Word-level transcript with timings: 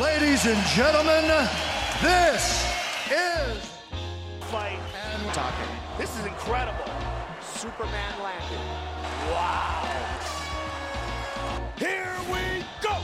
Ladies 0.00 0.44
and 0.44 0.60
gentlemen, 0.76 1.24
this 2.02 2.68
is 3.08 3.56
fight 4.52 4.78
and 4.92 5.32
talking. 5.32 5.70
This 5.98 6.10
is 6.20 6.26
incredible. 6.26 6.84
Superman 7.40 8.12
landed. 8.22 8.60
Wow. 9.32 9.88
Here 11.78 12.12
we 12.32 12.64
go. 12.82 12.94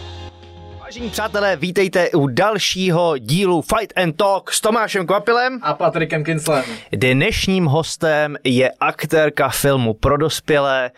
Vážení 0.80 1.10
přátelé, 1.10 1.56
vítejte 1.56 2.10
u 2.10 2.26
dalšího 2.26 3.18
dílu 3.18 3.62
Fight 3.62 3.92
and 3.96 4.12
Talk 4.16 4.52
s 4.52 4.60
Tomášem 4.60 5.06
Kvapilem. 5.06 5.58
A 5.62 5.74
Patrikem 5.74 6.24
Kinslem. 6.24 6.64
Dnešním 6.92 7.64
hostem 7.66 8.36
je 8.44 8.70
aktérka 8.80 9.48
filmu 9.48 9.94
pro 9.94 10.16
dospělé 10.16 10.90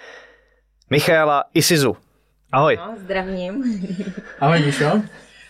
Michaela 0.90 1.44
Isizu. 1.54 1.96
Ahoj. 2.52 2.76
No, 2.76 2.94
zdravím. 2.96 3.64
Ahoj 4.40 4.60
Míšo. 4.60 5.02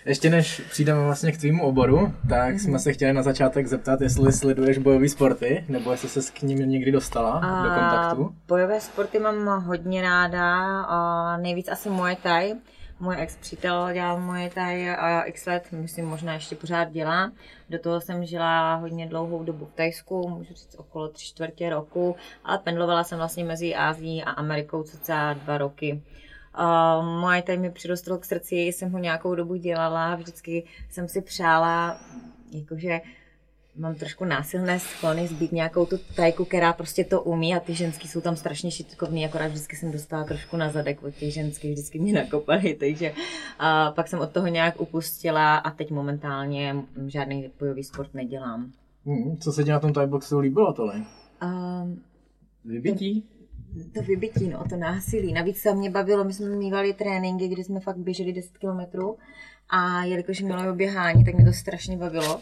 Ještě 0.07 0.31
než 0.31 0.63
přijdeme 0.71 1.05
vlastně 1.05 1.33
k 1.33 1.39
tvýmu 1.39 1.65
oboru, 1.65 2.15
tak 2.29 2.61
jsme 2.61 2.79
se 2.79 2.93
chtěli 2.93 3.13
na 3.13 3.23
začátek 3.23 3.67
zeptat, 3.67 4.01
jestli 4.01 4.33
sleduješ 4.33 4.79
bojové 4.79 5.09
sporty, 5.09 5.65
nebo 5.69 5.91
jestli 5.91 6.09
se 6.09 6.33
k 6.33 6.43
ním 6.43 6.59
někdy 6.59 6.93
dostala 6.93 7.41
do 7.63 7.69
kontaktu. 7.69 8.35
Bojové 8.49 8.81
sporty 8.81 9.19
mám 9.19 9.65
hodně 9.65 10.03
ráda, 10.03 10.81
a 10.83 11.37
nejvíc 11.37 11.69
asi 11.69 11.91
Muay 11.91 12.17
Thai. 12.17 12.55
Můj 13.01 13.17
ex 13.19 13.37
přítel 13.37 13.89
dělal 13.93 14.21
Muay 14.21 14.51
Thai 14.51 14.91
a 14.91 15.23
x 15.23 15.47
let, 15.47 15.65
myslím 15.73 16.07
možná 16.07 16.35
ještě 16.35 16.57
pořád 16.57 16.85
dělá. 16.85 17.33
Do 17.71 17.79
toho 17.79 18.01
jsem 18.01 18.25
žila 18.25 18.75
hodně 18.75 19.07
dlouhou 19.07 19.45
dobu 19.45 19.65
v 19.65 19.73
Tajsku, 19.73 20.29
můžu 20.29 20.55
říct 20.55 20.75
okolo 20.79 21.09
tři 21.09 21.27
čtvrtě 21.27 21.71
roku, 21.71 22.17
ale 22.45 22.59
pendlovala 22.59 23.05
jsem 23.05 23.19
vlastně 23.19 23.45
mezi 23.45 23.75
Ázií 23.75 24.25
a 24.25 24.31
Amerikou 24.31 24.83
cca 24.83 25.33
dva 25.33 25.59
roky. 25.59 26.03
Uh, 26.59 27.21
Muay 27.21 27.43
Thai 27.43 27.59
mi 27.59 27.71
přirostl 27.71 28.19
k 28.19 28.25
srdci, 28.25 28.57
jsem 28.57 28.93
ho 28.93 28.99
nějakou 28.99 29.35
dobu 29.35 29.55
dělala, 29.55 30.15
vždycky 30.15 30.65
jsem 30.91 31.09
si 31.09 31.21
přála, 31.21 32.01
jakože 32.53 33.01
mám 33.77 33.95
trošku 33.95 34.25
násilné 34.25 34.81
sklony 34.81 35.27
zbýt 35.29 35.53
nějakou 35.53 35.87
tu 35.87 35.99
tajku, 36.17 36.45
která 36.45 36.73
prostě 36.73 37.05
to 37.05 37.23
umí 37.23 37.55
a 37.55 37.61
ty 37.61 37.75
ženský 37.75 38.09
jsou 38.09 38.21
tam 38.21 38.37
strašně 38.37 38.71
šitkovný, 38.71 39.25
akorát 39.25 39.47
vždycky 39.47 39.77
jsem 39.77 39.93
dostala 39.93 40.25
trošku 40.25 40.57
na 40.57 40.71
zadek 40.71 41.03
od 41.03 41.15
těch 41.15 41.35
ženských, 41.35 41.73
vždycky 41.73 41.99
mě 41.99 42.13
nakopali, 42.13 42.75
takže 42.75 43.13
a 43.59 43.93
pak 43.93 44.09
jsem 44.09 44.21
od 44.21 44.31
toho 44.31 44.47
nějak 44.47 44.81
upustila 44.81 45.57
a 45.57 45.71
teď 45.71 45.91
momentálně 45.91 46.77
žádný 47.07 47.51
bojový 47.59 47.85
sport 47.85 48.15
nedělám. 48.15 48.73
Hmm, 49.07 49.37
co 49.37 49.53
se 49.53 49.65
ti 49.65 49.71
na 49.71 49.81
tom 49.81 49.93
Thai-boxu 49.93 50.39
líbilo 50.39 50.73
tohle? 50.73 51.05
Um, 51.43 52.03
Vybití? 52.65 53.25
To 53.95 54.03
vybití, 54.03 54.49
no, 54.49 54.65
to 54.69 54.77
násilí. 54.77 55.33
Navíc 55.33 55.59
se 55.59 55.75
mě 55.75 55.91
bavilo, 55.91 56.25
my 56.25 56.33
jsme 56.33 56.49
mývali 56.49 56.93
tréninky, 56.93 57.49
kdy 57.49 57.65
jsme 57.65 57.81
fakt 57.81 57.97
běželi 57.97 58.33
10 58.33 58.59
kilometrů 58.59 59.19
a 59.71 60.05
jelikož 60.05 60.41
mělo 60.41 60.75
běhání, 60.75 61.25
tak 61.25 61.35
mě 61.35 61.45
to 61.45 61.53
strašně 61.53 61.97
bavilo. 61.97 62.41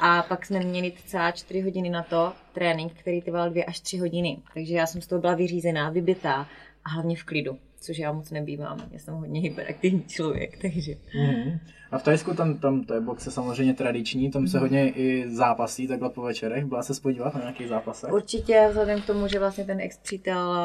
A 0.00 0.22
pak 0.22 0.46
jsme 0.46 0.60
měli 0.60 0.92
celá 1.06 1.30
čtyři 1.30 1.60
hodiny 1.60 1.90
na 1.90 2.02
to 2.02 2.32
trénink, 2.54 2.92
který 2.92 3.22
trval 3.22 3.50
dvě 3.50 3.64
až 3.64 3.80
tři 3.80 3.98
hodiny. 3.98 4.38
Takže 4.54 4.74
já 4.74 4.86
jsem 4.86 5.02
z 5.02 5.06
toho 5.06 5.20
byla 5.20 5.34
vyřízená, 5.34 5.90
vybitá 5.90 6.48
a 6.84 6.90
hlavně 6.90 7.16
v 7.16 7.24
klidu, 7.24 7.58
což 7.82 7.98
já 7.98 8.12
moc 8.12 8.30
nebývám. 8.30 8.78
Já 8.90 8.98
jsem 8.98 9.14
hodně 9.14 9.40
hyperaktivní 9.40 10.04
člověk, 10.04 10.62
takže. 10.62 10.92
Mm-hmm. 10.92 11.58
A 11.90 11.98
v 11.98 12.02
Tajsku 12.02 12.34
tam, 12.34 12.58
tam 12.58 12.84
to 12.84 12.94
je 12.94 13.00
boxe 13.00 13.30
samozřejmě 13.30 13.74
tradiční, 13.74 14.30
tam 14.30 14.46
se 14.46 14.56
mm-hmm. 14.56 14.60
hodně 14.60 14.90
i 14.90 15.30
zápasí 15.30 15.88
takhle 15.88 16.10
po 16.10 16.22
večerech. 16.22 16.64
Byla 16.64 16.82
se 16.82 16.94
spodívat 16.94 17.34
na 17.34 17.40
nějakých 17.40 17.68
zápasech? 17.68 18.12
Určitě, 18.12 18.66
vzhledem 18.68 19.00
k 19.00 19.06
tomu, 19.06 19.28
že 19.28 19.38
vlastně 19.38 19.64
ten 19.64 19.80
ex-přítel 19.80 20.58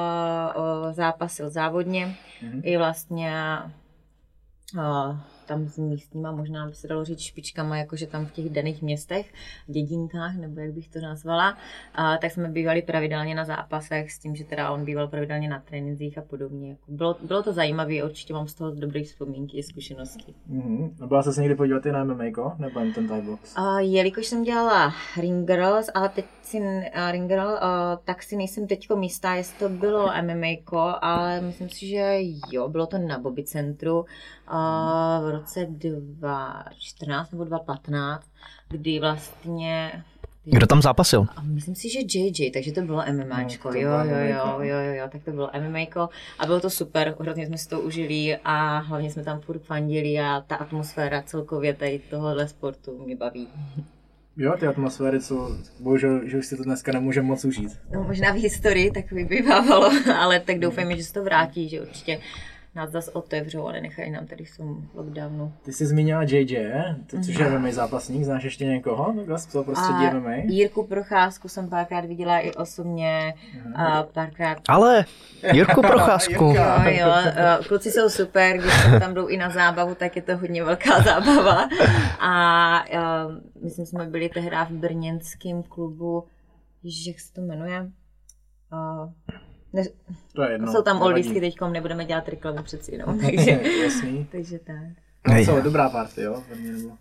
zápasil 0.91 1.49
závodně, 1.49 2.15
mm-hmm. 2.41 2.61
i 2.63 2.77
vlastně 2.77 3.31
tam 5.47 5.67
s 5.67 5.77
místníma, 5.77 6.31
možná 6.31 6.67
by 6.67 6.73
se 6.73 6.87
dalo 6.87 7.05
říct 7.05 7.19
špičkama, 7.19 7.77
jakože 7.77 8.07
tam 8.07 8.25
v 8.25 8.31
těch 8.31 8.49
daných 8.49 8.81
městech, 8.81 9.33
dědinkách, 9.67 10.35
nebo 10.35 10.59
jak 10.59 10.73
bych 10.73 10.89
to 10.89 10.99
nazvala, 10.99 11.57
a, 11.95 12.17
tak 12.17 12.31
jsme 12.31 12.49
bývali 12.49 12.81
pravidelně 12.81 13.35
na 13.35 13.45
zápasech 13.45 14.11
s 14.11 14.19
tím, 14.19 14.35
že 14.35 14.43
teda 14.43 14.71
on 14.71 14.85
býval 14.85 15.07
pravidelně 15.07 15.49
na 15.49 15.59
trénincích 15.59 16.17
a 16.17 16.21
podobně. 16.21 16.69
Jako 16.69 16.91
bylo, 16.91 17.15
bylo 17.21 17.43
to 17.43 17.53
zajímavé, 17.53 18.03
určitě 18.03 18.33
mám 18.33 18.47
z 18.47 18.53
toho 18.53 18.71
dobré 18.71 19.03
vzpomínky 19.03 19.59
a 19.59 19.63
zkušenosti. 19.63 20.33
Mm-hmm. 20.51 21.07
Byla 21.07 21.23
se 21.23 21.41
někdy 21.41 21.55
podívat 21.55 21.85
i 21.85 21.91
na 21.91 22.03
MMA, 22.03 22.55
nebo 22.59 22.79
jen 22.79 22.93
ten 22.93 23.07
Thai 23.07 23.21
box? 23.21 23.53
A, 23.55 23.79
jelikož 23.79 24.27
jsem 24.27 24.43
dělala 24.43 24.93
Ring 25.21 25.47
Girls, 25.47 25.89
ale 25.93 26.09
teď 26.09 26.25
si 26.47 26.59
uh, 26.59 27.11
Ring 27.11 27.27
Girl, 27.27 27.47
uh, 27.47 27.57
tak 28.05 28.23
si 28.23 28.35
nejsem 28.35 28.67
teďko 28.67 28.95
místá, 28.95 29.35
jestli 29.35 29.59
to 29.59 29.69
bylo 29.69 30.11
MMA, 30.21 30.91
ale 31.01 31.41
myslím 31.41 31.69
si, 31.69 31.87
že 31.87 32.19
jo, 32.51 32.69
bylo 32.69 32.87
to 32.87 32.97
na 32.97 33.19
Bobby 33.19 33.43
centru 33.43 34.05
v 35.21 35.29
roce 35.31 35.67
2014 35.69 37.31
nebo 37.31 37.43
2015, 37.43 38.31
kdy 38.69 38.99
vlastně 38.99 40.03
kdo 40.51 40.67
tam 40.67 40.81
zápasil? 40.81 41.25
Myslím 41.41 41.75
si, 41.75 41.89
že 41.89 41.99
JJ, 41.99 42.51
takže 42.51 42.71
to 42.71 42.81
bylo 42.81 43.03
MMAčko. 43.11 43.69
No, 43.69 43.79
jo, 43.79 43.89
jo, 44.03 44.17
jo, 44.17 44.59
jo, 44.59 44.79
jo, 44.79 44.93
jo, 44.93 45.07
tak 45.11 45.23
to 45.23 45.31
bylo 45.31 45.49
MMAčko 45.59 46.09
a 46.39 46.45
bylo 46.45 46.59
to 46.59 46.69
super, 46.69 47.15
hrozně 47.19 47.47
jsme 47.47 47.57
si 47.57 47.69
to 47.69 47.81
užili 47.81 48.37
a 48.43 48.77
hlavně 48.77 49.11
jsme 49.11 49.23
tam 49.23 49.39
furt 49.39 49.59
fandili 49.59 50.19
a 50.19 50.41
ta 50.47 50.55
atmosféra 50.55 51.21
celkově 51.21 51.73
tady 51.73 51.99
tohohle 52.09 52.47
sportu 52.47 53.03
mě 53.05 53.15
baví. 53.15 53.47
Jo, 54.37 54.53
ty 54.59 54.67
atmosféry, 54.67 55.19
co 55.21 55.51
bohužel, 55.79 56.21
že 56.27 56.37
už 56.37 56.45
si 56.45 56.57
to 56.57 56.63
dneska 56.63 56.91
nemůže 56.91 57.21
moc 57.21 57.45
užít. 57.45 57.79
No 57.93 58.03
možná 58.03 58.31
v 58.31 58.35
historii 58.35 58.91
tak 58.91 59.11
vybývávalo, 59.11 59.91
ale 60.17 60.39
tak 60.39 60.59
doufejme, 60.59 60.97
že 60.97 61.03
se 61.03 61.13
to 61.13 61.23
vrátí, 61.23 61.69
že 61.69 61.81
určitě 61.81 62.19
nás 62.77 62.89
zase 62.89 63.11
otevřou 63.11 63.67
a 63.67 63.71
nenechají 63.71 64.11
nám 64.11 64.25
tady 64.25 64.45
v 64.45 64.57
tom 64.57 64.89
lockdownu. 64.93 65.53
Ty 65.65 65.73
jsi 65.73 65.85
zmínila 65.85 66.23
JJ, 66.23 66.71
což 67.25 67.35
je 67.35 67.59
MMA 67.59 67.71
zápasník, 67.71 68.23
znáš 68.23 68.43
ještě 68.43 68.65
někoho 68.65 69.13
takhle 69.13 69.39
z 69.39 69.45
toho 69.45 69.63
prostředí 69.63 70.05
MMA? 70.13 70.33
Jirku 70.35 70.83
Procházku 70.83 71.47
jsem 71.47 71.69
párkrát 71.69 72.05
viděla 72.05 72.39
i 72.39 72.51
osobně, 72.51 73.33
a 73.75 74.03
párkrát... 74.03 74.57
Ale 74.67 75.05
Jirku 75.53 75.81
Procházku. 75.87 76.43
jo, 76.43 76.55
jo, 76.87 77.11
kluci 77.67 77.91
jsou 77.91 78.09
super, 78.09 78.57
když 78.57 78.73
tam 78.99 79.13
jdou 79.13 79.27
i 79.27 79.37
na 79.37 79.49
zábavu, 79.49 79.95
tak 79.95 80.15
je 80.15 80.21
to 80.21 80.37
hodně 80.37 80.63
velká 80.63 81.01
zábava. 81.03 81.69
A, 82.19 82.77
a 82.77 83.27
myslím, 83.63 83.85
jsme 83.85 84.05
byli 84.05 84.29
tehdy 84.29 84.55
v 84.69 84.71
brněnském 84.71 85.63
klubu, 85.63 86.23
jak 87.07 87.19
se 87.19 87.33
to 87.33 87.41
jmenuje? 87.41 87.91
Ne, 89.73 89.83
to 90.33 90.43
je 90.43 90.51
jedno. 90.51 90.71
Jsou 90.71 90.81
tam 90.81 91.01
oldisky 91.01 91.39
teďkom, 91.39 91.73
nebudeme 91.73 92.05
dělat 92.05 92.29
reklamu 92.29 92.63
přeci 92.63 92.91
jenom, 92.91 93.19
takže, 93.25 93.51
Jasný. 93.83 94.27
takže 94.31 94.59
tak. 94.59 95.07
No, 95.27 95.45
co, 95.45 95.61
dobrá 95.61 95.89
party, 95.89 96.21
jo? 96.21 96.43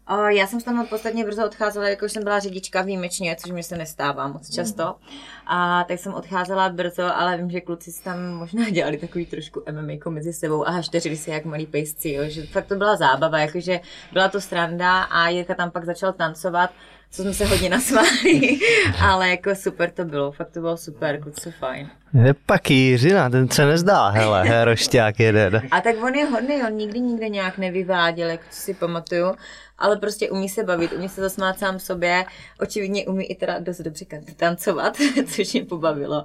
O, 0.09 0.23
já 0.23 0.47
jsem 0.47 0.61
tam 0.61 0.87
podstatně 0.87 1.25
brzo 1.25 1.47
odcházela, 1.47 1.89
jakož 1.89 2.13
jsem 2.13 2.25
byla 2.25 2.39
řidička 2.39 2.83
výjimečně, 2.83 3.37
což 3.41 3.51
mi 3.51 3.63
se 3.63 3.77
nestává 3.77 4.29
moc 4.29 4.55
často. 4.55 4.85
Mm. 4.85 5.19
A 5.47 5.85
tak 5.85 5.99
jsem 5.99 6.15
odcházela 6.15 6.69
brzo, 6.69 7.17
ale 7.17 7.37
vím, 7.37 7.51
že 7.51 7.61
kluci 7.61 7.93
si 7.93 8.05
tam 8.05 8.33
možná 8.33 8.71
dělali 8.71 8.97
takový 8.97 9.27
trošku 9.27 9.63
MMA 9.71 10.11
mezi 10.11 10.33
sebou 10.33 10.69
a 10.69 10.71
hašteřili 10.71 11.17
si 11.17 11.31
jak 11.31 11.45
malí 11.45 11.67
pejsci, 11.67 12.11
jo? 12.11 12.23
že 12.27 12.47
fakt 12.47 12.67
to 12.67 12.75
byla 12.75 12.97
zábava, 12.97 13.39
jakože 13.39 13.81
byla 14.13 14.29
to 14.29 14.41
stranda 14.41 15.03
a 15.03 15.29
Jirka 15.29 15.55
tam 15.55 15.71
pak 15.71 15.85
začal 15.85 16.13
tancovat 16.13 16.71
co 17.17 17.23
jsme 17.23 17.35
se 17.35 17.45
hodně 17.45 17.69
nasmáli, 17.69 18.59
ale 19.01 19.31
jako 19.31 19.55
super 19.55 19.91
to 19.91 20.05
bylo, 20.05 20.33
fakt 20.33 20.51
to 20.51 20.61
bylo 20.61 20.77
super, 20.77 21.21
kluci 21.21 21.51
fajn. 21.51 21.91
Je 22.25 22.35
pak 22.35 22.71
Jiřina, 22.71 23.31
ten 23.31 23.49
se 23.49 23.67
nezdá, 23.67 24.09
hele, 24.09 24.65
rošťák 24.65 25.21
jeden. 25.21 25.63
A 25.71 25.81
tak 25.81 25.97
on 26.03 26.15
je 26.15 26.25
hodný, 26.25 26.63
on 26.63 26.73
nikdy 26.73 27.01
nikde 27.01 27.29
nějak 27.29 27.59
nevyváděl, 27.59 28.29
jak 28.29 28.41
si 28.51 28.75
pamatuju, 28.75 29.35
ale 29.79 29.97
prostě 29.97 30.31
umí 30.31 30.49
se 30.49 30.65
bavit, 30.65 30.93
umí 30.93 31.09
se 31.09 31.21
zasmát 31.21 31.59
sám 31.59 31.79
sobě, 31.79 32.25
očividně 32.61 33.07
umí 33.07 33.25
i 33.25 33.35
teda 33.35 33.59
dost 33.59 33.81
dobře 33.81 34.05
tancovat, 34.37 34.97
což 35.27 35.53
mě 35.53 35.65
pobavilo. 35.65 36.25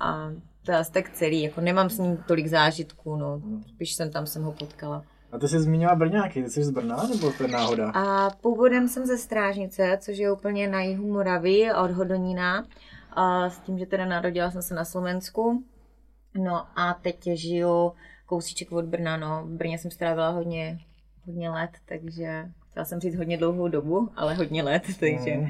A 0.00 0.30
to 0.64 0.72
je 0.72 0.78
asi 0.78 0.92
tak 0.92 1.10
celý, 1.10 1.42
jako 1.42 1.60
nemám 1.60 1.90
s 1.90 1.98
ním 1.98 2.16
tolik 2.16 2.46
zážitků, 2.46 3.16
no, 3.16 3.42
spíš 3.68 3.94
jsem 3.94 4.10
tam 4.10 4.26
jsem 4.26 4.42
ho 4.42 4.52
potkala. 4.52 5.02
A 5.32 5.38
ty 5.38 5.48
jsi 5.48 5.60
zmínila 5.60 5.94
Brňáky, 5.94 6.42
ty 6.42 6.50
jsi 6.50 6.64
z 6.64 6.70
Brna 6.70 6.96
nebo 7.06 7.32
to 7.32 7.42
je 7.42 7.48
náhoda? 7.48 7.90
A 7.90 8.30
původem 8.30 8.88
jsem 8.88 9.06
ze 9.06 9.18
Strážnice, 9.18 9.98
což 10.00 10.18
je 10.18 10.32
úplně 10.32 10.68
na 10.68 10.80
jihu 10.80 11.12
Moravy 11.12 11.72
od 11.84 11.90
Hodonína. 11.90 12.64
A 13.12 13.50
s 13.50 13.58
tím, 13.58 13.78
že 13.78 13.86
teda 13.86 14.04
narodila 14.04 14.50
jsem 14.50 14.62
se 14.62 14.74
na 14.74 14.84
Slovensku. 14.84 15.64
No 16.34 16.66
a 16.76 16.94
teď 17.02 17.28
žiju 17.32 17.92
kousíček 18.26 18.72
od 18.72 18.84
Brna, 18.84 19.16
no. 19.16 19.42
V 19.46 19.50
Brně 19.50 19.78
jsem 19.78 19.90
strávila 19.90 20.28
hodně, 20.28 20.78
hodně 21.26 21.50
let, 21.50 21.70
takže 21.88 22.48
chtěla 22.70 22.84
jsem 22.84 23.00
říct 23.00 23.16
hodně 23.16 23.38
dlouhou 23.38 23.68
dobu, 23.68 24.08
ale 24.16 24.34
hodně 24.34 24.62
let, 24.62 24.82
takže... 25.00 25.36
Mm. 25.36 25.48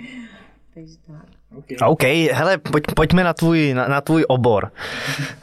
Okay. 1.59 1.77
OK, 1.89 2.03
hele, 2.33 2.59
pojď, 2.59 2.85
pojďme 2.97 3.25
na 3.25 3.33
tvůj, 3.33 3.75
na, 3.75 3.89
na 3.89 4.01
tvůj 4.01 4.25
obor. 4.29 4.73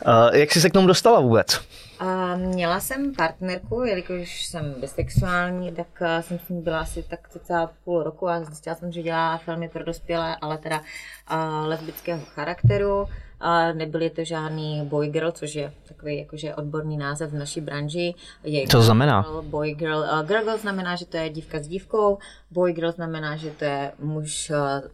Uh, 0.08 0.36
jak 0.36 0.52
jsi 0.52 0.62
se 0.62 0.70
k 0.70 0.74
tomu 0.74 0.88
dostala 0.88 1.20
vůbec? 1.20 1.62
Uh, 2.02 2.38
měla 2.38 2.80
jsem 2.80 3.16
partnerku, 3.16 3.84
jelikož 3.84 4.46
jsem 4.46 4.76
bisexuální, 4.82 5.72
tak 5.72 5.88
uh, 6.02 6.08
jsem 6.22 6.40
s 6.40 6.50
ní 6.50 6.62
byla 6.62 6.80
asi 6.80 7.04
tak 7.04 7.30
cca 7.30 7.70
půl 7.84 8.04
roku 8.04 8.30
a 8.30 8.44
zjistila 8.44 8.76
jsem, 8.76 8.92
že 8.92 9.02
dělá 9.02 9.38
filmy 9.38 9.70
pro 9.70 9.84
dospělé, 9.84 10.38
ale 10.42 10.58
teda 10.58 10.80
uh, 10.80 11.68
lesbického 11.68 12.22
charakteru. 12.26 13.06
A 13.40 13.74
nebyly 13.74 14.10
to 14.10 14.24
žádný 14.24 14.82
boy 14.86 15.08
girl, 15.08 15.32
což 15.32 15.56
je 15.56 15.74
takový 15.88 16.18
jakože 16.18 16.56
odborný 16.56 16.98
název 16.98 17.32
v 17.32 17.38
naší 17.38 17.62
branži. 17.62 18.16
Je 18.44 18.68
Co 18.68 18.78
to 18.78 18.84
znamená? 18.84 19.22
Girl, 19.22 19.42
boy 19.42 19.74
girl. 19.74 19.98
Uh, 19.98 20.28
girl 20.28 20.44
girl 20.44 20.58
znamená, 20.58 20.96
že 20.96 21.06
to 21.06 21.18
je 21.18 21.30
dívka 21.30 21.60
s 21.60 21.68
dívkou, 21.68 22.18
boy 22.52 22.74
girl 22.74 22.92
znamená, 22.92 23.36
že 23.36 23.50
to 23.50 23.66
je 23.66 23.92
muž 24.00 24.50
uh, 24.50 24.90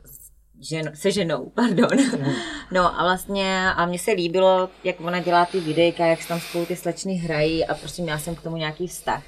žen, 0.64 0.92
se 0.94 1.12
ženou, 1.12 1.50
pardon. 1.56 1.90
No 2.72 3.00
a 3.00 3.04
vlastně 3.04 3.72
a 3.76 3.86
mně 3.86 4.00
se 4.00 4.12
líbilo, 4.12 4.70
jak 4.84 5.02
ona 5.02 5.20
dělá 5.20 5.46
ty 5.46 5.60
videjka, 5.60 6.06
jak 6.06 6.22
se 6.22 6.28
tam 6.28 6.40
spolu 6.40 6.66
ty 6.66 6.76
slečny 6.76 7.14
hrají 7.14 7.66
a 7.66 7.76
prostě 7.76 8.02
měla 8.02 8.20
jsem 8.20 8.36
k 8.36 8.42
tomu 8.42 8.58
nějaký 8.58 8.88
vztah. 8.88 9.24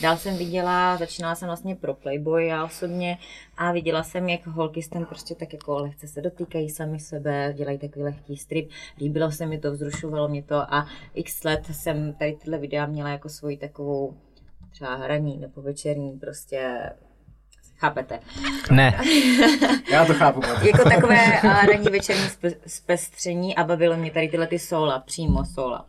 Dál 0.00 0.16
jsem 0.16 0.36
viděla, 0.36 0.96
začínala 0.96 1.34
jsem 1.34 1.48
vlastně 1.48 1.76
pro 1.76 1.94
Playboy 1.94 2.46
já 2.46 2.64
osobně 2.64 3.18
a 3.56 3.72
viděla 3.72 4.02
jsem, 4.02 4.28
jak 4.28 4.46
holky 4.46 4.82
s 4.82 4.88
tím 4.88 5.06
prostě 5.06 5.34
tak 5.34 5.52
jako 5.52 5.78
lehce 5.78 6.08
se 6.08 6.20
dotýkají 6.20 6.70
sami 6.70 7.00
sebe, 7.00 7.54
dělají 7.56 7.78
takový 7.78 8.04
lehký 8.04 8.36
strip. 8.36 8.70
Líbilo 8.98 9.30
se 9.30 9.46
mi 9.46 9.58
to, 9.58 9.72
vzrušovalo 9.72 10.28
mě 10.28 10.42
to 10.42 10.74
a 10.74 10.86
x 11.14 11.44
let 11.44 11.66
jsem 11.72 12.12
tady 12.12 12.32
tyhle 12.32 12.58
videa 12.58 12.86
měla 12.86 13.10
jako 13.10 13.28
svoji 13.28 13.56
takovou 13.56 14.14
třeba 14.70 14.94
hraní 14.94 15.36
nebo 15.36 15.62
večerní 15.62 16.18
prostě 16.18 16.90
Chápete? 17.80 18.20
Ne. 18.70 19.00
Já 19.92 20.04
to 20.04 20.14
chápu. 20.14 20.40
jako 20.66 20.88
takové 20.88 21.40
uh, 21.44 21.66
ranní 21.66 21.88
večerní 21.90 22.28
zpestření 22.66 23.56
a 23.56 23.64
bavilo 23.64 23.96
mě 23.96 24.10
tady 24.10 24.28
tyhle 24.28 24.46
ty 24.46 24.58
sola, 24.58 24.98
přímo 24.98 25.44
sola. 25.44 25.86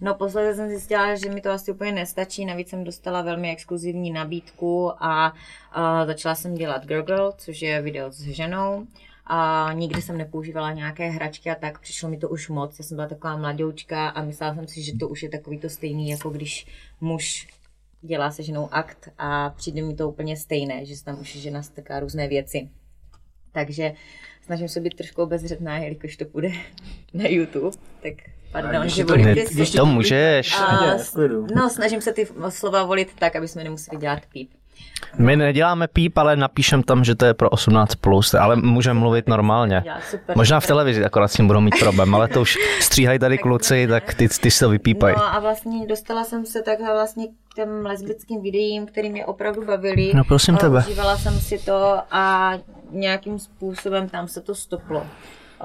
No 0.00 0.14
posledně 0.14 0.54
jsem 0.54 0.68
zjistila, 0.68 1.14
že 1.14 1.30
mi 1.30 1.40
to 1.40 1.50
asi 1.50 1.72
úplně 1.72 1.92
nestačí, 1.92 2.44
navíc 2.44 2.68
jsem 2.68 2.84
dostala 2.84 3.22
velmi 3.22 3.52
exkluzivní 3.52 4.10
nabídku 4.10 4.92
a 5.04 5.32
uh, 5.32 6.06
začala 6.06 6.34
jsem 6.34 6.54
dělat 6.54 6.86
Girl 6.86 7.02
Girl, 7.02 7.32
což 7.38 7.62
je 7.62 7.82
video 7.82 8.12
s 8.12 8.20
ženou. 8.20 8.86
A 9.26 9.70
nikdy 9.72 10.02
jsem 10.02 10.18
nepoužívala 10.18 10.72
nějaké 10.72 11.10
hračky 11.10 11.50
a 11.50 11.54
tak, 11.54 11.78
přišlo 11.78 12.08
mi 12.08 12.16
to 12.18 12.28
už 12.28 12.48
moc. 12.48 12.78
Já 12.78 12.84
jsem 12.84 12.96
byla 12.96 13.08
taková 13.08 13.36
mladoučka 13.36 14.08
a 14.08 14.22
myslela 14.22 14.54
jsem 14.54 14.68
si, 14.68 14.82
že 14.82 14.98
to 14.98 15.08
už 15.08 15.22
je 15.22 15.28
takový 15.28 15.58
to 15.58 15.68
stejný, 15.68 16.08
jako 16.08 16.30
když 16.30 16.66
muž 17.00 17.46
dělá 18.06 18.30
se 18.30 18.42
ženou 18.42 18.74
akt 18.74 19.08
a 19.18 19.50
přijde 19.50 19.82
mi 19.82 19.94
to 19.94 20.08
úplně 20.08 20.36
stejné, 20.36 20.84
že 20.84 20.96
se 20.96 21.04
tam 21.04 21.20
už 21.20 21.36
žena 21.36 21.62
strká 21.62 22.00
různé 22.00 22.28
věci. 22.28 22.68
Takže 23.52 23.92
snažím 24.44 24.68
se 24.68 24.80
být 24.80 24.94
trošku 24.94 25.22
obezřetná, 25.22 25.78
jelikož 25.78 26.16
to 26.16 26.24
půjde 26.24 26.48
na 27.14 27.28
YouTube, 27.28 27.76
tak 28.02 28.12
pardon, 28.52 28.88
že 28.88 29.04
volím 29.04 29.26
když 29.26 29.70
to 29.70 29.86
můžeš. 29.86 30.54
A, 30.54 30.96
no, 31.54 31.70
snažím 31.70 32.00
se 32.00 32.12
ty 32.12 32.26
slova 32.48 32.84
volit 32.84 33.14
tak, 33.18 33.36
aby 33.36 33.48
jsme 33.48 33.64
nemuseli 33.64 34.00
dělat 34.00 34.26
píp. 34.26 34.50
My 35.18 35.36
neděláme 35.36 35.88
píp, 35.88 36.18
ale 36.18 36.36
napíšem 36.36 36.82
tam, 36.82 37.04
že 37.04 37.14
to 37.14 37.24
je 37.24 37.34
pro 37.34 37.48
18+, 37.48 37.86
plus, 38.00 38.34
ale 38.34 38.56
můžeme 38.56 39.00
mluvit 39.00 39.28
normálně. 39.28 39.82
Já, 39.86 40.00
super, 40.10 40.36
Možná 40.36 40.60
v 40.60 40.66
televizi 40.66 41.04
akorát 41.04 41.28
s 41.28 41.32
tím 41.32 41.46
budou 41.46 41.60
mít 41.60 41.78
problém, 41.80 42.14
ale 42.14 42.28
to 42.28 42.40
už 42.40 42.58
stříhají 42.80 43.18
tady 43.18 43.38
kluci, 43.38 43.86
tak 43.86 44.14
ty, 44.14 44.28
ty 44.28 44.50
se 44.50 44.64
to 44.64 44.70
vypípají. 44.70 45.14
No 45.18 45.34
a 45.34 45.40
vlastně 45.40 45.86
dostala 45.86 46.24
jsem 46.24 46.46
se 46.46 46.62
takhle 46.62 46.92
vlastně 46.92 47.26
k 47.26 47.54
těm 47.54 47.86
lesbickým 47.86 48.42
videím, 48.42 48.86
které 48.86 49.08
mě 49.08 49.26
opravdu 49.26 49.66
bavily. 49.66 50.12
No 50.14 50.24
prosím 50.24 50.56
tebe. 50.56 50.78
Užívala 50.78 51.16
jsem 51.16 51.40
si 51.40 51.58
to 51.58 51.98
a 52.10 52.52
nějakým 52.90 53.38
způsobem 53.38 54.08
tam 54.08 54.28
se 54.28 54.40
to 54.40 54.54
stoplo. 54.54 55.06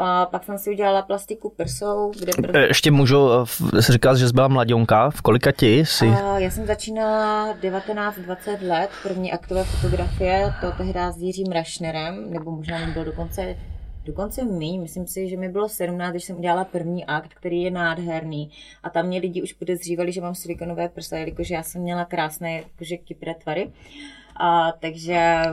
A 0.02 0.26
pak 0.26 0.44
jsem 0.44 0.58
si 0.58 0.70
udělala 0.70 1.02
plastiku 1.02 1.54
prsou, 1.58 2.12
kde 2.20 2.32
pr... 2.42 2.58
Ještě 2.58 2.92
můžu 2.92 3.18
eh, 3.32 3.82
říkat, 3.82 4.18
že 4.18 4.28
jsi 4.28 4.34
byla 4.34 4.48
mladionka, 4.48 5.10
v 5.10 5.22
kolika 5.22 5.52
ti 5.52 5.80
jsi? 5.80 6.06
A 6.06 6.40
já 6.40 6.52
jsem 6.52 6.66
začínala 6.66 7.54
19-20 7.54 8.68
let, 8.68 8.90
první 9.04 9.32
aktové 9.32 9.64
fotografie, 9.64 10.54
to 10.62 10.72
tehdy 10.78 11.00
s 11.12 11.18
Jiřím 11.18 11.52
Rašnerem, 11.52 12.34
nebo 12.34 12.52
možná 12.52 12.86
mi 12.86 12.92
bylo 12.92 13.06
dokonce 13.06 13.56
dokonce 14.06 14.44
míň, 14.44 14.82
myslím 14.82 15.08
si, 15.08 15.30
že 15.30 15.38
mi 15.38 15.50
bylo 15.50 15.70
17, 15.70 16.12
když 16.12 16.24
jsem 16.24 16.38
udělala 16.38 16.64
první 16.64 17.06
akt, 17.06 17.34
který 17.34 17.62
je 17.62 17.72
nádherný. 17.72 18.52
A 18.84 18.90
tam 18.90 19.06
mě 19.06 19.20
lidi 19.20 19.42
už 19.42 19.54
podezřívali, 19.54 20.12
že 20.12 20.22
mám 20.22 20.36
silikonové 20.36 20.90
prsa, 20.90 21.18
jelikož 21.18 21.50
já 21.50 21.64
jsem 21.64 21.82
měla 21.82 22.06
krásné 22.06 22.54
jakože 22.54 22.98
kypré 22.98 23.34
tvary. 23.34 23.72
A, 24.36 24.72
takže 24.72 25.44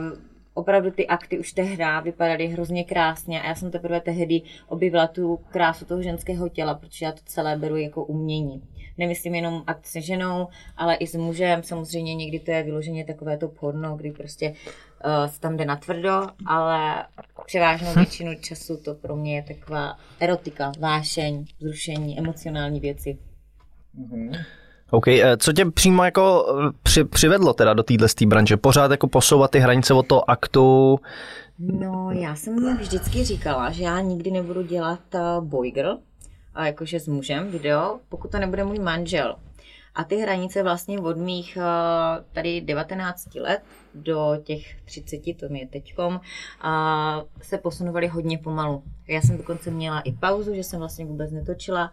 opravdu 0.57 0.91
ty 0.91 1.07
akty 1.07 1.39
už 1.39 1.53
tehdy 1.53 1.83
vypadaly 2.03 2.47
hrozně 2.47 2.83
krásně 2.83 3.41
a 3.41 3.47
já 3.47 3.55
jsem 3.55 3.71
teprve 3.71 4.01
tehdy 4.01 4.41
objevila 4.67 5.07
tu 5.07 5.37
krásu 5.37 5.85
toho 5.85 6.01
ženského 6.01 6.49
těla, 6.49 6.75
protože 6.75 7.05
já 7.05 7.11
to 7.11 7.21
celé 7.25 7.57
beru 7.57 7.75
jako 7.75 8.05
umění. 8.05 8.63
Nemyslím 8.97 9.35
jenom 9.35 9.63
akt 9.67 9.85
se 9.85 10.01
ženou, 10.01 10.47
ale 10.77 10.95
i 10.95 11.07
s 11.07 11.15
mužem. 11.15 11.63
Samozřejmě 11.63 12.15
někdy 12.15 12.39
to 12.39 12.51
je 12.51 12.63
vyloženě 12.63 13.05
takové 13.05 13.37
to 13.37 13.47
porno, 13.47 13.95
kdy 13.95 14.11
prostě 14.11 14.49
uh, 14.49 15.25
se 15.25 15.39
tam 15.39 15.57
jde 15.57 15.65
na 15.65 15.75
tvrdo, 15.75 16.27
ale 16.45 17.05
převážnou 17.45 17.91
hm. 17.91 17.95
většinu 17.95 18.35
času 18.41 18.77
to 18.77 18.95
pro 18.95 19.15
mě 19.15 19.35
je 19.35 19.43
taková 19.43 19.97
erotika, 20.19 20.71
vášeň, 20.79 21.45
zrušení, 21.59 22.19
emocionální 22.19 22.79
věci. 22.79 23.17
Mm-hmm. 23.99 24.45
OK, 24.91 25.07
eh, 25.07 25.37
co 25.37 25.53
tě 25.53 25.65
přímo 25.65 26.03
jako 26.03 26.45
eh, 26.67 26.71
při, 26.83 27.03
přivedlo 27.03 27.53
teda 27.53 27.73
do 27.73 27.83
téhle 27.83 28.07
branže? 28.25 28.57
Pořád 28.57 28.91
jako 28.91 29.07
posouvat 29.07 29.51
ty 29.51 29.59
hranice 29.59 29.93
od 29.93 30.07
toho 30.07 30.29
aktu? 30.29 30.99
No, 31.59 32.11
já 32.11 32.35
jsem 32.35 32.77
vždycky 32.77 33.23
říkala, 33.23 33.71
že 33.71 33.83
já 33.83 34.01
nikdy 34.01 34.31
nebudu 34.31 34.61
dělat 34.61 34.99
eh, 35.15 35.19
boy 35.39 35.71
girl, 35.71 35.97
a 36.55 36.65
jakože 36.65 36.99
s 36.99 37.07
mužem 37.07 37.51
video, 37.51 37.99
pokud 38.09 38.31
to 38.31 38.39
nebude 38.39 38.63
můj 38.63 38.79
manžel. 38.79 39.35
A 39.95 40.03
ty 40.03 40.17
hranice 40.17 40.63
vlastně 40.63 40.99
od 40.99 41.17
mých 41.17 41.57
tady 42.31 42.61
19 42.61 43.35
let 43.35 43.61
do 43.95 44.37
těch 44.43 44.81
30, 44.85 45.17
to 45.39 45.49
mi 45.49 45.59
je 45.59 45.67
teďkom, 45.67 46.19
se 47.41 47.57
posunovaly 47.57 48.07
hodně 48.07 48.37
pomalu. 48.37 48.83
Já 49.07 49.21
jsem 49.21 49.37
dokonce 49.37 49.71
měla 49.71 49.99
i 49.99 50.11
pauzu, 50.11 50.55
že 50.55 50.63
jsem 50.63 50.79
vlastně 50.79 51.05
vůbec 51.05 51.31
netočila, 51.31 51.91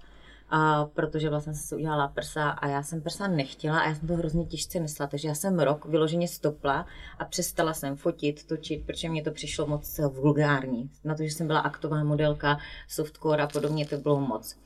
a 0.51 0.85
protože 0.85 1.31
vlastně 1.31 1.55
jsem 1.55 1.63
si 1.63 1.75
udělala 1.75 2.09
prsa 2.09 2.51
a 2.51 2.69
já 2.69 2.83
jsem 2.83 3.01
prsa 3.01 3.29
nechtěla 3.29 3.79
a 3.79 3.89
já 3.89 3.95
jsem 3.95 4.09
to 4.09 4.15
hrozně 4.15 4.45
těžce 4.45 4.81
myslela, 4.81 5.09
takže 5.09 5.29
já 5.29 5.35
jsem 5.35 5.59
rok 5.59 5.87
vyloženě 5.87 6.29
stopla 6.29 6.87
a 7.19 7.25
přestala 7.25 7.75
jsem 7.75 7.97
fotit, 7.97 8.47
točit, 8.47 8.87
protože 8.87 9.09
mě 9.09 9.23
to 9.23 9.31
přišlo 9.31 9.67
moc 9.67 10.01
vulgární. 10.09 10.91
Na 11.05 11.15
to, 11.15 11.23
že 11.23 11.31
jsem 11.31 11.47
byla 11.47 11.61
aktová 11.61 12.05
modelka, 12.05 12.59
softcore 12.89 13.43
a 13.43 13.47
podobně, 13.47 13.87
to 13.87 13.97
bylo 13.97 14.21
moc. 14.21 14.57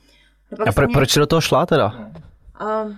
No 0.59 0.67
a 0.67 0.71
pro, 0.71 0.87
mě... 0.87 0.93
proč 0.93 1.15
do 1.15 1.27
toho 1.27 1.41
šla 1.41 1.65
teda? 1.65 2.11
Uh, 2.61 2.93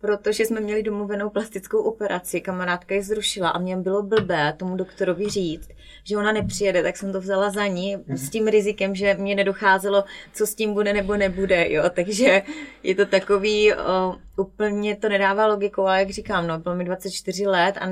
protože 0.00 0.44
jsme 0.44 0.60
měli 0.60 0.82
domluvenou 0.82 1.30
plastickou 1.30 1.82
operaci, 1.82 2.40
kamarádka 2.40 2.94
ji 2.94 3.02
zrušila 3.02 3.48
a 3.48 3.58
mě 3.58 3.76
bylo 3.76 4.02
blbé 4.02 4.52
tomu 4.52 4.76
doktorovi 4.76 5.28
říct, 5.28 5.68
že 6.04 6.16
ona 6.16 6.32
nepřijede, 6.32 6.82
tak 6.82 6.96
jsem 6.96 7.12
to 7.12 7.20
vzala 7.20 7.50
za 7.50 7.66
ní 7.66 7.96
s 8.08 8.30
tím 8.30 8.46
rizikem, 8.46 8.94
že 8.94 9.14
mě 9.14 9.34
nedocházelo, 9.34 10.04
co 10.32 10.46
s 10.46 10.54
tím 10.54 10.74
bude 10.74 10.92
nebo 10.92 11.16
nebude, 11.16 11.72
jo, 11.72 11.84
takže 11.90 12.42
je 12.82 12.94
to 12.94 13.06
takový, 13.06 13.74
o, 13.74 14.16
úplně 14.36 14.96
to 14.96 15.08
nedává 15.08 15.46
logiku, 15.46 15.82
ale 15.82 15.98
jak 15.98 16.10
říkám, 16.10 16.46
no, 16.46 16.58
bylo 16.58 16.74
mi 16.74 16.84
24 16.84 17.46
let 17.46 17.74
a 17.80 17.86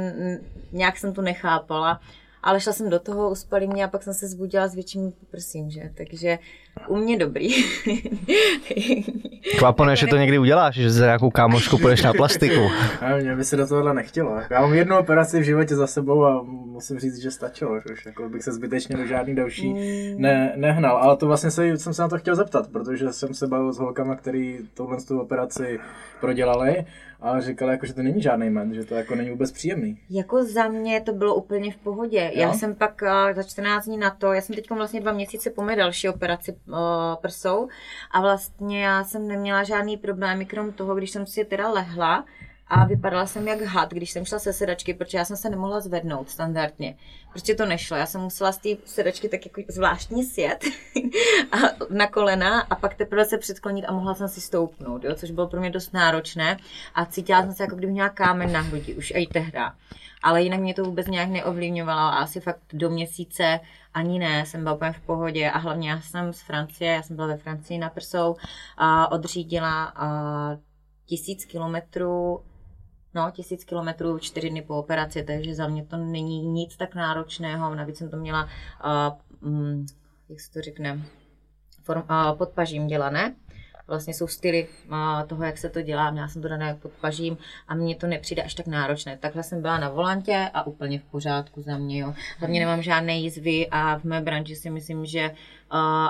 nějak 0.72 0.99
jsem 0.99 1.14
to 1.14 1.22
nechápala, 1.22 2.00
ale 2.42 2.61
šla 2.61 2.73
jsem 2.73 2.90
do 2.90 2.99
toho, 2.99 3.30
uspali 3.30 3.66
mě 3.66 3.85
a 3.85 3.88
pak 3.88 4.02
jsem 4.02 4.14
se 4.14 4.28
zbudila 4.28 4.68
s 4.68 4.75
větším 4.75 5.12
prsím, 5.30 5.71
že? 5.71 5.90
Takže 5.97 6.38
u 6.88 6.97
mě 6.97 7.18
dobrý. 7.18 7.49
Kvapone, 9.59 9.97
že 9.97 10.07
to 10.07 10.16
někdy 10.16 10.38
uděláš, 10.38 10.75
že 10.75 10.90
za 10.90 11.04
nějakou 11.04 11.30
kámošku 11.30 11.78
půjdeš 11.78 12.02
na 12.02 12.12
plastiku. 12.12 12.61
A 13.00 13.16
mě 13.16 13.37
by 13.37 13.45
se 13.45 13.57
do 13.57 13.66
tohohle 13.66 13.95
nechtělo. 13.95 14.40
Já 14.50 14.61
mám 14.61 14.75
jednu 14.75 14.99
operaci 14.99 15.40
v 15.40 15.42
životě 15.42 15.76
za 15.76 15.87
sebou 15.87 16.25
a 16.25 16.42
musím 16.42 16.99
říct, 16.99 17.18
že 17.18 17.30
stačilo. 17.30 17.80
Už 17.92 18.07
jako 18.07 18.28
bych 18.28 18.42
se 18.42 18.52
zbytečně 18.52 18.97
do 18.97 19.07
žádný 19.07 19.35
další 19.35 19.73
mm. 19.73 20.23
ne, 20.23 20.52
nehnal. 20.57 20.97
Ale 20.97 21.16
to 21.16 21.26
vlastně 21.26 21.50
se, 21.50 21.76
jsem 21.76 21.95
se 21.95 22.02
na 22.02 22.09
to 22.09 22.18
chtěl 22.18 22.37
zeptat, 22.37 22.68
protože 22.73 23.12
jsem 23.12 23.35
se 23.35 23.47
bavil 23.47 23.73
s 23.73 23.78
holkama, 23.78 24.16
který 24.16 24.59
touhle 24.75 24.97
tu 25.09 25.21
operaci 25.21 25.80
prodělali 26.21 26.85
a 27.20 27.40
říkala, 27.40 27.72
jako, 27.72 27.87
že 27.87 27.94
to 27.94 28.02
není 28.02 28.22
žádný 28.22 28.50
men, 28.50 28.75
že 28.75 28.84
to 28.84 28.94
jako 28.94 29.14
není 29.14 29.30
vůbec 29.30 29.52
příjemný. 29.52 30.00
Jako 30.10 30.44
za 30.44 30.68
mě 30.68 31.00
to 31.00 31.12
bylo 31.12 31.34
úplně 31.34 31.72
v 31.72 31.76
pohodě. 31.76 32.30
Jo? 32.34 32.40
Já 32.40 32.52
jsem 32.52 32.75
pak 32.75 33.02
uh, 33.02 33.34
za 33.34 33.42
14 33.42 33.84
dní 33.84 33.96
na 33.96 34.10
to, 34.10 34.32
já 34.32 34.40
jsem 34.40 34.54
teď 34.54 34.70
vlastně 34.70 35.00
dva 35.00 35.12
měsíce 35.12 35.50
po 35.50 35.62
mé 35.62 35.76
další 35.76 36.08
operaci 36.08 36.52
uh, 36.68 36.76
prsou 37.20 37.68
a 38.10 38.20
vlastně 38.20 38.84
já 38.84 39.04
jsem 39.04 39.28
neměla 39.28 39.64
žádný 39.64 39.96
problémy, 39.96 40.46
krom 40.46 40.72
toho, 40.72 40.94
když 40.94 41.10
jsem 41.10 41.26
si 41.26 41.44
teda 41.44 41.68
lehla, 41.70 42.25
a 42.70 42.84
vypadala 42.84 43.26
jsem 43.26 43.48
jak 43.48 43.62
had, 43.62 43.90
když 43.90 44.10
jsem 44.10 44.25
šla 44.25 44.38
se 44.38 44.52
sedačky, 44.52 44.94
protože 44.94 45.18
já 45.18 45.25
jsem 45.25 45.37
se 45.37 45.50
nemohla 45.50 45.80
zvednout 45.80 46.30
standardně. 46.30 46.96
Prostě 47.30 47.54
to 47.54 47.66
nešlo. 47.66 47.96
Já 47.96 48.06
jsem 48.06 48.20
musela 48.20 48.52
z 48.52 48.58
té 48.58 48.68
sedačky 48.84 49.28
tak 49.28 49.46
jako 49.46 49.72
zvláštně 49.72 50.25
sjet 50.25 50.64
a 51.52 51.56
na 51.90 52.06
kolena 52.06 52.60
a 52.60 52.75
pak 52.75 52.94
teprve 52.94 53.25
se 53.25 53.38
předklonit 53.38 53.84
a 53.88 53.92
mohla 53.92 54.14
jsem 54.14 54.28
si 54.28 54.40
stoupnout, 54.40 55.04
jo? 55.04 55.14
což 55.14 55.30
bylo 55.30 55.48
pro 55.48 55.60
mě 55.60 55.70
dost 55.70 55.92
náročné 55.92 56.56
a 56.94 57.06
cítila 57.06 57.42
jsem 57.42 57.52
se 57.52 57.62
jako 57.62 57.76
kdyby 57.76 57.92
měla 57.92 58.08
kámen 58.08 58.52
na 58.52 58.60
hrudi, 58.60 58.94
už 58.94 59.12
i 59.16 59.26
tehda. 59.26 59.75
Ale 60.22 60.42
jinak 60.42 60.60
mě 60.60 60.75
to 60.75 60.84
vůbec 60.84 61.06
nějak 61.06 61.28
neovlivňovalo 61.28 62.00
a 62.00 62.18
asi 62.18 62.40
fakt 62.40 62.62
do 62.72 62.90
měsíce 62.90 63.60
ani 63.94 64.18
ne, 64.18 64.46
jsem 64.46 64.62
byla 64.62 64.75
úplně 64.75 64.92
v 64.92 65.00
pohodě 65.00 65.50
a 65.50 65.58
hlavně 65.58 65.90
já 65.90 66.00
jsem 66.00 66.32
z 66.32 66.40
Francie, 66.40 66.92
já 66.92 67.02
jsem 67.02 67.16
byla 67.16 67.28
ve 67.28 67.37
Francii 67.37 67.78
na 67.78 67.90
prsou 67.90 68.37
a 68.76 69.12
odřídila 69.12 69.84
a 69.84 70.08
tisíc 71.06 71.44
kilometrů 71.44 72.40
no, 73.15 73.31
tisíc 73.31 73.65
kilometrů, 73.65 74.19
čtyři 74.19 74.50
dny 74.50 74.62
po 74.62 74.79
operaci, 74.79 75.23
takže 75.23 75.55
za 75.55 75.69
mě 75.69 75.85
to 75.85 75.97
není 75.97 76.47
nic 76.47 76.77
tak 76.77 76.95
náročného. 76.95 77.75
Navíc 77.75 77.97
jsem 77.99 78.11
to 78.11 78.17
měla, 78.17 78.49
uh, 79.43 79.49
um, 79.50 79.87
jak 80.29 80.41
se 80.41 80.53
to 80.53 80.61
řekne, 80.61 81.03
form, 81.83 82.03
uh, 82.11 82.38
pod 82.38 82.49
pažím 82.49 82.87
dělané. 82.87 83.35
Vlastně 83.88 84.14
jsou 84.14 84.26
styly 84.26 84.68
toho, 85.26 85.45
jak 85.45 85.59
se 85.59 85.68
to 85.68 85.83
dělá. 85.83 86.11
Měla 86.11 86.28
jsem 86.28 86.42
to 86.42 86.49
dané 86.49 86.75
pod 86.75 86.92
pažím 86.92 87.38
a 87.68 87.75
mně 87.75 87.97
to 87.97 88.07
nepřijde 88.07 88.42
až 88.42 88.54
tak 88.54 88.66
náročné. 88.66 89.18
Takhle 89.18 89.42
jsem 89.42 89.62
byla 89.62 89.78
na 89.78 89.88
volantě 89.88 90.50
a 90.54 90.66
úplně 90.66 90.99
v 90.99 91.04
pořádku 91.04 91.62
za 91.62 91.78
mě. 91.78 91.99
Jo. 91.99 92.14
Hlavně 92.38 92.61
nemám 92.61 92.83
žádné 92.83 93.18
jízvy 93.18 93.68
a 93.71 93.99
v 93.99 94.04
mé 94.04 94.21
branži 94.21 94.57
si 94.57 94.71
myslím, 94.71 95.07
že 95.07 95.30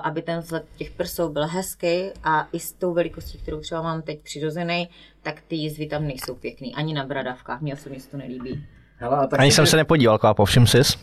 aby 0.03 0.23
ten 0.23 0.41
vzhled 0.41 0.65
těch 0.77 0.91
prsou 0.91 1.29
byl 1.29 1.47
hezký 1.47 2.11
a 2.25 2.49
i 2.53 2.61
s 2.61 2.73
tou 2.73 2.95
velikostí, 2.95 3.39
kterou 3.39 3.61
třeba 3.61 3.83
mám 3.83 4.03
teď 4.03 4.21
přirozený, 4.21 4.89
tak 5.23 5.41
ty 5.49 5.57
jízvy 5.57 5.87
tam 5.87 6.07
nejsou 6.07 6.35
pěkný. 6.35 6.75
Ani 6.75 6.95
na 6.95 7.07
bradavkách. 7.07 7.61
Mně 7.61 7.75
osobně 7.75 8.01
se 8.01 8.11
to 8.11 8.17
nelíbí. 8.17 8.67
Hele, 9.01 9.17
a 9.17 9.27
tak 9.27 9.41
Ani 9.41 9.51
jsem 9.53 9.67
se 9.67 9.77
nepodíval, 9.77 10.19
kápo, 10.19 10.45
všim 10.45 10.67
sis. 10.67 10.99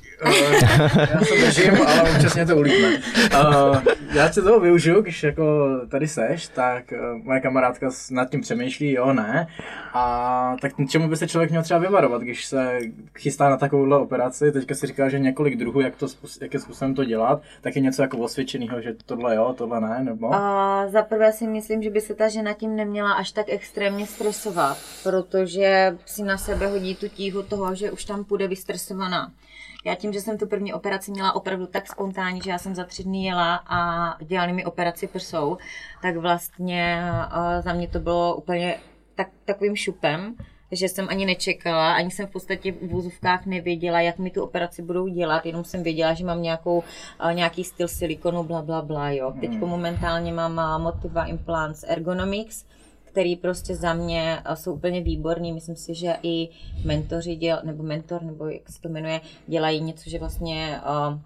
já 1.12 1.20
se 1.20 1.36
držím, 1.46 1.74
ale 1.88 2.02
občas 2.12 2.36
mě 2.36 2.46
to 2.46 2.58
ulítne. 2.58 3.02
Uh, 3.42 3.78
já 4.14 4.32
se 4.32 4.42
toho 4.42 4.60
využiju, 4.60 5.02
když 5.02 5.24
jako 5.24 5.68
tady 5.90 6.08
seš, 6.08 6.48
tak 6.48 6.84
uh, 6.92 7.24
moje 7.24 7.40
kamarádka 7.42 7.92
s- 7.92 8.10
nad 8.10 8.30
tím 8.30 8.42
přemýšlí, 8.42 8.92
jo, 8.92 9.14
ne. 9.14 9.48
A 9.94 10.56
tak 10.62 10.72
čemu 10.90 11.08
by 11.08 11.18
se 11.18 11.28
člověk 11.28 11.50
měl 11.50 11.64
třeba 11.64 11.80
vyvarovat, 11.80 12.22
když 12.22 12.46
se 12.46 12.80
chystá 13.18 13.50
na 13.50 13.58
takovouhle 13.58 13.98
operaci, 14.00 14.52
teďka 14.52 14.76
si 14.76 14.88
říká, 14.88 15.10
že 15.10 15.20
několik 15.20 15.58
druhů, 15.58 15.82
jak, 15.82 15.96
to, 15.96 16.06
způs- 16.06 16.38
jak 16.42 16.54
je 16.54 16.60
způsobem 16.60 16.96
to 16.96 17.06
dělat, 17.06 17.42
tak 17.62 17.76
je 17.76 17.82
něco 17.82 18.02
jako 18.02 18.18
osvědčeného, 18.18 18.82
že 18.82 18.94
tohle 19.06 19.36
jo, 19.36 19.54
tohle 19.58 19.82
ne, 19.82 20.00
nebo? 20.04 20.34
A 20.34 20.84
za 20.88 21.02
prvé 21.02 21.32
si 21.34 21.48
myslím, 21.48 21.84
že 21.84 21.90
by 21.90 22.02
se 22.02 22.16
ta 22.16 22.30
žena 22.30 22.54
tím 22.54 22.76
neměla 22.76 23.14
až 23.14 23.32
tak 23.32 23.46
extrémně 23.50 24.06
stresovat, 24.08 24.78
protože 25.04 25.98
si 26.06 26.24
na 26.24 26.38
sebe 26.38 26.68
hodí 26.68 26.96
tu 26.96 27.08
tíhu 27.08 27.44
toho, 27.44 27.76
že 27.76 27.85
už 27.92 28.06
tam 28.06 28.24
půjde 28.24 28.48
vystresovaná. 28.48 29.32
Já 29.86 29.96
tím, 29.96 30.14
že 30.14 30.22
jsem 30.22 30.38
tu 30.38 30.48
první 30.48 30.74
operaci 30.74 31.12
měla 31.12 31.36
opravdu 31.36 31.68
tak 31.68 31.88
spontánní, 31.88 32.42
že 32.42 32.50
já 32.50 32.58
jsem 32.58 32.76
za 32.76 32.84
tři 32.84 33.04
dny 33.04 33.26
jela 33.26 33.56
a 33.68 34.10
dělali 34.24 34.54
mi 34.54 34.66
operaci 34.66 35.08
prsou, 35.08 35.58
tak 36.02 36.18
vlastně 36.18 37.02
uh, 37.28 37.62
za 37.62 37.74
mě 37.74 37.88
to 37.88 38.00
bylo 38.00 38.36
úplně 38.36 38.78
tak, 39.16 39.28
takovým 39.46 39.76
šupem, 39.76 40.36
že 40.72 40.90
jsem 40.90 41.08
ani 41.10 41.26
nečekala, 41.26 41.94
ani 41.94 42.12
jsem 42.12 42.28
v 42.28 42.32
podstatě 42.32 42.72
v 42.72 42.88
vůzovkách 42.88 43.46
nevěděla, 43.46 44.02
jak 44.02 44.20
mi 44.20 44.32
tu 44.32 44.44
operaci 44.44 44.82
budou 44.82 45.08
dělat, 45.08 45.46
jenom 45.46 45.64
jsem 45.64 45.84
věděla, 45.84 46.14
že 46.14 46.26
mám 46.26 46.42
nějakou, 46.42 46.84
eh, 47.30 47.34
nějaký 47.34 47.64
styl 47.64 47.88
silikonu, 47.88 48.44
bla, 48.44 48.62
bla, 48.62 48.82
bla, 48.82 49.10
jo. 49.10 49.34
Teď 49.40 49.52
momentálně 49.52 50.34
mám 50.34 50.60
eh, 50.60 50.84
Motiva 50.84 51.26
Implants 51.26 51.84
Ergonomics, 51.88 52.66
který 53.16 53.36
prostě 53.36 53.76
za 53.76 53.94
mě 53.94 54.40
eh, 54.46 54.56
jsou 54.56 54.74
úplně 54.74 55.02
výborný. 55.02 55.54
Myslím 55.54 55.76
si, 55.76 55.96
že 55.96 56.16
i 56.24 56.50
mentoři 56.84 57.36
děl, 57.36 57.62
nebo 57.64 57.84
mentor, 57.84 58.24
nebo 58.24 58.48
jak 58.48 58.70
se 58.70 58.82
to 58.82 58.90
jmenuje, 58.90 59.22
dělají 59.48 59.82
něco, 59.82 60.10
že 60.10 60.20
vlastně, 60.20 60.80
eh, 60.84 61.20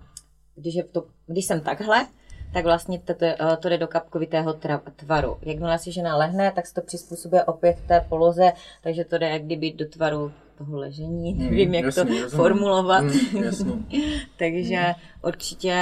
když, 0.55 0.75
je 0.75 0.83
to, 0.83 1.05
když 1.27 1.45
jsem 1.45 1.61
takhle, 1.61 2.07
tak 2.53 2.63
vlastně 2.63 2.99
to, 2.99 3.13
to, 3.13 3.25
to 3.59 3.69
jde 3.69 3.77
do 3.77 3.87
kapkovitého 3.87 4.53
tra- 4.53 4.81
tvaru. 4.95 5.37
Jakmile 5.41 5.79
si 5.79 5.91
žena 5.91 6.17
lehne, 6.17 6.51
tak 6.55 6.67
se 6.67 6.73
to 6.73 6.81
přizpůsobuje 6.81 7.43
opět 7.43 7.77
té 7.87 8.05
poloze, 8.09 8.51
takže 8.83 9.05
to 9.05 9.17
jde 9.17 9.29
jak 9.29 9.41
kdyby 9.41 9.71
do 9.71 9.85
tvaru 9.85 10.31
toho 10.57 10.77
ležení, 10.77 11.33
nevím, 11.33 11.73
jak 11.73 11.93
to 11.93 11.99
jasný, 11.99 12.19
formulovat. 12.19 13.03
Mm, 13.03 13.43
jasný. 13.43 13.85
Takže 14.37 14.93
určitě 15.23 15.75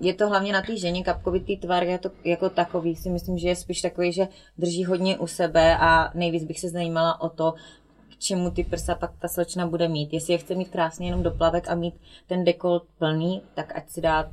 je 0.00 0.14
to 0.14 0.28
hlavně 0.28 0.52
na 0.52 0.62
té 0.62 0.76
ženě, 0.76 1.04
kapkovitý 1.04 1.56
tvar 1.56 1.84
je 1.84 1.98
to 1.98 2.10
jako 2.24 2.50
takový, 2.50 2.96
si 2.96 3.10
myslím, 3.10 3.38
že 3.38 3.48
je 3.48 3.56
spíš 3.56 3.80
takový, 3.80 4.12
že 4.12 4.28
drží 4.58 4.84
hodně 4.84 5.18
u 5.18 5.26
sebe 5.26 5.76
a 5.76 6.10
nejvíc 6.14 6.44
bych 6.44 6.60
se 6.60 6.68
zajímala 6.68 7.20
o 7.20 7.28
to, 7.28 7.54
k 8.08 8.18
čemu 8.18 8.50
ty 8.50 8.64
prsa 8.64 8.94
pak 8.94 9.10
ta 9.18 9.28
slečna 9.28 9.66
bude 9.66 9.88
mít. 9.88 10.12
Jestli 10.12 10.32
je 10.32 10.38
chce 10.38 10.54
mít 10.54 10.68
krásně 10.68 11.08
jenom 11.08 11.22
do 11.22 11.30
plavek 11.30 11.70
a 11.70 11.74
mít 11.74 11.94
ten 12.26 12.44
dekolt 12.44 12.82
plný, 12.98 13.42
tak 13.54 13.76
ať 13.76 13.90
si 13.90 14.00
dá 14.00 14.30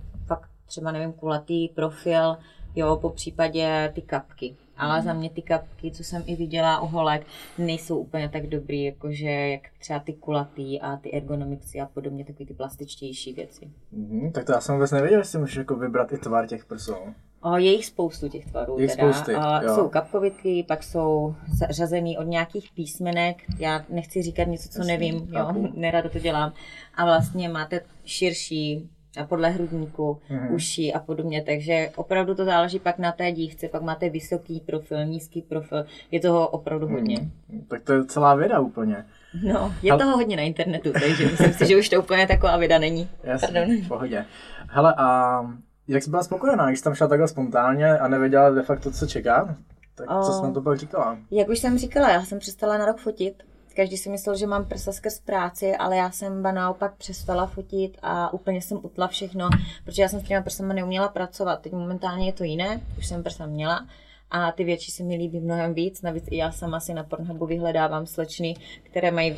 třeba 0.74 0.92
nevím, 0.92 1.14
kulatý 1.14 1.68
profil, 1.68 2.38
jo, 2.76 2.98
po 3.02 3.10
případě 3.10 3.92
ty 3.96 4.02
kapky. 4.02 4.56
Ale 4.78 5.02
za 5.02 5.14
mě 5.14 5.30
ty 5.30 5.42
kapky, 5.42 5.92
co 5.92 6.04
jsem 6.04 6.24
i 6.26 6.36
viděla 6.36 6.82
u 6.82 6.88
holek, 6.88 7.26
nejsou 7.58 7.98
úplně 7.98 8.30
tak 8.30 8.48
dobrý, 8.48 8.84
jakože 8.84 9.30
jak 9.30 9.62
třeba 9.80 10.00
ty 10.00 10.14
kulatý 10.14 10.82
a 10.82 10.98
ty 10.98 11.14
ergonomicsy 11.14 11.82
a 11.82 11.86
podobně, 11.86 12.26
takový 12.26 12.46
ty 12.46 12.54
plastičtější 12.54 13.34
věci. 13.34 13.70
Mhm, 13.92 14.32
tak 14.32 14.46
to 14.46 14.52
já 14.52 14.62
jsem 14.62 14.76
vůbec 14.76 14.92
nevěděl, 14.92 15.22
že 15.22 15.30
si 15.30 15.38
můžeš 15.38 15.56
jako 15.56 15.76
vybrat 15.76 16.14
i 16.14 16.18
tvar 16.18 16.48
těch 16.48 16.66
prsou. 16.66 16.96
O, 17.42 17.58
je 17.58 17.72
jich 17.72 17.86
spoustu 17.86 18.30
těch 18.30 18.46
tvarů. 18.46 18.80
Je 18.80 18.88
teda. 18.88 19.14
spousty, 19.14 19.36
A 19.36 19.62
jo. 19.64 19.76
jsou 19.76 19.90
kapkovitky, 19.90 20.66
pak 20.68 20.84
jsou 20.84 21.36
zařazený 21.58 22.18
od 22.18 22.24
nějakých 22.24 22.70
písmenek. 22.76 23.38
Já 23.60 23.86
nechci 23.90 24.22
říkat 24.22 24.48
něco, 24.48 24.70
co 24.70 24.80
Jasný, 24.80 24.94
nevím, 24.94 25.28
jo, 25.34 25.54
nerada 25.74 26.10
to 26.10 26.20
dělám. 26.20 26.54
A 26.96 27.06
vlastně 27.06 27.50
máte 27.50 27.82
širší 28.06 28.90
podle 29.28 29.50
hrudníku, 29.50 30.20
Mhm. 30.30 30.54
uší 30.54 30.94
a 30.94 31.00
podobně, 31.00 31.44
takže 31.44 31.90
opravdu 31.96 32.36
to 32.36 32.46
záleží 32.46 32.80
pak 32.80 32.98
na 33.00 33.12
té 33.12 33.32
dívce, 33.32 33.68
pak 33.68 33.82
máte 33.82 34.10
vysoký 34.10 34.60
profil, 34.66 35.06
nízký 35.06 35.42
profil, 35.42 35.86
je 36.12 36.20
toho 36.20 36.48
opravdu 36.48 36.88
hodně. 36.88 37.20
Mhm. 37.50 37.62
Tak 37.68 37.82
to 37.84 37.94
je 37.94 38.06
celá 38.06 38.36
věda 38.36 38.60
úplně. 38.60 39.06
No, 39.54 39.74
je 39.84 39.92
Ale- 39.92 40.02
toho 40.04 40.18
hodně 40.18 40.36
na 40.38 40.44
internetu, 40.44 40.92
takže 40.92 41.26
myslím 41.26 41.54
si, 41.54 41.66
že 41.68 41.78
už 41.78 41.90
to 41.90 42.00
úplně 42.00 42.28
taková 42.28 42.58
věda 42.58 42.80
není. 42.80 43.10
Jasně, 43.24 43.48
Pardon. 43.48 43.78
v 43.78 43.88
pohodě. 43.88 44.26
Hele, 44.70 44.94
a 44.98 45.40
jak 45.88 46.04
jsi 46.04 46.10
byla 46.10 46.24
spokojená, 46.24 46.68
když 46.68 46.80
jsi 46.80 46.84
tam 46.84 46.94
šla 46.96 47.08
takhle 47.08 47.28
spontánně 47.28 47.98
a 47.98 48.08
nevěděla 48.08 48.50
de 48.50 48.62
facto, 48.64 48.92
co 48.92 49.08
čeká? 49.08 49.56
Tak 49.96 50.08
co 50.26 50.32
jsi 50.32 50.40
A- 50.44 50.48
na 50.48 50.54
to 50.54 50.62
pak 50.62 50.78
říkala? 50.78 51.18
Jak 51.32 51.50
už 51.50 51.60
jsem 51.60 51.78
říkala, 51.78 52.10
já 52.12 52.22
jsem 52.26 52.40
přestala 52.40 52.78
na 52.78 52.86
rok 52.86 52.98
fotit. 52.98 53.44
Každý 53.76 53.98
si 53.98 54.10
myslel, 54.10 54.38
že 54.38 54.48
mám 54.48 54.66
prsa 54.66 54.92
skrz 54.92 55.20
práci, 55.20 55.76
ale 55.76 55.98
já 55.98 56.12
jsem 56.12 56.44
ba 56.44 56.52
naopak 56.52 56.96
přestala 56.96 57.48
fotit 57.48 57.98
a 58.02 58.34
úplně 58.34 58.62
jsem 58.62 58.80
utla 58.84 59.08
všechno, 59.08 59.50
protože 59.86 60.02
já 60.02 60.10
jsem 60.10 60.20
s 60.20 60.24
těma 60.24 60.42
prsama 60.42 60.74
neuměla 60.74 61.08
pracovat. 61.08 61.62
Teď 61.62 61.74
momentálně 61.74 62.26
je 62.26 62.34
to 62.34 62.44
jiné, 62.44 62.82
už 62.98 63.08
jsem 63.08 63.24
prsa 63.24 63.46
měla 63.46 63.88
a 64.32 64.52
ty 64.52 64.64
větší 64.64 64.92
se 64.92 65.04
mi 65.04 65.16
líbí 65.16 65.40
mnohem 65.40 65.74
víc. 65.74 66.02
Navíc 66.02 66.24
i 66.30 66.38
já 66.38 66.52
sama 66.52 66.80
si 66.80 66.94
na 66.94 67.04
Pornhubu 67.04 67.46
vyhledávám 67.46 68.06
slečny, 68.06 68.56
které 68.84 69.12
mají 69.12 69.36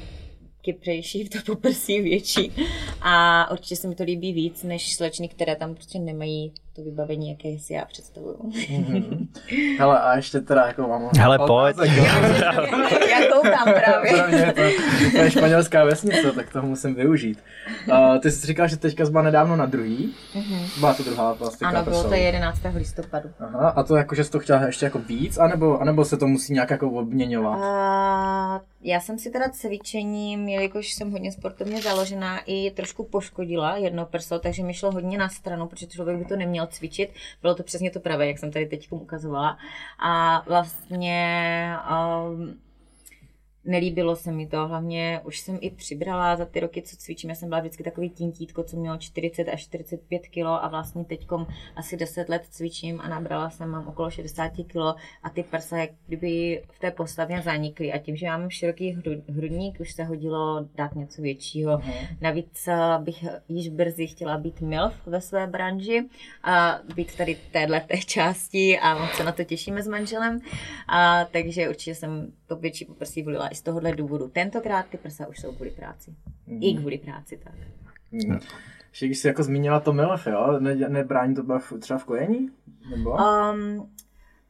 kypřejší, 0.62 1.30
to 1.30 1.38
poprsí 1.46 2.01
větší. 2.01 2.51
A 3.01 3.51
určitě 3.51 3.75
se 3.75 3.88
mi 3.88 3.96
to 3.96 4.04
líbí 4.04 4.34
víc, 4.34 4.63
než 4.63 4.96
slečny, 4.96 5.27
které 5.27 5.56
tam 5.56 5.75
prostě 5.75 6.00
nemají 6.00 6.54
to 6.75 6.82
vybavení, 6.82 7.29
jaké 7.29 7.60
si 7.60 7.74
já 7.74 7.86
představuju. 7.86 8.51
Hele, 9.79 10.00
a 10.00 10.15
ještě 10.15 10.41
teda 10.41 10.67
jako 10.67 10.82
mám... 10.82 11.10
Hele, 11.17 11.38
pojď. 11.38 11.77
já 13.10 13.20
koukám 13.34 13.63
právě. 13.63 14.13
Pro 14.13 14.27
mě 14.27 14.38
je 14.38 14.53
to, 14.53 14.62
to 15.12 15.17
je 15.17 15.32
španělská 15.32 15.84
vesnice, 15.84 16.32
tak 16.32 16.51
toho 16.51 16.67
musím 16.67 16.96
využít. 16.96 17.39
Uh, 17.91 18.20
ty 18.20 18.32
jsi 18.32 18.48
říkal, 18.48 18.67
že 18.67 18.77
teďka 18.77 19.10
byla 19.10 19.24
nedávno 19.24 19.55
na 19.55 19.65
druhý. 19.65 20.13
Byla 20.79 20.94
to 20.94 21.03
druhá 21.03 21.36
plastika 21.36 21.70
Ano, 21.70 21.84
bylo 21.84 22.03
to 22.03 22.13
11. 22.13 22.62
listopadu. 22.75 23.29
Aha, 23.39 23.70
a 23.70 23.84
to 23.84 23.96
jako, 23.96 24.15
že 24.15 24.24
jsi 24.24 24.32
to 24.32 24.39
chtěla 24.39 24.65
ještě 24.65 24.86
jako 24.86 25.00
víc, 25.00 25.38
anebo, 25.38 25.79
anebo 25.79 26.05
se 26.05 26.17
to 26.17 26.27
musí 26.27 26.53
nějak 26.53 26.70
jako 26.70 26.89
obměňovat? 26.89 27.60
A 27.62 28.62
já 28.82 29.00
jsem 29.00 29.20
si 29.20 29.29
teda 29.29 29.50
cvičením, 29.50 30.48
jelikož 30.48 30.94
jsem 30.94 31.12
hodně 31.12 31.32
sportovně 31.32 31.82
založená, 31.82 32.39
i 32.46 32.72
trošku 32.72 33.03
poškodila 33.03 33.77
jedno 33.77 34.05
prso, 34.05 34.39
takže 34.39 34.63
mi 34.63 34.74
šlo 34.74 34.91
hodně 34.91 35.17
na 35.17 35.29
stranu, 35.29 35.67
protože 35.67 35.88
člověk 35.88 36.17
by 36.17 36.25
to 36.25 36.36
neměl 36.36 36.64
cvičit. 36.67 37.13
Bylo 37.41 37.55
to 37.55 37.63
přesně 37.63 37.91
to 37.91 38.00
pravé, 38.00 38.27
jak 38.27 38.39
jsem 38.39 38.51
tady 38.51 38.65
teď 38.65 38.91
ukazovala. 38.91 39.57
A 40.00 40.43
vlastně 40.48 41.74
um, 42.29 42.60
nelíbilo 43.65 44.15
se 44.15 44.31
mi 44.31 44.48
to, 44.48 44.67
hlavně 44.67 45.22
už 45.24 45.39
jsem 45.39 45.57
i 45.62 45.69
přibrala 45.69 46.36
za 46.36 46.45
ty 46.45 46.60
roky, 46.60 46.81
co 46.81 46.98
cvičím, 46.98 47.29
já 47.29 47.36
jsem 47.36 47.50
byla 47.50 47.62
vždycky 47.62 47.84
takový 47.84 48.10
tintítko, 48.10 48.63
co 48.63 48.77
mělo 48.77 48.98
40 48.98 49.48
až 49.48 49.62
45 49.62 50.27
kg 50.27 50.45
a 50.62 50.67
vlastně 50.67 51.05
teďkom 51.05 51.48
asi 51.75 51.98
10 51.98 52.29
let 52.29 52.45
cvičím 52.50 53.01
a 53.01 53.10
nabrala 53.10 53.50
jsem, 53.50 53.69
mám 53.69 53.88
okolo 53.88 54.10
60 54.10 54.50
kg 54.50 54.75
a 55.24 55.29
ty 55.29 55.43
prsa 55.43 55.77
jak 55.77 55.89
kdyby 56.07 56.63
v 56.72 56.79
té 56.79 56.91
postavě 56.91 57.41
zanikly 57.41 57.93
a 57.93 57.98
tím, 57.98 58.15
že 58.15 58.27
mám 58.27 58.50
široký 58.50 58.98
hru- 58.98 59.24
hrudník, 59.29 59.79
už 59.79 59.91
se 59.91 60.03
hodilo 60.03 60.65
dát 60.75 60.95
něco 60.95 61.22
většího. 61.22 61.81
Navíc 62.22 62.67
eh, 62.67 62.77
bych 63.00 63.25
již 63.50 63.69
brzy 63.69 64.07
chtěla 64.07 64.38
být 64.38 64.62
MILF 64.62 65.07
ve 65.07 65.22
své 65.22 65.48
branži 65.48 66.05
a 66.43 66.79
být 66.95 67.17
tady 67.17 67.38
téhle 67.51 67.81
té 67.81 67.98
části 67.98 68.79
a 68.79 68.98
moc 68.98 69.12
se 69.12 69.24
na 69.24 69.31
to 69.31 69.43
těšíme 69.43 69.84
s 69.84 69.88
manželem. 69.88 70.39
A, 70.88 71.25
takže 71.25 71.69
určitě 71.69 71.95
jsem 71.95 72.31
to 72.48 72.55
větší 72.55 72.86
poprsí 72.86 73.24
volila 73.24 73.48
i 73.56 73.58
z 73.58 73.62
tohohle 73.62 73.96
důvodu. 73.96 74.28
Tentokrát 74.28 74.86
ty 74.86 74.98
prsa 74.98 75.28
už 75.28 75.40
jsou 75.40 75.52
kvůli 75.52 75.72
práci. 75.72 76.16
I 76.62 76.78
kvůli 76.78 76.98
práci, 76.98 77.40
tak. 77.44 77.54
Hmm. 78.12 78.40
Ještě 78.90 79.06
když 79.06 79.18
jsi 79.18 79.28
jako 79.28 79.44
zmínila 79.44 79.80
to 79.80 79.94
MILF, 79.94 80.28
jo? 80.28 80.60
Ne, 80.60 80.76
nebrání 80.76 81.36
to 81.36 81.44
třeba 81.80 82.00
v 82.00 82.06
kojení? 82.06 82.50
Nebo? 82.90 83.12
Um, 83.12 83.90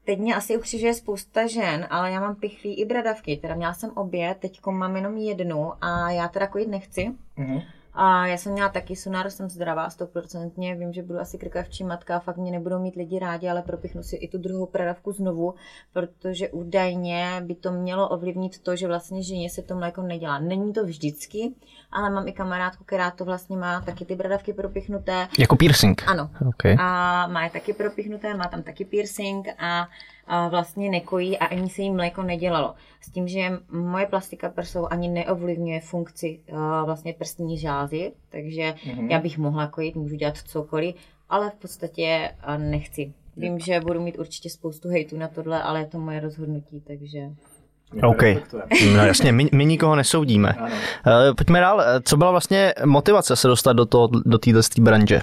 teď 0.04 0.20
mě 0.20 0.36
asi 0.36 0.58
ukřižuje 0.58 0.94
spousta 0.94 1.48
žen, 1.48 1.88
ale 1.90 2.12
já 2.12 2.20
mám 2.20 2.36
pichlí 2.36 2.80
i 2.80 2.86
bradavky. 2.86 3.38
Teda 3.38 3.56
měla 3.56 3.74
jsem 3.74 3.90
obě, 3.90 4.36
teď 4.40 4.60
mám 4.66 4.96
jenom 4.96 5.18
jednu 5.18 5.72
a 5.82 6.12
já 6.12 6.28
teda 6.28 6.48
kojit 6.48 6.68
nechci. 6.68 7.12
Mhm. 7.38 7.62
A 7.96 8.28
já 8.28 8.38
jsem 8.38 8.52
měla 8.52 8.70
taky 8.70 8.96
sonar, 8.96 9.30
jsem 9.30 9.50
zdravá 9.50 9.90
stoprocentně, 9.90 10.76
vím, 10.76 10.94
že 10.94 11.04
budu 11.04 11.20
asi 11.20 11.38
krkavčí 11.38 11.84
matka 11.84 12.16
a 12.16 12.20
fakt 12.20 12.38
mě 12.38 12.52
nebudou 12.52 12.80
mít 12.80 12.96
lidi 12.96 13.20
rádi, 13.20 13.50
ale 13.50 13.62
propichnu 13.62 14.04
si 14.04 14.16
i 14.16 14.28
tu 14.28 14.38
druhou 14.38 14.66
predavku 14.66 15.12
znovu, 15.12 15.54
protože 15.94 16.50
údajně 16.50 17.42
by 17.46 17.56
to 17.56 17.72
mělo 17.72 18.10
ovlivnit 18.10 18.60
to, 18.60 18.76
že 18.76 18.88
vlastně 18.88 19.24
ženě 19.24 19.50
se 19.50 19.62
to 19.62 19.76
mléko 19.76 20.02
nedělá. 20.02 20.40
Není 20.40 20.74
to 20.74 20.86
vždycky, 20.86 21.54
ale 21.92 22.10
mám 22.10 22.28
i 22.28 22.32
kamarádku, 22.32 22.84
která 22.84 23.12
to 23.12 23.26
vlastně 23.26 23.58
má 23.58 23.82
taky 23.82 24.06
ty 24.06 24.16
bradavky 24.16 24.54
propichnuté. 24.54 25.28
Jako 25.40 25.56
piercing? 25.56 26.04
Ano. 26.08 26.30
Okay. 26.50 26.78
A 26.80 27.28
má 27.28 27.44
je 27.44 27.50
taky 27.50 27.74
propichnuté, 27.74 28.34
má 28.34 28.48
tam 28.48 28.64
taky 28.64 28.86
piercing 28.86 29.48
a 29.58 29.88
vlastně 30.50 30.90
nekojí 30.90 31.38
a 31.38 31.46
ani 31.46 31.70
se 31.70 31.82
jí 31.82 31.92
mléko 31.92 32.24
nedělalo. 32.24 32.74
S 33.02 33.12
tím, 33.12 33.28
že 33.28 33.52
moje 33.72 34.06
plastika 34.06 34.50
prsou 34.50 34.88
ani 34.90 35.08
neovlivňuje 35.08 35.80
funkci 35.80 36.40
uh, 36.52 36.58
vlastně 36.86 37.14
prstní 37.14 37.58
žázy, 37.58 38.12
takže 38.30 38.62
mm-hmm. 38.62 39.12
já 39.12 39.20
bych 39.20 39.38
mohla 39.38 39.68
kojit, 39.68 39.96
můžu 39.96 40.16
dělat 40.16 40.38
cokoliv, 40.38 40.96
ale 41.30 41.50
v 41.50 41.54
podstatě 41.54 42.32
uh, 42.48 42.58
nechci. 42.58 43.14
Vím, 43.38 43.60
že 43.60 43.80
budu 43.80 44.02
mít 44.02 44.20
určitě 44.20 44.50
spoustu 44.50 44.90
hejtu 44.90 45.18
na 45.18 45.28
tohle, 45.28 45.64
ale 45.64 45.80
je 45.80 45.86
to 45.86 46.00
moje 46.00 46.20
rozhodnutí, 46.20 46.82
takže... 46.88 47.20
OK, 48.04 48.24
no 48.96 49.06
jasně, 49.06 49.32
my, 49.32 49.50
my 49.54 49.66
nikoho 49.66 49.96
nesoudíme. 49.96 50.50
Ano. 50.50 50.76
Uh, 50.76 51.36
pojďme 51.36 51.60
dál, 51.60 51.84
co 52.04 52.18
byla 52.18 52.32
vlastně 52.32 52.74
motivace 52.86 53.36
se 53.36 53.48
dostat 53.48 53.74
do, 53.74 53.86
toho, 53.86 54.08
do 54.26 54.38
této 54.38 54.60
branže? 54.82 55.22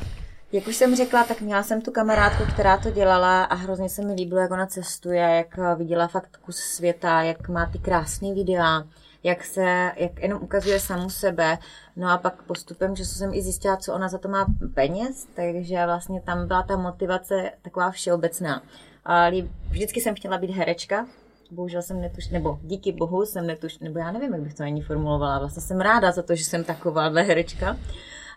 Jak 0.52 0.66
už 0.66 0.76
jsem 0.76 0.97
řekla, 0.97 1.25
tak 1.25 1.40
měla 1.40 1.62
jsem 1.62 1.82
tu 1.82 1.90
kamarádku, 1.90 2.42
která 2.52 2.78
to 2.78 2.90
dělala 2.90 3.44
a 3.44 3.54
hrozně 3.54 3.88
se 3.88 4.04
mi 4.04 4.12
líbilo, 4.12 4.40
jak 4.40 4.50
ona 4.50 4.66
cestuje, 4.66 5.21
jak 5.21 5.78
viděla 5.78 6.09
fakt 6.09 6.37
kus 6.37 6.56
světa, 6.56 7.23
jak 7.23 7.49
má 7.49 7.66
ty 7.66 7.78
krásné 7.78 8.35
videa, 8.35 8.85
jak 9.23 9.44
se, 9.44 9.92
jak 9.97 10.23
jenom 10.23 10.42
ukazuje 10.42 10.80
samu 10.80 11.11
sebe. 11.11 11.59
No 11.97 12.09
a 12.09 12.18
pak 12.18 12.42
postupem 12.42 12.97
že 12.97 13.04
jsem 13.04 13.35
i 13.35 13.42
zjistila, 13.42 13.76
co 13.76 13.94
ona 13.94 14.09
za 14.09 14.18
to 14.18 14.28
má 14.28 14.47
peněz, 14.75 15.26
takže 15.35 15.87
vlastně 15.87 16.21
tam 16.21 16.49
byla 16.49 16.62
ta 16.62 16.76
motivace 16.76 17.50
taková 17.62 17.90
všeobecná. 17.90 18.62
A 19.04 19.30
vždycky 19.71 20.00
jsem 20.00 20.14
chtěla 20.14 20.38
být 20.38 20.50
herečka, 20.50 21.06
bohužel 21.50 21.82
jsem 21.82 22.00
netuš, 22.00 22.28
nebo 22.28 22.59
díky 22.62 22.92
bohu 22.92 23.26
jsem 23.26 23.47
netuš, 23.47 23.78
nebo 23.78 23.99
já 23.99 24.12
nevím, 24.12 24.32
jak 24.32 24.42
bych 24.42 24.54
to 24.54 24.62
ani 24.62 24.82
formulovala, 24.82 25.38
vlastně 25.38 25.62
jsem 25.62 25.80
ráda 25.80 26.12
za 26.12 26.23
to, 26.23 26.35
že 26.35 26.44
jsem 26.44 26.64
takováhle 26.64 27.23
herečka, 27.23 27.76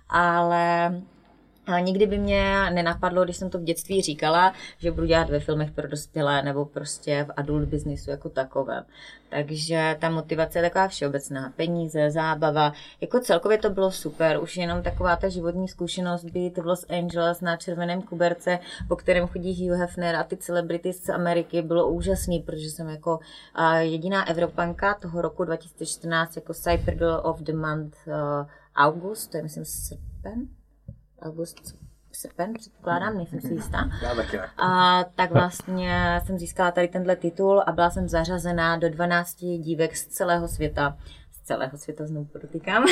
ale 0.09 0.91
nikdy 1.79 2.07
by 2.07 2.17
mě 2.17 2.69
nenapadlo, 2.73 3.23
když 3.23 3.37
jsem 3.37 3.49
to 3.49 3.59
v 3.59 3.63
dětství 3.63 4.01
říkala, 4.01 4.53
že 4.77 4.91
budu 4.91 5.07
dělat 5.07 5.29
ve 5.29 5.39
filmech 5.39 5.71
pro 5.71 5.87
dospělé 5.87 6.43
nebo 6.43 6.65
prostě 6.65 7.23
v 7.23 7.33
adult 7.37 7.69
businessu 7.69 8.09
jako 8.09 8.29
takovém. 8.29 8.83
Takže 9.29 9.97
ta 10.01 10.09
motivace 10.09 10.59
je 10.59 10.63
taková 10.63 10.87
všeobecná. 10.87 11.53
Peníze, 11.55 12.11
zábava. 12.11 12.73
Jako 13.01 13.19
celkově 13.19 13.57
to 13.57 13.69
bylo 13.69 13.91
super. 13.91 14.39
Už 14.41 14.57
jenom 14.57 14.83
taková 14.83 15.15
ta 15.15 15.29
životní 15.29 15.67
zkušenost 15.67 16.25
být 16.25 16.57
v 16.57 16.65
Los 16.65 16.85
Angeles 16.89 17.41
na 17.41 17.57
červeném 17.57 18.01
kuberce, 18.01 18.59
po 18.87 18.95
kterém 18.95 19.27
chodí 19.27 19.69
Hugh 19.69 19.79
Hefner 19.79 20.15
a 20.15 20.23
ty 20.23 20.37
celebrity 20.37 20.93
z 20.93 21.09
Ameriky, 21.09 21.61
bylo 21.61 21.89
úžasný, 21.89 22.39
protože 22.39 22.71
jsem 22.71 22.89
jako 22.89 23.19
jediná 23.79 24.29
Evropanka 24.29 24.93
toho 24.93 25.21
roku 25.21 25.43
2014 25.43 26.35
jako 26.35 26.53
Cyber 26.53 26.95
Girl 26.95 27.21
of 27.23 27.39
the 27.39 27.53
Month 27.53 27.97
August, 28.75 29.31
to 29.31 29.37
je 29.37 29.43
myslím 29.43 29.65
srpen, 29.65 30.47
august, 31.25 31.75
srpen, 32.11 32.53
předpokládám, 32.53 33.17
nejsem 33.17 33.41
si 33.41 33.53
jistá. 33.53 33.89
A 34.57 35.03
tak 35.15 35.31
vlastně 35.31 36.21
jsem 36.25 36.39
získala 36.39 36.71
tady 36.71 36.87
tenhle 36.87 37.15
titul 37.15 37.63
a 37.67 37.71
byla 37.71 37.89
jsem 37.89 38.09
zařazená 38.09 38.77
do 38.77 38.89
12 38.89 39.35
dívek 39.35 39.97
z 39.97 40.07
celého 40.07 40.47
světa 40.47 40.97
celého 41.45 41.77
světa 41.77 42.07
znovu 42.07 42.25
podotýkám, 42.25 42.85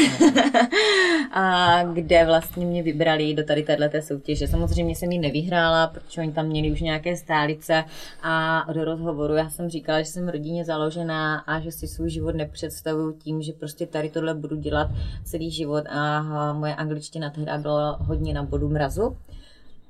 a 1.31 1.83
kde 1.83 2.25
vlastně 2.25 2.65
mě 2.65 2.83
vybrali 2.83 3.33
do 3.33 3.43
tady 3.43 3.63
této 3.63 4.01
soutěže. 4.01 4.47
Samozřejmě 4.47 4.95
jsem 4.95 5.11
ji 5.11 5.19
nevyhrála, 5.19 5.87
protože 5.87 6.21
oni 6.21 6.31
tam 6.31 6.45
měli 6.45 6.71
už 6.71 6.81
nějaké 6.81 7.15
stálice 7.15 7.83
a 8.23 8.65
do 8.73 8.85
rozhovoru 8.85 9.35
já 9.35 9.49
jsem 9.49 9.69
říkala, 9.69 10.01
že 10.01 10.05
jsem 10.05 10.29
rodině 10.29 10.65
založená 10.65 11.37
a 11.39 11.59
že 11.59 11.71
si 11.71 11.87
svůj 11.87 12.09
život 12.09 12.35
nepředstavuju 12.35 13.13
tím, 13.13 13.41
že 13.41 13.53
prostě 13.53 13.87
tady 13.87 14.09
tohle 14.09 14.33
budu 14.33 14.55
dělat 14.55 14.87
celý 15.23 15.51
život. 15.51 15.83
A 15.89 16.23
moje 16.53 16.75
angličtina 16.75 17.29
tehdy 17.29 17.51
byla 17.57 17.97
hodně 18.01 18.33
na 18.33 18.43
bodu 18.43 18.69
mrazu 18.69 19.17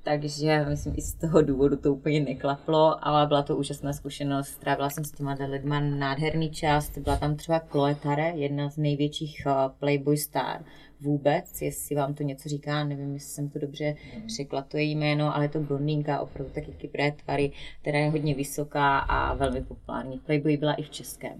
takže 0.03 0.65
myslím 0.69 0.93
i 0.97 1.01
z 1.01 1.13
toho 1.13 1.41
důvodu 1.41 1.77
to 1.77 1.93
úplně 1.93 2.19
neklaplo, 2.19 3.07
ale 3.07 3.27
byla 3.27 3.41
to 3.41 3.57
úžasná 3.57 3.93
zkušenost. 3.93 4.47
Strávila 4.47 4.89
jsem 4.89 5.03
s 5.03 5.11
těma 5.11 5.37
lidma 5.49 5.79
nádherný 5.79 6.51
čas. 6.51 6.97
Byla 6.97 7.17
tam 7.17 7.35
třeba 7.35 7.59
Chloe 7.59 7.95
Tare, 7.95 8.31
jedna 8.35 8.69
z 8.69 8.77
největších 8.77 9.43
uh, 9.45 9.53
Playboy 9.79 10.17
star 10.17 10.63
vůbec, 11.01 11.61
jestli 11.61 11.95
vám 11.95 12.13
to 12.13 12.23
něco 12.23 12.49
říká, 12.49 12.83
nevím, 12.83 13.13
jestli 13.13 13.29
jsem 13.29 13.49
to 13.49 13.59
dobře 13.59 13.95
řekla, 14.37 14.61
to 14.61 14.77
její 14.77 14.95
jméno, 14.95 15.35
ale 15.35 15.45
je 15.45 15.49
to 15.49 15.59
blondýnka, 15.59 16.19
opravdu 16.19 16.53
taky 16.53 16.71
kypré 16.71 17.11
tvary, 17.11 17.51
která 17.81 17.99
je 17.99 18.09
hodně 18.09 18.35
vysoká 18.35 18.97
a 18.99 19.33
velmi 19.33 19.61
populární. 19.61 20.19
Playboy 20.19 20.57
byla 20.57 20.73
i 20.73 20.83
v 20.83 20.89
českém. 20.89 21.35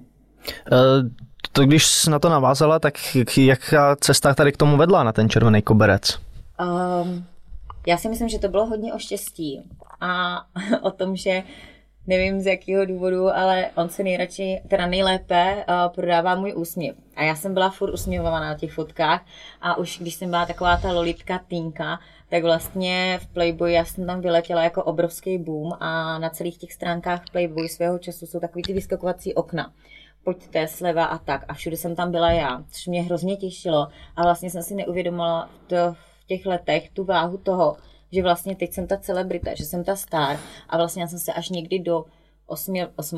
Uh, 0.72 1.10
to 1.52 1.66
když 1.66 2.06
na 2.06 2.20
to 2.20 2.30
navázala, 2.30 2.80
tak 2.80 2.94
jaká 3.38 3.96
cesta 3.96 4.34
tady 4.34 4.52
k 4.52 4.58
tomu 4.58 4.78
vedla 4.78 5.04
na 5.04 5.12
ten 5.12 5.30
červený 5.30 5.62
koberec? 5.62 6.20
Um, 6.62 7.26
já 7.88 7.98
si 7.98 8.10
myslím, 8.10 8.30
že 8.30 8.40
to 8.40 8.50
bylo 8.50 8.66
hodně 8.66 8.94
o 8.94 9.00
štěstí 9.00 9.62
a 10.02 10.42
o 10.82 10.92
tom, 10.92 11.16
že 11.16 11.44
nevím 12.08 12.42
z 12.42 12.46
jakého 12.46 12.86
důvodu, 12.86 13.30
ale 13.30 13.70
on 13.76 13.90
se 13.90 14.04
nejradši, 14.04 14.62
teda 14.68 14.88
nejlépe 14.88 15.56
uh, 15.56 15.94
prodává 15.94 16.36
můj 16.36 16.54
úsměv. 16.56 16.96
A 17.16 17.24
já 17.24 17.36
jsem 17.36 17.54
byla 17.54 17.70
furt 17.70 17.94
usměvovaná 17.94 18.48
na 18.48 18.58
těch 18.58 18.74
fotkách 18.74 19.26
a 19.62 19.78
už 19.78 20.00
když 20.00 20.16
jsem 20.16 20.30
byla 20.30 20.46
taková 20.46 20.78
ta 20.78 20.92
lolitka 20.92 21.40
týnka, 21.48 22.00
tak 22.30 22.44
vlastně 22.44 23.20
v 23.24 23.28
Playboy 23.28 23.74
já 23.74 23.86
jsem 23.86 24.08
tam 24.08 24.22
vyletěla 24.22 24.64
jako 24.64 24.84
obrovský 24.84 25.38
boom 25.38 25.72
a 25.80 26.20
na 26.20 26.30
celých 26.30 26.58
těch 26.58 26.74
stránkách 26.74 27.22
Playboy 27.32 27.70
svého 27.70 28.00
času 28.00 28.26
jsou 28.26 28.40
takový 28.40 28.62
ty 28.64 28.74
vyskakovací 28.74 29.34
okna 29.34 29.74
pojďte 30.24 30.68
sleva 30.68 31.06
a 31.06 31.18
tak. 31.18 31.46
A 31.48 31.54
všude 31.54 31.78
jsem 31.78 31.96
tam 31.96 32.12
byla 32.12 32.32
já, 32.32 32.64
což 32.72 32.88
mě 32.88 33.02
hrozně 33.04 33.38
těšilo. 33.38 33.88
A 34.16 34.24
vlastně 34.24 34.50
jsem 34.50 34.64
si 34.64 34.76
neuvědomila 34.76 35.50
to 35.68 35.76
v 35.94 36.13
těch 36.28 36.46
letech 36.46 36.90
tu 36.90 37.04
váhu 37.04 37.38
toho, 37.38 37.78
že 38.12 38.24
vlastně 38.24 38.56
teď 38.56 38.74
jsem 38.74 38.88
ta 38.88 38.98
celebrita, 38.98 39.56
že 39.56 39.66
jsem 39.66 39.84
ta 39.84 39.96
star 39.96 40.40
a 40.70 40.78
vlastně 40.78 41.02
já 41.02 41.08
jsem 41.08 41.20
se 41.20 41.34
až 41.34 41.50
někdy 41.50 41.80
do 41.80 42.06
8, 42.46 42.74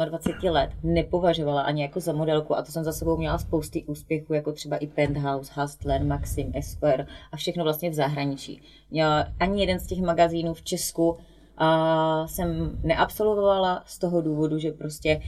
28 0.06 0.50
let 0.50 0.70
nepovažovala 0.84 1.62
ani 1.62 1.82
jako 1.82 2.00
za 2.00 2.14
modelku 2.14 2.56
a 2.58 2.62
to 2.62 2.72
jsem 2.72 2.84
za 2.84 2.94
sebou 2.94 3.18
měla 3.18 3.38
spousty 3.38 3.84
úspěchů, 3.84 4.34
jako 4.34 4.52
třeba 4.52 4.78
i 4.78 4.88
Penthouse, 4.88 5.52
Hustler, 5.56 6.04
Maxim, 6.04 6.52
Esquire 6.56 7.08
a 7.32 7.38
všechno 7.38 7.64
vlastně 7.64 7.90
v 7.90 7.94
zahraničí. 7.94 8.62
Já, 8.92 9.26
ani 9.40 9.62
jeden 9.62 9.80
z 9.80 9.88
těch 9.88 10.02
magazínů 10.02 10.54
v 10.54 10.62
Česku 10.62 11.18
a 11.58 12.28
jsem 12.28 12.80
neabsolvovala 12.84 13.84
z 13.86 14.00
toho 14.00 14.22
důvodu, 14.22 14.60
že 14.60 14.72
prostě 14.72 15.22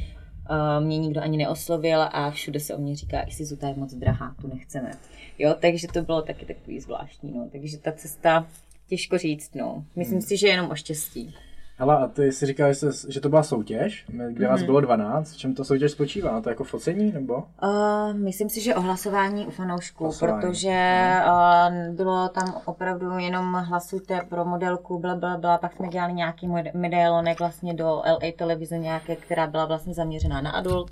mě 0.80 0.98
nikdo 0.98 1.22
ani 1.22 1.38
neoslovil 1.38 2.02
a 2.02 2.32
všude 2.32 2.60
se 2.60 2.76
o 2.76 2.78
mě 2.78 2.96
říká, 2.96 3.24
jestli 3.26 3.46
Zuta 3.46 3.68
je 3.68 3.76
moc 3.76 3.94
drahá, 3.94 4.36
tu 4.42 4.48
nechceme. 4.48 4.92
Jo, 5.40 5.56
takže 5.60 5.88
to 5.88 6.02
bylo 6.02 6.22
taky 6.22 6.46
takový 6.46 6.80
zvláštní, 6.80 7.32
no. 7.32 7.50
Takže 7.52 7.78
ta 7.78 7.92
cesta, 7.92 8.48
těžko 8.88 9.18
říct, 9.18 9.56
no. 9.56 9.86
Myslím 9.96 10.20
hmm. 10.20 10.28
si, 10.28 10.38
že 10.38 10.48
jenom 10.48 10.72
o 10.72 10.76
štěstí. 10.76 11.36
Hele, 11.80 11.98
a 11.98 12.08
ty 12.08 12.32
jsi 12.32 12.46
říkal, 12.46 12.74
že, 12.74 12.88
že 13.10 13.22
to 13.22 13.30
byla 13.30 13.44
soutěž, 13.44 14.06
kde 14.08 14.26
mm-hmm. 14.26 14.50
vás 14.50 14.64
bylo 14.64 14.82
12. 14.82 15.32
V 15.32 15.38
čem 15.38 15.56
to 15.56 15.64
soutěž 15.64 15.92
spočívá? 15.92 16.42
To 16.42 16.50
jako 16.50 16.64
focení, 16.64 17.12
nebo? 17.12 17.36
Uh, 17.36 18.14
myslím 18.14 18.50
si, 18.50 18.62
že 18.62 18.76
ohlasování 18.76 19.46
u 19.46 19.50
fanoušků, 19.50 20.12
protože 20.20 21.12
uh, 21.28 21.96
bylo 21.96 22.30
tam 22.30 22.62
opravdu 22.66 23.18
jenom 23.18 23.54
hlasujte 23.54 24.22
pro 24.30 24.46
modelku, 24.46 25.00
bla, 25.00 25.16
bla, 25.16 25.38
bla, 25.38 25.58
pak 25.58 25.74
jsme 25.74 25.88
dělali 25.88 26.14
nějaký 26.14 26.50
medailonek 26.74 27.40
vlastně 27.40 27.74
do 27.74 27.86
LA 27.86 28.32
televize 28.38 28.78
nějaké, 28.78 29.16
která 29.16 29.48
byla 29.48 29.66
vlastně 29.66 29.94
zaměřená 29.94 30.42
na 30.42 30.52
adult. 30.52 30.92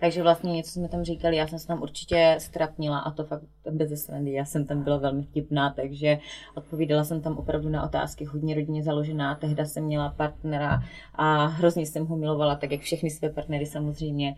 Takže 0.00 0.22
vlastně 0.22 0.52
něco 0.52 0.70
jsme 0.70 0.88
tam 0.88 1.04
říkali, 1.04 1.36
já 1.36 1.46
jsem 1.46 1.58
se 1.58 1.66
tam 1.66 1.82
určitě 1.82 2.36
strapnila 2.38 2.98
a 2.98 3.10
to 3.10 3.24
fakt 3.24 3.42
bez 3.70 4.04
srandy. 4.04 4.32
Já 4.32 4.44
jsem 4.44 4.66
tam 4.66 4.82
byla 4.82 4.96
velmi 4.96 5.22
vtipná, 5.22 5.72
takže 5.72 6.18
odpovídala 6.54 7.04
jsem 7.04 7.20
tam 7.20 7.38
opravdu 7.38 7.68
na 7.68 7.84
otázky, 7.84 8.24
hodně 8.24 8.54
rodině 8.54 8.82
založená. 8.82 9.34
Tehda 9.34 9.64
jsem 9.64 9.84
měla 9.84 10.08
partnera 10.08 10.82
a 11.14 11.46
hrozně 11.46 11.86
jsem 11.86 12.06
ho 12.06 12.16
milovala, 12.16 12.56
tak 12.56 12.70
jak 12.72 12.80
všechny 12.80 13.10
své 13.10 13.28
partnery 13.28 13.66
samozřejmě 13.66 14.36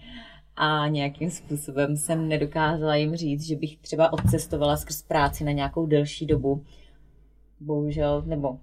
a 0.57 0.89
nějakým 0.89 1.31
způsobem 1.31 1.97
jsem 1.97 2.29
nedokázala 2.29 2.97
jim 2.97 3.17
říct, 3.17 3.47
že 3.47 3.57
bych 3.57 3.79
třeba 3.79 4.13
odcestovala 4.13 4.77
skrz 4.77 5.03
práci 5.03 5.45
na 5.45 5.53
nějakou 5.53 5.87
delší 5.87 6.27
dobu. 6.27 6.65
Bohužel, 7.61 8.23
nebo 8.27 8.59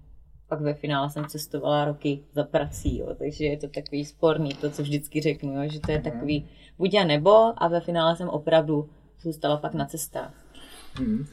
pak 0.54 0.62
ve 0.62 0.74
finále 0.74 1.10
jsem 1.10 1.26
cestovala 1.26 1.86
roky 1.86 2.20
za 2.34 2.44
prací, 2.44 2.98
jo, 2.98 3.16
takže 3.20 3.46
je 3.46 3.58
to 3.58 3.68
takový 3.68 4.06
sporný, 4.06 4.54
to, 4.54 4.70
co 4.70 4.82
vždycky 4.82 5.22
řeknu, 5.22 5.64
jo, 5.64 5.70
že 5.70 5.80
to 5.80 5.92
je 5.92 5.98
mhm. 5.98 6.12
takový 6.12 6.46
buď 6.78 6.96
a 6.96 7.04
nebo 7.04 7.64
a 7.64 7.68
ve 7.68 7.82
finále 7.82 8.16
jsem 8.16 8.30
opravdu 8.30 8.90
zůstala 9.22 9.58
pak 9.58 9.74
na 9.74 9.86
cestách. 9.86 10.34
Hmm. 10.96 11.26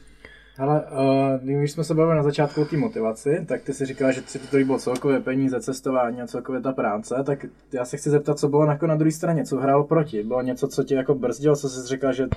Ale 0.58 0.80
uh, 0.80 1.58
když 1.58 1.72
jsme 1.72 1.84
se 1.84 1.94
bavili 1.94 2.16
na 2.16 2.22
začátku 2.22 2.62
o 2.62 2.64
té 2.64 2.76
motivaci, 2.76 3.44
tak 3.48 3.62
ty 3.62 3.74
si 3.74 3.86
říkala, 3.86 4.12
že 4.12 4.20
to 4.20 4.56
líbilo 4.56 4.78
celkově 4.78 5.20
peníze, 5.20 5.60
cestování 5.60 6.22
a 6.22 6.26
celkově 6.26 6.60
ta 6.60 6.72
práce, 6.72 7.14
tak 7.26 7.46
já 7.72 7.84
se 7.84 7.96
chci 7.96 8.10
zeptat, 8.10 8.38
co 8.38 8.48
bylo 8.48 8.66
jako 8.66 8.86
na 8.86 8.96
druhé 8.96 9.12
straně, 9.12 9.44
co 9.44 9.56
hrálo 9.56 9.84
proti. 9.84 10.22
Bylo 10.22 10.42
něco, 10.42 10.68
co 10.68 10.84
tě 10.84 10.94
jako 10.94 11.14
brzdilo, 11.14 11.56
co 11.56 11.68
jsi 11.68 11.88
říkal, 11.88 12.12
že 12.12 12.28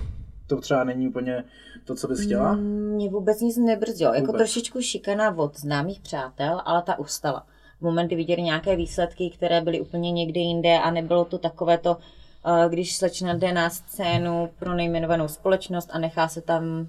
to 0.47 0.61
třeba 0.61 0.83
není 0.83 1.07
úplně 1.07 1.43
to, 1.85 1.95
co 1.95 2.07
bys 2.07 2.19
chtěla? 2.19 2.53
Mm, 2.53 2.91
mě 2.95 3.09
vůbec 3.09 3.41
nic 3.41 3.57
nebrzdilo. 3.57 4.13
Jako 4.13 4.33
trošičku 4.33 4.81
šikana 4.81 5.37
od 5.37 5.59
známých 5.59 5.99
přátel, 5.99 6.61
ale 6.65 6.81
ta 6.81 6.99
ustala. 6.99 7.45
V 7.79 7.81
moment, 7.81 8.07
kdy 8.07 8.15
viděli 8.15 8.41
nějaké 8.41 8.75
výsledky, 8.75 9.29
které 9.29 9.61
byly 9.61 9.81
úplně 9.81 10.11
někde 10.11 10.39
jinde 10.39 10.79
a 10.79 10.91
nebylo 10.91 11.25
to 11.25 11.37
takové 11.37 11.77
to, 11.77 11.97
eh, 12.45 12.69
když 12.69 12.97
slečna 12.97 13.33
jde 13.33 13.53
na 13.53 13.69
scénu 13.69 14.49
pro 14.59 14.73
nejmenovanou 14.75 15.27
společnost 15.27 15.89
a 15.91 15.99
nechá 15.99 16.27
se 16.27 16.41
tam 16.41 16.87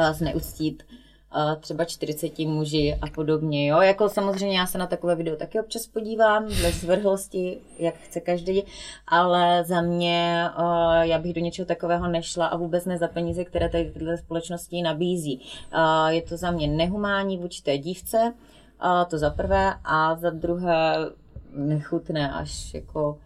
eh, 0.00 0.14
zneuctít 0.14 0.82
třeba 1.60 1.84
40 1.84 2.38
muži 2.38 2.98
a 3.02 3.06
podobně, 3.06 3.66
jo. 3.66 3.80
Jako 3.80 4.08
samozřejmě 4.08 4.58
já 4.58 4.66
se 4.66 4.78
na 4.78 4.86
takové 4.86 5.14
video 5.14 5.36
taky 5.36 5.60
občas 5.60 5.86
podívám, 5.86 6.44
ve 6.44 6.72
zvrhlosti, 6.72 7.58
jak 7.78 7.94
chce 7.94 8.20
každý, 8.20 8.62
ale 9.06 9.64
za 9.64 9.80
mě 9.80 10.44
já 11.00 11.18
bych 11.18 11.32
do 11.32 11.40
něčeho 11.40 11.66
takového 11.66 12.08
nešla 12.08 12.46
a 12.46 12.56
vůbec 12.56 12.84
ne 12.84 12.98
za 12.98 13.08
peníze, 13.08 13.44
které 13.44 13.68
tady 13.68 13.90
tyhle 13.90 14.16
společnosti 14.18 14.82
nabízí. 14.82 15.40
Je 16.08 16.22
to 16.22 16.36
za 16.36 16.50
mě 16.50 16.68
nehumání 16.68 17.38
vůči 17.38 17.62
té 17.62 17.78
dívce, 17.78 18.34
to 19.10 19.18
za 19.18 19.30
prvé, 19.30 19.74
a 19.84 20.14
za 20.14 20.30
druhé 20.30 20.96
nechutné 21.52 22.32
až 22.32 22.74
jako 22.74 23.18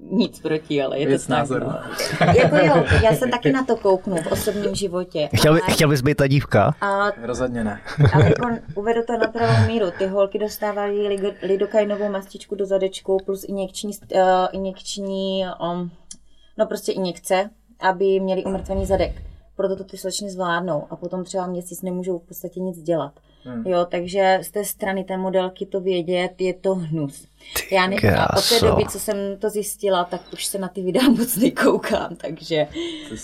nic 0.00 0.40
proti, 0.40 0.82
ale 0.82 0.98
je 0.98 1.06
Věc 1.06 1.22
to 1.22 1.28
tak. 1.28 1.38
názoru. 1.38 1.66
No. 1.66 1.78
jako 2.36 2.56
jo, 2.56 2.84
já 3.02 3.14
se 3.14 3.26
taky 3.26 3.52
na 3.52 3.64
to 3.64 3.76
kouknu 3.76 4.16
v 4.16 4.26
osobním 4.26 4.74
životě. 4.74 5.28
Chtěl, 5.36 5.54
by, 5.54 5.60
ale- 5.60 5.72
chtěl 5.74 5.88
bys 5.88 6.00
být 6.02 6.16
ta 6.16 6.26
dívka? 6.26 6.74
a 6.80 7.10
Rozhodně 7.22 7.64
ne. 7.64 7.80
ale 8.14 8.24
jako 8.24 8.48
uvedu 8.74 9.00
to 9.06 9.12
na 9.18 9.26
pravou 9.26 9.66
míru. 9.66 9.86
Ty 9.98 10.06
holky 10.06 10.38
dostávají 10.38 11.08
lidokainovou 11.42 12.08
mastičku 12.10 12.54
do 12.54 12.66
zadečku 12.66 13.16
plus 13.26 13.44
injekční, 13.48 13.90
uh, 14.14 14.20
injekční 14.52 15.44
um, 15.72 15.90
no 16.58 16.66
prostě 16.66 16.92
injekce, 16.92 17.50
aby 17.80 18.20
měli 18.20 18.44
umrtvený 18.44 18.86
zadek. 18.86 19.12
Proto 19.56 19.76
to 19.76 19.84
ty 19.84 19.96
slečny 19.96 20.30
zvládnou 20.30 20.86
a 20.90 20.96
potom 20.96 21.24
třeba 21.24 21.46
měsíc 21.46 21.82
nemůžou 21.82 22.18
v 22.18 22.22
podstatě 22.28 22.60
nic 22.60 22.82
dělat. 22.82 23.12
Hmm. 23.44 23.66
Jo, 23.66 23.86
takže 23.90 24.38
z 24.42 24.50
té 24.50 24.64
strany 24.64 25.04
té 25.04 25.16
modelky 25.16 25.66
to 25.66 25.80
vědět, 25.80 26.40
je 26.40 26.54
to 26.54 26.74
hnus. 26.74 27.26
Já 27.70 27.86
ne, 27.86 27.96
a 28.18 28.36
od 28.36 28.48
té 28.48 28.60
doby, 28.60 28.84
co 28.88 29.00
jsem 29.00 29.16
to 29.38 29.50
zjistila, 29.50 30.04
tak 30.04 30.20
už 30.32 30.46
se 30.46 30.58
na 30.58 30.68
ty 30.68 30.82
videa 30.82 31.08
moc 31.08 31.36
nekoukám, 31.36 32.16
takže 32.16 32.66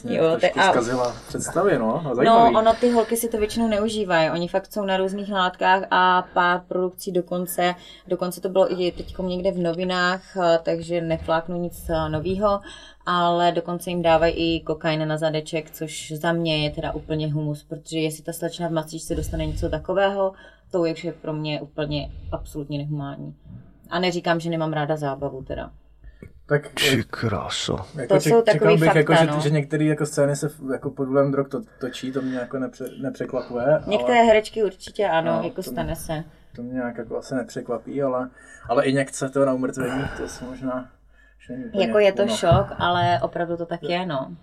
mě 0.04 0.16
Jo, 0.18 0.24
tak 0.40 0.56
a- 0.56 0.70
zkazila 0.70 1.16
představě, 1.28 1.78
no. 1.78 2.00
no 2.04 2.14
zajímavý. 2.14 2.52
No, 2.54 2.60
ono 2.60 2.74
ty 2.74 2.90
holky 2.90 3.16
si 3.16 3.28
to 3.28 3.38
většinou 3.38 3.68
neužívají. 3.68 4.30
Oni 4.30 4.48
fakt 4.48 4.72
jsou 4.72 4.84
na 4.84 4.96
různých 4.96 5.32
látkách 5.32 5.82
a 5.90 6.22
pár 6.34 6.60
produkcí 6.68 7.12
dokonce, 7.12 7.74
dokonce 8.08 8.40
to 8.40 8.48
bylo 8.48 8.80
i 8.80 8.92
teď 8.92 9.14
někde 9.18 9.52
v 9.52 9.58
novinách, 9.58 10.36
eh, 10.36 10.58
takže 10.62 11.00
nefláknu 11.00 11.56
nic 11.56 11.90
nového, 12.08 12.60
ale 13.06 13.52
dokonce 13.52 13.90
jim 13.90 14.02
dávají 14.02 14.34
i 14.34 14.60
kokain 14.60 15.08
na 15.08 15.16
zadeček, 15.16 15.70
což 15.70 16.12
za 16.16 16.32
mě 16.32 16.64
je 16.64 16.70
teda 16.70 16.92
úplně 16.92 17.32
humus, 17.32 17.64
protože 17.64 17.98
jestli 17.98 18.22
ta 18.22 18.32
slečna 18.32 18.68
v 18.68 18.72
mastičce 18.72 19.14
dostane 19.14 19.46
něco 19.46 19.68
takového, 19.68 20.32
to 20.70 20.84
je 20.84 20.94
vše 20.94 21.12
pro 21.12 21.32
mě 21.32 21.60
úplně 21.60 22.10
absolutně 22.32 22.78
nehumánní. 22.78 23.34
A 23.92 23.98
neříkám, 23.98 24.40
že 24.40 24.50
nemám 24.50 24.72
ráda 24.72 24.96
zábavu 24.96 25.42
teda. 25.42 25.70
Tak 26.46 26.68
Ty 26.68 27.04
kráso. 27.10 27.76
jako 27.94 28.14
To 28.14 28.20
ček, 28.20 28.32
jsou 28.32 28.42
čekal 28.42 28.54
takový 28.54 28.74
bych, 28.80 28.84
fakta, 28.84 28.98
jako, 28.98 29.14
že, 29.14 29.26
no. 29.26 29.40
že 29.40 29.50
některé 29.50 29.84
jako 29.84 30.06
scény 30.06 30.36
se 30.36 30.50
jako 30.72 30.90
pod 30.90 31.04
vlivem 31.08 31.32
drog 31.32 31.48
to, 31.48 31.60
točí, 31.80 32.12
to 32.12 32.22
mě 32.22 32.36
jako 32.38 32.58
nepře, 32.58 32.84
nepřekvapuje. 33.02 33.66
Některé 33.86 34.18
ale 34.18 34.26
herečky 34.26 34.64
určitě 34.64 35.08
ano, 35.08 35.32
No, 35.36 35.42
jako 35.42 35.54
to- 35.56 35.62
stane 35.62 35.96
se. 35.96 36.24
to 36.56 36.62
mě 36.62 36.72
nějak 36.72 36.98
jako 36.98 37.16
asi 37.18 37.34
nepřekvapí, 37.34 38.02
ale, 38.02 38.28
ale 38.68 38.84
injekce 38.84 39.28
to 39.28 39.44
na 39.44 39.52
umrtvení, 39.52 40.02
to 40.16 40.22
je 40.22 40.28
možná... 40.48 40.90
Jako 41.74 41.98
je 41.98 42.12
to 42.12 42.22
ono. 42.22 42.36
šok, 42.36 42.66
ale 42.78 43.20
opravdu 43.22 43.56
to 43.56 43.66
tak 43.66 43.82
je, 43.82 44.06
no. 44.06 44.36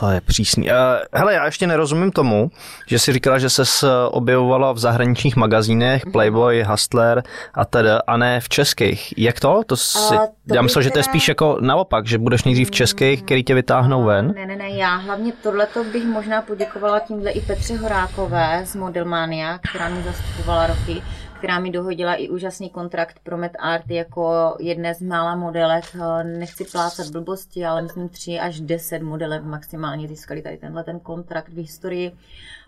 To 0.00 0.10
je 0.10 0.20
přísný. 0.20 0.70
Uh, 0.70 0.76
hele, 1.12 1.34
já 1.34 1.44
ještě 1.44 1.66
nerozumím 1.66 2.12
tomu, 2.12 2.50
že 2.86 2.98
jsi 2.98 3.12
říkala, 3.12 3.38
že 3.38 3.50
ses 3.50 3.84
objevovala 4.08 4.72
v 4.72 4.78
zahraničních 4.78 5.36
magazínech, 5.36 6.02
Playboy, 6.12 6.62
Hustler 6.62 7.22
a 7.54 7.64
teda, 7.64 8.00
a 8.06 8.16
ne 8.16 8.40
v 8.40 8.48
českých. 8.48 9.18
Jak 9.18 9.40
to? 9.40 9.62
to 9.66 9.76
si, 9.76 10.14
A 10.16 10.26
to 10.48 10.54
já 10.54 10.62
myslel, 10.62 10.82
že 10.82 10.90
to 10.90 10.98
je 10.98 11.02
spíš 11.02 11.28
jako 11.28 11.58
naopak, 11.60 12.06
že 12.06 12.18
budeš 12.18 12.44
nejdřív 12.44 12.68
v 12.68 12.70
českých, 12.70 13.22
který 13.22 13.44
tě 13.44 13.54
vytáhnou 13.54 14.04
ven. 14.04 14.34
Ne, 14.36 14.46
ne, 14.46 14.56
ne, 14.56 14.68
já 14.68 14.96
hlavně 14.96 15.32
tohleto 15.32 15.84
bych 15.84 16.04
možná 16.04 16.42
poděkovala 16.42 17.00
tímhle 17.00 17.30
i 17.30 17.40
Petře 17.40 17.76
Horákové 17.76 18.62
z 18.66 18.74
Modelmania, 18.74 19.58
která 19.58 19.88
mi 19.88 20.02
zastupovala 20.02 20.66
roky, 20.66 21.02
která 21.38 21.60
mi 21.60 21.70
dohodila 21.70 22.14
i 22.14 22.28
úžasný 22.28 22.70
kontrakt 22.70 23.18
pro 23.22 23.38
Met 23.38 23.52
Art 23.58 23.90
jako 23.90 24.56
jedné 24.60 24.94
z 24.94 25.00
mála 25.00 25.36
modelek. 25.36 25.84
Eh, 25.94 26.24
Nechci 26.24 26.64
plácat 26.64 27.08
blbosti, 27.08 27.64
ale 27.64 27.82
myslím 27.82 28.08
tři 28.08 28.38
až 28.38 28.60
deset 28.60 29.02
modelek 29.02 29.42
maximálně 29.42 30.08
získali 30.08 30.42
tady 30.42 30.56
tenhle 30.56 30.84
ten 30.84 31.00
kontrakt 31.00 31.48
v 31.48 31.56
historii. 31.56 32.12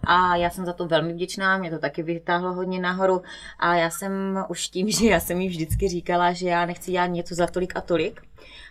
A 0.04 0.36
já 0.36 0.50
jsem 0.50 0.66
za 0.66 0.72
to 0.72 0.86
velmi 0.86 1.12
vděčná, 1.12 1.58
mě 1.58 1.70
to 1.70 1.78
taky 1.78 2.02
vytáhlo 2.02 2.52
hodně 2.52 2.80
nahoru. 2.80 3.22
A 3.58 3.74
já 3.74 3.90
jsem 3.90 4.44
už 4.48 4.68
tím, 4.68 4.90
že 4.90 5.06
já 5.06 5.20
jsem 5.20 5.40
jí 5.40 5.48
vždycky 5.48 5.88
říkala, 5.88 6.32
že 6.32 6.48
já 6.48 6.66
nechci 6.66 6.90
dělat 6.90 7.06
něco 7.06 7.34
za 7.34 7.46
tolik 7.46 7.76
a 7.76 7.80
tolik, 7.80 8.20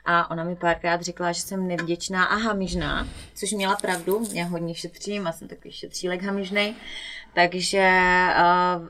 a 0.06 0.32
ona 0.32 0.44
mi 0.44 0.56
párkrát 0.56 1.02
řekla, 1.02 1.32
že 1.32 1.42
jsem 1.42 1.68
nevděčná 1.68 2.24
a 2.24 2.36
hamižná, 2.36 3.08
což 3.36 3.52
měla 3.52 3.76
pravdu, 3.76 4.24
já 4.34 4.46
hodně 4.46 4.76
šetřím 4.76 5.28
a 5.28 5.32
jsem 5.32 5.48
takový 5.48 5.72
šetřílek 5.72 6.24
hamižnej, 6.24 6.74
takže 7.34 7.90
uh, 8.80 8.88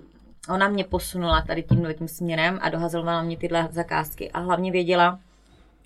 ona 0.50 0.68
mě 0.68 0.84
posunula 0.84 1.42
tady 1.42 1.64
tímhle 1.64 1.94
tím 1.94 2.08
směrem 2.08 2.60
a 2.62 2.70
dohazovala 2.70 3.22
mě 3.22 3.38
tyhle 3.38 3.68
zakázky 3.72 4.32
a 4.32 4.40
hlavně 4.40 4.72
věděla, 4.72 5.20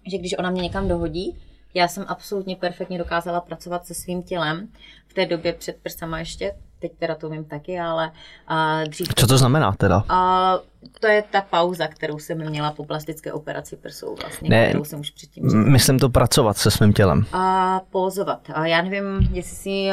že 0.08 0.18
když 0.18 0.36
ona 0.38 0.50
mě 0.50 0.62
někam 0.62 0.88
dohodí, 0.88 1.38
já 1.74 1.88
jsem 1.88 2.06
absolutně 2.08 2.56
perfektně 2.56 2.98
dokázala 2.98 3.42
pracovat 3.42 3.86
se 3.86 3.94
svým 3.94 4.24
tělem. 4.24 4.68
V 5.08 5.14
té 5.14 5.26
době 5.26 5.54
před 5.54 5.76
prsama 5.84 6.20
ještě, 6.20 6.56
teď 6.80 6.92
teda 7.00 7.16
to 7.16 7.30
vím 7.30 7.46
taky, 7.46 7.80
ale 7.80 8.12
uh, 8.52 8.84
dřív 8.90 9.08
Co 9.16 9.28
to 9.28 9.38
znamená 9.38 9.72
teda? 9.72 10.04
a 10.10 10.54
to 11.00 11.08
je 11.08 11.22
ta 11.32 11.42
pauza, 11.42 11.88
kterou 11.88 12.20
jsem 12.20 12.50
měla 12.50 12.72
po 12.72 12.86
plastické 12.86 13.34
operaci 13.34 13.76
prsou 13.76 14.16
vlastně, 14.16 14.50
Ne. 14.50 14.68
kterou 14.70 14.84
jsem 14.84 15.00
už 15.00 15.10
předtím 15.10 15.46
M- 15.50 15.72
Myslím 15.72 16.00
to 16.00 16.10
pracovat 16.10 16.58
se 16.58 16.72
svým 16.72 16.94
tělem. 16.94 17.26
a 17.34 17.80
pózovat. 17.92 18.40
A 18.54 18.68
já 18.68 18.82
nevím, 18.82 19.30
jestli 19.34 19.56
si 19.56 19.90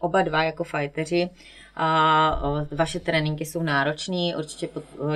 oba 0.00 0.22
dva 0.22 0.42
jako 0.42 0.64
fighteři 0.64 1.22
a 1.22 1.28
o, 1.30 1.30
vaše 2.70 3.00
tréninky 3.00 3.44
jsou 3.44 3.62
náročné, 3.62 4.36
určitě 4.38 4.68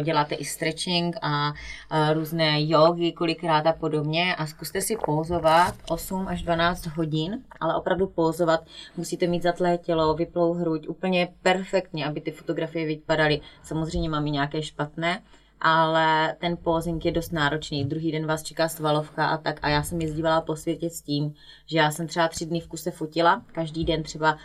děláte 0.02 0.34
i 0.34 0.44
stretching 0.44 1.16
a, 1.22 1.52
a 1.90 2.12
různé 2.12 2.68
jogy 2.68 3.12
kolikrát 3.12 3.66
a 3.66 3.72
podobně 3.72 4.34
a 4.34 4.46
zkuste 4.46 4.80
si 4.80 4.96
pózovat 5.04 5.74
8 5.88 6.28
až 6.28 6.42
12 6.42 6.86
hodin, 6.86 7.42
ale 7.60 7.76
opravdu 7.76 8.06
pózovat 8.06 8.60
musíte 8.96 9.26
mít 9.26 9.42
zatlé 9.42 9.78
tělo, 9.78 10.14
vyplou 10.14 10.52
hruď 10.52 10.88
úplně 10.88 11.28
perfektně, 11.42 12.06
aby 12.06 12.20
ty 12.20 12.30
fotografie 12.30 12.86
vypadaly. 12.86 13.40
Samozřejmě 13.62 14.08
mám 14.08 14.26
i 14.26 14.30
nějaké 14.30 14.62
špatné, 14.62 15.22
ale 15.60 16.36
ten 16.40 16.56
posing 16.56 17.04
je 17.04 17.12
dost 17.12 17.32
náročný. 17.32 17.84
Druhý 17.84 18.12
den 18.12 18.26
vás 18.26 18.42
čeká 18.42 18.68
svalovka 18.68 19.26
a 19.26 19.36
tak. 19.36 19.58
A 19.62 19.68
já 19.68 19.82
jsem 19.82 20.00
jezdívala 20.00 20.40
po 20.40 20.56
světě 20.56 20.90
s 20.90 21.02
tím, 21.02 21.34
že 21.66 21.78
já 21.78 21.90
jsem 21.90 22.06
třeba 22.06 22.28
tři 22.28 22.46
dny 22.46 22.60
v 22.60 22.68
kuse 22.68 22.90
fotila, 22.90 23.42
každý 23.52 23.84
den 23.84 24.02
třeba 24.02 24.38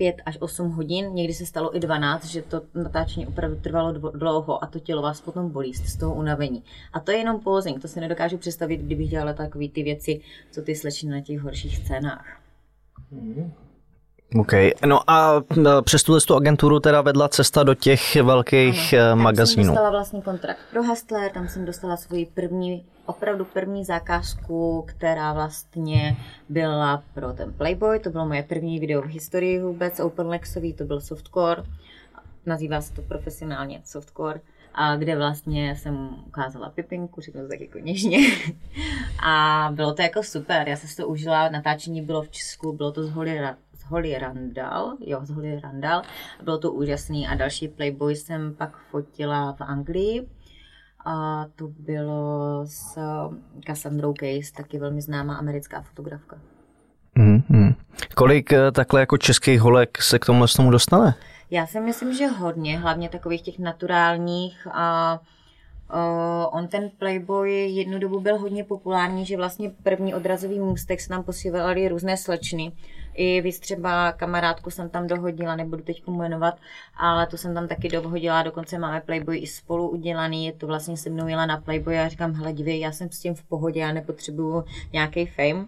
5 0.00 0.16
až 0.26 0.38
8 0.40 0.70
hodin, 0.70 1.14
někdy 1.14 1.34
se 1.34 1.46
stalo 1.46 1.76
i 1.76 1.80
12, 1.80 2.24
že 2.24 2.42
to 2.42 2.62
natáčení 2.74 3.26
opravdu 3.26 3.56
trvalo 3.56 3.92
dlouho 3.92 4.64
a 4.64 4.66
to 4.66 4.78
tělo 4.78 5.02
vás 5.02 5.20
potom 5.20 5.50
bolí 5.50 5.74
z 5.74 5.96
toho 5.96 6.14
unavení. 6.14 6.62
A 6.92 7.00
to 7.00 7.10
je 7.10 7.18
jenom 7.18 7.40
posing, 7.40 7.82
to 7.82 7.88
si 7.88 8.00
nedokážu 8.00 8.38
představit, 8.38 8.76
kdybych 8.76 9.10
dělala 9.10 9.32
takové 9.32 9.68
ty 9.68 9.82
věci, 9.82 10.20
co 10.50 10.62
ty 10.62 10.74
slečny 10.74 11.10
na 11.10 11.20
těch 11.20 11.40
horších 11.40 11.76
scénách. 11.76 12.40
OK. 14.38 14.52
No 14.86 15.10
a 15.10 15.42
e, 15.56 15.82
přes 15.82 16.02
tuhle 16.02 16.20
tu 16.20 16.36
agenturu 16.36 16.80
teda 16.80 17.00
vedla 17.00 17.28
cesta 17.28 17.62
do 17.62 17.74
těch 17.74 18.16
velkých 18.16 18.94
ano, 18.94 19.02
Tam 19.02 19.18
jsem 19.18 19.22
magazínů. 19.24 19.66
dostala 19.66 19.90
vlastně 19.90 20.22
kontrakt 20.22 20.58
pro 20.70 20.82
Hustler, 20.82 21.30
tam 21.30 21.48
jsem 21.48 21.64
dostala 21.64 21.96
svoji 21.96 22.26
první, 22.26 22.84
opravdu 23.06 23.44
první 23.44 23.84
zakázku, 23.84 24.84
která 24.88 25.32
vlastně 25.32 26.16
byla 26.48 27.02
pro 27.14 27.32
ten 27.32 27.52
Playboy, 27.52 27.98
to 27.98 28.10
bylo 28.10 28.26
moje 28.26 28.42
první 28.42 28.80
video 28.80 29.02
v 29.02 29.06
historii 29.06 29.60
vůbec, 29.60 30.00
Open 30.00 30.26
Lexový, 30.26 30.72
to 30.72 30.84
byl 30.84 31.00
softcore, 31.00 31.62
nazývá 32.46 32.80
se 32.80 32.92
to 32.92 33.02
profesionálně 33.02 33.80
softcore, 33.84 34.40
a 34.74 34.96
kde 34.96 35.16
vlastně 35.16 35.76
jsem 35.76 36.08
ukázala 36.26 36.70
pipinku, 36.70 37.20
řeknu 37.20 37.42
to 37.42 37.48
tak 37.48 37.60
jako 37.60 37.78
něžně. 37.78 38.18
A 39.26 39.68
bylo 39.74 39.94
to 39.94 40.02
jako 40.02 40.22
super, 40.22 40.68
já 40.68 40.76
jsem 40.76 40.88
si 40.88 40.96
to 40.96 41.08
užila, 41.08 41.48
natáčení 41.48 42.02
bylo 42.02 42.22
v 42.22 42.28
Česku, 42.30 42.72
bylo 42.72 42.92
to 42.92 43.04
z 43.04 43.10
Holy, 43.10 43.40
Holy 43.90 44.18
Randall, 44.18 44.96
jo, 45.00 45.20
z 45.22 45.30
Holy 45.30 45.60
Randall, 45.60 46.02
bylo 46.42 46.58
to 46.58 46.72
úžasný 46.72 47.28
a 47.28 47.34
další 47.34 47.68
Playboy 47.68 48.16
jsem 48.16 48.54
pak 48.54 48.76
fotila 48.90 49.52
v 49.52 49.60
Anglii, 49.60 50.28
a 51.04 51.46
to 51.56 51.68
bylo 51.68 52.62
s 52.66 52.98
Cassandrou 53.66 54.14
Case, 54.14 54.52
taky 54.56 54.78
velmi 54.78 55.02
známá 55.02 55.36
americká 55.36 55.80
fotografka. 55.80 56.38
Mm-hmm. 57.16 57.74
Kolik 58.14 58.52
e, 58.52 58.72
takhle 58.72 59.00
jako 59.00 59.18
českých 59.18 59.60
holek 59.60 60.02
se 60.02 60.18
k 60.18 60.26
tomu 60.26 60.44
tomu 60.56 60.70
dostane? 60.70 61.14
Já 61.50 61.66
si 61.66 61.80
myslím, 61.80 62.14
že 62.14 62.26
hodně, 62.26 62.78
hlavně 62.78 63.08
takových 63.08 63.42
těch 63.42 63.58
naturálních 63.58 64.68
a 64.72 65.18
uh, 65.94 66.58
on 66.58 66.68
ten 66.68 66.90
Playboy 66.98 67.52
jednu 67.52 67.98
dobu 67.98 68.20
byl 68.20 68.38
hodně 68.38 68.64
populární, 68.64 69.26
že 69.26 69.36
vlastně 69.36 69.70
první 69.82 70.14
odrazový 70.14 70.58
můstek 70.58 71.00
se 71.00 71.08
tam 71.08 71.22
posílali 71.22 71.88
různé 71.88 72.16
slečny, 72.16 72.72
I 73.20 73.40
víc 73.40 73.60
třeba 73.60 74.12
kamarádku 74.12 74.70
jsem 74.70 74.90
tam 74.90 75.06
dohodila, 75.06 75.56
nebudu 75.56 75.82
teď 75.82 76.06
jmenovat, 76.06 76.58
ale 76.96 77.26
to 77.26 77.36
jsem 77.36 77.54
tam 77.54 77.68
taky 77.68 77.88
dohodila, 77.88 78.42
dokonce 78.42 78.78
máme 78.78 79.00
Playboy 79.00 79.38
i 79.38 79.46
spolu 79.46 79.88
udělaný, 79.88 80.52
to 80.52 80.66
vlastně 80.66 80.96
se 80.96 81.10
mnou 81.10 81.28
jela 81.28 81.46
na 81.46 81.56
Playboy 81.56 81.98
a 81.98 82.08
říkám, 82.08 82.34
hele 82.34 82.52
dívej, 82.52 82.80
já 82.80 82.92
jsem 82.92 83.10
s 83.10 83.20
tím 83.20 83.34
v 83.34 83.42
pohodě, 83.42 83.80
já 83.80 83.92
nepotřebuju 83.92 84.64
nějaký 84.92 85.26
fame, 85.26 85.66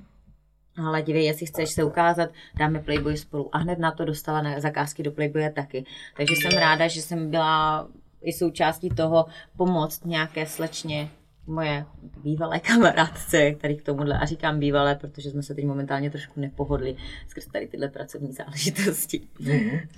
ale 0.86 1.02
dívej, 1.02 1.24
jestli 1.24 1.46
chceš 1.46 1.70
se 1.70 1.84
ukázat, 1.84 2.30
dáme 2.58 2.78
Playboy 2.78 3.16
spolu. 3.16 3.48
A 3.52 3.58
hned 3.58 3.78
na 3.78 3.92
to 3.92 4.04
dostala 4.04 4.42
na 4.42 4.60
zakázky 4.60 5.02
do 5.02 5.12
Playboye 5.12 5.50
taky. 5.50 5.84
Takže 6.16 6.34
jsem 6.34 6.58
ráda, 6.58 6.88
že 6.88 7.02
jsem 7.02 7.30
byla 7.30 7.88
i 8.22 8.32
součástí 8.32 8.88
toho 8.88 9.26
pomoct 9.56 10.04
nějaké 10.04 10.46
slečně 10.46 11.10
moje 11.46 11.84
bývalé 12.22 12.60
kamarádce, 12.60 13.50
který 13.50 13.76
k 13.76 13.82
tomuhle, 13.82 14.18
a 14.18 14.26
říkám 14.26 14.58
bývalé, 14.58 14.94
protože 14.94 15.30
jsme 15.30 15.42
se 15.42 15.54
teď 15.54 15.64
momentálně 15.64 16.10
trošku 16.10 16.40
nepohodli 16.40 16.96
skrz 17.28 17.46
tady 17.46 17.66
tyhle 17.66 17.88
pracovní 17.88 18.32
záležitosti. 18.32 19.20
Mm-hmm. 19.40 19.88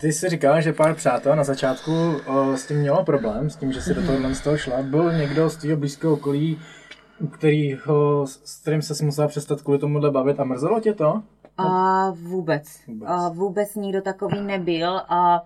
Ty 0.00 0.12
jsi 0.12 0.28
říkala, 0.28 0.60
že 0.60 0.72
pár 0.72 0.94
přátel 0.94 1.36
na 1.36 1.44
začátku 1.44 1.92
o, 2.26 2.56
s 2.56 2.66
tím 2.66 2.76
mělo 2.76 3.04
problém, 3.04 3.50
s 3.50 3.56
tím, 3.56 3.72
že 3.72 3.82
si 3.82 3.94
do 3.94 4.06
tohohle 4.06 4.34
z 4.34 4.40
toho 4.40 4.56
šla. 4.56 4.82
Byl 4.82 5.12
někdo 5.12 5.50
z 5.50 5.56
tvého 5.56 5.76
blízkého 5.76 6.12
okolí, 6.12 6.58
kterýho, 7.30 8.26
s 8.26 8.60
kterým 8.60 8.82
se 8.82 9.04
musela 9.04 9.28
přestat 9.28 9.62
kvůli 9.62 9.78
tomuhle 9.78 10.10
bavit 10.10 10.40
a 10.40 10.44
mrzelo 10.44 10.80
tě 10.80 10.92
to? 10.92 11.22
A 11.56 12.10
vůbec. 12.10 12.86
Vůbec, 12.86 13.08
a 13.10 13.28
vůbec 13.28 13.74
nikdo 13.74 14.02
takový 14.02 14.40
nebyl 14.40 14.96
a, 15.08 15.44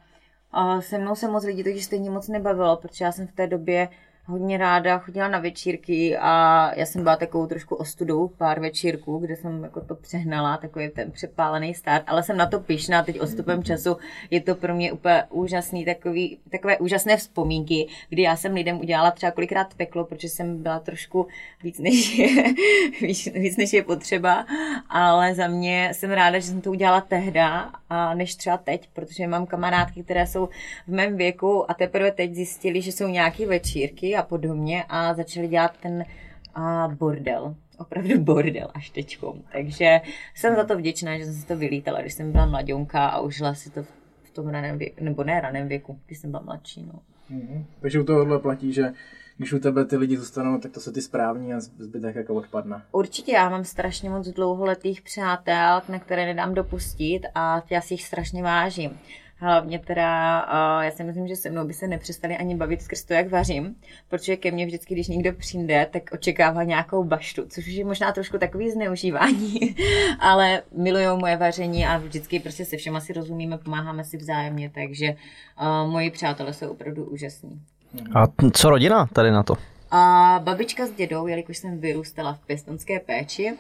a 0.53 0.81
se 0.81 0.99
mnou 0.99 1.15
se 1.15 1.29
moc 1.29 1.45
lidí 1.45 1.65
totiž 1.65 1.85
stejně 1.85 2.11
moc 2.11 2.29
nebavilo, 2.29 2.77
protože 2.77 3.05
já 3.05 3.13
jsem 3.13 3.27
v 3.27 3.33
té 3.33 3.47
době 3.47 3.89
hodně 4.27 4.59
ráda 4.59 4.99
chodila 4.99 5.29
na 5.29 5.39
večírky 5.39 6.17
a 6.21 6.71
já 6.77 6.87
jsem 6.87 7.03
byla 7.03 7.17
takovou 7.17 7.47
trošku 7.47 7.75
ostudou 7.75 8.29
pár 8.29 8.61
večírků, 8.61 9.19
kde 9.19 9.37
jsem 9.37 9.63
jako 9.63 9.81
to 9.81 9.95
přehnala, 9.95 10.57
takový 10.57 10.89
ten 10.89 11.11
přepálený 11.11 11.75
start, 11.75 12.05
ale 12.07 12.23
jsem 12.23 12.37
na 12.37 12.47
to 12.47 12.61
pišná, 12.61 13.03
teď 13.03 13.21
odstupem 13.21 13.63
času. 13.63 13.97
Je 14.31 14.41
to 14.41 14.55
pro 14.55 14.75
mě 14.75 14.93
úplně 14.93 15.25
úžasný, 15.31 15.85
takový, 15.85 16.39
takové 16.51 16.79
úžasné 16.79 17.17
vzpomínky, 17.17 17.87
kdy 18.09 18.23
já 18.23 18.37
jsem 18.37 18.55
lidem 18.55 18.81
udělala 18.81 19.11
třeba 19.11 19.33
kolikrát 19.33 19.75
peklo, 19.75 20.05
protože 20.05 20.29
jsem 20.29 20.63
byla 20.63 20.79
trošku 20.79 21.27
víc 21.63 21.79
než 21.79 22.19
je, 22.19 22.29
víc, 23.01 23.29
víc 23.35 23.57
než 23.57 23.73
je 23.73 23.83
potřeba, 23.83 24.47
ale 24.89 25.35
za 25.35 25.49
mě 25.49 25.91
jsem 25.93 26.11
ráda, 26.11 26.39
že 26.39 26.47
jsem 26.47 26.61
to 26.61 26.71
udělala 26.71 27.01
tehda 27.01 27.71
a 27.91 28.15
než 28.15 28.35
třeba 28.35 28.57
teď, 28.57 28.89
protože 28.93 29.27
mám 29.27 29.47
kamarádky, 29.47 30.03
které 30.03 30.27
jsou 30.27 30.49
v 30.87 30.93
mém 30.93 31.17
věku 31.17 31.71
a 31.71 31.75
teprve 31.75 32.11
teď 32.13 32.35
zjistili, 32.35 32.83
že 32.83 32.93
jsou 32.93 33.09
nějaké 33.09 33.47
večírky 33.47 34.16
a 34.17 34.23
podobně 34.23 34.85
a 34.89 35.15
začali 35.15 35.49
dělat 35.49 35.77
ten 35.83 36.05
a, 36.55 36.89
bordel. 36.99 37.55
Opravdu 37.79 38.19
bordel 38.25 38.71
až 38.75 38.91
teďkom. 38.91 39.43
Takže 39.53 40.01
jsem 40.35 40.57
za 40.57 40.65
to 40.65 40.77
vděčná, 40.77 41.19
že 41.19 41.25
jsem 41.25 41.35
si 41.35 41.47
to 41.47 41.57
vylítala, 41.57 42.01
když 42.01 42.13
jsem 42.13 42.33
byla 42.33 42.47
mladionka 42.47 43.07
a 43.07 43.21
užila 43.21 43.55
si 43.55 43.71
to 43.71 43.83
v 44.23 44.31
tom 44.33 44.49
raném 44.49 44.79
věku, 44.79 45.05
nebo 45.05 45.25
ne 45.25 45.41
raném 45.41 45.69
věku, 45.69 46.01
když 46.07 46.19
jsem 46.19 46.31
byla 46.31 46.43
mladší. 46.43 46.89
No. 46.93 47.01
Mm-hmm. 47.31 47.65
Takže 47.81 48.01
u 48.01 48.05
tohohle 48.05 48.39
platí, 48.39 48.73
že 48.73 48.93
když 49.37 49.53
u 49.53 49.59
tebe 49.59 49.85
ty 49.85 49.97
lidi 49.97 50.17
zůstanou, 50.17 50.59
tak 50.59 50.73
to 50.73 50.81
jsou 50.81 50.93
ty 50.93 51.03
správní 51.03 51.55
a 51.55 51.61
zbytek 51.61 52.17
jako 52.17 52.35
odpadne. 52.35 52.83
Určitě, 52.93 53.33
já 53.33 53.49
mám 53.49 53.65
strašně 53.65 54.11
moc 54.11 54.29
dlouholetých 54.29 55.03
přátel, 55.03 55.83
na 55.89 55.99
které 55.99 56.27
nedám 56.27 56.55
dopustit 56.55 57.23
a 57.35 57.63
já 57.71 57.81
si 57.81 57.95
jich 57.95 58.03
strašně 58.03 58.43
vážím. 58.43 58.99
Hlavně 59.39 59.79
teda, 59.79 60.43
uh, 60.43 60.85
já 60.85 60.91
si 60.91 61.05
myslím, 61.05 61.29
že 61.29 61.37
se 61.37 61.51
mnou 61.51 61.67
by 61.67 61.75
se 61.75 61.87
nepřestali 61.87 62.37
ani 62.37 62.57
bavit 62.57 62.83
skrz 62.83 63.05
to, 63.05 63.13
jak 63.13 63.31
vařím, 63.31 63.77
protože 64.09 64.37
ke 64.37 64.51
mně 64.51 64.67
vždycky, 64.67 64.95
když 64.95 65.09
někdo 65.09 65.33
přijde, 65.33 65.87
tak 65.93 66.03
očekává 66.13 66.63
nějakou 66.63 67.05
baštu, 67.05 67.43
což 67.49 67.67
je 67.67 67.85
možná 67.85 68.13
trošku 68.13 68.39
takový 68.39 68.71
zneužívání, 68.71 69.77
ale 70.21 70.63
milují 70.77 71.07
moje 71.21 71.37
vaření 71.37 71.87
a 71.87 71.99
vždycky 71.99 72.41
prostě 72.41 72.65
se 72.65 72.77
všema 72.77 73.01
si 73.01 73.13
rozumíme, 73.13 73.59
pomáháme 73.59 74.05
si 74.05 74.17
vzájemně, 74.17 74.71
takže 74.75 75.15
uh, 75.61 75.91
moji 75.91 76.11
přátelé 76.11 76.53
jsou 76.53 76.71
opravdu 76.71 77.05
úžasní. 77.05 77.61
A 78.15 78.25
co 78.53 78.71
rodina 78.71 79.07
tady 79.07 79.31
na 79.31 79.43
to? 79.43 79.55
A 79.91 80.41
babička 80.45 80.87
s 80.87 80.91
dědou, 80.91 81.27
jelikož 81.27 81.59
jsem 81.59 81.79
vyrůstala 81.79 82.35
v 82.35 82.47
pěstonské 82.47 83.01
péči, 83.01 83.57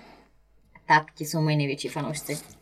tak 0.86 1.12
ti 1.14 1.24
jsou 1.24 1.40
moji 1.40 1.56
největší 1.56 1.88
fanoušci. 1.88 2.55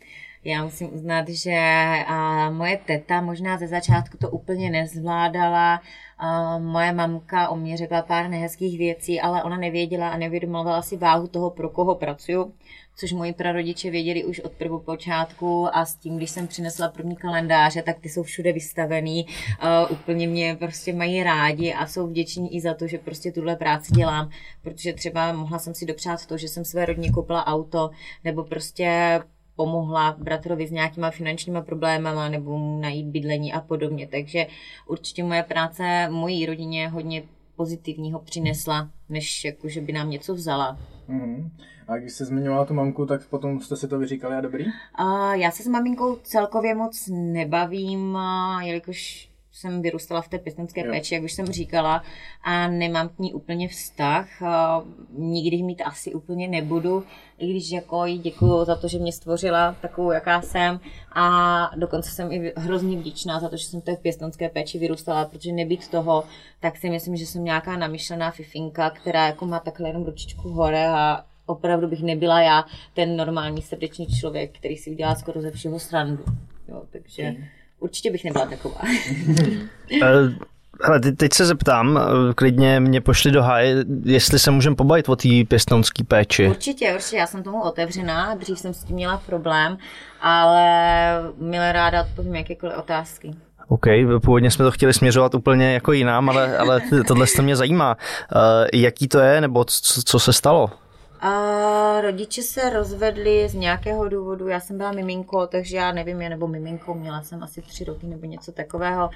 Já 0.45 0.65
musím 0.65 0.95
uznat, 0.95 1.29
že 1.29 1.59
a 2.07 2.51
moje 2.51 2.79
teta 2.87 3.21
možná 3.21 3.59
ze 3.59 3.67
začátku 3.67 4.17
to 4.17 4.31
úplně 4.31 4.71
nezvládala. 4.71 5.81
A 6.19 6.59
moje 6.59 6.93
mamka 6.93 7.49
o 7.49 7.57
mě 7.57 7.77
řekla 7.77 8.03
pár 8.03 8.29
nehezkých 8.29 8.79
věcí, 8.79 9.21
ale 9.21 9.43
ona 9.43 9.57
nevěděla 9.57 10.09
a 10.09 10.17
nevědomovala 10.17 10.83
si 10.83 10.97
váhu 10.97 11.27
toho, 11.27 11.51
pro 11.51 11.69
koho 11.69 11.95
pracuju, 11.95 12.55
což 12.97 13.13
moji 13.13 13.33
prarodiče 13.33 13.91
věděli 13.91 14.25
už 14.25 14.41
od 14.41 14.53
prvopočátku. 14.53 15.77
A 15.77 15.85
s 15.85 15.97
tím, 15.97 16.17
když 16.17 16.31
jsem 16.31 16.47
přinesla 16.47 16.89
první 16.89 17.17
kalendáře, 17.17 17.83
tak 17.83 17.99
ty 18.01 18.09
jsou 18.09 18.23
všude 18.23 18.53
vystavený, 18.53 19.27
uh, 19.27 19.93
úplně 19.93 20.29
mě 20.29 20.57
prostě 20.59 20.93
mají 20.93 21.23
rádi 21.23 21.73
a 21.73 21.87
jsou 21.87 22.07
vděční 22.07 22.57
i 22.57 22.61
za 22.61 22.75
to, 22.75 22.87
že 22.87 22.99
prostě 22.99 23.33
tuhle 23.33 23.57
práci 23.57 23.93
dělám, 23.93 24.31
protože 24.63 24.93
třeba 24.93 25.33
mohla 25.33 25.59
jsem 25.59 25.75
si 25.75 25.87
dopřát 25.87 26.27
to, 26.27 26.37
že 26.37 26.49
jsem 26.49 26.65
své 26.65 26.87
rodině 26.87 27.11
koupila 27.11 27.47
auto, 27.47 27.91
nebo 28.25 28.45
prostě 28.45 29.21
pomohla 29.57 30.17
bratrovi 30.19 30.67
s 30.67 30.71
nějakýma 30.71 31.11
finančníma 31.11 31.63
problémama 31.63 32.29
nebo 32.29 32.59
mu 32.59 32.81
najít 32.81 33.07
bydlení 33.07 33.53
a 33.53 33.61
podobně. 33.61 34.09
Takže 34.11 34.47
určitě 34.87 35.25
moje 35.25 35.43
práce 35.43 36.09
mojí 36.11 36.47
rodině 36.47 36.89
hodně 36.89 37.23
pozitivního 37.57 38.19
přinesla, 38.19 38.91
než 39.09 39.45
jako, 39.45 39.69
že 39.69 39.81
by 39.81 39.93
nám 39.93 40.11
něco 40.11 40.35
vzala. 40.35 40.79
Mm-hmm. 41.09 41.51
A 41.89 41.97
když 41.97 42.13
jste 42.13 42.25
zmiňovala 42.25 42.65
tu 42.65 42.75
mamku, 42.75 43.07
tak 43.07 43.27
potom 43.27 43.61
jste 43.61 43.77
si 43.77 43.89
to 43.89 43.99
vyříkali 43.99 44.37
a 44.37 44.41
dobrý? 44.41 44.65
A 44.95 45.35
já 45.35 45.51
se 45.51 45.63
s 45.63 45.67
maminkou 45.67 46.17
celkově 46.17 46.75
moc 46.75 47.09
nebavím, 47.13 48.19
jelikož 48.61 49.31
jsem 49.55 49.83
vyrůstala 49.83 50.23
v 50.23 50.29
té 50.29 50.39
pěstenské 50.39 50.85
péči, 50.85 51.15
jak 51.15 51.25
už 51.25 51.33
jsem 51.33 51.47
říkala, 51.47 52.03
a 52.43 52.69
nemám 52.69 53.09
k 53.09 53.19
ní 53.19 53.33
úplně 53.33 53.69
vztah. 53.69 54.29
Nikdy 55.19 55.63
mít 55.63 55.83
asi 55.83 56.15
úplně 56.15 56.49
nebudu, 56.49 57.05
i 57.39 57.51
když 57.51 57.71
jako 57.71 58.07
jí 58.07 58.19
děkuju 58.19 58.65
za 58.65 58.77
to, 58.77 58.89
že 58.89 58.99
mě 58.99 59.13
stvořila 59.13 59.77
takovou, 59.81 60.13
jaká 60.13 60.43
jsem. 60.43 60.81
A 61.13 61.71
dokonce 61.77 62.11
jsem 62.11 62.33
i 62.33 62.53
hrozně 62.57 62.97
vděčná 62.97 63.41
za 63.41 63.49
to, 63.49 63.57
že 63.57 63.65
jsem 63.65 63.81
v 63.81 63.85
té 63.85 63.97
pěstonské 63.97 64.49
péči 64.49 64.79
vyrůstala, 64.79 65.25
protože 65.25 65.53
nebýt 65.53 65.89
toho, 65.89 66.25
tak 66.61 66.77
si 66.77 66.91
myslím, 66.91 67.17
že 67.17 67.27
jsem 67.27 67.45
nějaká 67.45 67.77
namyšlená 67.77 68.31
fifinka, 68.31 68.91
která 68.91 69.27
jako 69.27 69.47
má 69.47 69.61
takhle 69.61 69.89
jenom 69.89 70.05
ručičku 70.05 70.49
hore 70.49 70.89
a 70.89 71.25
opravdu 71.47 71.89
bych 71.89 72.03
nebyla 72.03 72.41
já 72.41 72.65
ten 72.95 73.17
normální 73.17 73.63
srdečný 73.63 74.07
člověk, 74.07 74.59
který 74.59 74.77
si 74.77 74.91
udělá 74.91 75.15
skoro 75.15 75.41
ze 75.41 75.51
všeho 75.51 75.79
srandu. 75.79 76.25
Jo, 76.69 76.83
takže... 76.91 77.23
Hmm 77.23 77.45
určitě 77.85 78.11
bych 78.11 78.25
nebyla 78.25 78.47
taková. 78.47 78.81
Eh, 80.03 80.35
hele, 80.83 81.01
teď 81.01 81.33
se 81.33 81.47
zeptám, 81.47 81.99
eh, 81.99 82.35
klidně 82.35 82.81
mě 82.81 83.01
pošli 83.01 83.31
do 83.31 83.43
háje, 83.43 83.85
jestli 84.05 84.39
se 84.39 84.51
můžeme 84.51 84.77
pobavit 84.77 85.09
o 85.09 85.17
té 85.17 85.29
pěstonské 85.49 86.05
péči. 86.05 86.49
Určitě, 86.49 86.95
určitě, 86.95 87.17
já 87.17 87.27
jsem 87.27 87.43
tomu 87.43 87.63
otevřená, 87.63 88.35
dřív 88.35 88.59
jsem 88.59 88.75
s 88.75 88.85
tím 88.85 88.97
měla 88.97 89.23
problém, 89.27 89.79
ale 90.21 90.67
milé 91.39 91.73
ráda 91.73 92.03
odpovím 92.03 92.35
jakékoliv 92.35 92.77
otázky. 92.79 93.35
OK, 93.69 93.87
původně 94.23 94.51
jsme 94.51 94.65
to 94.65 94.71
chtěli 94.71 94.93
směřovat 94.95 95.35
úplně 95.35 95.73
jako 95.73 95.93
jinam, 95.93 96.31
ale, 96.31 96.59
ale 96.59 96.81
tohle 97.07 97.27
se 97.27 97.43
mě 97.43 97.57
zajímá. 97.57 97.97
Uh, 98.37 98.41
jaký 98.81 99.09
to 99.09 99.19
je, 99.19 99.41
nebo 99.41 99.65
co, 99.65 100.03
co 100.03 100.19
se 100.19 100.33
stalo? 100.33 100.71
A 101.27 102.01
rodiče 102.01 102.43
se 102.43 102.71
rozvedli 102.71 103.49
z 103.49 103.55
nějakého 103.55 104.09
důvodu, 104.09 104.49
já 104.49 104.61
jsem 104.61 104.79
byla 104.79 104.93
miminko, 104.93 105.47
takže 105.47 105.77
já 105.77 105.93
nevím, 105.93 106.23
je 106.23 106.29
nebo 106.29 106.49
miminko, 106.49 106.95
měla 106.95 107.23
jsem 107.23 107.43
asi 107.43 107.63
tři 107.63 107.85
roky 107.85 108.07
nebo 108.07 108.27
něco 108.27 108.53
takového, 108.53 109.11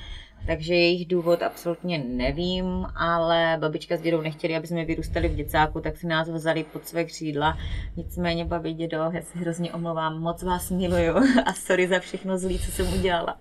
takže 0.47 0.75
jejich 0.75 1.09
důvod 1.09 1.43
absolutně 1.43 1.99
nevím, 1.99 2.87
ale 2.97 3.57
babička 3.61 3.97
s 3.97 4.01
dědou 4.01 4.21
nechtěli, 4.21 4.57
aby 4.57 4.67
jsme 4.67 4.85
vyrůstali 4.85 5.29
v 5.29 5.35
děcáku, 5.35 5.81
tak 5.81 5.97
si 5.97 6.07
nás 6.07 6.29
vzali 6.29 6.65
pod 6.65 6.87
své 6.87 7.05
křídla. 7.05 7.59
Nicméně, 7.97 8.45
babi, 8.45 8.73
dědo, 8.73 9.11
já 9.13 9.23
se 9.23 9.39
hrozně 9.39 9.73
omlouvám, 9.73 10.21
moc 10.21 10.43
vás 10.43 10.71
miluju 10.71 11.17
a 11.47 11.53
sorry 11.53 11.89
za 11.89 11.99
všechno 11.99 12.39
zlý, 12.39 12.59
co 12.59 12.71
jsem 12.71 12.95
udělala. 12.95 13.39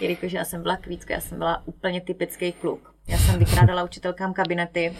Jelikož 0.00 0.32
já 0.32 0.44
jsem 0.44 0.62
byla 0.62 0.76
kvítka, 0.76 1.14
já 1.14 1.20
jsem 1.20 1.38
byla 1.38 1.62
úplně 1.66 2.00
typický 2.00 2.52
kluk. 2.52 2.94
Já 3.10 3.18
jsem 3.18 3.38
vykrádala 3.38 3.84
učitelkám 3.84 4.32
kabinety, 4.32 4.96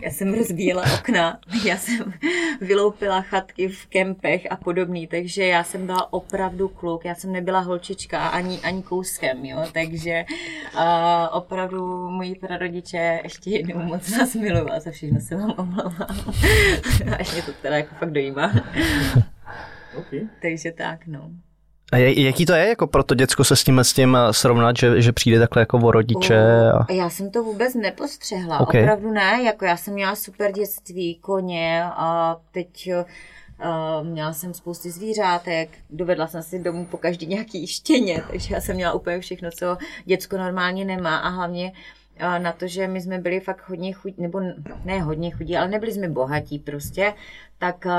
já 0.00 0.10
jsem 0.10 0.34
rozbíjela 0.34 0.84
okna, 0.94 1.40
já 1.64 1.76
jsem 1.76 2.12
vyloupila 2.60 3.20
chatky 3.20 3.68
v 3.68 3.86
kempech 3.86 4.52
a 4.52 4.56
podobný, 4.56 5.06
takže 5.06 5.46
já 5.46 5.64
jsem 5.64 5.86
byla 5.86 6.12
opravdu 6.12 6.68
kluk, 6.68 7.04
já 7.04 7.14
jsem 7.14 7.32
nebyla 7.32 7.60
holčička 7.60 8.28
ani, 8.28 8.60
ani 8.60 8.82
kouskem, 8.82 9.44
jo, 9.44 9.64
takže 9.72 10.24
uh, 10.74 10.80
opravdu 11.30 12.10
moji 12.10 12.34
prarodiče 12.34 13.20
ještě 13.22 13.50
jednou 13.50 13.82
moc 13.82 14.10
nás 14.10 14.34
milují 14.34 14.70
a 14.70 14.80
za 14.80 14.90
všechno 14.90 15.20
se 15.20 15.36
vám 15.36 15.54
omlouvám. 15.58 16.34
Až 17.18 17.32
mě 17.32 17.42
to 17.42 17.52
teda 17.52 17.76
jako 17.76 17.94
fakt 17.94 18.12
dojímá. 18.12 18.52
Okay. 19.98 20.28
takže 20.42 20.72
tak, 20.72 21.06
no. 21.06 21.30
A 21.92 21.96
jaký 21.96 22.46
to 22.46 22.52
je 22.52 22.68
jako 22.68 22.86
pro 22.86 23.02
to 23.02 23.14
děcko 23.14 23.44
se 23.44 23.56
s 23.56 23.64
tím, 23.64 23.78
s 23.78 23.92
tím 23.92 24.16
eh, 24.16 24.32
srovnat, 24.32 24.76
že, 24.76 25.02
že 25.02 25.12
přijde 25.12 25.38
takhle 25.38 25.62
jako 25.62 25.78
o 25.78 25.90
rodiče? 25.90 26.70
A... 26.70 26.92
Já 26.92 27.10
jsem 27.10 27.30
to 27.30 27.42
vůbec 27.42 27.74
nepostřehla, 27.74 28.60
okay. 28.60 28.82
opravdu 28.82 29.10
ne, 29.10 29.42
jako 29.44 29.64
já 29.64 29.76
jsem 29.76 29.94
měla 29.94 30.16
super 30.16 30.52
dětství, 30.52 31.14
koně 31.14 31.84
a 31.84 32.36
teď 32.52 32.90
Uh, 33.64 34.06
měla 34.06 34.32
jsem 34.32 34.54
spousty 34.54 34.90
zvířátek, 34.90 35.68
dovedla 35.90 36.26
jsem 36.26 36.42
si 36.42 36.58
domů 36.58 36.86
po 36.86 36.96
každý 36.96 37.26
nějaký 37.26 37.66
štěně, 37.66 38.22
takže 38.30 38.54
já 38.54 38.60
jsem 38.60 38.76
měla 38.76 38.92
úplně 38.92 39.20
všechno, 39.20 39.50
co 39.50 39.76
děcko 40.04 40.36
normálně 40.38 40.84
nemá 40.84 41.16
a 41.16 41.28
hlavně 41.28 41.72
uh, 42.22 42.38
na 42.38 42.52
to, 42.52 42.66
že 42.66 42.88
my 42.88 43.00
jsme 43.00 43.18
byli 43.18 43.40
fakt 43.40 43.68
hodně 43.68 43.92
chudí, 43.92 44.14
nebo 44.18 44.40
ne 44.84 45.00
hodně 45.00 45.30
chudí, 45.30 45.56
ale 45.56 45.68
nebyli 45.68 45.92
jsme 45.92 46.08
bohatí 46.08 46.58
prostě, 46.58 47.12
tak 47.58 47.84
uh, 47.84 47.92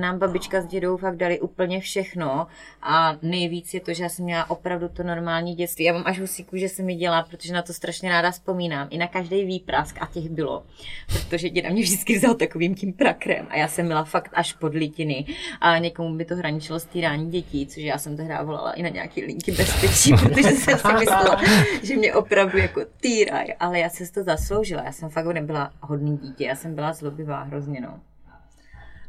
nám 0.00 0.18
babička 0.18 0.62
s 0.62 0.66
dědou 0.66 0.96
fakt 0.96 1.16
dali 1.16 1.40
úplně 1.40 1.80
všechno 1.80 2.46
a 2.82 3.16
nejvíc 3.22 3.74
je 3.74 3.80
to, 3.80 3.94
že 3.94 4.02
já 4.02 4.08
jsem 4.08 4.24
měla 4.24 4.50
opravdu 4.50 4.88
to 4.88 5.02
normální 5.02 5.54
dětství. 5.54 5.84
Já 5.84 5.92
mám 5.92 6.02
až 6.06 6.20
husíku, 6.20 6.56
že 6.56 6.68
se 6.68 6.82
mi 6.82 6.94
dělá, 6.94 7.22
protože 7.22 7.52
na 7.52 7.62
to 7.62 7.72
strašně 7.72 8.10
ráda 8.10 8.30
vzpomínám. 8.30 8.88
I 8.90 8.98
na 8.98 9.06
každý 9.06 9.44
výprask 9.44 9.96
a 10.00 10.06
těch 10.06 10.28
bylo, 10.28 10.62
protože 11.06 11.50
děda 11.50 11.70
mě 11.70 11.82
vždycky 11.82 12.18
vzal 12.18 12.34
takovým 12.34 12.74
tím 12.74 12.92
prakrem 12.92 13.46
a 13.50 13.56
já 13.56 13.68
jsem 13.68 13.88
byla 13.88 14.04
fakt 14.04 14.30
až 14.34 14.52
pod 14.52 14.74
litiny 14.74 15.26
a 15.60 15.78
někomu 15.78 16.16
by 16.16 16.24
to 16.24 16.36
hraničilo 16.36 16.80
stýrání 16.80 17.30
dětí, 17.30 17.66
což 17.66 17.82
já 17.82 17.98
jsem 17.98 18.16
tehdy 18.16 18.34
volala 18.42 18.72
i 18.72 18.82
na 18.82 18.88
nějaký 18.88 19.24
linky 19.24 19.52
bezpečí, 19.52 20.12
protože 20.12 20.50
jsem 20.50 20.78
si 20.78 20.92
myslela, 20.98 21.40
že 21.82 21.96
mě 21.96 22.14
opravdu 22.14 22.58
jako 22.58 22.80
týraj, 23.00 23.46
ale 23.60 23.78
já 23.78 23.88
jsem 23.88 24.06
to 24.06 24.22
zasloužila. 24.22 24.82
Já 24.82 24.92
jsem 24.92 25.08
fakt 25.08 25.26
nebyla 25.26 25.70
hodný 25.80 26.18
dítě, 26.18 26.44
já 26.44 26.54
jsem 26.54 26.74
byla 26.74 26.92
zlobivá 26.92 27.42
hrozně, 27.42 27.80
no. 27.80 28.00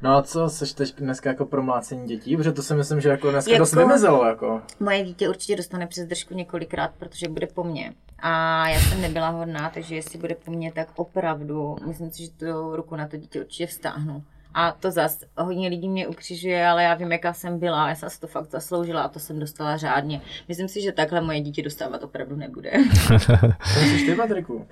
No 0.02 0.18
a 0.18 0.22
co 0.22 0.50
seš 0.50 0.74
teď 0.74 0.96
dneska 0.96 1.30
jako 1.30 1.46
promlácení 1.46 2.08
dětí? 2.08 2.38
Protože 2.38 2.52
to 2.52 2.64
si 2.64 2.76
myslím, 2.76 3.02
že 3.02 3.10
jako 3.10 3.32
dneska 3.32 3.52
jako, 3.52 3.62
dost 3.62 3.76
vymizelo. 3.76 4.26
Jako. 4.26 4.62
Moje 4.80 5.04
dítě 5.04 5.30
určitě 5.30 5.56
dostane 5.56 5.88
přes 5.88 6.06
držku 6.06 6.34
několikrát, 6.34 6.92
protože 7.00 7.28
bude 7.30 7.48
po 7.48 7.64
mně. 7.64 7.94
A 8.20 8.68
já 8.70 8.80
jsem 8.80 9.02
nebyla 9.02 9.30
hodná, 9.30 9.70
takže 9.70 9.96
jestli 9.96 10.20
bude 10.20 10.36
po 10.36 10.52
mně, 10.52 10.72
tak 10.72 10.88
opravdu, 10.96 11.76
myslím 11.88 12.12
si, 12.12 12.24
že 12.24 12.32
tu 12.32 12.76
ruku 12.76 12.96
na 12.96 13.08
to 13.08 13.18
dítě 13.18 13.40
určitě 13.40 13.68
vstáhnu. 13.68 14.24
A 14.60 14.72
to 14.80 14.92
zas 14.92 15.20
hodně 15.38 15.70
lidí 15.70 15.90
mě 15.90 16.08
ukřižuje, 16.08 16.68
ale 16.68 16.84
já 16.84 16.94
vím, 16.94 17.12
jaká 17.12 17.34
jsem 17.34 17.60
byla, 17.60 17.90
já 17.90 17.96
jsem 17.96 18.10
si 18.10 18.20
to 18.20 18.28
fakt 18.28 18.52
zasloužila 18.52 19.02
a 19.02 19.08
to 19.08 19.20
jsem 19.20 19.40
dostala 19.40 19.78
řádně. 19.78 20.22
Myslím 20.48 20.68
si, 20.68 20.82
že 20.82 20.92
takhle 20.92 21.22
moje 21.22 21.42
dítě 21.42 21.64
dostávat 21.64 22.04
opravdu 22.04 22.36
nebude. 22.36 22.72
Co 23.74 23.80
jsi 23.80 24.06
ty, 24.06 24.16
Patriku? 24.16 24.68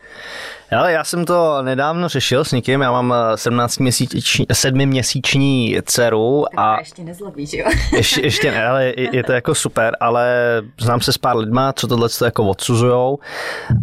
Ale 0.77 0.91
já 0.91 1.03
jsem 1.03 1.25
to 1.25 1.61
nedávno 1.61 2.09
řešil 2.09 2.43
s 2.43 2.51
někým, 2.51 2.81
já 2.81 2.91
mám 2.91 3.13
17 3.35 3.77
měsíční, 3.77 4.45
7 4.53 4.85
měsíční 4.85 5.77
dceru 5.85 6.59
a... 6.59 6.79
ještě 6.79 7.03
nezlobí, 7.03 7.45
že 7.45 7.57
jo? 7.57 7.65
ještě, 7.95 8.21
ještě 8.21 8.51
ne, 8.51 8.65
ale 8.65 8.85
je, 8.85 9.15
je, 9.15 9.23
to 9.23 9.31
jako 9.31 9.55
super, 9.55 9.97
ale 9.99 10.35
znám 10.81 11.01
se 11.01 11.13
s 11.13 11.17
pár 11.17 11.37
lidma, 11.37 11.73
co 11.73 11.87
tohle 11.87 12.09
jako 12.25 12.43
odsuzujou, 12.47 13.19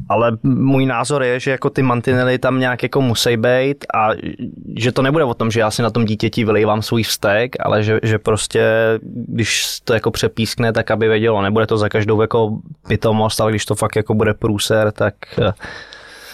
ale 0.09 0.33
můj 0.43 0.87
názor 0.87 1.23
je, 1.23 1.41
že 1.41 1.51
jako 1.51 1.71
ty 1.71 1.83
mantinely 1.83 2.39
tam 2.39 2.61
nějak 2.61 2.83
jako 2.83 3.01
musí 3.01 3.37
být 3.37 3.85
a 3.95 4.09
že 4.77 4.93
to 4.93 5.03
nebude 5.03 5.25
o 5.25 5.35
tom, 5.35 5.51
že 5.51 5.61
já 5.61 5.71
si 5.71 5.83
na 5.83 5.92
tom 5.93 6.05
dítěti 6.05 6.45
vylejvám 6.45 6.83
svůj 6.83 7.03
vztek, 7.03 7.57
ale 7.61 7.83
že, 7.83 8.01
že 8.03 8.19
prostě, 8.19 8.65
když 9.29 9.81
to 9.85 9.95
jako 9.95 10.11
přepískne, 10.11 10.73
tak 10.73 10.91
aby 10.91 11.09
vědělo, 11.09 11.43
nebude 11.43 11.67
to 11.67 11.79
za 11.79 11.89
každou 11.89 12.23
jako 12.23 12.59
pitomost, 12.89 13.41
ale 13.41 13.53
když 13.53 13.65
to 13.65 13.75
fakt 13.75 13.97
jako 13.97 14.15
bude 14.15 14.35
průser, 14.35 14.93
tak 14.93 15.15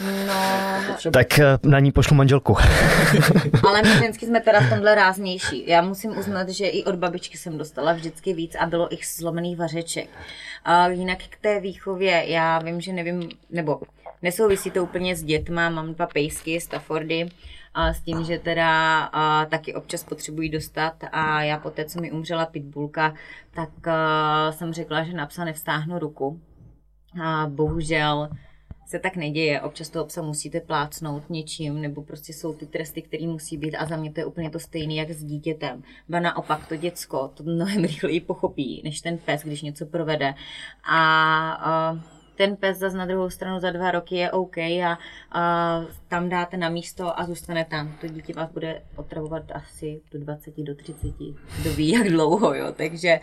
No, 0.00 1.11
tak 1.12 1.38
eh, 1.38 1.58
na 1.62 1.78
ní 1.78 1.92
pošlu 1.92 2.16
manželku. 2.16 2.56
Ale 3.68 3.82
my 3.82 3.88
ženský 3.88 4.26
jsme 4.26 4.40
teda 4.40 4.61
v 4.61 4.70
tomhle 4.70 4.94
ráznější. 4.94 5.68
Já 5.68 5.82
musím 5.82 6.18
uznat, 6.18 6.48
že 6.48 6.66
i 6.66 6.84
od 6.84 6.94
babičky 6.94 7.38
jsem 7.38 7.58
dostala 7.58 7.92
vždycky 7.92 8.32
víc 8.32 8.54
a 8.54 8.66
bylo 8.66 8.94
ich 8.94 9.06
zlomených 9.06 9.56
vařeček. 9.56 10.08
A 10.64 10.88
jinak 10.88 11.18
k 11.18 11.37
té 11.40 11.61
výchově, 11.61 12.24
já 12.26 12.58
vím, 12.58 12.80
že 12.80 12.92
nevím, 12.92 13.28
nebo 13.50 13.80
nesouvisí 14.22 14.70
to 14.70 14.82
úplně 14.82 15.16
s 15.16 15.22
dětma, 15.22 15.70
mám 15.70 15.94
dva 15.94 16.06
pejsky, 16.06 16.61
Staffordy, 16.61 17.28
a 17.74 17.92
s 17.92 18.00
tím, 18.00 18.24
že 18.24 18.38
teda 18.38 19.02
a, 19.04 19.44
taky 19.44 19.74
občas 19.74 20.04
potřebují 20.04 20.50
dostat 20.50 20.94
a 21.12 21.42
já 21.42 21.58
po 21.58 21.70
té, 21.70 21.84
co 21.84 22.00
mi 22.00 22.12
umřela 22.12 22.46
pitbullka, 22.46 23.14
tak 23.54 23.88
a, 23.88 24.52
jsem 24.52 24.72
řekla, 24.72 25.02
že 25.02 25.12
na 25.12 25.26
psa 25.26 25.44
nevstáhnu 25.44 25.98
ruku. 25.98 26.40
A 27.22 27.46
bohužel 27.48 28.28
se 28.88 28.98
tak 28.98 29.16
neděje. 29.16 29.61
Občas 29.61 29.88
toho 29.88 30.05
psa 30.05 30.22
musíte 30.22 30.61
plácnout 30.61 31.31
něčím, 31.31 31.81
nebo 31.81 32.03
prostě 32.03 32.33
jsou 32.33 32.55
ty 32.55 32.66
tresty, 32.66 33.03
které 33.03 33.27
musí 33.27 33.57
být 33.57 33.77
a 33.77 33.87
za 33.87 33.96
mě 33.96 34.12
to 34.12 34.20
je 34.20 34.27
úplně 34.27 34.51
to 34.51 34.59
stejné, 34.59 34.94
jak 34.94 35.11
s 35.11 35.24
dítětem. 35.24 35.83
Ba 36.09 36.20
naopak 36.20 36.68
to 36.68 36.77
děcko 36.77 37.31
to 37.35 37.42
mnohem 37.42 37.83
rychleji 37.85 38.20
pochopí, 38.20 38.81
než 38.85 39.01
ten 39.01 39.18
pes, 39.18 39.42
když 39.42 39.62
něco 39.62 39.87
provede. 39.87 40.35
A, 40.85 41.53
a 41.53 42.01
ten 42.38 42.57
pes 42.57 42.79
zase 42.79 42.96
na 42.96 43.07
druhou 43.07 43.31
stranu 43.31 43.61
za 43.61 43.70
dva 43.70 43.90
roky 43.90 44.16
je 44.16 44.31
OK 44.31 44.59
a, 44.59 44.98
a 45.33 45.81
tam 46.09 46.29
dáte 46.29 46.57
na 46.57 46.68
místo 46.68 47.20
a 47.20 47.27
zůstane 47.27 47.64
tam. 47.64 47.92
To 48.01 48.09
dítě 48.09 48.33
vás 48.37 48.51
bude 48.51 48.81
otravovat 48.96 49.42
asi 49.55 50.01
do 50.12 50.18
20, 50.18 50.55
do 50.59 50.74
30, 50.74 51.14
kdo 51.61 51.72
ví 51.77 51.88
jak 51.88 52.09
dlouho, 52.09 52.55
jo. 52.55 52.66
Takže 52.77 53.20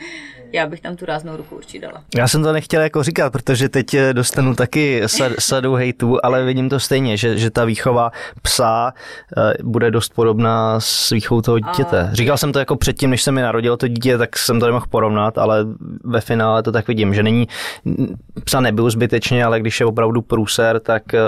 já 0.51 0.67
bych 0.67 0.81
tam 0.81 0.95
tu 0.95 1.05
ráznou 1.05 1.37
ruku 1.37 1.55
určitě 1.55 1.81
dala. 1.81 2.03
Já 2.17 2.27
jsem 2.27 2.43
to 2.43 2.53
nechtěl 2.53 2.81
jako 2.81 3.03
říkat, 3.03 3.29
protože 3.29 3.69
teď 3.69 3.93
eh, 3.93 4.13
dostanu 4.13 4.55
taky 4.55 5.01
sadu 5.39 5.73
hejtu, 5.73 6.17
ale 6.23 6.45
vidím 6.45 6.69
to 6.69 6.79
stejně, 6.79 7.17
že, 7.17 7.37
že 7.37 7.49
ta 7.49 7.65
výchova 7.65 8.11
psa 8.41 8.93
eh, 9.37 9.53
bude 9.63 9.91
dost 9.91 10.13
podobná 10.13 10.79
s 10.79 11.09
výchovou 11.09 11.41
toho 11.41 11.59
dítěte. 11.59 12.09
Říkal 12.13 12.37
jsem 12.37 12.53
to 12.53 12.59
jako 12.59 12.75
předtím, 12.75 13.09
než 13.09 13.23
se 13.23 13.31
mi 13.31 13.41
narodilo 13.41 13.77
to 13.77 13.87
dítě, 13.87 14.17
tak 14.17 14.37
jsem 14.37 14.59
to 14.59 14.65
nemohl 14.65 14.85
porovnat, 14.89 15.37
ale 15.37 15.65
ve 16.03 16.21
finále 16.21 16.63
to 16.63 16.71
tak 16.71 16.87
vidím, 16.87 17.13
že 17.13 17.23
není, 17.23 17.47
psa 18.43 18.61
nebyl 18.61 18.89
zbyt 18.89 19.04
zbytečně, 19.05 19.45
ale 19.45 19.59
když 19.59 19.79
je 19.79 19.85
opravdu 19.85 20.21
průser, 20.21 20.79
tak 20.79 21.13
eh, 21.13 21.19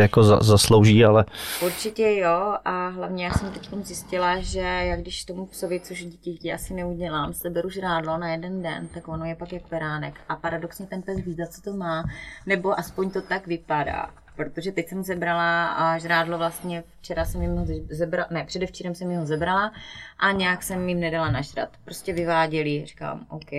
jako 0.00 0.22
za, 0.22 0.38
zaslouží, 0.42 1.04
ale... 1.04 1.24
Určitě 1.64 2.16
jo 2.16 2.54
a 2.64 2.88
hlavně 2.88 3.24
já 3.24 3.32
jsem 3.32 3.50
teď 3.50 3.68
zjistila, 3.82 4.40
že 4.40 4.60
jak 4.60 5.00
když 5.00 5.24
tomu 5.24 5.46
psovi, 5.46 5.80
což 5.80 6.04
dítě 6.04 6.52
asi 6.52 6.74
neudělám, 6.74 7.32
se 7.32 7.50
beru 7.50 7.70
žrádlo 7.70 8.18
na 8.18 8.32
jeden 8.32 8.62
den, 8.62 8.88
tak 8.94 9.08
ono 9.08 9.24
je 9.24 9.34
pak 9.34 9.52
jak 9.52 9.62
peránek. 9.62 10.14
A 10.28 10.36
paradoxně 10.36 10.86
ten 10.86 11.02
pes 11.02 11.16
ví, 11.16 11.36
co 11.50 11.62
to 11.62 11.76
má, 11.76 12.04
nebo 12.46 12.78
aspoň 12.78 13.10
to 13.10 13.22
tak 13.22 13.46
vypadá. 13.46 14.10
Protože 14.36 14.72
teď 14.72 14.88
jsem 14.88 15.02
zebrala 15.02 15.66
a 15.66 15.98
žrádlo 15.98 16.38
vlastně, 16.38 16.84
včera 17.00 17.24
jsem 17.24 17.42
jim 17.42 17.56
ho 17.56 17.66
zebrala, 17.90 18.28
ne, 18.30 18.44
předevčírem 18.44 18.94
jsem 18.94 19.16
ho 19.16 19.26
zebrala 19.26 19.72
a 20.18 20.32
nějak 20.32 20.62
jsem 20.62 20.88
jim 20.88 21.00
nedala 21.00 21.30
nažrat. 21.30 21.68
Prostě 21.84 22.12
vyváděli, 22.12 22.86
říkám, 22.86 23.26
OK, 23.28 23.50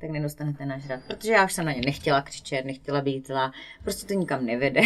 tak 0.00 0.10
nedostanete 0.10 0.66
nažrat, 0.66 1.00
protože 1.06 1.32
já 1.32 1.44
už 1.44 1.52
jsem 1.52 1.64
na 1.64 1.72
ně 1.72 1.80
nechtěla 1.86 2.22
křičet, 2.22 2.64
nechtěla 2.64 3.00
být 3.00 3.26
zlá, 3.26 3.52
prostě 3.82 4.06
to 4.06 4.14
nikam 4.14 4.46
nevede. 4.46 4.80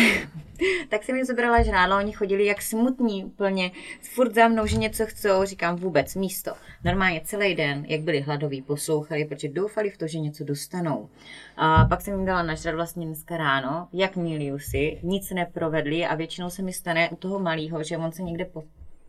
tak 0.89 1.05
jsem 1.05 1.17
jim 1.17 1.25
zebrala 1.25 1.63
žrádlo, 1.63 1.97
oni 1.97 2.13
chodili 2.13 2.47
jak 2.47 2.63
smutní 2.63 3.25
úplně, 3.25 3.71
furt 4.03 4.35
za 4.35 4.49
mnou, 4.49 4.67
že 4.67 4.77
něco 4.77 5.07
chcou, 5.07 5.45
říkám 5.45 5.77
vůbec 5.77 6.15
místo. 6.15 6.53
Normálně 6.85 7.21
celý 7.25 7.55
den, 7.55 7.85
jak 7.89 8.01
byli 8.01 8.21
hladoví, 8.21 8.63
poslouchali, 8.63 9.25
protože 9.25 9.49
doufali 9.49 9.91
v 9.91 9.99
to, 9.99 10.07
že 10.07 10.19
něco 10.19 10.45
dostanou. 10.45 11.09
A 11.57 11.85
pak 11.85 12.01
jsem 12.01 12.15
jim 12.15 12.25
dala 12.25 12.43
nažrat 12.43 12.75
vlastně 12.75 13.07
dneska 13.07 13.37
ráno, 13.37 13.89
jak 13.93 14.17
Miliusy, 14.17 14.99
nic 15.03 15.31
neprovedli 15.31 16.07
a 16.07 16.15
většinou 16.15 16.51
se 16.51 16.63
mi 16.63 16.73
stane 16.73 17.11
u 17.11 17.17
toho 17.17 17.39
malého, 17.39 17.83
že 17.83 17.97
on 17.97 18.13
se 18.13 18.23
někde 18.23 18.45
po 18.45 18.65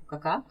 kaka, 0.05 0.43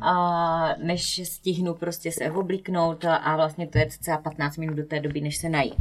a 0.00 0.74
než 0.82 1.20
stihnu 1.24 1.74
prostě 1.74 2.12
se 2.12 2.30
oblíknout 2.30 3.04
a 3.04 3.36
vlastně 3.36 3.66
to 3.66 3.78
je 3.78 3.86
cca 3.90 4.16
15 4.16 4.56
minut 4.56 4.74
do 4.74 4.84
té 4.84 5.00
doby, 5.00 5.20
než 5.20 5.36
se 5.36 5.48
nají. 5.48 5.72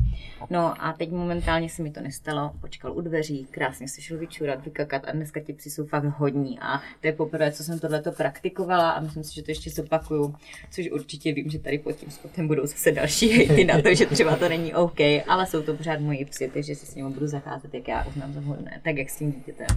No 0.49 0.85
a 0.85 0.93
teď 0.93 1.11
momentálně 1.11 1.69
se 1.69 1.83
mi 1.83 1.91
to 1.91 2.01
nestalo, 2.01 2.51
počkal 2.61 2.97
u 2.97 3.01
dveří, 3.01 3.47
krásně 3.51 3.87
se 3.87 4.01
šel 4.01 4.17
vyčurat, 4.17 4.65
vykakat 4.65 5.01
a 5.07 5.11
dneska 5.11 5.39
ti 5.39 5.53
psi 5.53 5.69
jsou 5.69 5.85
fakt 5.85 6.03
hodní 6.03 6.59
a 6.59 6.81
to 7.01 7.07
je 7.07 7.13
poprvé, 7.13 7.51
co 7.51 7.63
jsem 7.63 7.79
tohleto 7.79 8.11
praktikovala 8.11 8.91
a 8.91 8.99
myslím 8.99 9.23
si, 9.23 9.35
že 9.35 9.43
to 9.43 9.51
ještě 9.51 9.69
zopakuju, 9.69 10.35
což 10.71 10.89
určitě 10.91 11.33
vím, 11.33 11.49
že 11.49 11.59
tady 11.59 11.79
pod 11.79 11.91
tím 11.91 12.11
spotem 12.11 12.47
budou 12.47 12.65
zase 12.65 12.91
další 12.91 13.29
hejty 13.29 13.63
na 13.63 13.81
to, 13.81 13.95
že 13.95 14.05
třeba 14.05 14.35
to 14.35 14.49
není 14.49 14.73
OK, 14.73 14.99
ale 15.27 15.45
jsou 15.45 15.61
to 15.61 15.73
pořád 15.73 15.99
moji 15.99 16.25
psy, 16.25 16.51
takže 16.53 16.75
si 16.75 16.85
s 16.85 16.95
nimi 16.95 17.09
budu 17.09 17.27
zacházet, 17.27 17.73
jak 17.73 17.87
já 17.87 18.05
uznám 18.05 18.33
za 18.33 18.39
vhodné, 18.39 18.81
tak 18.83 18.97
jak 18.97 19.09
s 19.09 19.17
tím 19.17 19.31
dítětem. 19.31 19.67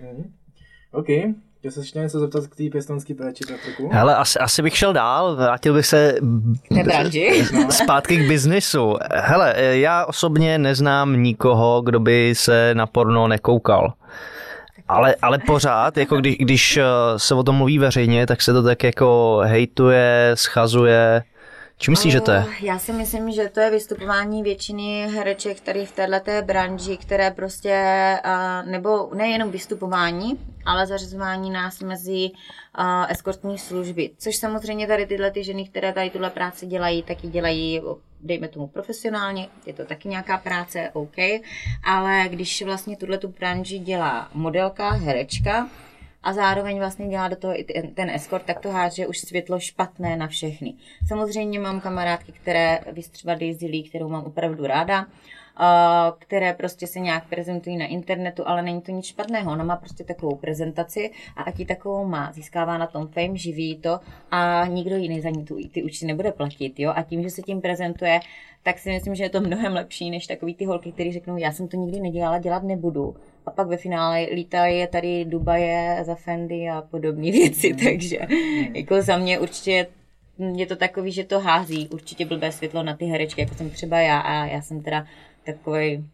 Mm. 0.00 0.32
OK, 0.92 1.08
Chtěl 1.58 1.70
se 1.70 1.80
ještě 1.80 1.98
něco 1.98 2.20
zeptat 2.20 2.46
k 2.46 2.56
té 2.56 2.64
pěstonské 2.72 3.14
péči, 3.14 3.44
Patriku? 3.50 3.90
Hele, 3.92 4.16
asi, 4.16 4.38
asi 4.38 4.62
bych 4.62 4.76
šel 4.76 4.92
dál, 4.92 5.36
vrátil 5.36 5.74
bych 5.74 5.86
se 5.86 6.14
zpátky 7.70 8.16
k 8.16 8.28
biznisu. 8.28 8.96
Hele, 9.14 9.54
já 9.58 10.04
osobně 10.04 10.58
neznám 10.58 11.22
nikoho, 11.22 11.82
kdo 11.82 12.00
by 12.00 12.34
se 12.34 12.70
na 12.74 12.86
porno 12.86 13.28
nekoukal. 13.28 13.92
Ale, 14.88 15.14
ale 15.22 15.38
pořád, 15.38 15.96
jako 15.96 16.16
když, 16.16 16.36
když 16.38 16.78
se 17.16 17.34
o 17.34 17.42
tom 17.42 17.56
mluví 17.56 17.78
veřejně, 17.78 18.26
tak 18.26 18.42
se 18.42 18.52
to 18.52 18.62
tak 18.62 18.84
jako 18.84 19.40
hejtuje, 19.44 20.30
schazuje. 20.34 21.22
Čím 21.80 21.92
myslíš, 21.92 22.12
že 22.12 22.20
to 22.20 22.30
je? 22.30 22.44
Já 22.60 22.78
si 22.78 22.92
myslím, 22.92 23.30
že 23.30 23.48
to 23.48 23.60
je 23.60 23.70
vystupování 23.70 24.42
většiny 24.42 25.08
hereček 25.14 25.60
tady 25.60 25.86
v 25.86 25.92
této 25.92 26.30
branži, 26.42 26.96
které 26.96 27.30
prostě, 27.30 27.84
nebo 28.64 29.10
nejenom 29.14 29.50
vystupování, 29.50 30.38
ale 30.66 30.86
zařazování 30.86 31.50
nás 31.50 31.80
mezi 31.80 32.30
eskortní 33.08 33.58
služby. 33.58 34.10
Což 34.18 34.36
samozřejmě 34.36 34.86
tady 34.86 35.06
tyhle 35.06 35.30
ty 35.30 35.44
ženy, 35.44 35.68
které 35.68 35.92
tady 35.92 36.10
tuhle 36.10 36.30
práci 36.30 36.66
dělají, 36.66 37.02
taky 37.02 37.28
dělají 37.28 37.80
dejme 38.20 38.48
tomu 38.48 38.66
profesionálně, 38.66 39.48
je 39.66 39.72
to 39.72 39.84
taky 39.84 40.08
nějaká 40.08 40.38
práce, 40.38 40.90
OK, 40.92 41.16
ale 41.84 42.24
když 42.28 42.62
vlastně 42.62 42.96
tuhle 42.96 43.18
tu 43.18 43.28
branži 43.28 43.78
dělá 43.78 44.28
modelka, 44.34 44.90
herečka, 44.90 45.68
a 46.22 46.32
zároveň 46.32 46.78
vlastně 46.78 47.08
dělá 47.08 47.28
do 47.28 47.36
toho 47.36 47.60
i 47.60 47.64
ten, 47.64 47.94
ten 47.94 48.10
escort, 48.10 48.44
tak 48.44 48.60
to 48.60 48.70
háže 48.70 49.06
už 49.06 49.18
světlo 49.18 49.60
špatné 49.60 50.16
na 50.16 50.26
všechny. 50.26 50.74
Samozřejmě 51.08 51.60
mám 51.60 51.80
kamarádky, 51.80 52.32
které 52.32 52.80
vystřeba 52.92 53.34
Daisy 53.34 53.82
kterou 53.82 54.08
mám 54.08 54.24
opravdu 54.24 54.66
ráda, 54.66 55.06
které 56.18 56.54
prostě 56.54 56.86
se 56.86 57.00
nějak 57.00 57.28
prezentují 57.28 57.76
na 57.76 57.86
internetu, 57.86 58.48
ale 58.48 58.62
není 58.62 58.80
to 58.80 58.92
nic 58.92 59.06
špatného. 59.06 59.52
Ona 59.52 59.64
má 59.64 59.76
prostě 59.76 60.04
takovou 60.04 60.36
prezentaci 60.36 61.10
a 61.36 61.42
ať 61.42 61.58
ji 61.58 61.66
takovou 61.66 62.04
má, 62.04 62.32
získává 62.32 62.78
na 62.78 62.86
tom 62.86 63.08
fame, 63.08 63.36
živí 63.36 63.76
to 63.76 64.00
a 64.30 64.66
nikdo 64.66 64.96
jiný 64.96 65.20
za 65.20 65.30
ní 65.30 65.44
tu, 65.44 65.58
ty 65.72 65.82
určitě 65.82 66.06
nebude 66.06 66.32
platit. 66.32 66.80
Jo? 66.80 66.92
A 66.96 67.02
tím, 67.02 67.22
že 67.22 67.30
se 67.30 67.42
tím 67.42 67.60
prezentuje, 67.60 68.20
tak 68.62 68.78
si 68.78 68.90
myslím, 68.90 69.14
že 69.14 69.24
je 69.24 69.30
to 69.30 69.40
mnohem 69.40 69.72
lepší 69.72 70.10
než 70.10 70.26
takový 70.26 70.54
ty 70.54 70.64
holky, 70.64 70.92
které 70.92 71.12
řeknou, 71.12 71.36
já 71.36 71.52
jsem 71.52 71.68
to 71.68 71.76
nikdy 71.76 72.00
nedělala, 72.00 72.38
dělat 72.38 72.62
nebudu. 72.62 73.16
A 73.46 73.50
pak 73.50 73.68
ve 73.68 73.76
finále 73.76 74.26
lítají 74.34 74.86
tady 74.86 75.24
Dubaje 75.24 75.98
za 76.02 76.14
Fendi 76.14 76.68
a 76.68 76.82
podobné 76.82 77.30
věci, 77.32 77.74
takže 77.84 78.18
jako 78.74 79.02
za 79.02 79.16
mě 79.16 79.38
určitě 79.38 79.86
je 80.54 80.66
to 80.66 80.76
takový, 80.76 81.12
že 81.12 81.24
to 81.24 81.40
hází 81.40 81.88
určitě 81.88 82.26
blbé 82.26 82.52
světlo 82.52 82.82
na 82.82 82.96
ty 82.96 83.04
herečky, 83.04 83.40
jako 83.40 83.54
jsem 83.54 83.70
třeba 83.70 84.00
já 84.00 84.18
a 84.18 84.46
já 84.46 84.62
jsem 84.62 84.82
teda 84.82 85.06
takový 85.44 86.04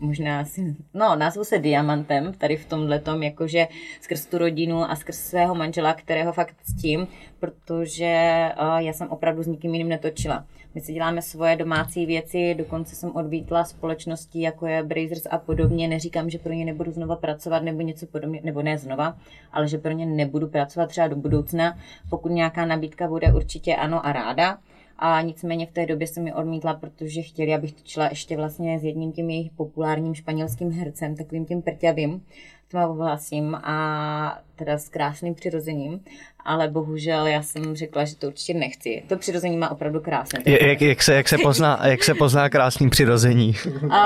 možná 0.00 0.40
asi, 0.40 0.76
no, 0.94 1.16
nazvu 1.16 1.44
se 1.44 1.58
diamantem 1.58 2.32
tady 2.32 2.56
v 2.56 2.66
tomhle 2.66 2.98
tom, 2.98 3.22
jakože 3.22 3.68
skrz 4.00 4.26
tu 4.26 4.38
rodinu 4.38 4.90
a 4.90 4.96
skrz 4.96 5.18
svého 5.18 5.54
manžela, 5.54 5.94
kterého 5.94 6.32
fakt 6.32 6.56
ctím, 6.62 7.08
protože 7.40 8.48
uh, 8.60 8.76
já 8.76 8.92
jsem 8.92 9.08
opravdu 9.08 9.42
s 9.42 9.46
nikým 9.46 9.74
jiným 9.74 9.88
netočila. 9.88 10.46
My 10.74 10.80
si 10.80 10.92
děláme 10.92 11.22
svoje 11.22 11.56
domácí 11.56 12.06
věci, 12.06 12.54
dokonce 12.54 12.96
jsem 12.96 13.16
odvítla 13.16 13.64
společnosti, 13.64 14.40
jako 14.40 14.66
je 14.66 14.82
Brazers 14.82 15.26
a 15.30 15.38
podobně. 15.38 15.88
Neříkám, 15.88 16.30
že 16.30 16.38
pro 16.38 16.52
ně 16.52 16.64
nebudu 16.64 16.90
znova 16.92 17.16
pracovat 17.16 17.62
nebo 17.62 17.80
něco 17.80 18.06
podobně, 18.06 18.40
nebo 18.44 18.62
ne 18.62 18.78
znova, 18.78 19.16
ale 19.52 19.68
že 19.68 19.78
pro 19.78 19.92
ně 19.92 20.06
nebudu 20.06 20.48
pracovat 20.48 20.86
třeba 20.86 21.08
do 21.08 21.16
budoucna. 21.16 21.78
Pokud 22.10 22.28
nějaká 22.28 22.66
nabídka 22.66 23.08
bude, 23.08 23.32
určitě 23.32 23.76
ano 23.76 24.06
a 24.06 24.12
ráda. 24.12 24.58
A 25.04 25.20
nicméně 25.20 25.66
v 25.66 25.72
té 25.72 25.86
době 25.86 26.06
jsem 26.06 26.24
mi 26.24 26.34
odmítla, 26.34 26.74
protože 26.74 27.22
chtěli, 27.22 27.54
abych 27.54 27.72
točila 27.72 28.08
ještě 28.08 28.36
vlastně 28.36 28.78
s 28.78 28.84
jedním 28.84 29.12
tím 29.12 29.30
jejich 29.30 29.50
populárním 29.52 30.14
španělským 30.14 30.70
hercem, 30.70 31.16
takovým 31.16 31.46
tím 31.46 31.62
prťavým, 31.62 32.24
tmavovlasím 32.68 33.54
a 33.54 34.42
teda 34.64 34.78
s 34.78 34.88
krásným 34.88 35.34
přirozením 35.34 36.00
ale 36.44 36.68
bohužel 36.68 37.26
já 37.26 37.42
jsem 37.42 37.76
řekla, 37.76 38.04
že 38.04 38.16
to 38.16 38.26
určitě 38.26 38.54
nechci. 38.54 39.02
To 39.08 39.16
přirození 39.16 39.56
má 39.56 39.70
opravdu 39.70 40.00
krásné. 40.00 40.40
Jak, 40.46 40.80
jak, 40.80 41.02
se, 41.02 41.14
jak, 41.14 41.28
se 41.28 41.38
pozná, 41.38 41.80
jak 41.86 42.04
se 42.04 42.14
pozná 42.14 42.48
krásný 42.48 42.90
přirození? 42.90 43.56
A, 43.90 44.00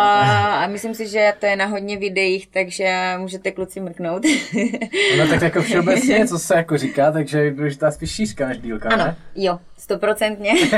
a 0.65 0.67
myslím 0.67 0.95
si, 0.95 1.09
že 1.09 1.33
to 1.41 1.47
je 1.47 1.57
na 1.57 1.67
hodně 1.67 1.97
videích, 1.97 2.47
takže 2.47 3.15
můžete 3.19 3.51
kluci 3.51 3.81
mrknout. 3.81 4.23
no 5.19 5.29
tak 5.29 5.43
jako 5.43 5.63
všeobecně, 5.63 6.27
co 6.27 6.39
se 6.39 6.57
jako 6.57 6.79
říká, 6.79 7.13
takže 7.13 7.39
je 7.39 7.51
důležitá 7.51 7.91
spíš 7.91 8.11
šířka 8.11 8.49
než 8.49 8.59
dílka, 8.59 8.89
Ano, 8.89 9.05
ne? 9.05 9.17
jo, 9.35 9.59
stoprocentně. 9.79 10.53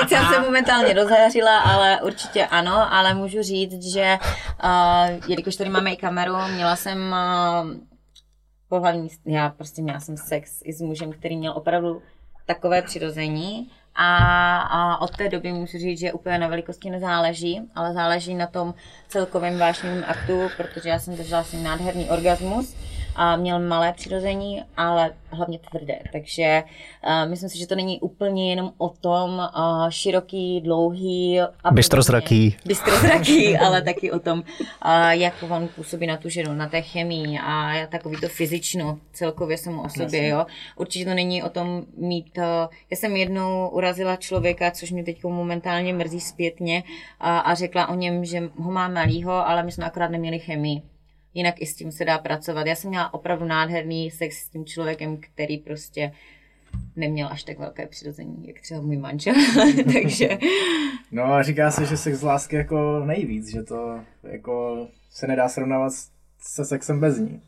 Teď 0.00 0.08
jsem 0.08 0.24
se 0.34 0.40
momentálně 0.40 0.92
rozhařila, 0.92 1.58
ale 1.58 2.00
určitě 2.02 2.46
ano, 2.46 2.94
ale 2.94 3.14
můžu 3.14 3.42
říct, 3.42 3.92
že 3.92 4.18
uh, 4.64 5.28
jelikož 5.28 5.56
tady 5.56 5.70
máme 5.70 5.92
i 5.92 5.96
kameru, 5.96 6.34
měla 6.54 6.76
jsem 6.76 6.98
uh, 6.98 7.95
pohlavní, 8.76 9.08
já 9.24 9.48
prostě 9.48 9.82
měla 9.82 10.00
jsem 10.00 10.16
sex 10.16 10.60
i 10.64 10.72
s 10.72 10.80
mužem, 10.80 11.12
který 11.12 11.36
měl 11.36 11.52
opravdu 11.52 12.02
takové 12.46 12.82
přirození. 12.82 13.70
A, 13.94 14.58
a 14.58 15.00
od 15.00 15.16
té 15.16 15.28
doby 15.28 15.52
můžu 15.52 15.78
říct, 15.78 15.98
že 15.98 16.12
úplně 16.12 16.38
na 16.38 16.48
velikosti 16.48 16.90
nezáleží, 16.90 17.60
ale 17.74 17.94
záleží 17.94 18.34
na 18.34 18.46
tom 18.46 18.74
celkovém 19.08 19.58
vášnivém 19.58 20.04
aktu, 20.06 20.48
protože 20.56 20.88
já 20.88 20.98
jsem 20.98 21.16
zažila 21.16 21.44
si 21.44 21.56
nádherný 21.56 22.10
orgasmus 22.10 22.76
a 23.16 23.36
měl 23.36 23.60
malé 23.60 23.92
přirození, 23.92 24.62
ale 24.76 25.10
hlavně 25.30 25.58
tvrdé. 25.58 25.98
Takže 26.12 26.62
uh, 27.06 27.30
myslím 27.30 27.50
si, 27.50 27.58
že 27.58 27.66
to 27.66 27.74
není 27.74 28.00
úplně 28.00 28.50
jenom 28.50 28.72
o 28.78 28.88
tom 28.88 29.30
uh, 29.30 29.88
široký, 29.88 30.60
dlouhý 30.60 31.40
a 31.40 31.70
bystrozraký. 31.70 32.56
bystrozraký, 32.66 33.58
ale 33.66 33.82
taky 33.82 34.12
o 34.12 34.18
tom, 34.18 34.38
uh, 34.38 35.08
jak 35.08 35.34
on 35.48 35.68
působí 35.68 36.06
na 36.06 36.16
tu 36.16 36.28
ženu, 36.28 36.54
na 36.54 36.68
té 36.68 36.82
chemii 36.82 37.38
a 37.38 37.86
takový 37.86 38.20
to 38.20 38.28
fyzično 38.28 38.98
celkově 39.12 39.58
samo 39.58 39.82
o 39.82 39.88
sobě. 39.88 40.28
Jo. 40.28 40.46
Určitě 40.76 41.04
to 41.04 41.14
není 41.14 41.42
o 41.42 41.48
tom 41.48 41.84
mít. 41.96 42.38
Uh, 42.38 42.44
já 42.90 42.96
jsem 42.96 43.16
jednou 43.16 43.68
urazila 43.68 44.16
člověka, 44.16 44.70
což 44.70 44.90
mě 44.90 45.04
teď 45.04 45.24
momentálně 45.24 45.92
mrzí 45.92 46.20
zpětně 46.20 46.82
a, 47.20 47.38
a 47.38 47.54
řekla 47.54 47.88
o 47.88 47.94
něm, 47.94 48.24
že 48.24 48.42
ho 48.58 48.70
má 48.70 48.88
malýho, 48.88 49.48
ale 49.48 49.62
my 49.62 49.72
jsme 49.72 49.84
akorát 49.84 50.10
neměli 50.10 50.38
chemii 50.38 50.82
jinak 51.36 51.54
i 51.62 51.66
s 51.66 51.74
tím 51.74 51.92
se 51.92 52.04
dá 52.04 52.18
pracovat. 52.18 52.66
Já 52.66 52.74
jsem 52.74 52.90
měla 52.90 53.14
opravdu 53.14 53.44
nádherný 53.44 54.10
sex 54.10 54.36
s 54.36 54.48
tím 54.48 54.64
člověkem, 54.64 55.16
který 55.16 55.58
prostě 55.58 56.12
neměl 56.96 57.28
až 57.30 57.42
tak 57.44 57.58
velké 57.58 57.86
přirození, 57.86 58.46
jak 58.46 58.60
třeba 58.60 58.80
můj 58.80 58.96
manžel, 58.96 59.34
takže... 59.92 60.38
No 61.12 61.24
a 61.24 61.42
říká 61.42 61.70
se, 61.70 61.86
že 61.86 61.96
sex 61.96 62.18
z 62.18 62.22
lásky 62.22 62.56
jako 62.56 63.02
nejvíc, 63.04 63.48
že 63.48 63.62
to 63.62 64.00
jako 64.22 64.86
se 65.10 65.26
nedá 65.26 65.48
srovnávat 65.48 65.92
se 66.40 66.64
sexem 66.64 67.00
bez 67.00 67.18
ní. 67.18 67.42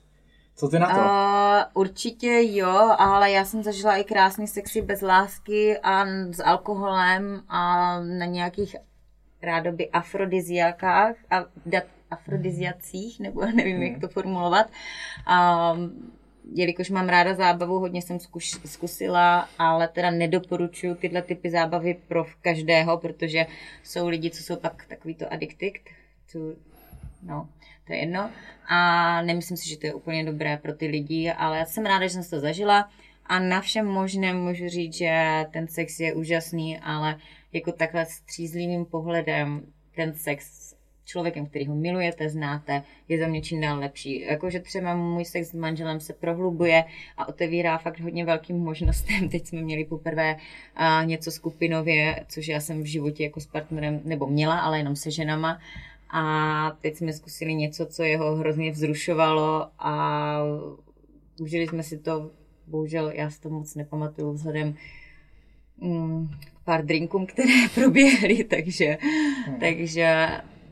Co 0.56 0.68
ty 0.68 0.78
na 0.78 0.94
to? 0.94 1.00
Uh, 1.00 1.82
určitě 1.82 2.40
jo, 2.42 2.94
ale 2.98 3.30
já 3.30 3.44
jsem 3.44 3.62
zažila 3.62 3.96
i 3.96 4.04
krásný 4.04 4.46
sexy 4.46 4.82
bez 4.82 5.02
lásky 5.02 5.78
a 5.78 6.06
s 6.32 6.42
alkoholem 6.44 7.42
a 7.48 7.92
na 8.00 8.26
nějakých 8.26 8.76
rádoby 9.42 9.90
afrodiziakách 9.90 11.14
a 11.30 11.44
afrodiziacích, 12.10 13.20
nebo 13.20 13.46
nevím, 13.54 13.82
jak 13.82 14.00
to 14.00 14.08
formulovat. 14.08 14.66
A, 15.26 15.76
jelikož 16.54 16.90
mám 16.90 17.08
ráda 17.08 17.34
zábavu, 17.34 17.78
hodně 17.78 18.02
jsem 18.02 18.20
zkuš, 18.20 18.50
zkusila, 18.50 19.48
ale 19.58 19.88
teda 19.88 20.10
nedoporučuji 20.10 20.94
tyhle 20.94 21.22
typy 21.22 21.50
zábavy 21.50 21.96
pro 22.08 22.26
každého, 22.42 22.98
protože 22.98 23.46
jsou 23.84 24.08
lidi, 24.08 24.30
co 24.30 24.42
jsou 24.42 24.56
pak 24.56 24.86
takový 24.88 25.14
to 25.14 25.32
addicted, 25.32 25.72
to, 26.32 26.38
no, 27.22 27.48
to 27.86 27.92
je 27.92 27.98
jedno. 27.98 28.30
A 28.68 29.22
nemyslím 29.22 29.56
si, 29.56 29.68
že 29.68 29.76
to 29.76 29.86
je 29.86 29.94
úplně 29.94 30.24
dobré 30.24 30.56
pro 30.56 30.74
ty 30.74 30.86
lidi, 30.86 31.32
ale 31.32 31.58
já 31.58 31.64
jsem 31.64 31.86
ráda, 31.86 32.06
že 32.06 32.10
jsem 32.10 32.24
to 32.24 32.40
zažila 32.40 32.88
a 33.26 33.38
na 33.38 33.60
všem 33.60 33.86
možném 33.86 34.36
můžu 34.36 34.68
říct, 34.68 34.94
že 34.94 35.44
ten 35.50 35.68
sex 35.68 36.00
je 36.00 36.14
úžasný, 36.14 36.78
ale 36.78 37.18
jako 37.52 37.72
takhle 37.72 38.06
střízlivým 38.06 38.84
pohledem 38.84 39.62
ten 39.94 40.14
sex 40.14 40.57
člověkem, 41.08 41.46
který 41.46 41.66
ho 41.66 41.74
milujete, 41.74 42.28
znáte, 42.28 42.82
je 43.08 43.18
za 43.18 43.26
mě 43.26 43.42
čím 43.42 43.60
dál 43.60 43.78
lepší. 43.78 44.20
Jakože 44.20 44.60
třeba 44.60 44.96
můj 44.96 45.24
sex 45.24 45.48
s 45.48 45.54
manželem 45.54 46.00
se 46.00 46.12
prohlubuje 46.12 46.84
a 47.16 47.28
otevírá 47.28 47.78
fakt 47.78 48.00
hodně 48.00 48.24
velkým 48.24 48.58
možnostem. 48.58 49.28
Teď 49.28 49.46
jsme 49.46 49.62
měli 49.62 49.84
poprvé 49.84 50.36
a, 50.76 51.04
něco 51.04 51.30
skupinově, 51.30 52.24
což 52.28 52.48
já 52.48 52.60
jsem 52.60 52.82
v 52.82 52.86
životě 52.86 53.24
jako 53.24 53.40
s 53.40 53.46
partnerem, 53.46 54.00
nebo 54.04 54.26
měla, 54.26 54.58
ale 54.58 54.78
jenom 54.78 54.96
se 54.96 55.10
ženama. 55.10 55.60
A 56.10 56.76
teď 56.80 56.96
jsme 56.96 57.12
zkusili 57.12 57.54
něco, 57.54 57.86
co 57.86 58.02
jeho 58.02 58.36
hrozně 58.36 58.70
vzrušovalo 58.70 59.68
a 59.78 60.38
užili 61.40 61.66
jsme 61.66 61.82
si 61.82 61.98
to, 61.98 62.30
bohužel 62.66 63.10
já 63.14 63.30
si 63.30 63.40
to 63.40 63.50
moc 63.50 63.74
nepamatuju 63.74 64.32
vzhledem 64.32 64.74
mm, 65.80 66.28
k 66.54 66.64
pár 66.64 66.84
drinkům, 66.84 67.26
které 67.26 67.54
proběhly, 67.74 68.44
takže, 68.44 68.98
hmm. 69.46 69.60
takže 69.60 70.28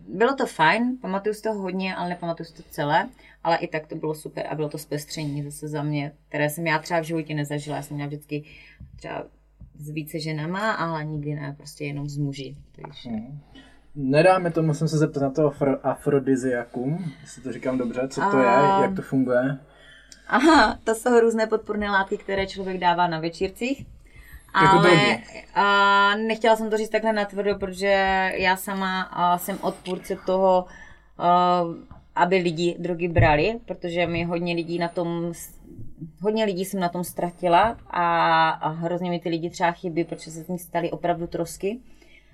bylo 0.08 0.34
to 0.34 0.46
fajn, 0.46 0.98
pamatuju 1.02 1.34
si 1.34 1.42
to 1.42 1.52
hodně, 1.52 1.96
ale 1.96 2.08
nepamatuju 2.08 2.46
si 2.46 2.54
to 2.54 2.62
celé, 2.70 3.08
ale 3.44 3.56
i 3.56 3.68
tak 3.68 3.86
to 3.86 3.94
bylo 3.94 4.14
super 4.14 4.46
a 4.50 4.54
bylo 4.54 4.68
to 4.68 4.78
zpestření 4.78 5.42
zase 5.42 5.68
za 5.68 5.82
mě, 5.82 6.12
které 6.28 6.50
jsem 6.50 6.66
já 6.66 6.78
třeba 6.78 7.00
v 7.00 7.04
životě 7.04 7.34
nezažila. 7.34 7.76
Já 7.76 7.82
jsem 7.82 7.94
měla 7.94 8.08
vždycky 8.08 8.44
třeba 8.96 9.24
s 9.78 9.90
více 9.90 10.20
ženama, 10.20 10.72
ale 10.72 11.04
nikdy 11.04 11.34
ne, 11.34 11.54
prostě 11.56 11.84
jenom 11.84 12.08
s 12.08 12.18
muži. 12.18 12.56
Takže... 12.72 13.10
Hmm. 13.10 13.40
Nedáme 13.94 14.50
to, 14.50 14.62
musím 14.62 14.88
se 14.88 14.98
zeptat 14.98 15.20
na 15.20 15.30
to 15.30 15.50
afro- 15.50 15.78
afrodiziakum, 15.82 17.12
jestli 17.20 17.42
to 17.42 17.52
říkám 17.52 17.78
dobře, 17.78 18.08
co 18.08 18.20
to 18.20 18.36
a... 18.36 18.78
je, 18.78 18.82
jak 18.82 18.96
to 18.96 19.02
funguje? 19.02 19.58
Aha, 20.28 20.78
to 20.84 20.94
jsou 20.94 21.20
různé 21.20 21.46
podporné 21.46 21.90
látky, 21.90 22.18
které 22.18 22.46
člověk 22.46 22.78
dává 22.78 23.06
na 23.06 23.20
večírcích 23.20 23.86
jako 24.62 24.78
ale 24.78 25.18
a, 25.54 26.14
nechtěla 26.16 26.56
jsem 26.56 26.70
to 26.70 26.76
říct 26.76 26.88
takhle 26.88 27.12
natvrdo, 27.12 27.58
protože 27.58 28.30
já 28.34 28.56
sama 28.56 29.02
a, 29.02 29.38
jsem 29.38 29.58
odpůrce 29.60 30.16
toho, 30.26 30.64
a, 31.18 31.62
aby 32.14 32.36
lidi 32.36 32.76
drogy 32.78 33.08
brali, 33.08 33.58
protože 33.64 34.06
mi 34.06 34.24
hodně 34.24 34.54
lidí 34.54 34.78
na 34.78 34.88
tom 34.88 35.32
hodně 36.20 36.44
lidí 36.44 36.64
jsem 36.64 36.80
na 36.80 36.88
tom 36.88 37.04
ztratila 37.04 37.76
a, 37.86 38.48
a 38.50 38.68
hrozně 38.68 39.10
mi 39.10 39.20
ty 39.20 39.28
lidi 39.28 39.50
třeba 39.50 39.72
chybí, 39.72 40.04
protože 40.04 40.30
se 40.30 40.42
z 40.42 40.48
nich 40.48 40.62
stali 40.62 40.90
opravdu 40.90 41.26
trosky. 41.26 41.78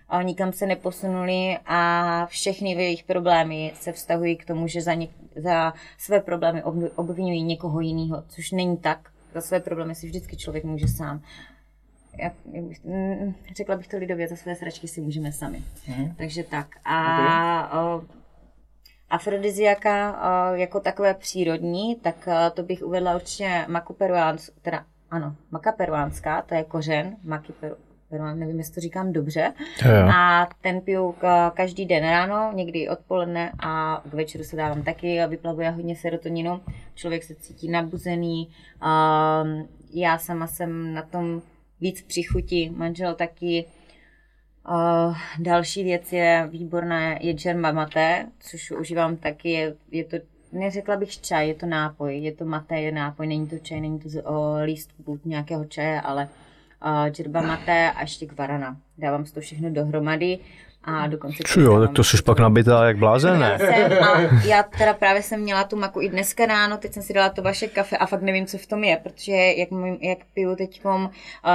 A 0.08 0.22
nikam 0.22 0.52
se 0.52 0.66
neposunuli 0.66 1.58
a 1.66 2.26
všechny 2.26 2.70
jejich 2.70 3.04
problémy 3.04 3.72
se 3.74 3.92
vztahují 3.92 4.36
k 4.36 4.44
tomu, 4.44 4.66
že 4.66 4.82
za, 4.82 4.94
ně, 4.94 5.08
za 5.36 5.74
své 5.98 6.20
problémy 6.20 6.62
obvinují 6.96 7.42
někoho 7.42 7.80
jiného, 7.80 8.22
což 8.28 8.50
není 8.50 8.76
tak. 8.76 8.98
Za 9.34 9.40
své 9.40 9.60
problémy 9.60 9.94
si 9.94 10.06
vždycky 10.06 10.36
člověk 10.36 10.64
může 10.64 10.88
sám 10.88 11.22
jak, 12.18 12.32
jak 12.52 12.64
bych, 12.64 12.84
mm, 12.84 13.34
řekla 13.56 13.76
bych 13.76 13.88
to 13.88 13.96
lidově, 13.98 14.28
za 14.28 14.36
své 14.36 14.54
sračky 14.54 14.88
si 14.88 15.00
můžeme 15.00 15.32
sami. 15.32 15.62
Mm. 15.88 16.14
Takže 16.14 16.42
tak. 16.42 16.66
A, 16.84 17.66
okay. 17.66 17.80
o, 17.80 18.02
afrodiziaka 19.10 20.18
jako 20.54 20.80
takové 20.80 21.14
přírodní, 21.14 21.96
tak 21.96 22.16
uh, 22.26 22.34
to 22.54 22.62
bych 22.62 22.82
uvedla 22.82 23.14
určitě 23.14 23.64
maku 23.68 23.92
peruánskou, 23.92 24.54
teda 24.62 24.84
ano, 25.10 25.36
maka 25.50 25.72
peruánská, 25.72 26.42
to 26.42 26.54
je 26.54 26.64
kořen, 26.64 27.16
maky 27.24 27.52
peru, 27.52 27.76
peruán, 28.08 28.38
nevím, 28.38 28.58
jestli 28.58 28.74
to 28.74 28.80
říkám 28.80 29.12
dobře. 29.12 29.52
Jo. 29.84 30.08
A 30.14 30.48
ten 30.60 30.80
piju 30.80 31.14
ka- 31.20 31.50
každý 31.50 31.86
den 31.86 32.02
ráno, 32.02 32.52
někdy 32.54 32.88
odpoledne 32.88 33.52
a 33.58 34.02
k 34.10 34.14
večeru 34.14 34.44
se 34.44 34.56
dávám 34.56 34.82
taky 34.82 35.26
vyplavuje 35.26 35.70
hodně 35.70 35.96
serotoninu. 35.96 36.60
Člověk 36.94 37.22
se 37.22 37.34
cítí 37.34 37.70
nabuzený. 37.70 38.48
Um, 38.82 39.68
já 39.94 40.18
sama 40.18 40.46
jsem 40.46 40.94
na 40.94 41.02
tom 41.02 41.42
víc 41.82 42.02
přichutí, 42.02 42.70
manžel 42.70 43.14
taky. 43.14 43.64
Uh, 44.68 45.16
další 45.38 45.84
věc 45.84 46.12
je 46.12 46.48
výborná, 46.50 47.12
je 47.20 47.32
džerma 47.32 47.72
mate, 47.72 48.26
což 48.40 48.70
užívám 48.70 49.16
taky, 49.16 49.50
je, 49.50 49.74
je 49.90 50.04
to 50.04 50.16
neřekla 50.52 50.96
bych 50.96 51.20
čaj, 51.20 51.48
je 51.48 51.54
to 51.54 51.66
nápoj, 51.66 52.18
je 52.18 52.32
to 52.32 52.44
mate, 52.44 52.80
je 52.80 52.92
nápoj, 52.92 53.26
není 53.26 53.48
to 53.48 53.58
čaj, 53.58 53.80
není 53.80 53.98
to 53.98 54.08
z 54.08 54.22
o, 54.22 54.56
lístku 54.64 55.02
buď 55.02 55.24
nějakého 55.24 55.64
čaje, 55.64 56.00
ale 56.00 56.28
uh, 56.84 57.08
džerba 57.08 57.42
mate 57.42 57.90
a 57.90 58.00
ještě 58.00 58.26
kvarana. 58.26 58.76
Dávám 58.98 59.26
si 59.26 59.34
to 59.34 59.40
všechno 59.40 59.70
dohromady 59.70 60.38
a 60.84 61.06
dokonce... 61.06 61.42
Či 61.46 61.60
jo, 61.60 61.80
tak 61.80 61.90
to 61.92 62.04
jsi 62.04 62.22
pak 62.22 62.38
nabitá 62.38 62.84
jak 62.86 62.96
blázen, 62.96 63.40
ne? 63.40 63.58
Jsem, 63.58 63.92
a 64.04 64.20
já 64.44 64.62
teda 64.62 64.94
právě 64.94 65.22
jsem 65.22 65.40
měla 65.40 65.64
tu 65.64 65.76
maku 65.76 66.00
i 66.00 66.08
dneska 66.08 66.46
ráno, 66.46 66.76
teď 66.76 66.92
jsem 66.92 67.02
si 67.02 67.12
dala 67.12 67.28
to 67.28 67.42
vaše 67.42 67.66
kafe 67.66 67.96
a 67.96 68.06
fakt 68.06 68.22
nevím, 68.22 68.46
co 68.46 68.58
v 68.58 68.66
tom 68.66 68.84
je, 68.84 68.96
protože 68.96 69.32
jak, 69.32 69.70
mým- 69.70 69.98
jak 70.00 70.18
piju 70.34 70.56
teď 70.56 70.80
uh, 70.84 71.06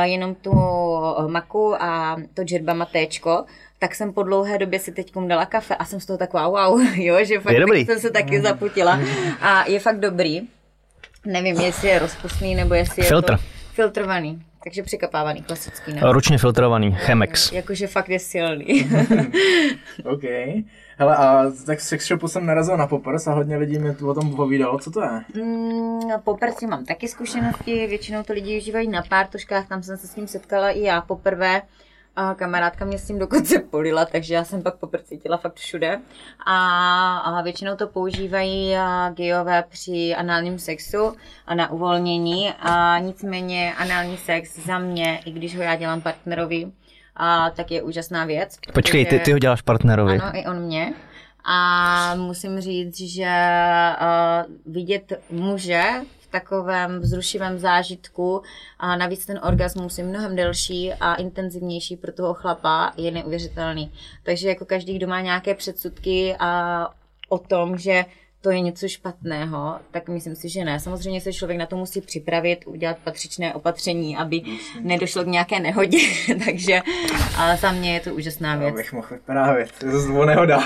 jenom 0.03 0.35
tu 0.35 0.51
uh, 0.51 1.27
maku 1.31 1.81
a 1.83 2.17
to 2.33 2.43
džerba 2.43 2.73
matéčko, 2.73 3.45
tak 3.79 3.95
jsem 3.95 4.13
po 4.13 4.23
dlouhé 4.23 4.57
době 4.57 4.79
si 4.79 4.91
teď 4.91 5.11
dala 5.27 5.45
kafe 5.45 5.75
a 5.75 5.85
jsem 5.85 5.99
z 5.99 6.05
toho 6.05 6.17
taková 6.17 6.47
wow, 6.47 6.81
jo, 6.95 7.17
že 7.25 7.39
fakt 7.39 7.53
Je 7.53 7.59
dobrý. 7.59 7.85
jsem 7.85 7.99
se 7.99 8.11
taky 8.11 8.41
zaputila 8.41 8.99
a 9.41 9.65
je 9.67 9.79
fakt 9.79 9.99
dobrý. 9.99 10.41
Nevím, 11.25 11.59
jestli 11.59 11.87
je 11.87 11.99
rozpustný, 11.99 12.55
nebo 12.55 12.73
jestli 12.73 13.03
Filtr. 13.03 13.31
je 13.31 13.37
to 13.37 13.43
filtrovaný, 13.73 14.41
takže 14.67 14.83
překapávaný, 14.83 15.43
klasický, 15.43 15.93
ne? 15.93 16.01
Ručně 16.03 16.37
filtrovaný, 16.37 16.91
Chemex. 16.91 17.51
Jakože 17.51 17.87
fakt 17.87 18.09
je 18.09 18.19
silný. 18.19 18.65
OK. 20.03 20.23
Hele, 20.97 21.15
a 21.17 21.51
tak 21.65 21.81
sex 21.81 22.07
shopu 22.07 22.27
jsem 22.27 22.45
narazil 22.45 22.77
na 22.77 22.87
poprs 22.87 23.27
a 23.27 23.33
hodně 23.33 23.57
lidí 23.57 23.79
mi 23.79 23.95
o 23.95 24.13
tom 24.13 24.35
povídalo, 24.35 24.79
co 24.79 24.91
to 24.91 25.01
je. 25.01 25.43
Mm, 25.43 25.99
po 26.23 26.37
prci 26.37 26.67
mám 26.67 26.85
taky 26.85 27.07
zkušenosti, 27.07 27.87
většinou 27.87 28.23
to 28.23 28.33
lidi 28.33 28.57
užívají 28.57 28.87
na 28.87 29.03
pártoškách, 29.09 29.67
tam 29.67 29.83
jsem 29.83 29.97
se 29.97 30.07
s 30.07 30.13
tím 30.13 30.27
setkala 30.27 30.69
i 30.69 30.81
já 30.81 31.01
poprvé. 31.01 31.61
A 32.19 32.33
kamarádka 32.33 32.85
mě 32.85 32.97
s 32.99 33.07
tím 33.07 33.19
dokonce 33.19 33.59
polila, 33.71 34.05
takže 34.05 34.33
já 34.33 34.43
jsem 34.43 34.63
pak 34.63 34.75
popr 34.75 35.01
cítila 35.01 35.37
fakt 35.37 35.55
všude. 35.55 35.99
A, 36.45 37.17
a 37.17 37.41
většinou 37.41 37.75
to 37.75 37.87
používají 37.87 38.75
a, 38.75 39.09
gejové 39.09 39.63
při 39.69 40.15
análním 40.15 40.59
sexu 40.59 41.15
a 41.47 41.55
na 41.55 41.71
uvolnění. 41.71 42.53
A 42.59 42.99
nicméně 42.99 43.73
anální 43.77 44.17
sex 44.17 44.59
za 44.65 44.79
mě, 44.79 45.19
i 45.25 45.31
když 45.31 45.57
ho 45.57 45.63
já 45.63 45.75
dělám 45.75 46.01
partnerovi, 46.01 46.71
a, 47.15 47.49
tak 47.49 47.71
je 47.71 47.81
úžasná 47.81 48.25
věc. 48.25 48.57
Počkej, 48.73 49.05
ty, 49.05 49.09
protože- 49.09 49.23
ty 49.25 49.31
ho 49.31 49.39
děláš 49.39 49.61
partnerovi. 49.61 50.19
ano, 50.19 50.31
i 50.39 50.45
on 50.45 50.59
mě. 50.59 50.93
A 51.49 52.15
musím 52.15 52.61
říct, 52.61 52.99
že 52.99 53.29
uh, 54.01 54.73
vidět 54.73 55.13
muže 55.29 55.83
takovém 56.39 56.99
vzrušivém 56.99 57.59
zážitku 57.59 58.41
a 58.79 58.95
navíc 58.95 59.25
ten 59.25 59.39
orgasmus 59.43 59.97
je 59.97 60.03
mnohem 60.03 60.35
delší 60.35 60.93
a 60.93 61.15
intenzivnější 61.15 61.97
pro 61.97 62.11
toho 62.13 62.33
chlapa 62.33 62.93
je 62.97 63.11
neuvěřitelný. 63.11 63.91
Takže 64.23 64.49
jako 64.49 64.65
každý, 64.65 64.95
kdo 64.95 65.07
má 65.07 65.21
nějaké 65.21 65.55
předsudky 65.55 66.35
a 66.39 66.87
o 67.29 67.37
tom, 67.37 67.77
že 67.77 68.05
to 68.47 68.51
je 68.51 68.59
něco 68.59 68.87
špatného, 68.87 69.79
tak 69.91 70.09
myslím 70.09 70.35
si, 70.35 70.49
že 70.49 70.65
ne. 70.65 70.79
Samozřejmě 70.79 71.21
se 71.21 71.33
člověk 71.33 71.59
na 71.59 71.65
to 71.65 71.75
musí 71.77 72.01
připravit, 72.01 72.59
udělat 72.65 72.97
patřičné 73.03 73.53
opatření, 73.53 74.17
aby 74.17 74.41
nedošlo 74.81 75.23
k 75.23 75.27
nějaké 75.27 75.59
nehodě. 75.59 75.97
Takže 76.45 76.81
ale 77.37 77.57
za 77.57 77.71
mě 77.71 77.93
je 77.93 77.99
to 77.99 78.13
úžasná 78.13 78.53
Já 78.53 78.59
věc. 78.59 78.75
bych 78.75 78.93
mohl 78.93 79.07
vyprávět, 79.11 79.71
to 79.79 79.85
je 79.85 80.25
nehoda. 80.25 80.59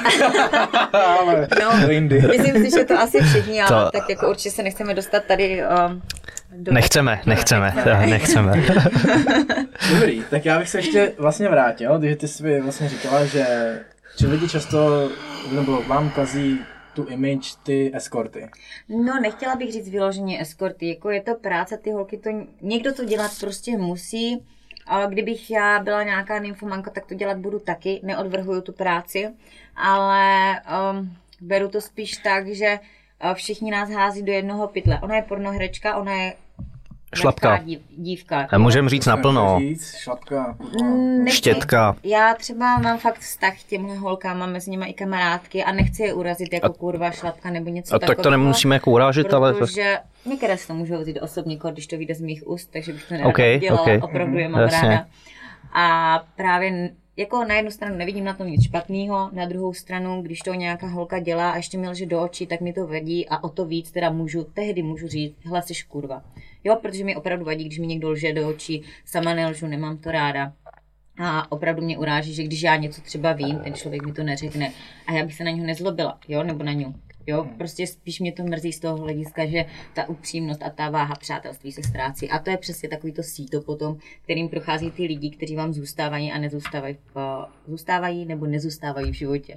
Ale 0.93 1.47
No, 1.61 1.89
jindy. 1.89 2.21
Myslím 2.21 2.65
si, 2.65 2.71
že 2.79 2.85
to 2.85 2.99
asi 2.99 3.21
všichni, 3.21 3.61
ale 3.61 3.85
To- 3.85 3.91
tak 3.91 4.09
jako 4.09 4.29
určitě 4.29 4.51
se 4.51 4.63
nechceme 4.63 4.93
dostat 4.93 5.23
tady 5.25 5.61
um, 5.87 6.01
do... 6.57 6.73
Nechceme, 6.73 7.21
nechceme, 7.25 7.73
nechceme. 8.05 8.53
Dobrý, 9.93 10.23
tak 10.29 10.45
já 10.45 10.59
bych 10.59 10.69
se 10.69 10.77
ještě 10.77 11.13
vlastně 11.17 11.49
vrátil, 11.49 11.99
když 11.99 12.17
ty 12.17 12.27
jsi 12.27 12.59
vlastně 12.61 12.89
říkala, 12.89 13.25
že, 13.25 13.45
že 14.19 14.27
lidi 14.27 14.49
často, 14.49 15.09
nebo 15.51 15.81
vám 15.87 16.09
kazí 16.09 16.59
tu 16.93 17.05
image 17.05 17.55
ty 17.63 17.91
eskorty. 17.93 18.49
No, 18.89 19.19
nechtěla 19.21 19.55
bych 19.55 19.71
říct 19.71 19.89
vyloženě 19.89 20.41
eskorty, 20.41 20.87
jako 20.87 21.09
je 21.09 21.21
to 21.21 21.35
práce, 21.35 21.77
ty 21.77 21.91
holky 21.91 22.17
to, 22.17 22.29
někdo 22.61 22.93
to 22.93 23.05
dělat 23.05 23.31
prostě 23.39 23.77
musí, 23.77 24.45
a 24.87 25.05
kdybych 25.05 25.51
já 25.51 25.79
byla 25.79 26.03
nějaká 26.03 26.39
nymfomanka, 26.39 26.91
tak 26.91 27.05
to 27.05 27.13
dělat 27.13 27.37
budu 27.37 27.59
taky, 27.59 27.99
neodvrhuju 28.03 28.61
tu 28.61 28.73
práci, 28.73 29.29
ale 29.75 30.55
um, 30.61 31.17
beru 31.41 31.69
to 31.69 31.81
spíš 31.81 32.17
tak, 32.17 32.47
že 32.47 32.79
uh, 33.23 33.33
všichni 33.33 33.71
nás 33.71 33.89
hází 33.89 34.23
do 34.23 34.31
jednoho 34.31 34.67
pytle. 34.67 34.99
Ona 35.01 35.15
je 35.15 35.21
pornoherečka, 35.21 35.97
ona 35.97 36.13
je 36.13 36.33
Šlapka. 37.15 37.57
dív, 37.57 37.79
dívka. 37.97 38.47
A 38.51 38.57
můžeme 38.57 38.89
říct 38.89 39.05
naplno. 39.05 39.59
Říct, 39.59 39.95
šlapka. 39.97 40.55
Mm, 40.83 41.23
nechci- 41.23 41.37
Štětka. 41.37 41.95
Já 42.03 42.33
třeba 42.33 42.77
mám 42.77 42.97
fakt 42.97 43.19
vztah 43.19 43.59
k 43.59 43.63
těmhle 43.63 43.95
holkám, 43.97 44.37
mám 44.39 44.51
mezi 44.51 44.71
nimi 44.71 44.85
i 44.89 44.93
kamarádky 44.93 45.63
a 45.63 45.71
nechci 45.71 46.03
je 46.03 46.13
urazit 46.13 46.53
jako 46.53 46.73
kurva, 46.73 47.11
šlapka 47.11 47.49
nebo 47.49 47.69
něco 47.69 47.95
A 47.95 47.99
tak 47.99 48.07
takového. 48.07 48.23
to 48.23 48.29
nemusíme 48.29 48.75
jako 48.75 48.91
urážet, 48.91 49.33
ale... 49.33 49.53
Protože 49.53 49.97
některé 50.25 50.57
si 50.57 50.67
to 50.67 50.73
můžou 50.73 51.01
vzít 51.01 51.19
osobně, 51.19 51.57
když 51.71 51.87
to 51.87 51.97
vyjde 51.97 52.15
z 52.15 52.21
mých 52.21 52.47
úst, 52.47 52.69
takže 52.73 52.93
bych 52.93 53.03
to 53.07 53.13
nerada 53.13 53.29
OK, 53.29 53.59
dělala, 53.59 53.81
OK. 53.81 54.03
opravdu 54.03 54.37
je 54.37 54.49
mám 54.49 54.61
Jasně. 54.61 54.89
ráda. 54.89 55.05
A 55.73 56.19
právě 56.35 56.89
jako 57.17 57.45
na 57.45 57.55
jednu 57.55 57.71
stranu 57.71 57.95
nevidím 57.97 58.23
na 58.23 58.33
tom 58.33 58.47
nic 58.47 58.63
špatného, 58.65 59.29
na 59.33 59.45
druhou 59.45 59.73
stranu, 59.73 60.21
když 60.21 60.39
to 60.39 60.53
nějaká 60.53 60.87
holka 60.87 61.19
dělá 61.19 61.51
a 61.51 61.55
ještě 61.57 61.77
mi 61.77 61.89
lže 61.89 62.05
do 62.05 62.21
očí, 62.21 62.47
tak 62.47 62.61
mi 62.61 62.73
to 62.73 62.87
vadí 62.87 63.29
a 63.29 63.43
o 63.43 63.49
to 63.49 63.65
víc 63.65 63.91
teda 63.91 64.09
můžu, 64.09 64.43
tehdy 64.43 64.83
můžu 64.83 65.07
říct, 65.07 65.35
hele, 65.45 65.61
jsi 65.61 65.73
kurva. 65.87 66.21
Jo, 66.63 66.75
protože 66.81 67.03
mi 67.03 67.15
opravdu 67.15 67.45
vadí, 67.45 67.63
když 67.63 67.79
mi 67.79 67.87
někdo 67.87 68.09
lže 68.09 68.33
do 68.33 68.49
očí, 68.49 68.83
sama 69.05 69.33
nelžu, 69.33 69.67
nemám 69.67 69.97
to 69.97 70.11
ráda. 70.11 70.53
A 71.23 71.51
opravdu 71.51 71.81
mě 71.81 71.97
uráží, 71.97 72.33
že 72.33 72.43
když 72.43 72.61
já 72.61 72.75
něco 72.75 73.01
třeba 73.01 73.33
vím, 73.33 73.59
ten 73.59 73.73
člověk 73.73 74.05
mi 74.05 74.13
to 74.13 74.23
neřekne 74.23 74.71
a 75.07 75.13
já 75.13 75.25
bych 75.25 75.35
se 75.35 75.43
na 75.43 75.51
něho 75.51 75.67
nezlobila, 75.67 76.19
jo, 76.27 76.43
nebo 76.43 76.63
na 76.63 76.73
něj. 76.73 76.93
Jo, 77.27 77.47
prostě 77.57 77.87
spíš 77.87 78.19
mě 78.19 78.31
to 78.31 78.43
mrzí 78.43 78.73
z 78.73 78.79
toho 78.79 78.97
hlediska, 78.97 79.45
že 79.45 79.65
ta 79.93 80.09
upřímnost 80.09 80.63
a 80.63 80.69
ta 80.69 80.89
váha 80.89 81.15
přátelství 81.15 81.71
se 81.71 81.83
ztrácí. 81.83 82.29
A 82.29 82.39
to 82.39 82.49
je 82.49 82.57
přesně 82.57 82.89
takový 82.89 83.13
to 83.13 83.23
síto 83.23 83.61
potom, 83.61 83.97
kterým 84.21 84.49
prochází 84.49 84.91
ty 84.91 85.03
lidi, 85.03 85.29
kteří 85.29 85.55
vám 85.55 85.73
zůstávají 85.73 86.31
a 86.31 86.37
nezůstávají, 86.37 86.97
v, 87.15 87.45
zůstávají 87.67 88.25
nebo 88.25 88.45
nezůstávají 88.45 89.11
v 89.11 89.15
životě. 89.15 89.53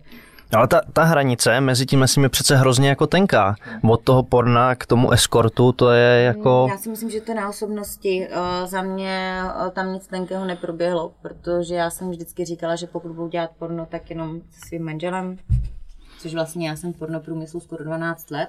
Ale 0.55 0.69
ta, 0.69 0.81
ta 0.93 1.05
hranice 1.05 1.61
mezi 1.61 1.87
tím 1.87 2.05
je 2.23 2.29
přece 2.29 2.57
hrozně 2.57 2.89
jako 2.89 3.07
tenká. 3.07 3.57
Od 3.91 4.03
toho 4.05 4.23
porna 4.23 4.75
k 4.75 4.87
tomu 4.87 5.11
eskortu, 5.11 5.73
to 5.73 5.91
je 5.91 6.23
jako... 6.23 6.67
Já 6.71 6.79
si 6.79 6.91
myslím, 6.91 7.11
že 7.11 7.21
to 7.21 7.35
na 7.35 7.49
osobnosti. 7.49 8.29
Eh, 8.31 8.67
Za 8.67 8.83
mě 8.83 9.43
eh, 9.67 9.71
tam 9.71 9.93
nic 9.93 10.07
tenkého 10.07 10.45
neproběhlo, 10.45 11.15
protože 11.23 11.75
já 11.75 11.91
jsem 11.91 12.11
vždycky 12.11 12.45
říkala, 12.45 12.77
že 12.77 12.87
pokud 12.87 13.13
budu 13.13 13.29
dělat 13.29 13.51
porno, 13.59 13.87
tak 13.87 14.11
jenom 14.11 14.41
se 14.51 14.69
svým 14.69 14.85
manželem, 14.85 15.39
což 16.19 16.35
vlastně 16.35 16.69
já 16.69 16.77
jsem 16.77 16.93
v 16.93 16.99
pornoprůmyslu 16.99 17.61
skoro 17.61 17.85
12 17.85 18.31
let 18.31 18.49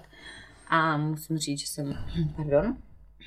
a 0.70 0.98
musím 0.98 1.38
říct, 1.38 1.60
že 1.60 1.68
jsem, 1.68 1.98
pardon, 2.36 2.76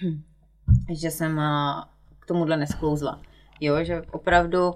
že 0.90 1.10
jsem 1.10 1.38
eh, 1.40 1.82
k 2.18 2.26
tomuhle 2.26 2.56
nesklouzla. 2.56 3.20
Jo, 3.60 3.84
že 3.84 4.02
opravdu 4.10 4.74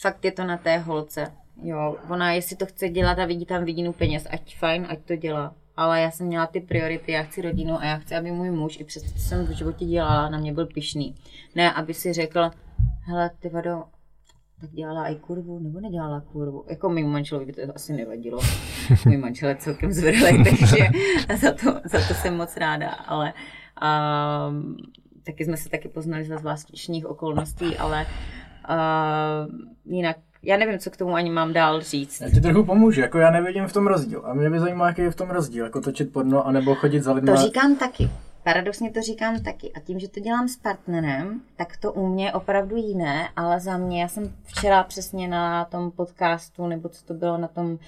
fakt 0.00 0.24
je 0.24 0.32
to 0.32 0.44
na 0.44 0.56
té 0.56 0.78
holce. 0.78 1.32
Jo, 1.56 1.96
ona 2.08 2.32
jestli 2.32 2.56
to 2.56 2.66
chce 2.66 2.88
dělat 2.88 3.18
a 3.18 3.26
vidí 3.26 3.46
tam 3.46 3.64
vidinu 3.64 3.92
peněz, 3.92 4.26
ať 4.30 4.56
fajn, 4.56 4.86
ať 4.88 4.98
to 5.04 5.16
dělá. 5.16 5.54
Ale 5.76 6.00
já 6.00 6.10
jsem 6.10 6.26
měla 6.26 6.46
ty 6.46 6.60
priority, 6.60 7.12
já 7.12 7.22
chci 7.22 7.42
rodinu 7.42 7.78
a 7.78 7.84
já 7.84 7.96
chci, 7.96 8.14
aby 8.14 8.30
můj 8.30 8.50
muž, 8.50 8.80
i 8.80 8.84
přes 8.84 9.02
to, 9.02 9.08
co 9.10 9.18
jsem 9.18 9.46
v 9.46 9.50
životě 9.50 9.84
dělala, 9.84 10.28
na 10.28 10.38
mě 10.38 10.52
byl 10.52 10.66
pišný. 10.66 11.14
Ne, 11.54 11.72
aby 11.72 11.94
si 11.94 12.12
řekl, 12.12 12.50
hele, 13.00 13.30
ty 13.38 13.48
vado, 13.48 13.84
tak 14.60 14.70
dělala 14.70 15.08
i 15.08 15.16
kurvu, 15.16 15.58
nebo 15.58 15.80
nedělala 15.80 16.20
kurvu. 16.20 16.64
Jako 16.70 16.88
mým 16.88 17.06
manželovi 17.06 17.46
by 17.46 17.52
to 17.52 17.62
asi 17.74 17.92
nevadilo. 17.92 18.40
Můj 19.06 19.16
manžel 19.16 19.48
je 19.48 19.56
celkem 19.56 19.92
zvrhlý, 19.92 20.44
takže 20.44 20.76
za 21.40 21.52
to, 21.52 21.80
za 21.84 22.08
to 22.08 22.14
jsem 22.14 22.36
moc 22.36 22.56
ráda, 22.56 22.90
ale 22.90 23.32
um, 23.82 24.76
taky 25.26 25.44
jsme 25.44 25.56
se 25.56 25.68
taky 25.68 25.88
poznali 25.88 26.24
za 26.24 26.38
zvláštních 26.38 27.06
okolností, 27.06 27.76
ale 27.76 28.06
uh, 28.68 29.54
jinak 29.84 30.16
já 30.42 30.56
nevím, 30.56 30.78
co 30.78 30.90
k 30.90 30.96
tomu 30.96 31.14
ani 31.14 31.30
mám 31.30 31.52
dál 31.52 31.80
říct. 31.80 32.20
Já 32.20 32.30
ti 32.30 32.40
trochu 32.40 32.64
pomůžu, 32.64 33.00
jako 33.00 33.18
já 33.18 33.30
nevidím 33.30 33.66
v 33.66 33.72
tom 33.72 33.86
rozdíl. 33.86 34.22
A 34.24 34.34
mě 34.34 34.50
by 34.50 34.60
zajímalo, 34.60 34.88
jaký 34.88 35.02
je 35.02 35.10
v 35.10 35.16
tom 35.16 35.30
rozdíl, 35.30 35.64
jako 35.64 35.80
točit 35.80 36.12
porno, 36.12 36.46
anebo 36.46 36.74
chodit 36.74 37.02
za 37.02 37.12
lidmi. 37.12 37.30
To 37.30 37.36
říkám 37.36 37.76
taky. 37.76 38.10
paradoxně 38.44 38.90
to 38.90 39.02
říkám 39.02 39.42
taky. 39.42 39.72
A 39.72 39.80
tím, 39.80 39.98
že 39.98 40.08
to 40.08 40.20
dělám 40.20 40.48
s 40.48 40.56
partnerem, 40.56 41.40
tak 41.56 41.76
to 41.76 41.92
u 41.92 42.06
mě 42.06 42.24
je 42.24 42.32
opravdu 42.32 42.76
jiné, 42.76 43.28
ale 43.36 43.60
za 43.60 43.76
mě, 43.76 44.02
já 44.02 44.08
jsem 44.08 44.32
včera 44.44 44.82
přesně 44.82 45.28
na 45.28 45.64
tom 45.64 45.90
podcastu, 45.90 46.66
nebo 46.66 46.88
co 46.88 47.04
to 47.04 47.14
bylo 47.14 47.38
na 47.38 47.48
tom 47.48 47.78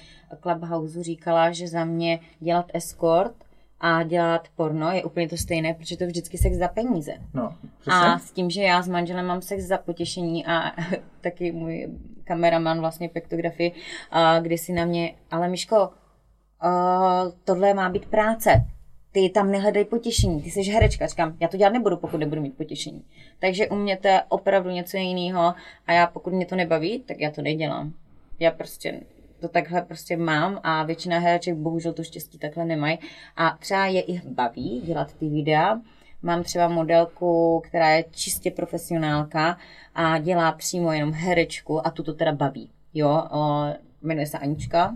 Clubhouse, 0.43 1.03
říkala, 1.03 1.53
že 1.53 1.69
za 1.69 1.85
mě 1.85 2.21
dělat 2.41 2.67
escort 2.75 3.35
a 3.81 4.03
dělat 4.03 4.49
porno 4.57 4.93
je 4.93 5.05
úplně 5.05 5.29
to 5.29 5.37
stejné, 5.37 5.75
protože 5.75 5.97
to 5.97 6.07
vždycky 6.07 6.39
sex 6.39 6.57
za 6.57 6.69
peníze. 6.69 7.13
No, 7.35 7.55
přesně. 7.81 8.01
A 8.01 8.19
s 8.19 8.31
tím, 8.31 8.51
že 8.51 8.63
já 8.63 8.83
s 8.83 8.89
manželem 8.89 9.27
mám 9.27 9.43
sex 9.43 9.65
za 9.65 9.79
potěšení 9.79 10.47
a 10.47 10.73
taky 11.21 11.53
můj 11.53 11.89
kameraman 12.25 12.81
vlastně 12.81 13.09
pektografii, 13.09 13.73
a 14.11 14.41
kdy 14.41 14.59
si 14.59 14.73
na 14.73 14.85
mě, 14.85 15.15
ale 15.31 15.49
Miško, 15.49 15.77
uh, 15.79 17.33
tohle 17.45 17.75
má 17.75 17.89
být 17.89 18.07
práce. 18.07 18.65
Ty 19.13 19.29
tam 19.29 19.51
nehledej 19.51 19.85
potěšení, 19.85 20.43
ty 20.43 20.51
jsi 20.51 20.63
herečka. 20.63 21.07
Říkám, 21.07 21.37
já 21.41 21.49
to 21.49 21.57
dělat 21.57 21.73
nebudu, 21.73 21.97
pokud 21.97 22.17
nebudu 22.17 22.41
mít 22.41 22.57
potěšení. 22.57 23.05
Takže 23.39 23.69
u 23.69 23.75
mě 23.75 23.97
to 23.97 24.09
je 24.09 24.23
opravdu 24.29 24.71
něco 24.71 24.97
jiného 24.97 25.55
a 25.87 25.93
já 25.93 26.07
pokud 26.07 26.33
mě 26.33 26.47
to 26.47 26.57
nebaví, 26.57 26.99
tak 26.99 27.21
já 27.21 27.31
to 27.31 27.43
nedělám. 27.43 27.93
Já 28.39 28.51
prostě 28.51 29.01
to 29.41 29.49
takhle 29.49 29.83
prostě 29.83 30.17
mám 30.17 30.61
a 30.63 30.83
většina 30.83 31.19
hereček 31.19 31.55
bohužel 31.55 31.93
to 31.93 32.05
štěstí 32.05 32.39
takhle 32.39 32.65
nemají. 32.65 32.99
A 33.37 33.57
třeba 33.61 33.87
je 33.87 34.03
i 34.03 34.21
baví 34.29 34.83
dělat 34.85 35.15
ty 35.15 35.29
videa. 35.29 35.81
Mám 36.23 36.43
třeba 36.43 36.69
modelku, 36.69 37.63
která 37.65 37.91
je 37.91 38.05
čistě 38.11 38.51
profesionálka 38.51 39.59
a 39.95 40.19
dělá 40.19 40.53
přímo 40.53 40.93
jenom 40.93 41.13
herečku 41.13 41.87
a 41.87 41.91
tu 41.91 42.03
to 42.03 42.15
teda 42.15 42.33
baví. 42.33 42.71
Jo, 42.95 43.25
o, 43.31 43.67
jmenuje 44.03 44.27
se 44.27 44.39
Anička, 44.39 44.95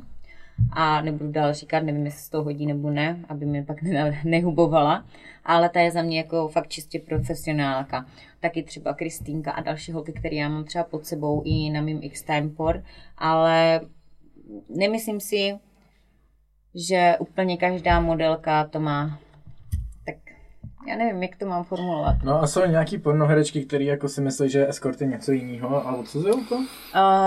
a 0.73 1.01
nebudu 1.01 1.33
dál 1.33 1.55
říkat, 1.55 1.81
nevím, 1.81 2.05
jestli 2.05 2.21
se 2.21 2.31
to 2.31 2.43
hodí 2.43 2.67
nebo 2.67 2.91
ne, 2.91 3.25
aby 3.29 3.47
mě 3.47 3.63
pak 3.63 3.83
ne- 3.83 4.21
nehubovala, 4.25 5.05
ale 5.45 5.69
ta 5.69 5.81
je 5.81 5.91
za 5.91 6.03
mě 6.03 6.19
jako 6.19 6.49
fakt 6.49 6.69
čistě 6.69 6.99
profesionálka. 6.99 8.07
Taky 8.41 8.63
třeba 8.63 8.95
Kristýnka 8.95 9.53
a 9.53 9.63
další 9.63 9.93
holky, 9.93 10.13
které 10.13 10.37
já 10.37 10.49
mám 10.49 10.65
třeba 10.65 10.85
pod 10.85 11.07
sebou 11.07 11.43
i 11.45 11.71
na 11.71 11.81
mým 11.81 12.01
por, 12.57 12.83
ale 13.19 13.81
nemyslím 14.69 15.21
si, 15.21 15.59
že 16.75 17.17
úplně 17.19 17.57
každá 17.57 18.01
modelka 18.01 18.67
to 18.67 18.81
má 18.81 19.19
tak 20.07 20.17
já 20.89 20.97
nevím, 20.97 21.23
jak 21.23 21.37
to 21.37 21.47
mám 21.47 21.65
formulovat. 21.65 22.17
No 22.25 22.43
a 22.43 22.47
jsou 22.47 22.67
nějaký 22.67 22.99
pornoherečky, 22.99 23.65
které 23.65 23.85
jako 23.85 24.09
si 24.09 24.21
myslí, 24.21 24.51
že 24.51 24.69
escort 24.69 25.01
je 25.01 25.07
něco 25.07 25.33
jiného 25.33 25.89
a 25.89 25.97
odsuzují 25.97 26.47
to? 26.49 26.55
Uh, 26.55 26.65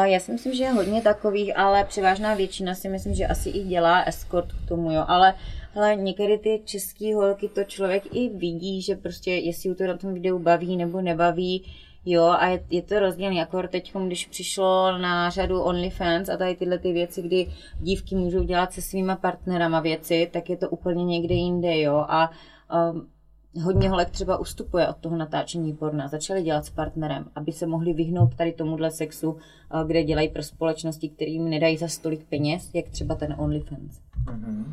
já 0.04 0.20
si 0.20 0.32
myslím, 0.32 0.54
že 0.54 0.64
je 0.64 0.72
hodně 0.72 1.02
takových, 1.02 1.58
ale 1.58 1.84
převážná 1.84 2.34
většina 2.34 2.76
si 2.76 2.90
myslím, 2.90 3.14
že 3.14 3.28
asi 3.28 3.50
i 3.50 3.64
dělá 3.64 4.02
escort 4.02 4.52
k 4.52 4.68
tomu, 4.68 4.92
jo. 4.92 5.06
Ale, 5.08 5.34
ale 5.76 5.96
někdy 5.96 6.38
ty 6.38 6.62
české 6.66 7.16
holky 7.16 7.48
to 7.48 7.64
člověk 7.64 8.04
i 8.16 8.30
vidí, 8.30 8.82
že 8.82 8.96
prostě 8.96 9.32
jestli 9.32 9.70
ju 9.70 9.76
to 9.76 9.88
na 9.88 9.98
tom 9.98 10.14
videu 10.14 10.40
baví 10.40 10.78
nebo 10.78 11.02
nebaví, 11.02 11.66
Jo, 12.06 12.24
a 12.24 12.48
je, 12.48 12.66
je 12.70 12.82
to 12.82 13.00
rozdílný, 13.00 13.38
jako 13.38 13.68
teď, 13.68 13.94
když 14.06 14.26
přišlo 14.26 14.98
na 14.98 15.30
řadu 15.30 15.62
OnlyFans 15.62 16.30
a 16.30 16.38
tady 16.38 16.56
tyhle 16.56 16.78
ty 16.80 16.94
věci, 16.94 17.22
kdy 17.22 17.48
dívky 17.80 18.16
můžou 18.16 18.44
dělat 18.44 18.74
se 18.74 18.82
svýma 18.82 19.16
partnerama 19.16 19.80
věci, 19.80 20.30
tak 20.34 20.50
je 20.50 20.58
to 20.58 20.70
úplně 20.70 21.06
někde 21.06 21.36
jinde, 21.36 21.80
jo. 21.80 22.06
A 22.10 22.32
um, 22.92 23.08
hodně 23.64 23.90
holek 23.90 24.10
třeba 24.10 24.38
ustupuje 24.38 24.88
od 24.88 24.98
toho 24.98 25.18
natáčení 25.18 25.74
porna, 25.74 26.08
začali 26.08 26.44
dělat 26.44 26.66
s 26.66 26.70
partnerem, 26.70 27.26
aby 27.36 27.52
se 27.52 27.68
mohli 27.68 27.94
vyhnout 27.94 28.36
tady 28.36 28.52
tomuhle 28.52 28.92
sexu, 28.92 29.38
kde 29.88 30.04
dělají 30.04 30.30
pro 30.30 30.44
společnosti, 30.44 31.10
kterým 31.10 31.50
nedají 31.50 31.78
za 31.78 31.88
stolik 31.88 32.26
peněz, 32.30 32.70
jak 32.74 32.90
třeba 32.90 33.16
ten 33.16 33.36
OnlyFans. 33.38 34.00
Mm-hmm. 34.26 34.66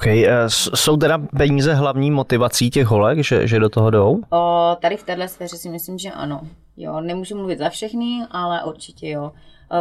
Okay. 0.00 0.26
Jsou 0.74 0.96
teda 0.96 1.18
peníze 1.18 1.74
hlavní 1.74 2.10
motivací 2.10 2.70
těch 2.70 2.86
holek, 2.86 3.18
že, 3.18 3.46
že 3.46 3.58
do 3.58 3.68
toho 3.68 3.90
jdou? 3.90 4.20
O, 4.30 4.76
tady 4.80 4.96
v 4.96 5.02
této 5.02 5.28
sféře 5.28 5.56
si 5.56 5.68
myslím, 5.68 5.98
že 5.98 6.10
ano. 6.10 6.40
Jo, 6.76 7.00
nemůžu 7.00 7.36
mluvit 7.36 7.58
za 7.58 7.68
všechny, 7.68 8.26
ale 8.30 8.64
určitě 8.64 9.08
jo. 9.08 9.32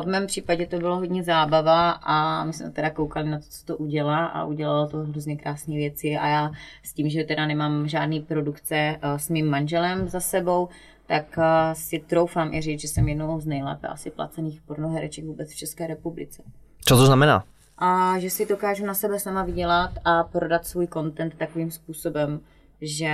V 0.04 0.06
mém 0.06 0.28
případě 0.28 0.68
to 0.68 0.78
bylo 0.78 0.96
hodně 0.96 1.24
zábava 1.24 1.92
a 1.92 2.44
my 2.44 2.54
jsme 2.54 2.72
teda 2.72 2.90
koukali 2.90 3.30
na 3.30 3.38
to, 3.38 3.46
co 3.50 3.66
to 3.66 3.78
udělá 3.78 4.26
a 4.26 4.46
udělalo 4.46 4.88
to 4.88 4.98
hrozně 4.98 5.38
krásné 5.38 5.76
věci 5.76 6.18
a 6.18 6.28
já 6.28 6.52
s 6.84 6.94
tím, 6.94 7.10
že 7.10 7.24
teda 7.24 7.46
nemám 7.46 7.88
žádný 7.88 8.20
produkce 8.20 9.00
s 9.18 9.30
mým 9.30 9.50
manželem 9.50 10.10
za 10.10 10.20
sebou, 10.20 10.70
tak 11.06 11.40
si 11.74 12.00
troufám 12.00 12.54
i 12.54 12.62
říct, 12.62 12.82
že 12.82 12.88
jsem 12.88 13.08
jednou 13.08 13.40
z 13.40 13.46
nejlépe 13.46 13.88
asi 13.88 14.12
placených 14.12 14.62
pornohereček 14.62 15.26
vůbec 15.26 15.52
v 15.52 15.56
České 15.56 15.88
republice. 15.88 16.44
Co 16.86 16.98
to 16.98 17.06
znamená? 17.06 17.44
A 17.78 18.20
že 18.20 18.30
si 18.30 18.46
dokážu 18.46 18.86
na 18.86 18.94
sebe 18.94 19.20
sama 19.20 19.44
vydělat 19.44 19.92
a 20.06 20.24
prodat 20.24 20.66
svůj 20.66 20.88
content 20.88 21.36
takovým 21.38 21.72
způsobem, 21.72 22.40
že 22.82 23.10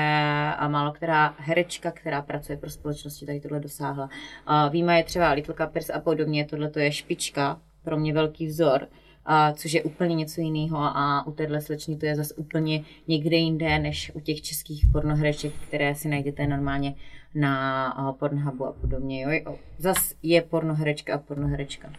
málo 0.68 0.92
která 0.92 1.36
herečka, 1.38 1.92
která 1.92 2.22
pracuje 2.22 2.58
pro 2.58 2.70
společnosti, 2.70 3.26
tady 3.26 3.40
tohle 3.40 3.60
dosáhla. 3.60 4.10
A 4.46 4.68
víme 4.68 4.98
je 4.98 5.04
třeba 5.04 5.32
Little 5.32 5.56
Capers 5.58 5.90
a 5.90 6.00
podobně, 6.00 6.46
tohle 6.46 6.70
to 6.70 6.80
je 6.80 6.92
špička, 6.92 7.62
pro 7.84 7.98
mě 7.98 8.14
velký 8.14 8.48
vzor, 8.48 8.88
a 9.26 9.54
což 9.54 9.74
je 9.74 9.84
úplně 9.84 10.16
něco 10.16 10.42
jiného 10.42 10.78
a 10.78 11.28
u 11.28 11.32
téhle 11.32 11.62
slečny 11.62 11.96
to 11.96 12.06
je 12.06 12.16
zase 12.16 12.34
úplně 12.34 12.84
někde 13.08 13.38
jinde, 13.38 13.80
než 13.80 14.12
u 14.14 14.20
těch 14.20 14.42
českých 14.42 14.86
pornohereček, 14.92 15.54
které 15.68 15.96
si 15.96 16.10
najdete 16.10 16.48
normálně 16.48 16.96
na 17.36 18.16
Pornhubu 18.20 18.66
a 18.66 18.72
podobně. 18.72 19.22
Jo? 19.22 19.58
Zas 19.78 20.16
je 20.24 20.42
pornoherečka 20.42 21.16
a 21.16 21.18
pornoherečka. 21.18 21.90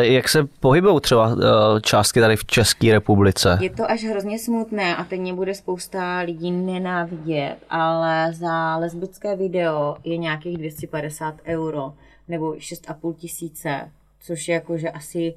Jak 0.00 0.28
se 0.28 0.44
pohybují 0.60 1.00
třeba 1.00 1.36
částky 1.82 2.20
tady 2.20 2.36
v 2.36 2.44
České 2.44 2.92
republice? 2.92 3.58
Je 3.60 3.70
to 3.70 3.90
až 3.90 4.04
hrozně 4.04 4.38
smutné 4.38 4.96
a 4.96 5.04
teď 5.04 5.20
mě 5.20 5.34
bude 5.34 5.54
spousta 5.54 6.18
lidí 6.18 6.50
nenávidět, 6.50 7.56
ale 7.70 8.32
za 8.32 8.76
lesbické 8.76 9.36
video 9.36 9.96
je 10.04 10.16
nějakých 10.16 10.58
250 10.58 11.34
euro 11.46 11.92
nebo 12.28 12.52
6,5 12.52 13.14
tisíce, 13.14 13.90
což 14.20 14.48
je 14.48 14.54
jakože 14.54 14.90
asi 14.90 15.34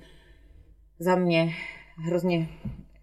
za 1.00 1.16
mě 1.16 1.54
hrozně, 1.98 2.50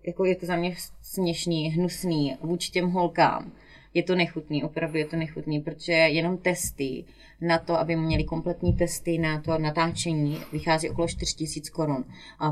jako 0.06 0.24
je 0.24 0.36
to 0.36 0.46
za 0.46 0.56
mě 0.56 0.74
směšný, 1.02 1.68
hnusný 1.68 2.36
vůči 2.42 2.70
těm 2.70 2.90
holkám 2.90 3.52
je 3.94 4.02
to 4.02 4.14
nechutný, 4.14 4.64
opravdu 4.64 4.98
je 4.98 5.04
to 5.04 5.16
nechutný, 5.16 5.60
protože 5.60 5.92
jenom 5.92 6.38
testy 6.38 7.04
na 7.40 7.58
to, 7.58 7.78
aby 7.78 7.96
měli 7.96 8.24
kompletní 8.24 8.72
testy 8.72 9.18
na 9.18 9.40
to 9.40 9.58
natáčení, 9.58 10.38
vychází 10.52 10.90
okolo 10.90 11.08
4000 11.08 11.70
korun. 11.70 12.04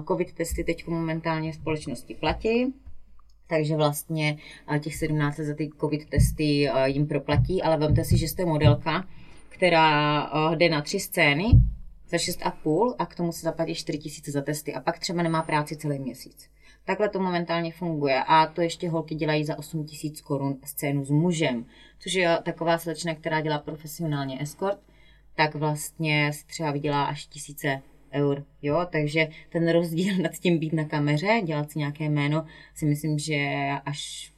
Covid 0.09 0.33
testy 0.33 0.65
teď 0.65 0.87
momentálně 0.87 1.53
v 1.53 1.55
společnosti 1.55 2.15
platí, 2.15 2.75
takže 3.49 3.77
vlastně 3.77 4.39
těch 4.81 4.97
17 4.97 5.37
za 5.37 5.55
ty 5.55 5.71
covid 5.81 6.11
testy 6.11 6.69
jim 6.85 7.07
proplatí, 7.07 7.63
ale 7.63 7.77
vemte 7.77 8.05
si, 8.05 8.19
že 8.19 8.29
jste 8.29 8.45
modelka, 8.45 9.09
která 9.49 10.31
jde 10.55 10.69
na 10.69 10.83
tři 10.83 11.01
scény 11.01 11.45
za 12.09 12.17
6,5 12.17 12.95
a 12.99 13.07
k 13.07 13.15
tomu 13.15 13.33
se 13.33 13.41
zaplatí 13.41 13.75
4 13.75 13.99
000 13.99 14.11
za 14.27 14.43
testy 14.43 14.75
a 14.75 14.81
pak 14.81 14.99
třeba 14.99 15.23
nemá 15.23 15.43
práci 15.43 15.77
celý 15.77 15.99
měsíc. 15.99 16.49
Takhle 16.87 17.09
to 17.09 17.21
momentálně 17.21 17.73
funguje 17.73 18.23
a 18.27 18.47
to 18.47 18.61
ještě 18.61 18.89
holky 18.89 19.15
dělají 19.15 19.45
za 19.45 19.59
8 19.59 19.85
tisíc 19.85 20.21
korun 20.21 20.59
scénu 20.65 21.05
s 21.05 21.11
mužem, 21.11 21.67
což 21.99 22.15
je 22.15 22.39
taková 22.43 22.79
slečna, 22.79 23.15
která 23.15 23.41
dělá 23.41 23.59
profesionálně 23.59 24.43
escort, 24.43 24.79
tak 25.35 25.55
vlastně 25.55 26.33
si 26.33 26.47
třeba 26.47 26.71
vydělá 26.71 27.05
až 27.05 27.27
tisíce 27.27 27.83
eur, 28.13 28.45
jo, 28.63 28.87
takže 28.91 29.29
ten 29.49 29.69
rozdíl 29.69 30.17
nad 30.23 30.33
tím 30.33 30.59
být 30.59 30.73
na 30.73 30.85
kameře, 30.85 31.41
dělat 31.45 31.71
si 31.71 31.79
nějaké 31.79 32.05
jméno, 32.05 32.45
si 32.75 32.87
myslím, 32.87 33.19
že 33.19 33.69
až, 33.85 34.33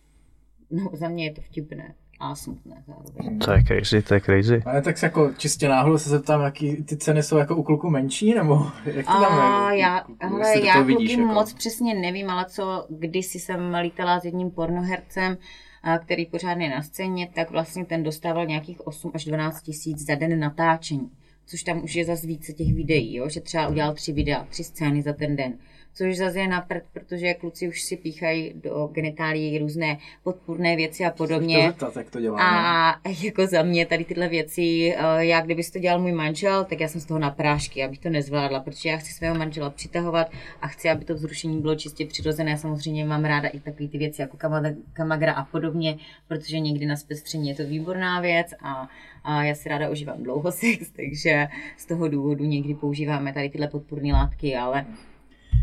no 0.70 0.90
za 0.92 1.08
mě 1.08 1.24
je 1.24 1.32
to 1.32 1.40
vtipné 1.40 1.94
a 2.20 2.34
smutné 2.34 2.84
zároveň. 2.86 3.38
To 3.38 3.52
je 3.52 3.64
crazy, 3.64 4.02
to 4.02 4.14
je 4.14 4.20
crazy. 4.20 4.62
Ale 4.66 4.82
tak 4.82 4.98
se 4.98 5.06
jako 5.06 5.30
čistě 5.36 5.68
náhodou 5.68 5.98
se 5.98 6.10
zeptám, 6.10 6.40
jaký 6.40 6.76
ty 6.76 6.96
ceny 6.96 7.22
jsou 7.22 7.36
jako 7.36 7.56
u 7.56 7.62
kluku 7.62 7.90
menší, 7.90 8.34
nebo 8.34 8.66
jak 8.84 9.06
to 9.06 9.12
tam 9.12 9.38
A 9.38 9.72
je? 9.72 9.78
já, 9.80 10.04
hele, 10.20 10.60
já 10.66 10.82
vidíš, 10.82 11.08
kluky 11.08 11.22
jako? 11.22 11.34
moc 11.34 11.52
přesně 11.52 11.94
nevím, 11.94 12.30
ale 12.30 12.44
co 12.48 12.86
kdysi 12.88 13.38
jsem 13.38 13.74
lítala 13.80 14.20
s 14.20 14.24
jedním 14.24 14.50
pornohercem, 14.50 15.36
a 15.82 15.98
který 15.98 16.26
pořád 16.26 16.58
je 16.58 16.70
na 16.70 16.82
scéně, 16.82 17.28
tak 17.34 17.50
vlastně 17.50 17.84
ten 17.84 18.02
dostával 18.02 18.46
nějakých 18.46 18.86
8 18.86 19.10
až 19.14 19.24
12 19.24 19.62
tisíc 19.62 20.06
za 20.06 20.14
den 20.14 20.40
natáčení. 20.40 21.10
Což 21.46 21.62
tam 21.62 21.84
už 21.84 21.94
je 21.94 22.04
zase 22.04 22.26
více 22.26 22.52
těch 22.52 22.74
videí, 22.74 23.14
jo? 23.16 23.28
že 23.28 23.40
třeba 23.40 23.68
udělal 23.68 23.94
tři 23.94 24.12
videa, 24.12 24.44
tři 24.48 24.64
scény 24.64 25.02
za 25.02 25.12
ten 25.12 25.36
den. 25.36 25.52
Což 25.98 26.16
zase 26.16 26.38
je 26.40 26.48
na 26.48 26.60
prd, 26.60 26.82
protože 26.92 27.34
kluci 27.34 27.68
už 27.68 27.82
si 27.82 27.96
píchají 27.96 28.52
do 28.54 28.86
genitálí 28.92 29.58
různé 29.58 29.98
podpůrné 30.24 30.76
věci 30.76 31.04
a 31.04 31.10
To 31.10 31.16
podobně. 31.16 31.66
zeptat, 31.66 31.96
jak 31.96 32.10
to 32.10 32.20
dělá. 32.20 32.38
A 32.40 33.00
jako 33.24 33.46
za 33.46 33.62
mě 33.62 33.86
tady 33.86 34.04
tyhle 34.04 34.28
věci, 34.28 34.94
eh, 34.96 35.24
já 35.24 35.40
kdyby 35.40 35.62
to 35.72 35.78
dělal 35.78 36.00
můj 36.00 36.12
manžel, 36.12 36.64
tak 36.64 36.80
já 36.80 36.88
jsem 36.88 37.00
z 37.00 37.04
toho 37.04 37.18
na 37.20 37.30
prášky, 37.30 37.84
abych 37.84 37.98
to 37.98 38.10
nezvládla, 38.10 38.60
protože 38.60 38.88
já 38.88 38.96
chci 38.96 39.12
svého 39.12 39.34
manžela 39.34 39.70
přitahovat 39.70 40.30
a 40.60 40.68
chci, 40.68 40.88
aby 40.90 41.04
to 41.04 41.14
vzrušení 41.14 41.60
bylo 41.60 41.74
čistě 41.74 42.06
přirozené. 42.06 42.58
Samozřejmě 42.58 43.04
mám 43.04 43.24
ráda 43.24 43.48
i 43.48 43.60
takové 43.60 43.88
ty 43.88 43.98
věci 43.98 44.20
jako 44.22 44.36
kama- 44.36 44.76
kamagra 44.92 45.32
a 45.32 45.44
podobně, 45.44 45.98
protože 46.28 46.58
někdy 46.60 46.86
na 46.86 46.96
zpestření 46.96 47.48
je 47.48 47.54
to 47.54 47.64
výborná 47.64 48.20
věc 48.20 48.46
a, 48.62 48.88
a 49.24 49.44
já 49.44 49.54
si 49.54 49.68
ráda 49.68 49.90
užívám 49.90 50.22
dlouhosex, 50.22 50.90
takže 50.90 51.48
z 51.76 51.86
toho 51.86 52.08
důvodu 52.08 52.44
někdy 52.44 52.74
používáme 52.74 53.32
tady 53.32 53.48
tyhle 53.50 53.68
podpůrné 53.68 54.12
látky, 54.12 54.56
ale 54.56 54.86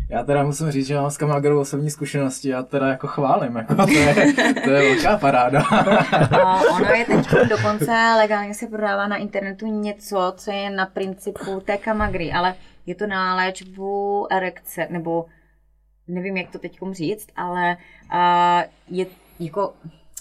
Já 0.08 0.22
teda 0.22 0.44
musím 0.44 0.70
říct, 0.70 0.86
že 0.86 0.94
mám 0.94 1.10
s 1.10 1.16
Kamagerou 1.16 1.60
osobní 1.60 1.90
zkušenosti, 1.90 2.48
já 2.48 2.62
teda 2.62 2.88
jako 2.88 3.06
chválím, 3.06 3.56
jako 3.56 3.74
to 3.74 3.90
je, 3.90 4.14
to 4.64 4.70
je 4.70 4.94
velká 4.94 5.18
paráda. 5.18 5.62
A 6.42 6.60
ono 6.60 6.94
je 6.94 7.04
teď 7.04 7.26
dokonce 7.48 8.14
legálně 8.16 8.54
se 8.54 8.66
prodává 8.66 9.08
na 9.08 9.16
internetu 9.16 9.66
něco, 9.66 10.32
co 10.36 10.50
je 10.50 10.70
na 10.70 10.86
principu 10.86 11.60
té 11.60 11.76
kamagry, 11.76 12.32
ale 12.32 12.54
je 12.86 12.94
to 12.94 13.06
na 13.06 13.36
léčbu 13.36 14.26
erekce, 14.32 14.86
nebo 14.90 15.26
nevím, 16.08 16.36
jak 16.36 16.50
to 16.50 16.58
teď 16.58 16.78
říct, 16.92 17.28
ale 17.36 17.76
uh, 18.12 18.62
je 18.98 19.06
jako, 19.40 19.72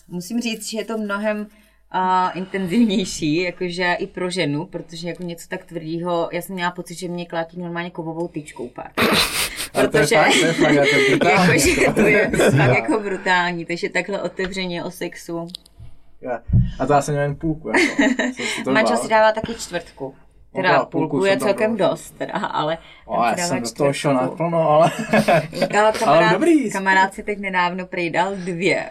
musím 0.07 0.41
říct, 0.41 0.69
že 0.69 0.77
je 0.77 0.85
to 0.85 0.97
mnohem 0.97 1.39
uh, 1.39 2.37
intenzivnější, 2.37 3.35
jakože 3.35 3.93
i 3.93 4.07
pro 4.07 4.29
ženu, 4.29 4.65
protože 4.65 5.07
jako 5.07 5.23
něco 5.23 5.47
tak 5.47 5.65
tvrdýho, 5.65 6.29
já 6.31 6.41
jsem 6.41 6.55
měla 6.55 6.71
pocit, 6.71 6.95
že 6.95 7.07
mě 7.07 7.25
klátí 7.25 7.59
normálně 7.59 7.89
kovovou 7.89 8.27
tyčkou 8.27 8.67
pak. 8.67 8.91
Protože 9.75 9.87
to 9.91 9.97
je 9.97 10.07
fakt, 10.07 10.33
to 10.39 10.45
je 10.45 10.53
fakt 10.53 10.73
jako 10.73 10.95
brutální. 11.09 11.47
jakože 11.77 11.93
to 11.95 12.07
je 12.07 12.29
fakt 12.57 12.75
jako 12.75 12.99
brutální, 12.99 13.65
takže 13.65 13.89
takhle 13.89 14.21
otevřeně 14.21 14.83
o 14.83 14.91
sexu. 14.91 15.47
A 16.79 16.85
to 16.85 16.93
já 16.93 17.01
jsem 17.01 17.13
měl 17.13 17.23
jen 17.23 17.35
půlku. 17.35 17.69
Jako. 17.69 18.71
Manžel 18.71 18.97
si 18.97 19.07
dává 19.07 19.31
taky 19.31 19.55
čtvrtku. 19.55 20.15
Teda 20.55 20.85
půlku, 20.85 21.09
půlku 21.09 21.25
je 21.25 21.37
celkem 21.37 21.77
dal. 21.77 21.89
dost, 21.89 22.17
teda, 22.17 22.33
ale 22.33 22.77
Ale 23.07 23.33
si 23.33 23.41
já 23.41 23.47
dává 23.47 23.47
jsem 23.47 23.63
do 23.63 23.71
toho 23.71 23.93
šel 23.93 24.13
naplno, 24.13 24.69
ale... 24.69 24.91
Ale 25.79 25.91
kamarád, 25.99 26.31
dobrý. 26.33 26.71
kamarád 26.71 27.13
si 27.13 27.23
teď 27.23 27.39
nedávno 27.39 27.85
prý 27.85 28.09
dal 28.09 28.35
dvě. 28.35 28.85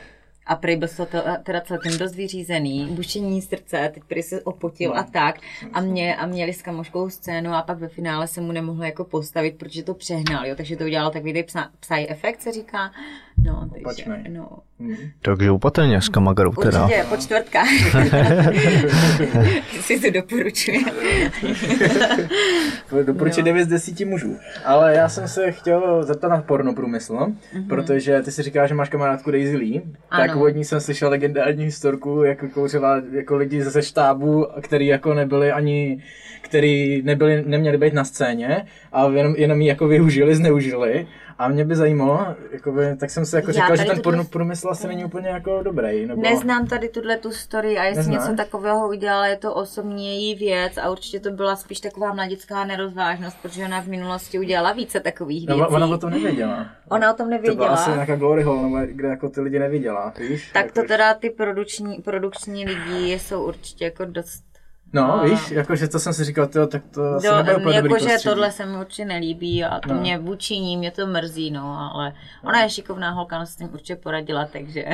A 0.47 0.57
prý 0.57 0.77
byl 0.77 0.89
to 0.89 1.07
teda 1.43 1.61
celkem 1.61 1.99
dost 1.99 2.15
vyřízený, 2.15 2.87
bušení 2.91 3.43
srdce, 3.43 3.91
teď 3.95 4.03
prý 4.05 4.23
se 4.23 4.43
opotil 4.43 4.91
No. 4.91 4.97
a 4.97 5.03
tak. 5.03 5.37
A, 5.73 5.81
mě, 5.81 6.17
a 6.17 6.27
měli 6.27 6.53
s 6.53 6.63
kamoškou 6.63 7.11
scénu 7.11 7.53
a 7.55 7.63
pak 7.63 7.79
ve 7.79 7.89
finále 7.89 8.27
se 8.29 8.41
mu 8.41 8.53
nemohlo 8.53 8.85
jako 8.85 9.05
postavit, 9.05 9.59
protože 9.59 9.83
to 9.83 9.95
přehnal, 9.95 10.47
jo. 10.47 10.55
Takže 10.57 10.77
to 10.77 10.85
udělalo 10.85 11.11
takový 11.11 11.43
psa, 11.43 11.71
psaj 11.81 12.07
efekt, 12.09 12.43
se 12.43 12.53
říká. 12.53 12.93
No, 13.37 13.69
takže, 13.73 13.85
Opačnej. 13.85 14.25
no. 14.29 14.49
Takže 15.23 15.51
opatrně 15.51 16.01
s 16.01 16.09
Kamagarou 16.09 16.53
teda. 16.53 16.85
Určitě, 16.85 17.05
po 17.09 17.17
čtvrtkách. 17.17 17.69
si 19.81 20.01
to 20.01 20.11
doporučuje. 20.11 20.79
Doporučuji 23.07 23.43
9 23.43 23.65
z 23.65 23.69
10 23.69 24.01
mužů. 24.01 24.37
Ale 24.65 24.95
já 24.95 25.09
jsem 25.09 25.29
se 25.29 25.53
chtěl 25.53 26.03
zeptat 26.03 26.29
na 26.29 26.43
pornoprůmysl, 26.43 27.15
mm-hmm. 27.15 27.69
protože 27.69 28.23
ty 28.23 28.33
si 28.33 28.43
říkáš, 28.43 28.69
že 28.69 28.75
máš 28.75 28.89
kamarádku 28.89 29.31
Daisy 29.31 29.57
Lee. 29.57 29.83
Tak 30.11 30.31
Ano. 30.31 30.43
od 30.43 30.49
ní 30.49 30.65
jsem 30.65 30.81
slyšel 30.81 31.11
legendární 31.11 31.65
historku, 31.65 32.23
jak 32.23 32.53
kouřila 32.53 33.03
jako 33.13 33.37
lidi 33.37 33.65
ze 33.65 33.83
štábu, 33.83 34.47
který 34.61 34.87
jako 34.87 35.15
nebyli 35.15 35.53
ani 35.53 36.03
který 36.45 37.03
nebyli, 37.03 37.45
neměli 37.47 37.79
být 37.79 37.95
na 37.95 38.05
scéně 38.05 38.67
a 38.93 39.09
jenom, 39.09 39.35
jenom 39.37 39.61
ji 39.61 39.69
jako 39.69 39.89
využili, 39.89 40.35
zneužili. 40.35 41.07
A 41.39 41.49
mě 41.49 41.65
by 41.65 41.77
zajímalo, 41.77 42.27
jakoby, 42.53 42.97
tak 42.97 43.11
jsem 43.11 43.27
si 43.27 43.37
jako 43.37 43.49
Já 43.51 43.53
říkal, 43.53 43.77
že 43.77 43.85
ten 43.85 44.01
tuto- 44.01 44.25
průmysl 44.25 44.69
asi 44.71 44.87
není 44.89 45.05
úplně 45.05 45.29
jako 45.29 45.63
dobrý. 45.63 46.07
Nebo... 46.07 46.23
Neznám 46.23 46.67
tady 46.67 46.89
tuhle 46.89 47.17
tu 47.17 47.31
story 47.31 47.79
a 47.79 47.85
jestli 47.85 47.99
Neznáš? 47.99 48.29
něco 48.29 48.37
takového 48.37 48.89
udělala, 48.89 49.27
je 49.27 49.37
to 49.37 49.55
osobní 49.55 50.07
její 50.07 50.35
věc 50.35 50.79
a 50.79 50.91
určitě 50.91 51.21
to 51.21 51.31
byla 51.31 51.57
spíš 51.57 51.81
taková 51.81 52.15
mladická 52.15 52.65
nerozvážnost, 52.65 53.37
protože 53.43 53.65
ona 53.65 53.83
v 53.83 53.87
minulosti 53.87 54.39
udělala 54.39 54.73
více 54.73 55.01
takových 55.01 55.49
No, 55.49 55.57
věcí. 55.57 55.71
ona 55.75 55.87
o 55.87 55.99
tom 55.99 56.11
nevěděla. 56.11 56.67
Ona 56.89 57.13
o 57.13 57.17
tom 57.17 57.27
To 57.27 57.31
byla 57.31 57.41
nevěděla. 57.43 57.69
asi 57.69 57.91
nějaká 57.91 58.17
glory 58.17 58.43
hole, 58.43 58.63
nebo 58.63 58.77
kde 58.93 59.09
jako 59.09 59.29
ty 59.29 59.41
lidi 59.41 59.59
neviděla, 59.59 60.13
víš? 60.29 60.51
Tak 60.53 60.73
to 60.73 60.81
Jako- 60.81 60.89
teda 60.89 61.15
ty 61.15 61.31
produkční, 61.31 61.97
produkční 62.03 62.65
lidi 62.67 63.13
jsou 63.19 63.45
určitě 63.45 63.85
jako 63.85 64.05
dost... 64.05 64.45
No, 64.95 65.15
A- 65.21 65.25
víš, 65.25 65.51
jakože 65.51 65.89
to 65.89 65.99
jsem 65.99 66.13
si 66.13 66.25
říkal, 66.25 66.47
tyjo, 66.47 66.67
tak 66.67 66.83
to 66.91 67.03
asi 67.15 67.27
Do, 67.27 67.37
nebude 67.37 67.57
úplně 67.57 67.83
dobrý 67.83 67.93
jakože 68.05 68.29
tohle 68.29 68.53
se 68.53 68.67
mi 68.67 68.77
určitě 68.79 69.05
nelíbí 69.05 69.65
a 69.65 69.81
to 69.81 69.95
No. 69.95 70.01
mě 70.01 70.19
vůči 70.19 70.59
ní, 70.59 70.77
mě 70.77 70.91
to 70.91 71.07
mrzí, 71.07 71.51
no, 71.51 71.91
ale 71.95 72.13
ona 72.45 72.63
je 72.63 72.71
šikovná 72.71 73.11
holka, 73.11 73.37
ona 73.37 73.47
se 73.47 73.53
s 73.53 73.57
tím 73.57 73.69
určitě 73.73 73.97
poradila, 73.97 74.45
takže... 74.53 74.85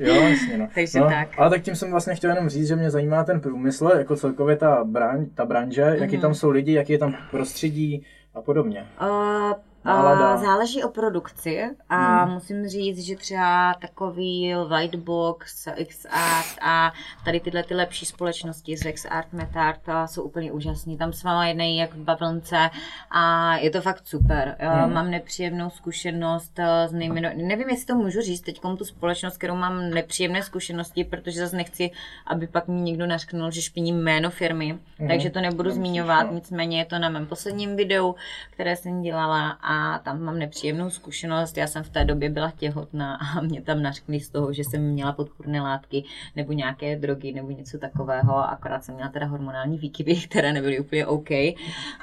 Jo, 0.00 0.14
jasně, 0.14 0.58
no. 0.58 0.68
Takže 0.74 1.00
no, 1.00 1.06
tak. 1.06 1.28
Ale 1.38 1.50
tak 1.50 1.62
tím 1.62 1.76
jsem 1.76 1.90
vlastně 1.90 2.14
chtěl 2.14 2.30
jenom 2.30 2.48
říct, 2.48 2.68
že 2.68 2.76
mě 2.76 2.90
zajímá 2.90 3.24
ten 3.24 3.40
průmysl, 3.40 3.90
jako 3.98 4.16
celkově 4.16 4.56
ta, 4.56 4.84
bran, 4.84 5.26
ta 5.34 5.44
branže, 5.46 5.84
Mhm. 5.84 5.94
jaký 6.02 6.18
tam 6.18 6.34
jsou 6.34 6.50
lidi, 6.50 6.72
jaký 6.72 6.92
je 6.92 6.98
tam 6.98 7.14
prostředí 7.30 8.06
a 8.34 8.42
podobně. 8.42 8.86
Uh, 9.02 9.52
Nálada. 9.88 10.36
záleží 10.36 10.84
o 10.84 10.88
produkci 10.88 11.64
a 11.88 12.24
hmm. 12.24 12.34
musím 12.34 12.68
říct, 12.68 12.98
že 12.98 13.16
třeba 13.16 13.74
takový 13.74 14.54
Whitebox, 14.68 15.68
XArt 15.88 16.58
a 16.62 16.92
tady 17.24 17.40
tyhle 17.40 17.62
ty 17.62 17.74
lepší 17.74 18.06
společnosti, 18.06 18.76
Sex 18.76 19.06
Art, 19.10 19.32
Metart, 19.32 19.88
a 19.88 20.06
jsou 20.06 20.22
úplně 20.22 20.52
úžasní. 20.52 20.96
Tam 20.98 21.12
s 21.12 21.22
váma 21.22 21.46
jednají 21.46 21.76
jak 21.76 21.94
v 21.94 21.98
bavlnce 21.98 22.70
a 23.10 23.56
je 23.56 23.70
to 23.70 23.80
fakt 23.80 24.06
super. 24.06 24.56
Hmm. 24.60 24.78
Hmm. 24.82 24.92
Mám 24.94 25.10
nepříjemnou 25.10 25.70
zkušenost 25.70 26.52
eh, 26.58 26.88
s 26.88 26.92
nejmeno... 26.92 27.28
Nevím, 27.34 27.68
jestli 27.68 27.86
to 27.86 27.94
můžu 27.94 28.20
říct 28.20 28.40
teď 28.40 28.60
tu 28.78 28.84
společnost, 28.84 29.36
kterou 29.36 29.56
mám 29.56 29.90
nepříjemné 29.90 30.42
zkušenosti, 30.42 31.04
protože 31.04 31.40
zase 31.40 31.56
nechci, 31.56 31.90
aby 32.26 32.46
pak 32.46 32.68
mi 32.68 32.80
někdo 32.80 33.06
nařknul, 33.06 33.50
že 33.50 33.62
špiním 33.62 33.96
jméno 34.02 34.30
firmy, 34.30 34.78
Mhm. 34.98 35.08
takže 35.08 35.30
to 35.30 35.40
nebudu 35.40 35.68
Nemusíš, 35.68 35.78
zmiňovat, 35.78 36.26
no. 36.26 36.34
nicméně 36.34 36.78
je 36.78 36.84
to 36.84 36.98
na 36.98 37.08
mém 37.08 37.26
posledním 37.26 37.76
videu, 37.76 38.14
které 38.50 38.76
jsem 38.76 39.02
dělala 39.02 39.50
a 39.50 39.77
tam 39.98 40.22
mám 40.22 40.38
nepříjemnou 40.38 40.90
zkušenost. 40.90 41.56
Já 41.56 41.66
jsem 41.66 41.82
v 41.82 41.88
té 41.88 42.04
době 42.04 42.30
byla 42.30 42.50
těhotná 42.50 43.14
a 43.14 43.40
mě 43.48 43.62
tam 43.62 43.82
nařkli 43.82 44.20
z 44.20 44.30
toho, 44.30 44.52
že 44.52 44.64
jsem 44.64 44.82
měla 44.82 45.12
podpůrné 45.12 45.60
látky 45.60 46.04
nebo 46.36 46.52
nějaké 46.52 46.96
drogy 46.96 47.32
nebo 47.32 47.50
něco 47.50 47.78
takového, 47.78 48.36
akorát 48.36 48.84
jsem 48.84 48.94
měla 48.94 49.10
teda 49.10 49.26
hormonální 49.26 49.78
výkyvy, 49.78 50.16
které 50.28 50.52
nebyly 50.52 50.80
úplně 50.80 51.06
OK. 51.06 51.30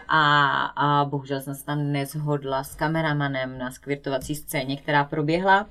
A, 0.08 0.66
a 0.66 1.06
bohužel 1.06 1.42
jsem 1.42 1.56
se 1.56 1.66
tam 1.66 1.92
nezhodla 1.92 2.64
s 2.64 2.76
kameramanem 2.76 3.58
na 3.58 3.72
skvirtovací 3.72 4.36
scéně, 4.36 4.78
která 4.78 5.04
proběhla. 5.04 5.68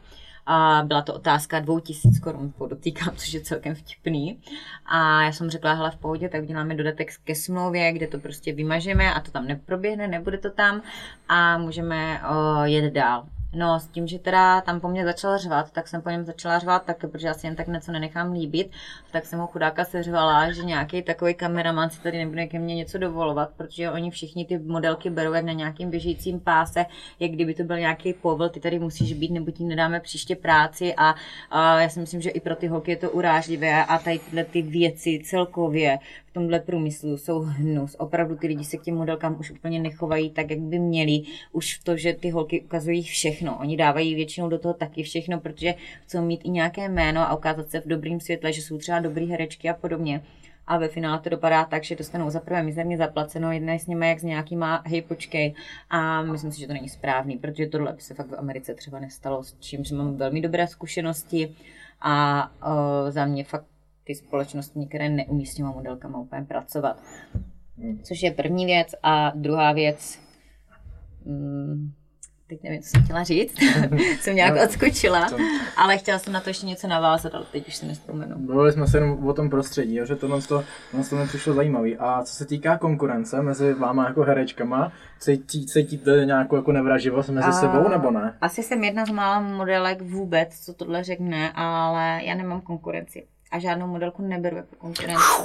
A 0.47 0.83
byla 0.87 1.03
to 1.03 1.15
otázka 1.15 1.61
2000 1.61 2.21
korun, 2.21 2.53
podotýkám, 2.59 3.17
což 3.17 3.33
je 3.33 3.41
celkem 3.41 3.75
vtipný. 3.75 4.41
A 4.87 5.23
já 5.23 5.33
jsem 5.33 5.51
řekla, 5.51 5.73
hele 5.73 5.91
v 5.91 5.97
pohodě, 5.97 6.29
tak 6.29 6.43
uděláme 6.43 6.75
dodatek 6.75 7.11
ke 7.25 7.35
smlouvě, 7.35 7.93
kde 7.93 8.07
to 8.07 8.19
prostě 8.19 8.53
vymažeme 8.53 9.15
a 9.15 9.21
to 9.21 9.31
tam 9.31 9.47
neproběhne, 9.47 10.09
nebude 10.09 10.39
to 10.39 10.51
tam 10.51 10.83
a 11.29 11.59
můžeme 11.59 12.21
o, 12.29 12.65
jet 12.65 12.93
dál. 12.93 13.27
No, 13.55 13.81
s 13.81 13.87
tím, 13.89 14.07
že 14.07 14.19
teda 14.19 14.61
tam 14.61 14.81
po 14.81 14.89
mně 14.89 15.05
začal 15.05 15.39
řvat, 15.39 15.71
tak 15.71 15.89
jsem 15.89 16.03
po 16.03 16.11
něm 16.11 16.25
začala 16.25 16.59
řvat 16.59 16.85
taky, 16.85 17.07
protože 17.07 17.27
já 17.27 17.35
si 17.35 17.47
jen 17.47 17.57
tak 17.57 17.67
něco 17.67 17.93
nenechám 17.93 18.33
líbit, 18.33 18.71
tak 19.13 19.27
jsem 19.27 19.39
ho 19.39 19.47
chudáka 19.47 19.85
seřvala, 19.85 20.53
že 20.53 20.65
nějaký 20.65 21.03
takový 21.03 21.35
kameraman 21.35 21.91
si 21.91 22.01
tady 22.01 22.19
nebude 22.19 22.47
ke 22.47 22.59
mně 22.59 22.75
něco 22.75 22.99
dovolovat, 22.99 23.51
protože 23.57 23.91
oni 23.91 24.11
všichni 24.11 24.45
ty 24.45 24.59
modelky 24.59 25.11
berou 25.11 25.33
jak 25.33 25.45
na 25.45 25.53
nějakým 25.53 25.91
běžícím 25.91 26.41
páse, 26.41 26.87
jak 27.21 27.31
kdyby 27.31 27.55
to 27.55 27.65
byl 27.65 27.79
nějaký 27.79 28.13
povol, 28.13 28.49
ty 28.49 28.61
tady 28.61 28.79
musíš 28.79 29.13
být, 29.13 29.31
nebo 29.31 29.51
ti 29.51 29.65
nedáme 29.65 30.01
příště 30.01 30.37
práci. 30.37 30.95
A, 30.97 31.15
a 31.51 31.81
já 31.81 31.89
si 31.89 32.01
myslím, 32.01 32.21
že 32.21 32.31
i 32.31 32.41
pro 32.41 32.57
ty 32.57 32.67
holky 32.67 32.91
je 32.91 32.97
to 32.97 33.11
urážlivé 33.11 33.85
a 33.85 33.99
tady 33.99 34.19
tyhle 34.19 34.45
ty 34.45 34.63
věci 34.63 35.21
celkově 35.25 35.99
tomhle 36.35 36.61
průmyslu 36.61 37.17
jsou 37.17 37.41
hnus. 37.41 37.97
Opravdu 37.99 38.37
ty 38.37 38.47
lidi 38.47 38.65
se 38.65 38.77
k 38.77 38.83
těm 38.83 38.95
modelkám 38.95 39.37
už 39.41 39.51
úplně 39.51 39.79
nechovají 39.81 40.31
tak, 40.31 40.51
jak 40.51 40.61
by 40.61 40.79
měli. 40.79 41.23
Už 41.53 41.79
to, 41.79 41.97
že 41.97 42.13
ty 42.13 42.31
holky 42.31 42.61
ukazují 42.61 43.03
všechno. 43.03 43.59
Oni 43.61 43.77
dávají 43.77 44.15
většinou 44.15 44.49
do 44.49 44.59
toho 44.59 44.75
taky 44.75 45.03
všechno, 45.03 45.41
protože 45.41 45.75
chcou 46.03 46.23
mít 46.23 46.41
i 46.45 46.51
nějaké 46.51 46.89
jméno 46.89 47.21
a 47.21 47.37
ukázat 47.37 47.71
se 47.71 47.81
v 47.81 47.87
dobrým 47.87 48.21
světle, 48.21 48.53
že 48.53 48.63
jsou 48.63 48.79
třeba 48.79 49.01
dobrý 49.01 49.31
herečky 49.31 49.71
a 49.71 49.75
podobně. 49.75 50.23
A 50.67 50.79
ve 50.79 50.89
finále 50.89 51.21
to 51.21 51.31
dopadá 51.31 51.65
tak, 51.65 51.85
že 51.85 51.97
dostanou 51.97 52.31
za 52.31 52.41
prvé 52.41 52.63
mizerně 52.63 52.99
zaplaceno, 52.99 53.53
jednají 53.53 53.79
s 53.79 53.87
nimi 53.87 54.09
jak 54.09 54.21
s 54.21 54.23
nějakýma, 54.23 54.83
hej 54.87 55.03
počkej. 55.03 55.55
A 55.91 56.23
myslím 56.23 56.53
si, 56.53 56.61
že 56.61 56.67
to 56.67 56.73
není 56.73 56.89
správný, 56.89 57.39
protože 57.39 57.67
tohle 57.67 57.93
by 57.93 58.01
se 58.01 58.15
fakt 58.15 58.31
v 58.31 58.39
Americe 58.39 58.75
třeba 58.75 59.01
nestalo, 59.01 59.43
s 59.43 59.57
čím 59.61 59.83
mám 59.97 60.17
velmi 60.17 60.41
dobré 60.41 60.67
zkušenosti. 60.67 61.55
A 62.01 62.51
uh, 62.67 63.11
za 63.11 63.25
mě 63.25 63.45
fakt 63.45 63.67
ty 64.05 64.15
společnosti 64.15 64.79
některé 64.79 65.09
neumí 65.09 65.47
s 65.47 65.55
těma 65.55 65.71
modelkama 65.73 66.19
úplně 66.19 66.43
pracovat. 66.43 67.03
Což 68.03 68.23
je 68.23 68.31
první 68.31 68.67
věc. 68.67 68.95
A 69.03 69.33
druhá 69.35 69.73
věc, 69.73 70.19
mm, 71.25 71.93
teď 72.49 72.63
nevím, 72.63 72.83
co 72.83 72.89
jsem 72.89 73.03
chtěla 73.05 73.25
říct, 73.25 73.55
jsem 74.21 74.37
nějak 74.37 74.55
No, 74.57 74.63
odskočila, 74.65 75.29
to- 75.31 75.37
ale 75.77 75.99
chtěla 75.99 76.19
jsem 76.19 76.33
na 76.33 76.41
to 76.41 76.51
ještě 76.51 76.67
něco 76.67 76.89
navázat, 76.89 77.35
ale 77.35 77.45
teď 77.53 77.69
už 77.69 77.77
si 77.77 77.87
nespomenu. 77.87 78.39
Mluvili 78.39 78.73
jsme 78.73 78.87
se 78.87 78.97
jenom 78.97 79.27
o 79.27 79.33
tom 79.33 79.51
prostředí, 79.51 79.99
že 80.05 80.17
tohle, 80.17 80.43
to, 80.43 80.65
tohle 80.91 81.07
to 81.07 81.17
mi 81.17 81.27
přišlo 81.27 81.55
zajímavý. 81.55 81.97
A 81.97 82.23
co 82.23 82.35
se 82.35 82.45
týká 82.47 82.79
konkurence 82.79 83.43
mezi 83.43 83.75
váma 83.75 84.07
jako 84.09 84.23
herečkama, 84.23 84.93
cítí, 85.19 85.67
cítíte 85.67 86.23
nějakou 86.25 86.57
jako 86.57 86.73
nevraživost 86.73 87.29
mezi 87.31 87.49
A- 87.49 87.53
sebou 87.53 87.89
nebo 87.89 88.11
ne? 88.11 88.37
Asi 88.41 88.63
jsem 88.63 88.85
jedna 88.85 89.07
z 89.07 89.11
mála 89.11 89.41
modelek 89.41 90.03
vůbec, 90.03 90.61
co 90.65 90.75
tohle 90.75 91.05
řekne, 91.05 91.53
ale 91.55 92.21
já 92.25 92.35
nemám 92.35 92.61
konkurenci. 92.61 93.27
A 93.55 93.59
žádnou 93.59 93.87
modelku 93.87 94.23
neberu 94.23 94.57
jako 94.57 94.77
konkurenci. 94.77 95.43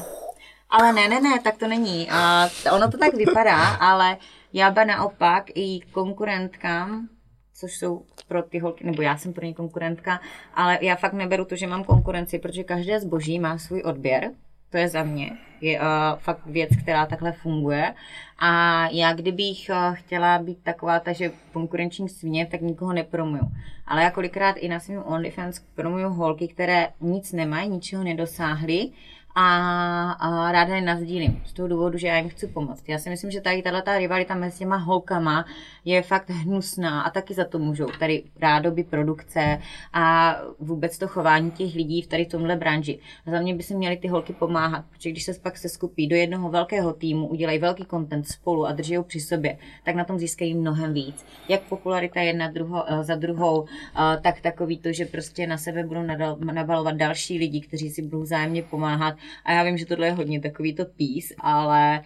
Ale 0.70 0.94
ne, 0.94 1.10
ne, 1.10 1.22
ne, 1.22 1.40
tak 1.40 1.58
to 1.58 1.68
není. 1.68 2.10
A 2.12 2.50
ono 2.72 2.92
to 2.92 2.98
tak 2.98 3.14
vypadá, 3.14 3.68
ale 3.68 4.18
já 4.54 4.72
ba 4.72 4.84
naopak 4.84 5.44
i 5.56 5.80
konkurentkám, 5.92 7.08
což 7.54 7.78
jsou 7.78 8.06
pro 8.28 8.44
ty 8.44 8.60
holky, 8.60 8.84
nebo 8.84 9.02
já 9.02 9.18
jsem 9.18 9.34
pro 9.34 9.46
ně 9.46 9.54
konkurentka, 9.54 10.20
ale 10.54 10.80
já 10.82 10.96
fakt 10.96 11.14
neberu 11.14 11.46
to, 11.46 11.56
že 11.56 11.68
mám 11.68 11.84
konkurenci, 11.84 12.40
protože 12.40 12.64
každé 12.64 13.00
zboží 13.00 13.40
má 13.40 13.58
svůj 13.58 13.82
odběr 13.86 14.32
To 14.70 14.78
je 14.78 14.90
za 14.90 15.04
mě. 15.04 15.38
Je 15.62 15.80
uh, 15.80 15.86
fakt 16.18 16.46
věc, 16.46 16.70
která 16.84 17.06
takhle 17.06 17.32
funguje. 17.32 17.94
A 18.40 18.86
já 18.92 19.14
kdybych 19.14 19.70
uh, 19.70 19.96
chtěla 19.96 20.38
být 20.40 20.64
taková 20.64 21.00
ta, 21.00 21.14
že 21.14 21.32
konkurenční 21.54 22.10
svině, 22.10 22.46
tak 22.46 22.62
nikoho 22.62 22.94
nepromuju. 22.94 23.44
Ale 23.86 24.04
já 24.04 24.12
kolikrát 24.12 24.58
i 24.58 24.68
na 24.68 24.80
svém 24.80 25.04
OnlyFans 25.04 25.62
promuju 25.76 26.10
holky, 26.10 26.48
které 26.48 26.88
nic 27.02 27.32
nemají, 27.32 27.70
ničeho 27.70 28.04
nedosáhly 28.04 28.90
a, 29.36 30.12
a 30.12 30.52
ráda 30.52 30.76
je 30.76 30.82
nazdílím 30.82 31.42
z 31.46 31.54
toho 31.54 31.68
důvodu, 31.68 31.98
že 31.98 32.08
já 32.08 32.18
jim 32.18 32.30
chci 32.30 32.48
pomoct. 32.48 32.90
Já 32.90 32.98
si 33.00 33.10
myslím, 33.10 33.32
že 33.32 33.42
tady 33.42 33.62
tato 33.62 33.98
rivalita 33.98 34.36
mezi 34.36 34.58
těma 34.58 34.76
holkama 34.76 35.46
je 35.86 36.02
fakt 36.02 36.30
hnusná 36.30 37.02
a 37.02 37.10
taky 37.10 37.34
za 37.34 37.46
to 37.46 37.60
můžou 37.60 37.86
tady 38.00 38.24
rádoby 38.42 38.84
produkce 38.84 39.60
a 39.94 40.36
vůbec 40.60 40.98
to 40.98 41.08
chování 41.08 41.52
těch 41.52 41.76
lidí 41.76 42.02
v 42.02 42.08
tady 42.08 42.26
tomhle 42.26 42.56
branži. 42.56 43.00
A 43.26 43.32
za 43.32 43.40
mě 43.40 43.56
by 43.56 43.64
si 43.64 43.76
měly 43.76 43.98
ty 43.98 44.08
holky 44.08 44.34
pomáhat, 44.34 44.86
protože 44.90 45.12
když 45.12 45.24
se 45.24 45.34
pak 45.34 45.58
se 45.58 45.70
skupí 45.70 46.08
do 46.08 46.16
jednoho 46.16 46.50
velkého 46.50 46.94
týmu, 46.94 47.28
udělají 47.28 47.60
velký 47.60 47.86
content 47.86 48.28
spolu 48.28 48.66
a 48.66 48.72
drží 48.72 48.96
ho 48.96 49.04
při 49.04 49.20
sobě, 49.20 49.58
tak 49.84 49.96
na 49.96 50.04
tom 50.04 50.20
získají 50.20 50.56
mnohem 50.56 50.94
víc. 50.94 51.26
Jak 51.50 51.62
popularita 51.62 52.22
jedna 52.22 52.52
druho, 52.52 52.84
eh, 52.88 53.04
za 53.04 53.16
druhou, 53.16 53.66
eh, 53.66 54.18
tak 54.22 54.42
takový 54.42 54.78
to, 54.78 54.94
že 54.94 55.06
prostě 55.06 55.48
na 55.48 55.58
sebe 55.58 55.84
budou 55.84 56.04
nabalovat 56.44 56.96
další 56.96 57.38
lidi, 57.38 57.62
kteří 57.62 57.90
si 57.90 58.02
budou 58.02 58.22
vzájemně 58.22 58.64
pomáhat 58.64 59.19
a 59.46 59.52
já 59.52 59.64
vím, 59.64 59.78
že 59.78 59.86
tohle 59.86 60.08
je 60.08 60.12
hodně 60.12 60.42
takový 60.42 60.76
to 60.76 60.86
pís, 60.86 61.34
ale 61.40 62.04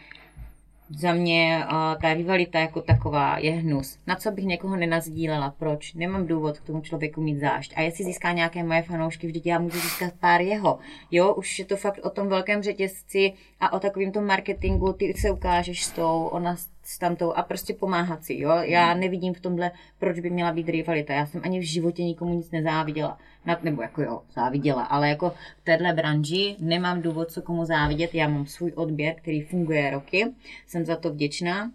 za 0.89 1.13
mě 1.13 1.65
uh, 1.65 2.01
ta 2.01 2.13
rivalita 2.13 2.59
jako 2.59 2.81
taková 2.81 3.37
je 3.39 3.51
hnus. 3.51 3.99
Na 4.07 4.15
co 4.15 4.31
bych 4.31 4.45
někoho 4.45 4.75
nenazdílela? 4.75 5.55
Proč? 5.59 5.93
Nemám 5.93 6.27
důvod 6.27 6.59
k 6.59 6.65
tomu 6.65 6.81
člověku 6.81 7.21
mít 7.21 7.39
zášť. 7.39 7.73
A 7.75 7.81
jestli 7.81 8.03
získá 8.03 8.31
nějaké 8.31 8.63
moje 8.63 8.81
fanoušky, 8.81 9.27
vždyť 9.27 9.45
já 9.45 9.59
můžu 9.59 9.79
získat 9.79 10.13
pár 10.19 10.41
jeho. 10.41 10.79
Jo, 11.11 11.33
už 11.33 11.59
je 11.59 11.65
to 11.65 11.77
fakt 11.77 11.99
o 12.03 12.09
tom 12.09 12.27
velkém 12.27 12.63
řetězci 12.63 13.33
a 13.59 13.73
o 13.73 13.79
takovým 13.79 14.11
tom 14.11 14.25
marketingu. 14.25 14.93
Ty 14.93 15.13
se 15.13 15.31
ukážeš 15.31 15.83
s 15.83 15.91
tou, 15.91 16.23
ona 16.23 16.55
s 16.55 16.72
tamtou 16.99 17.33
a 17.33 17.43
prostě 17.43 17.73
pomáhat 17.73 18.23
si. 18.23 18.39
Jo? 18.39 18.51
Já 18.61 18.91
hmm. 18.91 18.99
nevidím 19.01 19.33
v 19.33 19.39
tomhle, 19.39 19.71
proč 19.99 20.19
by 20.19 20.29
měla 20.29 20.51
být 20.51 20.69
rivalita. 20.69 21.13
Já 21.13 21.25
jsem 21.25 21.41
ani 21.43 21.59
v 21.59 21.63
životě 21.63 22.03
nikomu 22.03 22.33
nic 22.33 22.51
nezáviděla. 22.51 23.17
Nad, 23.45 23.63
nebo 23.63 23.81
jako 23.81 24.01
jo, 24.01 24.21
záviděla, 24.35 24.83
ale 24.83 25.09
jako 25.09 25.29
v 25.29 25.63
téhle 25.63 25.93
branži 25.93 26.55
nemám 26.59 27.01
důvod, 27.01 27.31
co 27.31 27.41
komu 27.41 27.65
závidět. 27.65 28.15
Já 28.15 28.27
mám 28.27 28.45
svůj 28.45 28.71
odběr, 28.75 29.15
který 29.15 29.41
funguje 29.41 29.91
roky. 29.91 30.25
Jsem 30.67 30.85
za 30.85 30.95
to 30.95 31.13
vděčná. 31.13 31.71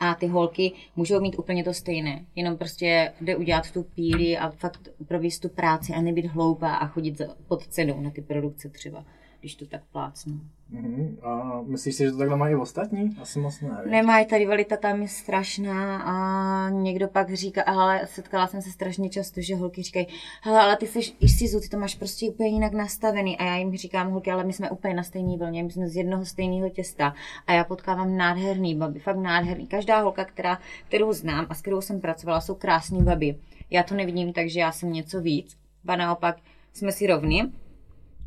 A 0.00 0.14
ty 0.14 0.26
holky 0.26 0.72
můžou 0.96 1.20
mít 1.20 1.38
úplně 1.38 1.64
to 1.64 1.74
stejné. 1.74 2.24
Jenom 2.34 2.56
prostě 2.56 3.12
jde 3.20 3.36
udělat 3.36 3.70
tu 3.70 3.82
píli 3.82 4.38
a 4.38 4.50
fakt 4.50 4.88
provést 5.08 5.38
tu 5.38 5.48
práci 5.48 5.92
a 5.92 6.00
nebyt 6.00 6.26
hloupá 6.26 6.74
a 6.74 6.86
chodit 6.86 7.20
pod 7.48 7.66
cenou 7.66 8.00
na 8.00 8.10
ty 8.10 8.22
produkce 8.22 8.68
třeba, 8.68 9.04
když 9.40 9.54
to 9.54 9.66
tak 9.66 9.82
plácnu. 9.92 10.40
Uh-huh. 10.72 11.16
A 11.22 11.62
myslíš 11.62 11.94
si, 11.94 12.04
že 12.04 12.10
to 12.10 12.18
takhle 12.18 12.36
mají 12.36 12.54
ostatní? 12.54 13.16
Asi 13.22 13.38
moc 13.38 13.60
ne. 13.60 13.82
Nemají, 13.86 14.26
ta 14.26 14.38
rivalita 14.38 14.76
tam 14.76 15.02
je 15.02 15.08
strašná 15.08 16.02
a 16.02 16.70
někdo 16.70 17.08
pak 17.08 17.34
říká, 17.34 17.62
ale 17.62 18.06
setkala 18.06 18.46
jsem 18.46 18.62
se 18.62 18.70
strašně 18.70 19.08
často, 19.08 19.40
že 19.40 19.56
holky 19.56 19.82
říkají, 19.82 20.06
hele, 20.42 20.60
ale 20.60 20.76
ty 20.76 20.86
jsi 20.86 21.00
Isizu, 21.20 21.60
ty 21.60 21.68
to 21.68 21.78
máš 21.78 21.94
prostě 21.94 22.30
úplně 22.30 22.48
jinak 22.48 22.72
nastavený 22.72 23.38
a 23.38 23.44
já 23.44 23.56
jim 23.56 23.76
říkám, 23.76 24.10
holky, 24.10 24.30
ale 24.30 24.44
my 24.44 24.52
jsme 24.52 24.70
úplně 24.70 24.94
na 24.94 25.02
stejný 25.02 25.38
vlně, 25.38 25.62
my 25.62 25.70
jsme 25.70 25.88
z 25.88 25.96
jednoho 25.96 26.24
stejného 26.24 26.70
těsta 26.70 27.14
a 27.46 27.52
já 27.52 27.64
potkávám 27.64 28.16
nádherný 28.16 28.74
baby, 28.74 28.98
fakt 28.98 29.16
nádherný. 29.16 29.66
Každá 29.66 30.00
holka, 30.00 30.24
která, 30.24 30.58
kterou 30.88 31.12
znám 31.12 31.46
a 31.48 31.54
s 31.54 31.60
kterou 31.60 31.80
jsem 31.80 32.00
pracovala, 32.00 32.40
jsou 32.40 32.54
krásný 32.54 33.02
baby. 33.02 33.36
Já 33.70 33.82
to 33.82 33.94
nevidím, 33.94 34.32
takže 34.32 34.60
já 34.60 34.72
jsem 34.72 34.92
něco 34.92 35.20
víc, 35.20 35.56
ba 35.84 35.96
naopak 35.96 36.36
jsme 36.72 36.92
si 36.92 37.06
rovni, 37.06 37.52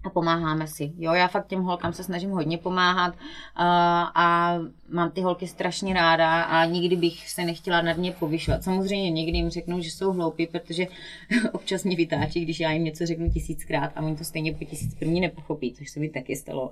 a 0.03 0.09
pomáháme 0.09 0.67
si. 0.67 0.91
Jo, 0.97 1.13
já 1.13 1.27
fakt 1.27 1.47
těm 1.47 1.61
holkám 1.61 1.93
se 1.93 2.03
snažím 2.03 2.29
hodně 2.29 2.57
pomáhat 2.57 3.15
a, 3.55 4.01
a 4.15 4.57
mám 4.89 5.11
ty 5.11 5.21
holky 5.21 5.47
strašně 5.47 5.93
ráda 5.93 6.41
a 6.41 6.65
nikdy 6.65 6.95
bych 6.95 7.29
se 7.29 7.45
nechtěla 7.45 7.81
nad 7.81 7.97
ně 7.97 8.11
povyšovat. 8.11 8.63
Samozřejmě 8.63 9.11
někdy 9.11 9.37
jim 9.37 9.49
řeknu, 9.49 9.81
že 9.81 9.91
jsou 9.91 10.11
hloupí, 10.11 10.47
protože 10.47 10.87
občas 11.51 11.83
mě 11.83 11.95
vytáčí, 11.95 12.41
když 12.41 12.59
já 12.59 12.71
jim 12.71 12.83
něco 12.83 13.05
řeknu 13.05 13.29
tisíckrát 13.29 13.91
a 13.95 14.01
oni 14.01 14.15
to 14.15 14.23
stejně 14.23 14.53
po 14.53 14.65
tisíc 14.65 14.95
první 14.95 15.21
nepochopí, 15.21 15.73
což 15.73 15.89
se 15.89 15.99
mi 15.99 16.09
taky 16.09 16.35
stalo. 16.35 16.71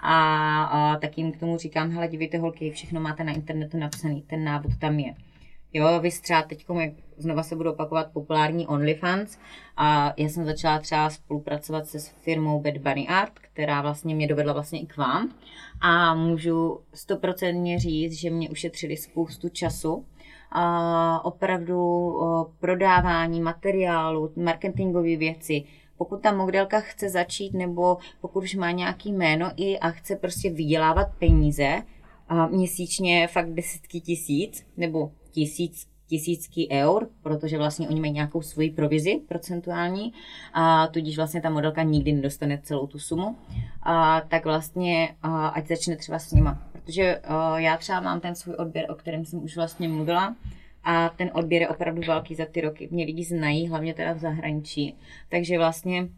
A, 0.00 0.62
a 0.64 0.96
tak 0.96 1.18
jim 1.18 1.32
k 1.32 1.40
tomu 1.40 1.58
říkám, 1.58 1.90
hele, 1.90 2.08
dívejte 2.08 2.38
holky, 2.38 2.70
všechno 2.70 3.00
máte 3.00 3.24
na 3.24 3.32
internetu 3.32 3.76
napsaný, 3.78 4.22
ten 4.26 4.44
návod 4.44 4.72
tam 4.78 4.98
je. 4.98 5.14
Jo, 5.72 6.00
vy 6.00 6.10
třeba 6.10 6.42
teď, 6.42 6.66
znova 7.16 7.42
se 7.42 7.56
budu 7.56 7.70
opakovat, 7.70 8.12
populární 8.12 8.66
OnlyFans 8.66 9.38
a 9.76 10.14
já 10.16 10.28
jsem 10.28 10.44
začala 10.44 10.78
třeba 10.78 11.10
spolupracovat 11.10 11.86
se 11.86 12.00
s 12.00 12.08
firmou 12.08 12.60
Bad 12.60 12.78
Bunny 12.78 13.08
Art, 13.08 13.32
která 13.38 13.82
vlastně 13.82 14.14
mě 14.14 14.28
dovedla 14.28 14.52
vlastně 14.52 14.80
i 14.80 14.86
k 14.86 14.96
vám. 14.96 15.34
A 15.80 16.14
můžu 16.14 16.80
stoprocentně 16.94 17.78
říct, 17.78 18.12
že 18.12 18.30
mě 18.30 18.50
ušetřili 18.50 18.96
spoustu 18.96 19.48
času, 19.48 20.04
a 20.52 21.24
opravdu 21.24 22.12
prodávání 22.60 23.40
materiálu, 23.40 24.32
marketingové 24.36 25.16
věci, 25.16 25.64
pokud 25.98 26.22
ta 26.22 26.32
modelka 26.32 26.80
chce 26.80 27.08
začít 27.08 27.54
nebo 27.54 27.96
pokud 28.20 28.44
už 28.44 28.54
má 28.54 28.70
nějaký 28.70 29.12
jméno 29.12 29.50
i 29.56 29.78
a 29.78 29.90
chce 29.90 30.16
prostě 30.16 30.50
vydělávat 30.50 31.08
peníze, 31.18 31.82
a 32.28 32.46
měsíčně 32.46 33.28
fakt 33.28 33.50
desítky 33.50 34.00
tisíc 34.00 34.66
nebo 34.76 35.10
tisíc, 35.38 35.86
tisícky 36.06 36.68
eur, 36.70 37.08
protože 37.22 37.58
vlastně 37.58 37.88
oni 37.88 38.00
mají 38.00 38.12
nějakou 38.12 38.42
svoji 38.42 38.70
provizi 38.70 39.20
procentuální 39.28 40.12
a 40.52 40.86
tudíž 40.86 41.16
vlastně 41.16 41.40
ta 41.40 41.50
modelka 41.50 41.82
nikdy 41.82 42.12
nedostane 42.12 42.60
celou 42.62 42.86
tu 42.86 42.98
sumu, 42.98 43.36
a 43.82 44.20
tak 44.20 44.44
vlastně 44.44 45.16
a, 45.22 45.48
ať 45.48 45.68
začne 45.68 45.96
třeba 45.96 46.18
s 46.18 46.32
nima. 46.32 46.62
Protože 46.72 47.20
já 47.56 47.76
třeba 47.76 48.00
mám 48.00 48.20
ten 48.20 48.34
svůj 48.34 48.54
odběr, 48.54 48.86
o 48.90 48.94
kterém 48.94 49.24
jsem 49.24 49.44
už 49.44 49.56
vlastně 49.56 49.88
mluvila, 49.88 50.36
a 50.84 51.08
ten 51.08 51.30
odběr 51.34 51.62
je 51.62 51.68
opravdu 51.68 52.02
velký 52.06 52.34
za 52.34 52.46
ty 52.46 52.60
roky. 52.60 52.88
Mě 52.90 53.04
lidi 53.04 53.24
znají, 53.24 53.68
hlavně 53.68 53.94
teda 53.94 54.12
v 54.12 54.18
zahraničí. 54.18 54.96
Takže 55.28 55.58
vlastně 55.58 56.08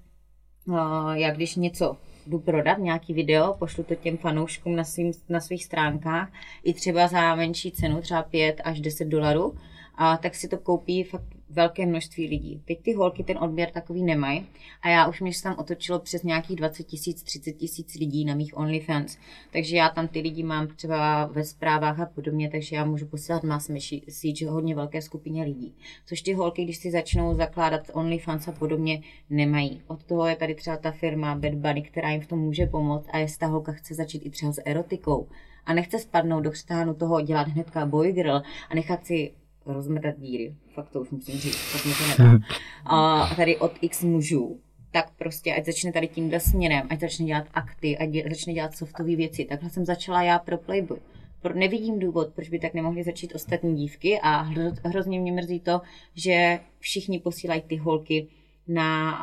já 1.12 1.30
když 1.30 1.56
něco 1.56 1.96
jdu 2.26 2.38
prodat 2.38 2.78
nějaký 2.78 3.14
video, 3.14 3.54
pošlu 3.58 3.84
to 3.84 3.94
těm 3.94 4.16
fanouškům 4.16 4.76
na, 4.76 4.84
svým, 4.84 5.12
na 5.28 5.40
svých 5.40 5.64
stránkách 5.64 6.28
i 6.64 6.74
třeba 6.74 7.08
za 7.08 7.34
menší 7.34 7.72
cenu, 7.72 8.00
třeba 8.00 8.22
5 8.22 8.60
až 8.64 8.80
10 8.80 9.04
dolarů, 9.04 9.54
a 9.94 10.16
tak 10.16 10.34
si 10.34 10.48
to 10.48 10.58
koupí 10.58 11.04
fakt 11.04 11.39
velké 11.50 11.86
množství 11.86 12.28
lidí. 12.28 12.62
Teď 12.64 12.82
ty 12.82 12.92
holky 12.92 13.24
ten 13.24 13.38
odběr 13.38 13.70
takový 13.70 14.02
nemají 14.02 14.46
a 14.82 14.88
já 14.88 15.08
už 15.08 15.20
mě 15.20 15.34
se 15.34 15.42
tam 15.42 15.54
otočilo 15.58 15.98
přes 15.98 16.22
nějakých 16.22 16.56
20 16.56 16.84
tisíc, 16.84 17.22
30 17.22 17.52
tisíc 17.52 17.94
lidí 17.94 18.24
na 18.24 18.34
mých 18.34 18.56
OnlyFans. 18.56 19.18
Takže 19.52 19.76
já 19.76 19.88
tam 19.88 20.08
ty 20.08 20.20
lidi 20.20 20.42
mám 20.42 20.66
třeba 20.66 21.26
ve 21.26 21.44
zprávách 21.44 22.00
a 22.00 22.06
podobně, 22.06 22.50
takže 22.50 22.76
já 22.76 22.84
můžu 22.84 23.06
posílat 23.06 23.44
mass 23.44 23.68
message 23.68 24.48
hodně 24.48 24.74
velké 24.74 25.02
skupině 25.02 25.44
lidí. 25.44 25.74
Což 26.06 26.22
ty 26.22 26.32
holky, 26.32 26.64
když 26.64 26.76
si 26.76 26.90
začnou 26.90 27.34
zakládat 27.34 27.90
OnlyFans 27.92 28.48
a 28.48 28.52
podobně, 28.52 29.02
nemají. 29.30 29.82
Od 29.86 30.04
toho 30.04 30.26
je 30.26 30.36
tady 30.36 30.54
třeba 30.54 30.76
ta 30.76 30.90
firma 30.90 31.34
Bad 31.34 31.54
Bunny, 31.54 31.82
která 31.82 32.10
jim 32.10 32.20
v 32.20 32.26
tom 32.26 32.38
může 32.38 32.66
pomoct 32.66 33.06
a 33.12 33.18
jestli 33.18 33.38
ta 33.38 33.46
holka 33.46 33.72
chce 33.72 33.94
začít 33.94 34.26
i 34.26 34.30
třeba 34.30 34.52
s 34.52 34.62
erotikou 34.64 35.28
a 35.66 35.74
nechce 35.74 35.98
spadnout 35.98 36.44
do 36.44 36.50
křtánu 36.50 36.94
toho 36.94 37.20
dělat 37.20 37.48
hnedka 37.48 37.86
boy 37.86 38.12
girl 38.12 38.42
a 38.70 38.74
nechat 38.74 39.06
si 39.06 39.32
rozmetat 39.66 40.14
díry. 40.18 40.54
Fakt 40.74 40.90
to 40.90 41.00
už 41.00 41.10
musím 41.10 41.38
říct, 41.38 41.72
tak 41.72 41.84
mi 41.84 41.92
to 41.92 42.24
nedá. 42.24 42.38
A 42.86 43.26
tady 43.36 43.56
od 43.56 43.72
x 43.80 44.02
mužů, 44.02 44.60
tak 44.92 45.10
prostě 45.10 45.54
ať 45.54 45.66
začne 45.66 45.92
tady 45.92 46.08
tímhle 46.08 46.40
směrem, 46.40 46.86
ať 46.90 47.00
začne 47.00 47.26
dělat 47.26 47.46
akty, 47.54 47.98
ať 47.98 48.08
dě, 48.08 48.24
začne 48.28 48.52
dělat 48.52 48.76
softové 48.76 49.16
věci. 49.16 49.44
Takhle 49.44 49.70
jsem 49.70 49.84
začala 49.84 50.22
já 50.22 50.38
pro 50.38 50.58
Playboy. 50.58 50.98
Pro, 51.42 51.54
nevidím 51.54 51.98
důvod, 51.98 52.28
proč 52.34 52.48
by 52.48 52.58
tak 52.58 52.74
nemohly 52.74 53.02
začít 53.02 53.34
ostatní 53.34 53.76
dívky 53.76 54.20
a 54.20 54.40
hro, 54.40 54.62
hrozně 54.84 55.20
mě 55.20 55.32
mrzí 55.32 55.60
to, 55.60 55.80
že 56.14 56.60
všichni 56.78 57.18
posílají 57.18 57.62
ty 57.62 57.76
holky 57.76 58.28
na, 58.68 59.20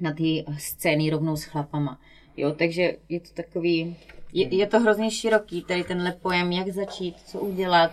na 0.00 0.12
ty 0.12 0.44
scény 0.58 1.10
rovnou 1.10 1.36
s 1.36 1.44
chlapama. 1.44 2.00
Jo, 2.36 2.52
takže 2.52 2.96
je 3.08 3.20
to 3.20 3.28
takový, 3.34 3.96
je, 4.32 4.54
je 4.54 4.66
to 4.66 4.80
hrozně 4.80 5.10
široký, 5.10 5.62
tady 5.62 5.84
tenhle 5.84 6.12
pojem, 6.12 6.52
jak 6.52 6.68
začít, 6.68 7.16
co 7.26 7.40
udělat, 7.40 7.92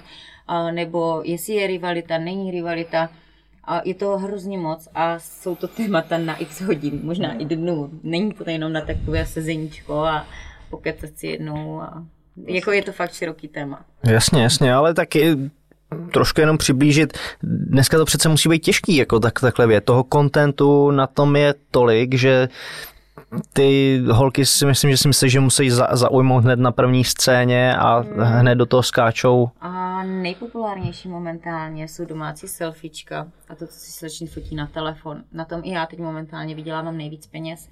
nebo 0.71 1.21
jestli 1.25 1.53
je 1.53 1.67
rivalita, 1.67 2.17
není 2.17 2.51
rivalita. 2.51 3.09
A 3.65 3.81
je 3.85 3.93
to 3.93 4.17
hrozně 4.17 4.57
moc 4.57 4.87
a 4.95 5.19
jsou 5.19 5.55
to 5.55 5.67
témata 5.67 6.17
na 6.17 6.35
x 6.35 6.61
hodin, 6.61 6.99
možná 7.03 7.33
i 7.33 7.45
dnů. 7.45 7.89
Není 8.03 8.33
to 8.33 8.49
jenom 8.49 8.73
na 8.73 8.81
takové 8.81 9.25
sezeníčko 9.25 9.99
a 9.99 10.25
pokecat 10.69 11.09
si 11.15 11.27
jednou. 11.27 11.81
A... 11.81 12.03
Jako 12.47 12.71
je 12.71 12.83
to 12.83 12.91
fakt 12.91 13.13
široký 13.13 13.47
téma. 13.47 13.85
Jasně, 14.03 14.43
jasně, 14.43 14.73
ale 14.73 14.93
taky 14.93 15.37
trošku 16.13 16.41
jenom 16.41 16.57
přiblížit. 16.57 17.17
Dneska 17.43 17.97
to 17.97 18.05
přece 18.05 18.29
musí 18.29 18.49
být 18.49 18.59
těžký, 18.59 18.95
jako 18.95 19.19
tak, 19.19 19.39
takhle 19.39 19.67
věc. 19.67 19.83
Toho 19.85 20.03
kontentu 20.03 20.91
na 20.91 21.07
tom 21.07 21.35
je 21.35 21.53
tolik, 21.71 22.13
že 22.13 22.49
ty 23.53 24.01
holky 24.11 24.45
si 24.45 24.65
myslím, 24.65 24.91
že 24.91 24.97
si 24.97 25.07
myslí, 25.07 25.29
že 25.29 25.39
musí 25.39 25.69
za, 25.69 25.87
zaujmout 25.91 26.43
hned 26.43 26.59
na 26.59 26.71
první 26.71 27.03
scéně 27.03 27.75
a 27.77 27.97
hmm. 27.97 28.19
hned 28.19 28.55
do 28.55 28.65
toho 28.65 28.83
skáčou. 28.83 29.49
A 29.61 30.03
nejpopulárnější 30.03 31.09
momentálně 31.09 31.87
jsou 31.87 32.05
domácí 32.05 32.47
selfiečka 32.47 33.27
a 33.49 33.55
to, 33.55 33.67
co 33.67 33.73
si 33.73 33.91
sleční 33.91 34.27
fotí 34.27 34.55
na 34.55 34.67
telefon. 34.67 35.23
Na 35.31 35.45
tom 35.45 35.61
i 35.63 35.71
já 35.71 35.85
teď 35.85 35.99
momentálně 35.99 36.55
vydělávám 36.55 36.97
nejvíc 36.97 37.27
peněz 37.27 37.69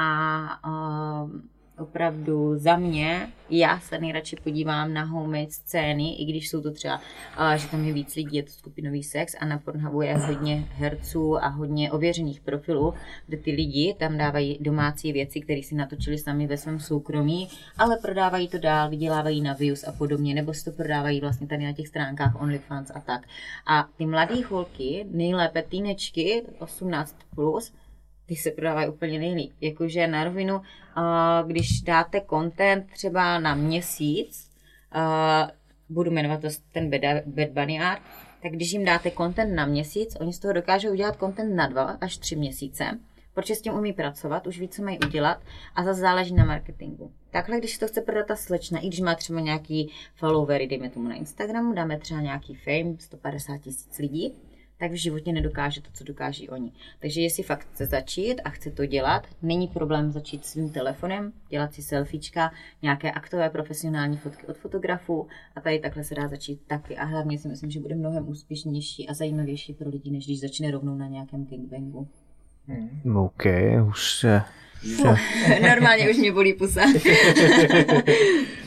a 0.00 0.40
uh, 0.68 1.30
opravdu 1.78 2.58
za 2.58 2.76
mě, 2.76 3.28
já 3.50 3.80
se 3.80 3.98
nejradši 3.98 4.36
podívám 4.36 4.94
na 4.94 5.04
homemade 5.04 5.50
scény, 5.50 6.14
i 6.14 6.24
když 6.24 6.48
jsou 6.48 6.62
to 6.62 6.70
třeba, 6.70 7.00
uh, 7.38 7.52
že 7.52 7.68
tam 7.68 7.84
je 7.84 7.92
víc 7.92 8.14
lidí, 8.14 8.36
je 8.36 8.42
to 8.42 8.50
skupinový 8.50 9.02
sex 9.02 9.34
a 9.40 9.44
na 9.44 9.58
Pornhubu 9.58 10.02
je 10.02 10.16
hodně 10.16 10.64
herců 10.72 11.44
a 11.44 11.48
hodně 11.48 11.92
ověřených 11.92 12.40
profilů, 12.40 12.94
kde 13.26 13.36
ty 13.36 13.50
lidi 13.50 13.94
tam 13.98 14.18
dávají 14.18 14.58
domácí 14.60 15.12
věci, 15.12 15.40
které 15.40 15.62
si 15.62 15.74
natočili 15.74 16.18
sami 16.18 16.46
ve 16.46 16.56
svém 16.56 16.80
soukromí, 16.80 17.48
ale 17.78 17.96
prodávají 18.02 18.48
to 18.48 18.58
dál, 18.58 18.90
vydělávají 18.90 19.40
na 19.40 19.52
views 19.52 19.84
a 19.84 19.92
podobně, 19.92 20.34
nebo 20.34 20.54
si 20.54 20.64
to 20.64 20.70
prodávají 20.70 21.20
vlastně 21.20 21.46
tady 21.46 21.64
na 21.64 21.72
těch 21.72 21.88
stránkách 21.88 22.40
OnlyFans 22.40 22.90
a 22.94 23.00
tak. 23.00 23.26
A 23.66 23.88
ty 23.96 24.06
mladé 24.06 24.34
holky, 24.50 25.06
nejlépe 25.10 25.62
týnečky, 25.62 26.42
18+, 26.60 27.14
plus, 27.34 27.72
ty 28.26 28.36
se 28.36 28.50
prodávají 28.50 28.88
úplně 28.88 29.18
nejlíp. 29.18 29.52
Jakože 29.60 30.06
na 30.06 30.24
rovinu, 30.24 30.60
když 31.46 31.80
dáte 31.80 32.20
content 32.30 32.86
třeba 32.92 33.38
na 33.38 33.54
měsíc, 33.54 34.50
budu 35.88 36.10
jmenovat 36.10 36.40
to 36.40 36.48
ten 36.72 36.90
Bad 37.26 37.48
Bunny 37.48 37.80
Art, 37.80 38.02
tak 38.42 38.52
když 38.52 38.72
jim 38.72 38.84
dáte 38.84 39.10
content 39.10 39.54
na 39.54 39.66
měsíc, 39.66 40.16
oni 40.20 40.32
z 40.32 40.38
toho 40.38 40.52
dokážou 40.52 40.90
udělat 40.90 41.18
content 41.18 41.54
na 41.54 41.66
dva 41.66 41.84
až 42.00 42.16
tři 42.16 42.36
měsíce, 42.36 42.98
protože 43.34 43.54
s 43.54 43.60
tím 43.60 43.74
umí 43.74 43.92
pracovat, 43.92 44.46
už 44.46 44.60
ví, 44.60 44.68
co 44.68 44.82
mají 44.82 44.98
udělat 45.06 45.42
a 45.74 45.84
zase 45.84 46.00
záleží 46.00 46.34
na 46.34 46.44
marketingu. 46.44 47.12
Takhle, 47.30 47.58
když 47.58 47.78
to 47.78 47.86
chce 47.86 48.00
prodat 48.00 48.26
ta 48.26 48.36
slečna, 48.36 48.80
i 48.80 48.86
když 48.86 49.00
má 49.00 49.14
třeba 49.14 49.40
nějaký 49.40 49.92
followery, 50.14 50.66
dejme 50.66 50.90
tomu 50.90 51.08
na 51.08 51.14
Instagramu, 51.14 51.72
dáme 51.72 51.98
třeba 51.98 52.20
nějaký 52.20 52.54
fame, 52.54 52.96
150 52.98 53.58
tisíc 53.58 53.98
lidí, 53.98 54.34
tak 54.78 54.90
v 54.92 54.94
životě 54.94 55.32
nedokáže 55.32 55.82
to, 55.82 55.90
co 55.92 56.04
dokáží 56.04 56.48
oni. 56.48 56.72
Takže 57.00 57.20
jestli 57.20 57.42
fakt 57.42 57.66
chce 57.72 57.86
začít 57.86 58.40
a 58.44 58.50
chce 58.50 58.70
to 58.70 58.86
dělat, 58.86 59.26
není 59.42 59.68
problém 59.68 60.12
začít 60.12 60.46
svým 60.46 60.70
telefonem, 60.70 61.32
dělat 61.48 61.74
si 61.74 61.82
selfiečka, 61.82 62.52
nějaké 62.82 63.12
aktové 63.12 63.50
profesionální 63.50 64.16
fotky 64.16 64.46
od 64.46 64.56
fotografů 64.56 65.26
a 65.56 65.60
tady 65.60 65.78
takhle 65.78 66.04
se 66.04 66.14
dá 66.14 66.28
začít 66.28 66.60
taky. 66.66 66.96
A 66.96 67.04
hlavně 67.04 67.38
si 67.38 67.48
myslím, 67.48 67.70
že 67.70 67.80
bude 67.80 67.94
mnohem 67.94 68.28
úspěšnější 68.28 69.08
a 69.08 69.14
zajímavější 69.14 69.74
pro 69.74 69.90
lidi, 69.90 70.10
než 70.10 70.24
když 70.24 70.40
začne 70.40 70.70
rovnou 70.70 70.96
na 70.96 71.06
nějakém 71.06 71.46
gangbangu. 71.46 72.08
Hmm. 72.66 73.16
OK, 73.16 73.44
už 73.88 74.18
se 74.18 74.42
No, 75.04 75.16
normálně 75.62 76.10
už 76.10 76.16
mě 76.16 76.32
bolí 76.32 76.52
pusa. 76.52 76.80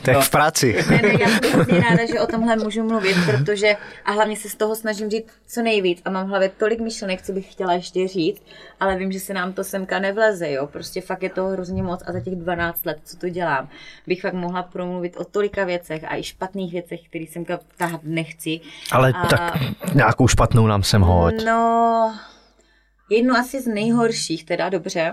tak 0.02 0.14
no. 0.14 0.20
v 0.20 0.30
práci. 0.30 0.84
ne, 0.90 1.02
ne, 1.02 1.08
já 1.20 1.28
jsem 1.28 1.52
hrozně 1.52 1.80
ráda, 1.80 2.06
že 2.06 2.20
o 2.20 2.26
tomhle 2.26 2.56
můžu 2.56 2.84
mluvit, 2.84 3.16
protože 3.26 3.76
a 4.04 4.12
hlavně 4.12 4.36
se 4.36 4.48
z 4.48 4.54
toho 4.54 4.76
snažím 4.76 5.10
říct 5.10 5.26
co 5.46 5.62
nejvíc 5.62 6.02
a 6.04 6.10
mám 6.10 6.26
v 6.26 6.28
hlavě 6.28 6.48
tolik 6.48 6.80
myšlenek, 6.80 7.22
co 7.22 7.32
bych 7.32 7.52
chtěla 7.52 7.72
ještě 7.72 8.08
říct, 8.08 8.42
ale 8.80 8.96
vím, 8.96 9.12
že 9.12 9.20
se 9.20 9.34
nám 9.34 9.52
to 9.52 9.64
semka 9.64 9.98
nevleze, 9.98 10.50
jo, 10.50 10.66
prostě 10.66 11.00
fakt 11.00 11.22
je 11.22 11.30
to 11.30 11.46
hrozně 11.46 11.82
moc 11.82 12.02
a 12.06 12.12
za 12.12 12.20
těch 12.20 12.36
12 12.36 12.86
let, 12.86 12.98
co 13.04 13.16
to 13.16 13.28
dělám, 13.28 13.68
bych 14.06 14.20
fakt 14.20 14.34
mohla 14.34 14.62
promluvit 14.62 15.16
o 15.16 15.24
tolika 15.24 15.64
věcech 15.64 16.04
a 16.08 16.16
i 16.16 16.22
špatných 16.22 16.72
věcech, 16.72 17.00
které 17.08 17.24
semka 17.32 17.58
tahat 17.76 18.00
nechci. 18.04 18.60
Ale 18.92 19.12
a... 19.12 19.26
tak 19.26 19.58
nějakou 19.94 20.28
špatnou 20.28 20.66
nám 20.66 20.82
sem 20.82 21.02
hoď. 21.02 21.34
No, 21.46 22.14
jednu 23.10 23.34
asi 23.34 23.60
z 23.60 23.66
nejhorších, 23.66 24.44
teda 24.44 24.68
dobře, 24.68 25.12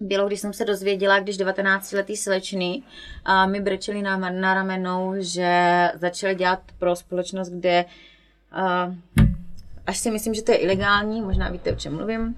bylo, 0.00 0.26
když 0.26 0.40
jsem 0.40 0.52
se 0.52 0.64
dozvěděla, 0.64 1.18
když 1.18 1.38
19-letý 1.38 2.16
slečny 2.16 2.82
a 3.24 3.46
mi 3.46 3.60
brečeli 3.60 4.02
na, 4.02 4.16
na 4.16 4.54
ramenou, 4.54 5.14
že 5.18 5.88
začali 5.94 6.34
dělat 6.34 6.60
pro 6.78 6.96
společnost, 6.96 7.48
kde 7.48 7.84
a, 8.52 8.94
až 9.86 9.98
si 9.98 10.10
myslím, 10.10 10.34
že 10.34 10.42
to 10.42 10.52
je 10.52 10.58
ilegální, 10.58 11.22
možná 11.22 11.48
víte, 11.48 11.72
o 11.72 11.76
čem 11.76 11.96
mluvím. 11.96 12.36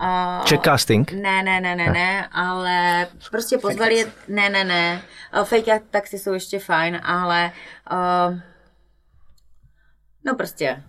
Uh, 0.00 0.44
Check 0.44 0.64
casting? 0.64 1.12
Ne, 1.12 1.42
ne, 1.42 1.60
ne, 1.60 1.76
ne, 1.76 1.90
ne, 1.90 2.28
ale 2.32 3.06
prostě 3.30 3.58
pozvali 3.58 3.94
je, 3.94 4.06
ne, 4.28 4.50
ne, 4.50 4.64
ne, 4.64 5.02
uh, 5.38 5.44
fake 5.44 5.82
taxi 5.90 6.18
jsou 6.18 6.32
ještě 6.32 6.58
fajn, 6.58 7.00
ale 7.04 7.52
uh, 7.92 8.38
no 10.24 10.34
prostě 10.34 10.82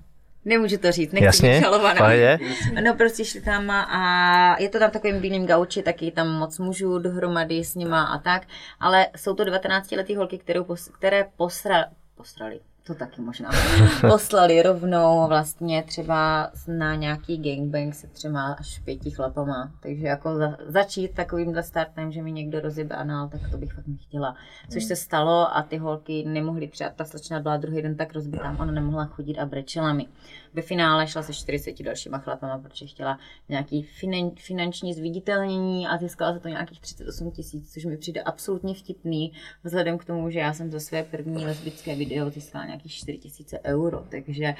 Nemůžu 0.45 0.77
to 0.77 0.91
říct, 0.91 1.11
nechci 1.11 1.25
Jasně, 1.25 1.53
být 1.53 1.61
žalovaná. 1.61 2.11
Je. 2.11 2.39
No 2.83 2.95
prostě 2.95 3.25
šli 3.25 3.41
tam 3.41 3.71
a 3.71 4.55
je 4.59 4.69
to 4.69 4.79
tam 4.79 4.91
takovým 4.91 5.21
bílým 5.21 5.47
gauči, 5.47 5.83
taky 5.83 6.11
tam 6.11 6.29
moc 6.29 6.59
mužů 6.59 6.99
dohromady 6.99 7.63
s 7.63 7.75
nima 7.75 8.03
a 8.03 8.17
tak, 8.17 8.47
ale 8.79 9.07
jsou 9.17 9.33
to 9.33 9.43
19 9.43 9.91
letý 9.91 10.15
holky, 10.15 10.37
kterou, 10.37 10.65
které 10.97 11.25
posra, 11.37 11.85
posrali, 12.15 12.59
to 12.83 12.95
taky 12.95 13.21
možná. 13.21 13.49
Poslali 14.01 14.61
rovnou 14.61 15.27
vlastně 15.27 15.83
třeba 15.83 16.51
na 16.67 16.95
nějaký 16.95 17.37
gangbang 17.37 17.95
se 17.95 18.07
třeba 18.07 18.53
až 18.53 18.79
pěti 18.79 19.11
chlapama. 19.11 19.71
Takže 19.79 20.07
jako 20.07 20.35
za, 20.35 20.57
začít 20.67 21.13
takovýmhle 21.13 21.63
startem, 21.63 22.11
že 22.11 22.21
mi 22.21 22.31
někdo 22.31 22.59
rozjebe 22.59 22.95
anál, 22.95 23.29
tak 23.29 23.41
to 23.51 23.57
bych 23.57 23.73
fakt 23.73 23.87
nechtěla. 23.87 24.35
Což 24.69 24.83
se 24.83 24.95
stalo 24.95 25.57
a 25.57 25.61
ty 25.63 25.77
holky 25.77 26.23
nemohly 26.27 26.67
třeba, 26.67 26.89
ta 26.89 27.05
slečna 27.05 27.39
byla 27.39 27.57
druhý 27.57 27.81
den 27.81 27.95
tak 27.95 28.13
rozbitá, 28.13 28.55
ona 28.59 28.71
nemohla 28.71 29.05
chodit 29.05 29.37
a 29.37 29.45
brečela 29.45 29.93
mi. 29.93 30.07
Ve 30.53 30.61
finále 30.61 31.07
šla 31.07 31.23
se 31.23 31.33
40 31.33 31.83
dalšíma 31.83 32.17
chlapama, 32.17 32.57
protože 32.57 32.85
chtěla 32.85 33.19
nějaký 33.49 33.83
finan, 33.83 34.31
finanční 34.35 34.93
zviditelnění 34.93 35.87
a 35.87 35.97
získala 35.97 36.33
za 36.33 36.39
to 36.39 36.47
nějakých 36.47 36.81
38 36.81 37.31
tisíc, 37.31 37.73
což 37.73 37.85
mi 37.85 37.97
přijde 37.97 38.21
absolutně 38.21 38.73
vtipný, 38.73 39.33
vzhledem 39.63 39.97
k 39.97 40.05
tomu, 40.05 40.29
že 40.29 40.39
já 40.39 40.53
jsem 40.53 40.71
za 40.71 40.79
své 40.79 41.03
první 41.03 41.45
lesbické 41.45 41.95
video 41.95 42.29
získala 42.29 42.65
nějakých 42.71 42.91
4 42.91 43.17
tisíce 43.17 43.59
euro, 43.65 44.03
takže 44.09 44.53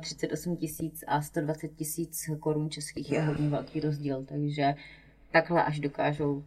38 0.00 0.56
tisíc 0.56 1.04
a 1.06 1.22
120 1.22 1.68
tisíc 1.68 2.30
korun 2.40 2.70
českých 2.70 3.12
je 3.12 3.22
hodně 3.22 3.48
velký 3.48 3.80
rozdíl, 3.80 4.24
takže 4.28 4.74
takhle 5.32 5.64
až 5.64 5.80
dokážou 5.80 6.42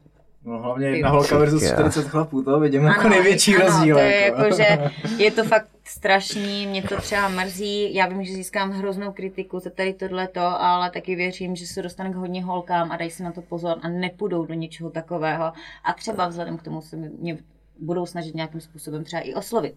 No 0.45 0.61
hlavně 0.61 0.87
jedna 0.87 1.09
holka 1.09 1.37
versus 1.37 1.71
40 1.71 2.07
chlapů, 2.07 2.43
to 2.43 2.59
vidím 2.59 2.83
jako 2.83 3.09
největší 3.09 3.55
ano, 3.55 3.65
rozdíl. 3.65 3.95
To 3.95 4.01
je, 4.01 4.21
jako. 4.21 4.41
jako, 4.41 4.55
že 4.55 4.91
je 5.23 5.31
to 5.31 5.43
fakt 5.43 5.67
strašný, 5.83 6.67
mě 6.67 6.83
to 6.83 7.01
třeba 7.01 7.29
mrzí, 7.29 7.93
já 7.93 8.07
vím, 8.07 8.23
že 8.23 8.33
získám 8.33 8.71
hroznou 8.71 9.11
kritiku 9.11 9.59
za 9.59 9.69
tady 9.69 9.93
tohleto, 9.93 10.41
ale 10.41 10.91
taky 10.91 11.15
věřím, 11.15 11.55
že 11.55 11.67
se 11.67 11.81
dostane 11.81 12.09
k 12.09 12.15
hodně 12.15 12.43
holkám 12.43 12.91
a 12.91 12.97
dají 12.97 13.11
si 13.11 13.23
na 13.23 13.31
to 13.31 13.41
pozor 13.41 13.77
a 13.81 13.87
nepůjdou 13.87 14.45
do 14.45 14.53
něčeho 14.53 14.89
takového 14.89 15.53
a 15.83 15.93
třeba 15.93 16.27
vzhledem 16.27 16.57
k 16.57 16.63
tomu 16.63 16.81
se 16.81 16.95
mě 16.95 17.37
budou 17.79 18.05
snažit 18.05 18.35
nějakým 18.35 18.61
způsobem 18.61 19.03
třeba 19.03 19.21
i 19.21 19.33
oslovit. 19.33 19.75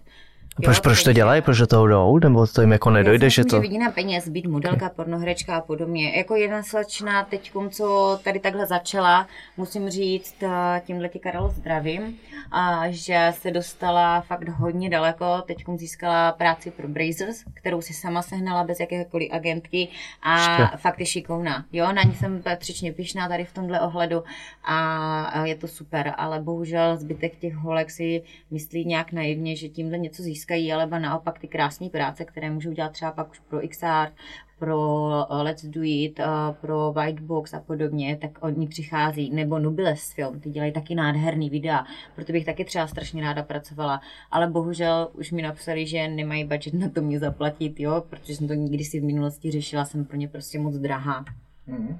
Proč, 0.65 0.81
proč 0.81 1.05
to 1.05 1.13
dělají? 1.13 1.43
Proč 1.43 1.59
do 1.59 1.67
toho 1.67 1.87
jdou? 1.87 2.19
Nebo 2.19 2.47
to 2.47 2.61
jim 2.61 2.73
jako 2.73 2.91
nedojde, 2.91 3.31
že 3.31 3.45
to... 3.45 3.61
vidí 3.61 3.79
na 3.79 3.91
peněz, 3.91 4.29
být 4.29 4.47
modelka, 4.47 4.89
pornohrečka 4.89 5.57
a 5.57 5.61
podobně. 5.61 6.17
Jako 6.17 6.37
jedna 6.37 6.63
slečna 6.63 7.25
teď, 7.25 7.53
co 7.71 8.19
tady 8.25 8.41
takhle 8.41 8.67
začala, 8.67 9.27
musím 9.57 9.91
říct, 9.91 10.43
eh, 10.43 10.83
tímhle 10.87 11.09
ti 11.09 11.19
Karol 11.19 11.49
zdravím, 11.49 12.19
a 12.51 12.83
že 12.89 13.33
se 13.41 13.51
dostala 13.51 14.21
fakt 14.21 14.49
hodně 14.49 14.91
daleko. 14.91 15.43
Teď 15.47 15.65
získala 15.77 16.33
práci 16.33 16.71
pro 16.71 16.89
Brazers, 16.89 17.45
kterou 17.55 17.81
si 17.81 17.93
sama 17.93 18.23
sehnala 18.23 18.65
bez 18.65 18.81
jakékoliv 18.81 19.29
agentky 19.33 19.89
a 20.23 20.61
Ještě. 20.61 20.77
fakt 20.77 21.01
je 21.01 21.07
šikovná. 21.07 21.65
Jo, 21.73 21.93
na 21.93 22.03
ní 22.03 22.15
jsem 22.15 22.43
patřičně 22.43 22.93
pišná 22.93 23.29
tady 23.29 23.45
v 23.45 23.53
tomhle 23.53 23.81
ohledu 23.81 24.23
a 24.65 25.45
je 25.45 25.55
to 25.55 25.69
super, 25.69 26.15
ale 26.17 26.41
bohužel 26.41 26.97
zbytek 26.97 27.37
těch 27.37 27.55
holek 27.55 27.91
si 27.91 28.23
myslí 28.51 28.85
nějak 28.85 29.13
naivně, 29.13 29.57
že 29.57 29.69
tímhle 29.69 29.99
něco 29.99 30.23
získá 30.23 30.46
získají, 30.47 30.73
alebo 30.73 30.99
naopak 30.99 31.39
ty 31.39 31.49
krásné 31.49 31.91
práce, 31.91 32.25
které 32.25 32.51
můžou 32.51 32.73
dělat 32.73 32.93
třeba 32.93 33.13
pak 33.13 33.31
už 33.31 33.41
pro 33.41 33.61
XR, 33.69 34.13
pro 34.59 35.11
eh, 35.31 35.43
Let's 35.43 35.65
Do 35.65 35.81
It, 35.83 36.21
eh, 36.21 36.25
pro 36.61 36.93
Whitebox 36.93 37.55
a 37.55 37.61
podobně, 37.61 38.17
tak 38.17 38.31
oni 38.41 38.69
přichází, 38.69 39.31
nebo 39.31 39.59
Nubiles 39.59 40.13
film, 40.13 40.41
ty 40.41 40.51
dělají 40.51 40.73
taky 40.73 40.95
nádherný 40.95 41.51
videa, 41.51 41.85
proto 42.15 42.33
bych 42.33 42.45
taky 42.45 42.65
třeba 42.65 42.87
strašně 42.87 43.23
ráda 43.23 43.43
pracovala, 43.43 44.01
ale 44.31 44.47
bohužel 44.47 45.09
už 45.13 45.33
mi 45.33 45.43
napsali, 45.43 45.87
že 45.87 46.09
nemají 46.09 46.45
budget 46.45 46.75
na 46.75 46.89
to 46.89 47.03
mě 47.03 47.19
zaplatit, 47.19 47.81
jo, 47.81 48.05
protože 48.11 48.37
jsem 48.37 48.49
to 48.49 48.55
nikdy 48.55 48.85
si 48.85 49.01
v 49.01 49.05
minulosti 49.05 49.51
řešila, 49.51 49.85
jsem 49.85 50.05
pro 50.05 50.17
ně 50.17 50.29
prostě 50.29 50.59
moc 50.59 50.77
drahá. 50.77 51.25
Mm. 51.67 51.99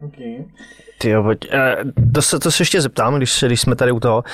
Okay. 0.00 0.44
Ty 0.98 1.10
jo, 1.10 1.22
pojď. 1.22 1.48
Eh, 1.52 1.76
to, 2.14 2.22
se, 2.22 2.38
to 2.38 2.50
se 2.50 2.62
ještě 2.62 2.80
zeptám, 2.80 3.16
když, 3.16 3.44
když 3.46 3.60
jsme 3.60 3.76
tady 3.76 3.92
u 3.92 4.00
toho. 4.00 4.24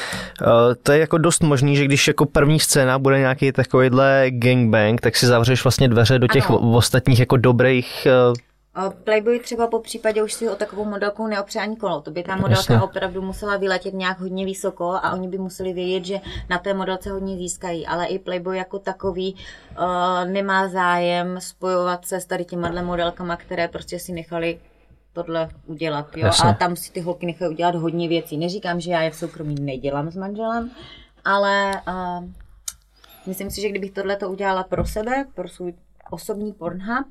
Eh, 0.42 0.74
to 0.82 0.92
je 0.92 0.98
jako 0.98 1.18
dost 1.18 1.42
možný, 1.42 1.76
že 1.76 1.84
když 1.84 2.08
jako 2.08 2.26
první 2.26 2.60
scéna 2.60 2.98
bude 2.98 3.18
nějaký 3.18 3.52
takovýhle 3.52 4.26
gangbang, 4.28 5.00
tak 5.00 5.16
si 5.16 5.26
zavřeš 5.26 5.64
vlastně 5.64 5.88
dveře 5.88 6.18
do 6.18 6.26
těch 6.26 6.50
ano. 6.50 6.76
ostatních 6.76 7.20
jako 7.20 7.36
dobrých 7.36 8.06
eh, 8.06 8.90
Playboy 9.04 9.40
třeba 9.40 9.66
po 9.66 9.80
případě 9.80 10.22
už 10.22 10.32
si 10.32 10.48
o 10.48 10.54
takovou 10.54 10.84
modelku 10.84 11.26
neopře 11.26 11.58
ani 11.58 11.76
kolo. 11.76 12.00
To 12.00 12.10
by 12.10 12.22
ta 12.22 12.36
modelka 12.36 12.74
Jasně. 12.74 12.80
opravdu 12.80 13.22
musela 13.22 13.56
vyletět 13.56 13.94
nějak 13.94 14.20
hodně 14.20 14.44
vysoko 14.44 14.90
a 14.92 15.12
oni 15.12 15.28
by 15.28 15.38
museli 15.38 15.72
vědět, 15.72 16.04
že 16.04 16.20
na 16.50 16.58
té 16.58 16.74
modelce 16.74 17.10
hodně 17.10 17.36
získají. 17.36 17.86
Ale 17.86 18.06
i 18.06 18.18
Playboy 18.18 18.58
jako 18.58 18.78
takový 18.78 19.34
uh, 19.34 20.30
nemá 20.30 20.68
zájem 20.68 21.40
spojovat 21.40 22.06
se 22.06 22.20
s 22.20 22.26
tady 22.26 22.44
těma 22.44 22.82
modelkama, 22.82 23.36
které 23.36 23.68
prostě 23.68 23.98
si 23.98 24.12
nechali 24.12 24.58
tohle 25.14 25.48
udělat. 25.66 26.16
Jo? 26.16 26.30
A 26.44 26.52
tam 26.52 26.76
si 26.76 26.92
ty 26.92 27.00
holky 27.00 27.26
nechají 27.26 27.50
udělat 27.50 27.74
hodně 27.74 28.08
věcí. 28.08 28.36
Neříkám, 28.36 28.80
že 28.80 28.90
já 28.90 29.02
je 29.02 29.10
v 29.10 29.16
soukromí 29.16 29.54
nedělám 29.54 30.10
s 30.10 30.16
manželem, 30.16 30.70
ale 31.24 31.82
uh, 31.88 32.28
myslím 33.26 33.50
si, 33.50 33.60
že 33.60 33.68
kdybych 33.68 33.90
tohle 33.90 34.16
to 34.16 34.30
udělala 34.30 34.64
pro 34.64 34.86
sebe, 34.86 35.24
pro 35.34 35.48
svůj 35.48 35.74
osobní 36.10 36.52
Pornhub 36.52 37.06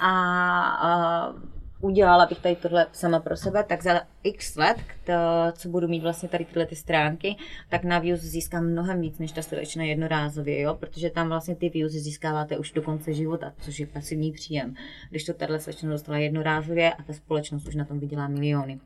a 0.00 1.30
uh, 1.32 1.53
udělala 1.80 2.26
bych 2.26 2.40
tady 2.40 2.56
tohle 2.56 2.86
sama 2.92 3.20
pro 3.20 3.36
sebe, 3.36 3.64
tak 3.64 3.82
za 3.82 4.00
x 4.22 4.56
let, 4.56 4.76
to, 5.04 5.12
co 5.52 5.68
budu 5.68 5.88
mít 5.88 6.02
vlastně 6.02 6.28
tady 6.28 6.44
tyhle 6.44 6.66
ty 6.66 6.76
stránky, 6.76 7.36
tak 7.68 7.84
na 7.84 7.98
views 7.98 8.20
získám 8.20 8.66
mnohem 8.66 9.00
víc, 9.00 9.18
než 9.18 9.32
ta 9.32 9.42
slečna 9.42 9.84
jednorázově, 9.84 10.60
jo? 10.60 10.74
protože 10.74 11.10
tam 11.10 11.28
vlastně 11.28 11.56
ty 11.56 11.68
views 11.68 11.92
získáváte 11.92 12.58
už 12.58 12.72
do 12.72 12.82
konce 12.82 13.14
života, 13.14 13.52
což 13.60 13.80
je 13.80 13.86
pasivní 13.86 14.32
příjem. 14.32 14.74
Když 15.10 15.24
to 15.24 15.34
tahle 15.34 15.60
slečna 15.60 15.90
dostala 15.90 16.18
jednorázově 16.18 16.92
a 16.92 17.02
ta 17.02 17.12
společnost 17.12 17.66
už 17.66 17.74
na 17.74 17.84
tom 17.84 18.00
vydělá 18.00 18.28
miliony. 18.28 18.80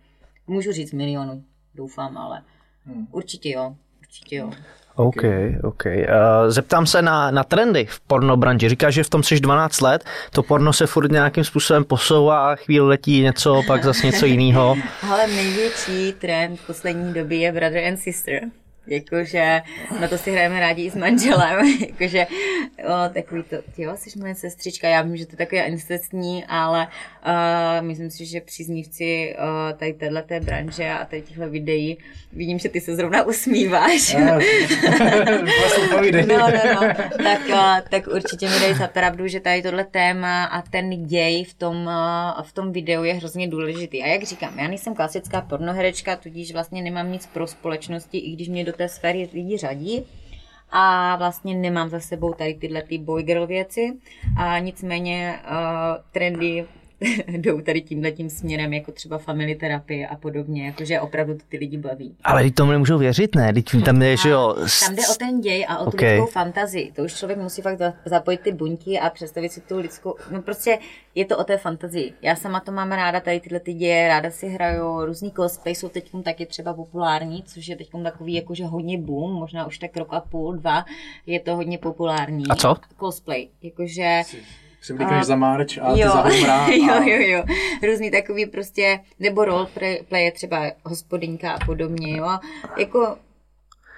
Můžu 0.46 0.72
říct 0.72 0.92
miliony, 0.92 1.42
doufám, 1.74 2.18
ale 2.18 2.42
hmm. 2.84 3.06
určitě 3.10 3.50
jo, 3.50 3.76
určitě 4.00 4.36
jo. 4.36 4.50
OK, 4.98 5.22
OK. 5.62 5.84
Uh, 5.86 5.92
zeptám 6.48 6.86
se 6.86 7.02
na, 7.02 7.30
na 7.30 7.44
trendy 7.44 7.86
v 7.90 8.00
pornobranži. 8.00 8.68
Říkáš, 8.68 8.94
že 8.94 9.04
v 9.04 9.10
tom 9.10 9.22
jsi 9.22 9.40
12 9.40 9.80
let, 9.80 10.04
to 10.32 10.42
porno 10.42 10.72
se 10.72 10.86
furt 10.86 11.12
nějakým 11.12 11.44
způsobem 11.44 11.84
posouvá, 11.84 12.56
chvíli 12.56 12.86
letí 12.86 13.22
něco, 13.22 13.62
pak 13.66 13.84
zase 13.84 14.06
něco 14.06 14.26
jiného. 14.36 14.76
Ale 15.10 15.26
největší 15.26 16.12
trend 16.12 16.60
v 16.60 16.66
poslední 16.66 17.14
době 17.14 17.38
je 17.38 17.52
Brother 17.52 17.84
and 17.84 17.96
Sister. 17.96 18.40
Jakože 18.88 19.60
na 20.00 20.08
to 20.08 20.18
si 20.18 20.30
hrajeme 20.30 20.60
rádi 20.60 20.82
i 20.82 20.90
s 20.90 20.94
manželem, 20.94 21.78
jakože 21.88 22.26
o, 22.78 23.08
takový 23.14 23.42
to, 23.42 23.56
jo, 23.78 23.92
jsi 23.96 24.18
moje 24.18 24.34
sestřička, 24.34 24.88
já 24.88 25.02
vím, 25.02 25.16
že 25.16 25.26
to 25.26 25.32
je 25.32 25.36
takové 25.36 25.62
incestní, 25.62 26.44
ale 26.48 26.88
uh, 27.26 27.86
myslím 27.86 28.10
si, 28.10 28.26
že 28.26 28.40
příznivci 28.40 29.36
uh, 29.38 29.78
tady 29.78 29.92
téhleté 29.92 30.40
branže 30.40 30.90
a 30.90 31.04
tady 31.04 31.22
těchto 31.22 31.50
videí, 31.50 31.98
vidím, 32.32 32.58
že 32.58 32.68
ty 32.68 32.80
se 32.80 32.96
zrovna 32.96 33.22
usmíváš. 33.22 34.14
Vlastně 35.58 36.22
no, 36.26 36.38
no, 36.38 36.48
no, 36.74 36.80
tak, 37.24 37.40
uh, 37.48 37.78
tak 37.90 38.06
určitě 38.06 38.48
mi 38.48 38.60
dají 38.60 38.74
za 38.74 38.88
pravdu, 38.88 39.28
že 39.28 39.40
tady 39.40 39.62
tohle 39.62 39.84
téma 39.84 40.44
a 40.44 40.62
ten 40.62 41.06
děj 41.06 41.44
v 41.44 41.54
tom, 41.54 41.86
uh, 41.86 42.42
v 42.42 42.52
tom 42.52 42.72
videu 42.72 43.04
je 43.04 43.14
hrozně 43.14 43.48
důležitý. 43.48 44.02
A 44.02 44.06
jak 44.06 44.22
říkám, 44.22 44.58
já 44.58 44.68
nejsem 44.68 44.94
klasická 44.94 45.40
pornoherečka, 45.40 46.16
tudíž 46.16 46.52
vlastně 46.52 46.82
nemám 46.82 47.12
nic 47.12 47.26
pro 47.26 47.46
společnosti, 47.46 48.18
i 48.18 48.30
když 48.30 48.48
mě 48.48 48.64
do 48.64 48.72
té 48.78 48.88
sféry 48.88 49.28
lidi 49.32 49.56
řadí. 49.56 50.06
A 50.70 51.16
vlastně 51.16 51.54
nemám 51.54 51.88
za 51.88 52.00
sebou 52.00 52.32
tady 52.32 52.54
tyhle 52.54 52.82
ty 52.82 52.98
boy 52.98 53.22
girl 53.22 53.46
věci. 53.46 53.92
A 54.38 54.58
nicméně 54.58 55.40
uh, 55.50 55.56
trendy 56.12 56.66
jdou 57.28 57.60
tady 57.60 57.80
tímhle 57.80 58.10
tím 58.10 58.30
směrem, 58.30 58.72
jako 58.72 58.92
třeba 58.92 59.18
family 59.18 59.54
terapie 59.54 60.08
a 60.08 60.16
podobně, 60.16 60.66
jakože 60.66 61.00
opravdu 61.00 61.34
to 61.34 61.42
ty 61.48 61.56
lidi 61.56 61.78
baví. 61.78 62.16
Ale 62.24 62.42
teď 62.42 62.54
tomu 62.54 62.72
nemůžou 62.72 62.98
věřit, 62.98 63.34
ne? 63.34 63.52
Teď 63.52 63.64
tam 63.84 63.98
jde, 63.98 64.16
že 64.16 64.28
jo. 64.28 64.56
Tam 64.86 64.94
jde 64.96 65.02
o 65.12 65.14
ten 65.18 65.40
děj 65.40 65.66
a 65.68 65.78
o 65.78 65.84
tu 65.84 65.88
Okay. 65.98 66.08
lidskou 66.14 66.26
fantazii. 66.32 66.92
To 66.92 67.02
už 67.02 67.14
člověk 67.14 67.38
musí 67.38 67.62
fakt 67.62 67.78
za- 67.78 67.92
zapojit 68.04 68.40
ty 68.40 68.52
buňky 68.52 68.98
a 68.98 69.10
představit 69.10 69.52
si 69.52 69.60
tu 69.60 69.78
lidskou, 69.78 70.14
no 70.30 70.42
prostě 70.42 70.78
je 71.14 71.24
to 71.24 71.38
o 71.38 71.44
té 71.44 71.58
fantazii. 71.58 72.12
Já 72.22 72.36
sama 72.36 72.60
to 72.60 72.72
mám 72.72 72.92
ráda, 72.92 73.20
tady 73.20 73.40
tyhle 73.40 73.60
ty 73.60 73.72
děje, 73.74 74.08
ráda 74.08 74.30
si 74.30 74.48
hraju, 74.48 75.04
různý 75.04 75.32
cosplay 75.36 75.74
jsou 75.74 75.88
teď 75.88 76.10
taky 76.24 76.46
třeba 76.46 76.74
populární, 76.74 77.42
což 77.46 77.68
je 77.68 77.76
teď 77.76 77.90
takový 78.02 78.34
jakože 78.34 78.64
hodně 78.64 78.98
boom, 78.98 79.32
možná 79.32 79.66
už 79.66 79.78
tak 79.78 79.96
rok 79.96 80.08
a 80.10 80.20
půl, 80.20 80.56
dva, 80.56 80.84
je 81.26 81.40
to 81.40 81.56
hodně 81.56 81.78
populární. 81.78 82.44
A 82.50 82.54
co? 82.56 82.74
Cosplay, 83.00 83.48
jakože 83.62 84.22
Si 84.24 84.36
vlíkneš 84.94 85.24
za 85.24 85.36
marč 85.36 85.78
a 85.82 85.94
ty 85.94 86.00
jo, 86.00 86.08
za 86.10 86.20
humra. 86.20 86.54
a- 86.64 86.70
jo, 86.70 87.02
jo, 87.04 87.18
jo. 87.20 87.42
Různý 87.90 88.10
takový 88.10 88.46
prostě, 88.46 89.00
nebo 89.18 89.44
roleplay 89.44 90.24
je 90.24 90.32
třeba 90.32 90.62
hospodinka 90.84 91.52
a 91.52 91.64
podobně, 91.66 92.16
jo. 92.16 92.38
Jako 92.76 93.16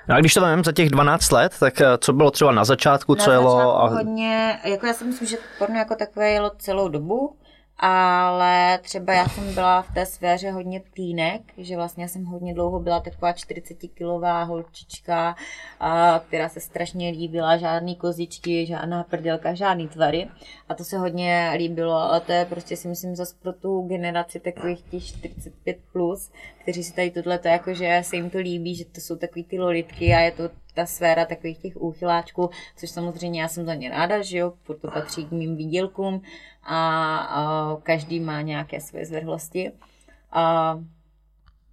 No 0.09 0.17
a 0.17 0.21
když 0.21 0.35
to 0.35 0.41
vezmeme 0.41 0.63
za 0.65 0.73
těch 0.73 0.91
12 0.91 1.31
let, 1.33 1.53
tak 1.61 1.81
eh, 1.81 1.87
co 1.99 2.13
bylo 2.13 2.31
třeba 2.31 2.53
na 2.53 2.65
začátku, 2.65 3.15
co 3.15 3.27
na 3.29 3.33
jelo? 3.35 3.51
začátku 3.51 3.77
A... 3.77 3.89
hodně, 3.89 4.59
jako 4.65 4.87
já 4.87 4.93
si 4.93 5.05
myslím, 5.05 5.29
že 5.29 5.37
porno 5.59 5.79
jako 5.79 5.95
takové 5.95 6.31
jelo 6.31 6.51
celou 6.59 6.89
dobu, 6.89 7.37
ale 7.83 8.79
třeba 8.83 9.13
já 9.13 9.29
jsem 9.29 9.55
byla 9.55 9.83
v 9.83 9.95
té 9.95 10.07
sféře 10.07 10.51
hodně 10.51 10.83
týnek, 10.95 11.43
že 11.59 11.77
vlastně 11.77 12.09
jsem 12.09 12.25
hodně 12.25 12.55
dlouho 12.55 12.81
byla 12.81 13.01
taková 13.01 13.33
40-kilová 13.33 14.45
holčička, 14.45 15.37
a, 15.81 16.21
která 16.29 16.49
se 16.49 16.61
strašně 16.61 17.11
líbila, 17.11 17.57
žádný 17.57 17.97
kozičky, 17.97 18.67
žádná 18.67 19.05
prdělka, 19.05 19.55
žádný 19.55 19.89
tvary. 19.89 20.29
A 20.69 20.75
to 20.75 20.85
se 20.85 20.99
hodně 20.99 21.53
líbilo, 21.57 21.95
ale 21.95 22.21
to 22.21 22.33
je 22.33 22.45
prostě 22.45 22.77
si 22.77 22.89
myslím 22.89 23.17
zase 23.17 23.35
pro 23.43 23.53
tu 23.53 23.83
generaci 23.89 24.41
takových 24.41 24.83
těch 24.83 25.05
45 25.05 25.79
plus, 25.93 26.31
kteří 26.63 26.85
si 26.85 26.93
tady 26.93 27.11
tohle 27.11 27.41
jako, 27.45 27.75
že 27.75 28.01
se 28.05 28.17
jim 28.17 28.31
to 28.31 28.39
líbí, 28.39 28.75
že 28.75 28.85
to 28.85 29.01
jsou 29.01 29.17
takový 29.17 29.45
ty 29.45 29.61
lolitky 29.61 30.15
a 30.15 30.21
je 30.21 30.31
to 30.31 30.51
ta 30.73 30.87
sféra 30.87 31.25
takových 31.25 31.59
těch 31.59 31.77
úchyláčků, 31.77 32.51
což 32.77 32.91
samozřejmě 32.91 33.43
já 33.43 33.49
jsem 33.49 33.67
za 33.67 33.75
ně 33.75 33.91
ráda, 33.91 34.23
že 34.23 34.39
jo, 34.39 34.53
furt 34.63 34.79
to 34.79 34.91
patří 34.91 35.25
k 35.25 35.31
mým 35.31 35.57
výdělkům 35.57 36.23
a, 36.63 37.17
a 37.17 37.77
každý 37.83 38.21
má 38.21 38.41
nějaké 38.41 38.81
své 38.81 39.05
zvrhlosti. 39.05 39.73
A 40.33 40.75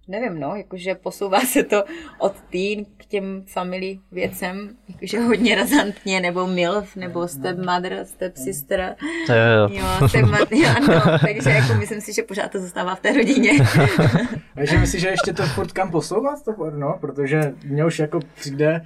nevím, 0.08 0.40
no, 0.40 0.56
jakože 0.56 0.94
posouvá 0.94 1.40
se 1.40 1.62
to 1.62 1.84
od 2.18 2.32
teen 2.50 2.84
k 2.96 3.06
těm 3.06 3.44
family 3.46 3.98
věcem, 4.12 4.76
jakože 4.88 5.20
hodně 5.20 5.54
razantně, 5.54 6.20
nebo 6.20 6.46
MILF, 6.46 6.96
nebo 6.96 7.28
stepmother, 7.28 8.04
stepsister, 8.04 8.96
To 9.26 9.32
je, 9.32 9.54
jo. 9.54 9.68
jo, 10.00 10.08
stepmother, 10.08 10.76
ano, 10.76 11.18
takže 11.26 11.50
jako 11.50 11.74
myslím 11.74 12.00
si, 12.00 12.12
že 12.12 12.22
pořád 12.22 12.52
to 12.52 12.60
zůstává 12.60 12.94
v 12.94 13.00
té 13.00 13.12
rodině. 13.12 13.50
Takže 14.54 14.78
myslíš, 14.78 15.02
že 15.02 15.08
ještě 15.08 15.32
to 15.32 15.42
furt 15.42 15.72
kam 15.72 15.90
posouvat 15.90 16.44
to 16.44 16.52
porno? 16.52 16.98
Protože 17.00 17.54
mně 17.64 17.84
už 17.84 17.98
jako 17.98 18.20
přijde, 18.34 18.80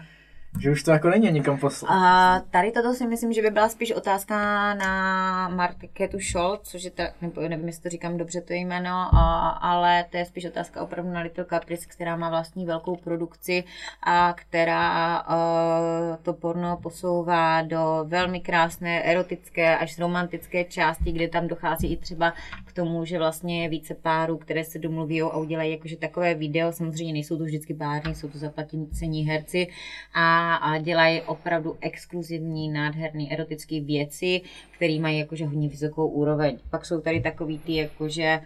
že 0.60 0.70
už 0.70 0.82
to 0.82 0.90
jako 0.90 1.08
není 1.08 1.32
nikam 1.32 1.58
posouvat. 1.58 1.96
A 1.98 2.40
tady 2.50 2.72
toto 2.72 2.94
si 2.94 3.06
myslím, 3.06 3.32
že 3.32 3.42
by 3.42 3.50
byla 3.50 3.68
spíš 3.68 3.92
otázka 3.92 4.34
na 4.74 5.48
Marketu 5.48 6.18
Scholl, 6.20 6.58
což 6.62 6.82
je 6.84 6.90
ta, 6.90 7.04
nebo 7.22 7.40
nevím, 7.40 7.66
jestli 7.66 7.82
to 7.82 7.88
říkám 7.88 8.16
dobře 8.16 8.40
to 8.40 8.52
jméno, 8.52 8.90
a, 8.90 9.48
ale 9.48 10.04
to 10.10 10.16
je 10.16 10.24
spíš 10.24 10.44
otázka 10.44 10.82
opravdu 10.82 11.12
na 11.12 11.20
Little 11.20 11.44
Caprice, 11.44 11.86
která 11.88 12.16
má 12.16 12.30
vlastní 12.30 12.66
velkou 12.66 12.96
produkci 12.96 13.64
a 14.02 14.32
která 14.32 15.16
a, 15.16 16.16
to 16.22 16.32
porno 16.32 16.78
posouvá 16.82 17.62
do 17.62 18.04
velmi 18.08 18.40
krásné 18.40 19.02
erotické 19.02 19.78
až 19.78 19.98
romantické 19.98 20.64
části, 20.64 21.12
kde 21.12 21.28
tam 21.28 21.48
dochází 21.48 21.92
i 21.92 21.96
třeba 21.96 22.32
k 22.64 22.72
tomu, 22.72 23.04
že 23.04 23.18
vlastně 23.18 23.62
je 23.62 23.68
více 23.68 23.94
párů, 23.94 24.36
které 24.38 24.64
se 24.64 24.78
domluví 24.78 25.22
a 25.22 25.36
udělají 25.36 25.72
jakože 25.72 25.96
takové 25.96 26.34
video, 26.34 26.72
samozřejmě 26.72 27.12
nejsou 27.12 27.38
to 27.38 27.44
vždycky 27.44 27.74
pární, 27.74 28.14
jsou 28.14 28.28
to 28.28 28.38
zaplacení 28.38 29.24
herci 29.24 29.66
a, 30.14 30.41
a 30.54 30.78
dělají 30.78 31.22
opravdu 31.22 31.76
exkluzivní, 31.80 32.68
nádherný 32.68 33.32
erotické 33.32 33.80
věci, 33.80 34.40
které 34.76 34.98
mají 35.00 35.18
jakože 35.18 35.46
hodně 35.46 35.68
vysokou 35.68 36.08
úroveň. 36.08 36.58
Pak 36.70 36.86
jsou 36.86 37.00
tady 37.00 37.20
takový 37.20 37.58
ty 37.58 37.74
jakože 37.74 38.40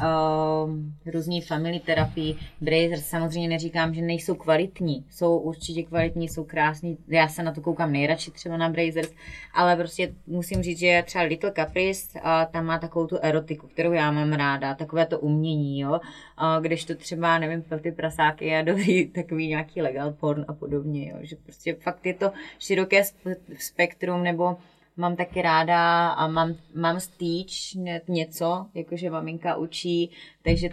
Um, 0.00 0.94
různý 1.06 1.40
family 1.40 1.80
terapii, 1.80 2.36
Brazers, 2.60 3.06
samozřejmě 3.06 3.48
neříkám, 3.48 3.94
že 3.94 4.02
nejsou 4.02 4.34
kvalitní, 4.34 5.04
jsou 5.10 5.38
určitě 5.38 5.82
kvalitní, 5.82 6.28
jsou 6.28 6.44
krásní, 6.44 6.98
já 7.08 7.28
se 7.28 7.42
na 7.42 7.52
to 7.52 7.60
koukám 7.60 7.92
nejradši 7.92 8.30
třeba 8.30 8.56
na 8.56 8.68
Brazers, 8.68 9.12
ale 9.54 9.76
prostě 9.76 10.14
musím 10.26 10.62
říct, 10.62 10.78
že 10.78 11.02
třeba 11.06 11.24
Little 11.24 11.52
Caprice, 11.56 12.20
a 12.22 12.44
tam 12.44 12.66
má 12.66 12.78
takovou 12.78 13.06
tu 13.06 13.18
erotiku, 13.22 13.68
kterou 13.68 13.92
já 13.92 14.10
mám 14.10 14.32
ráda, 14.32 14.74
takové 14.74 15.06
to 15.06 15.20
umění, 15.20 15.80
jo, 15.80 16.00
a 16.36 16.60
když 16.60 16.84
to 16.84 16.94
třeba, 16.94 17.38
nevím, 17.38 17.62
pro 17.62 17.78
ty 17.78 17.92
prasáky 17.92 18.46
je 18.46 18.62
dobrý 18.62 19.06
takový 19.14 19.48
nějaký 19.48 19.82
legal 19.82 20.12
porn 20.12 20.44
a 20.48 20.52
podobně, 20.52 21.10
jo, 21.10 21.16
že 21.20 21.36
prostě 21.36 21.74
fakt 21.74 22.06
je 22.06 22.14
to 22.14 22.32
široké 22.58 23.02
sp- 23.02 23.36
spektrum, 23.58 24.22
nebo 24.22 24.56
mám 24.96 25.16
taky 25.16 25.42
ráda 25.42 26.08
a 26.08 26.28
mám, 26.28 26.54
mám 26.74 27.00
stýč 27.00 27.76
něco, 28.08 28.66
jakože 28.74 29.10
maminka 29.10 29.56
učí, 29.56 30.10
takže 30.42 30.68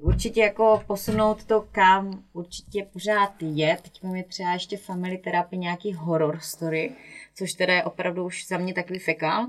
určitě 0.00 0.40
jako 0.40 0.82
posunout 0.86 1.44
to 1.44 1.64
kam 1.72 2.24
určitě 2.32 2.86
pořád 2.92 3.32
je. 3.40 3.78
Teď 3.82 4.02
mám 4.02 4.16
je 4.16 4.24
třeba 4.24 4.52
ještě 4.52 4.76
family 4.76 5.18
terapie 5.18 5.60
nějaký 5.60 5.92
horror 5.92 6.38
story, 6.40 6.92
což 7.34 7.52
teda 7.52 7.74
je 7.74 7.84
opravdu 7.84 8.24
už 8.24 8.46
za 8.46 8.58
mě 8.58 8.74
takový 8.74 8.98
fekal. 8.98 9.46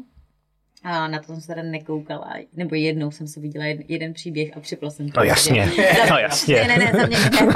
A 0.83 1.07
na 1.07 1.19
to 1.19 1.25
jsem 1.25 1.41
se 1.41 1.47
teda 1.47 1.61
nekoukala, 1.63 2.33
nebo 2.53 2.75
jednou 2.75 3.11
jsem 3.11 3.27
se 3.27 3.39
viděla 3.39 3.65
jeden, 3.65 3.83
jeden 3.87 4.13
příběh 4.13 4.57
a 4.57 4.59
připla 4.59 4.89
jsem 4.89 5.09
to. 5.09 5.19
No 5.19 5.25
jasně, 5.25 5.67
Za- 5.97 6.05
no 6.09 6.17
jasně. 6.17 6.55
Ne, 6.55 6.67
ne, 6.67 6.77
ne, 6.77 6.91
za 6.99 7.05
mě, 7.07 7.17
ne, 7.17 7.53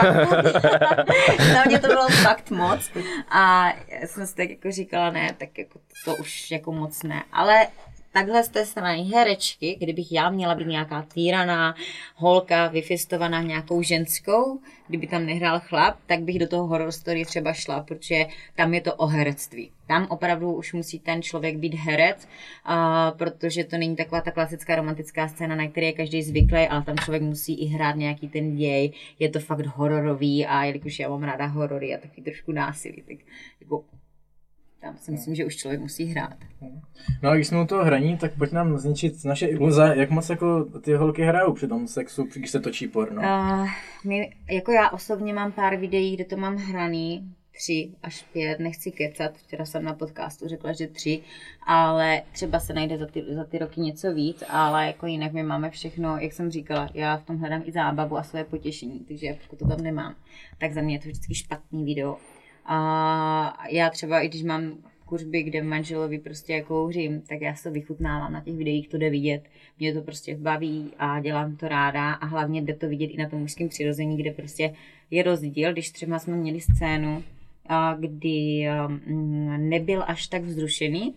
za 1.53 1.63
mě 1.65 1.79
to 1.79 1.87
bylo 1.87 2.07
fakt 2.09 2.51
moc. 2.51 2.91
A 3.29 3.67
já 3.87 4.07
jsem 4.07 4.27
si 4.27 4.35
tak 4.35 4.49
jako 4.49 4.71
říkala, 4.71 5.11
ne, 5.11 5.35
tak 5.37 5.57
jako 5.57 5.79
to 6.05 6.15
už 6.15 6.51
jako 6.51 6.71
moc 6.71 7.03
ne. 7.03 7.23
Ale 7.33 7.67
takhle 8.13 8.43
z 8.43 8.49
té 8.49 8.65
strany 8.65 9.03
herečky, 9.03 9.77
kdybych 9.79 10.11
já 10.11 10.29
měla 10.29 10.55
být 10.55 10.67
nějaká 10.67 11.01
týraná 11.13 11.75
holka, 12.15 12.67
vyfistovaná 12.67 13.41
nějakou 13.41 13.81
ženskou, 13.81 14.59
kdyby 14.87 15.07
tam 15.07 15.25
nehrál 15.25 15.59
chlap, 15.59 15.97
tak 16.05 16.21
bych 16.21 16.39
do 16.39 16.47
toho 16.47 16.67
horror 16.67 16.91
story 16.91 17.25
třeba 17.25 17.53
šla, 17.53 17.83
protože 17.83 18.25
tam 18.55 18.73
je 18.73 18.81
to 18.81 18.95
o 18.95 19.05
herectví. 19.05 19.71
Tam 19.87 20.07
opravdu 20.09 20.53
už 20.53 20.73
musí 20.73 20.99
ten 20.99 21.21
člověk 21.21 21.57
být 21.57 21.73
herec, 21.73 22.27
a 22.63 23.11
protože 23.11 23.63
to 23.63 23.77
není 23.77 23.95
taková 23.95 24.21
ta 24.21 24.31
klasická 24.31 24.75
romantická 24.75 25.27
scéna, 25.27 25.55
na 25.55 25.67
které 25.67 25.85
je 25.85 25.93
každý 25.93 26.23
zvyklý, 26.23 26.67
ale 26.67 26.83
tam 26.83 26.97
člověk 26.97 27.23
musí 27.23 27.61
i 27.61 27.65
hrát 27.65 27.95
nějaký 27.95 28.27
ten 28.27 28.55
děj. 28.55 28.91
Je 29.19 29.29
to 29.29 29.39
fakt 29.39 29.65
hororový 29.65 30.45
a 30.45 30.63
jelikož 30.63 30.99
já 30.99 31.09
mám 31.09 31.23
ráda 31.23 31.45
horory 31.45 31.95
a 31.95 31.97
taky 31.97 32.21
trošku 32.21 32.51
násilí, 32.51 33.03
tak 33.07 33.17
jako 33.61 33.83
tam 34.83 34.97
si 34.97 35.11
myslím, 35.11 35.35
že 35.35 35.45
už 35.45 35.55
člověk 35.55 35.81
musí 35.81 36.05
hrát. 36.05 36.37
No 37.21 37.29
a 37.29 37.35
když 37.35 37.47
jsme 37.47 37.61
u 37.61 37.65
toho 37.65 37.83
hraní, 37.83 38.17
tak 38.17 38.37
pojď 38.37 38.51
nám 38.51 38.77
zničit 38.77 39.25
naše 39.25 39.47
iluze. 39.47 39.93
Jak 39.97 40.09
moc 40.09 40.29
jako 40.29 40.65
ty 40.81 40.93
holky 40.93 41.21
hrajou 41.21 41.53
při 41.53 41.67
tom 41.67 41.87
sexu, 41.87 42.27
když 42.35 42.51
se 42.51 42.59
točí 42.59 42.87
porno? 42.87 43.21
Uh, 43.21 43.67
my, 44.05 44.31
jako 44.51 44.71
já 44.71 44.89
osobně 44.89 45.33
mám 45.33 45.51
pár 45.51 45.75
videí, 45.75 46.15
kde 46.15 46.25
to 46.25 46.37
mám 46.37 46.55
hraný, 46.55 47.33
tři 47.51 47.91
až 48.03 48.25
pět, 48.33 48.59
nechci 48.59 48.91
kecat, 48.91 49.37
včera 49.37 49.65
jsem 49.65 49.83
na 49.83 49.93
podcastu 49.93 50.47
řekla, 50.47 50.73
že 50.73 50.87
tři, 50.87 51.21
ale 51.67 52.21
třeba 52.31 52.59
se 52.59 52.73
najde 52.73 52.97
za 52.97 53.05
ty, 53.05 53.23
za 53.35 53.43
ty 53.43 53.57
roky 53.57 53.81
něco 53.81 54.13
víc, 54.13 54.43
ale 54.49 54.87
jako 54.87 55.07
jinak 55.07 55.31
my 55.33 55.43
máme 55.43 55.69
všechno, 55.69 56.17
jak 56.17 56.33
jsem 56.33 56.51
říkala, 56.51 56.89
já 56.93 57.17
v 57.17 57.25
tom 57.25 57.37
hledám 57.37 57.61
i 57.65 57.71
zábavu 57.71 58.17
a 58.17 58.23
své 58.23 58.43
potěšení, 58.43 58.99
takže 58.99 59.37
pokud 59.41 59.59
to 59.59 59.67
tam 59.67 59.81
nemám, 59.81 60.15
tak 60.59 60.73
za 60.73 60.81
mě 60.81 60.95
je 60.95 60.99
to 60.99 61.09
vždycky 61.09 61.35
špatný 61.35 61.85
video. 61.85 62.17
A 62.65 63.67
já 63.69 63.89
třeba, 63.89 64.19
i 64.19 64.27
když 64.27 64.43
mám 64.43 64.77
kuřby, 65.05 65.43
kde 65.43 65.63
manželovi 65.63 66.19
prostě 66.19 66.61
kouřím, 66.61 67.21
tak 67.21 67.41
já 67.41 67.55
se 67.55 67.63
to 67.63 67.71
vychutnávám 67.71 68.33
na 68.33 68.41
těch 68.41 68.55
videích, 68.55 68.87
to 68.87 68.97
jde 68.97 69.09
vidět. 69.09 69.43
Mě 69.79 69.93
to 69.93 70.01
prostě 70.01 70.37
baví 70.37 70.91
a 70.99 71.19
dělám 71.19 71.55
to 71.55 71.67
ráda 71.67 72.13
a 72.13 72.25
hlavně 72.25 72.61
jde 72.61 72.73
to 72.73 72.89
vidět 72.89 73.05
i 73.05 73.17
na 73.17 73.29
tom 73.29 73.39
mužském 73.39 73.69
přirození, 73.69 74.17
kde 74.17 74.31
prostě 74.31 74.73
je 75.11 75.23
rozdíl, 75.23 75.73
když 75.73 75.91
třeba 75.91 76.19
jsme 76.19 76.35
měli 76.35 76.61
scénu, 76.61 77.23
kdy 77.99 78.65
um, 78.87 79.69
nebyl 79.69 80.03
až 80.07 80.27
tak 80.27 80.43
vzrušený, 80.43 81.15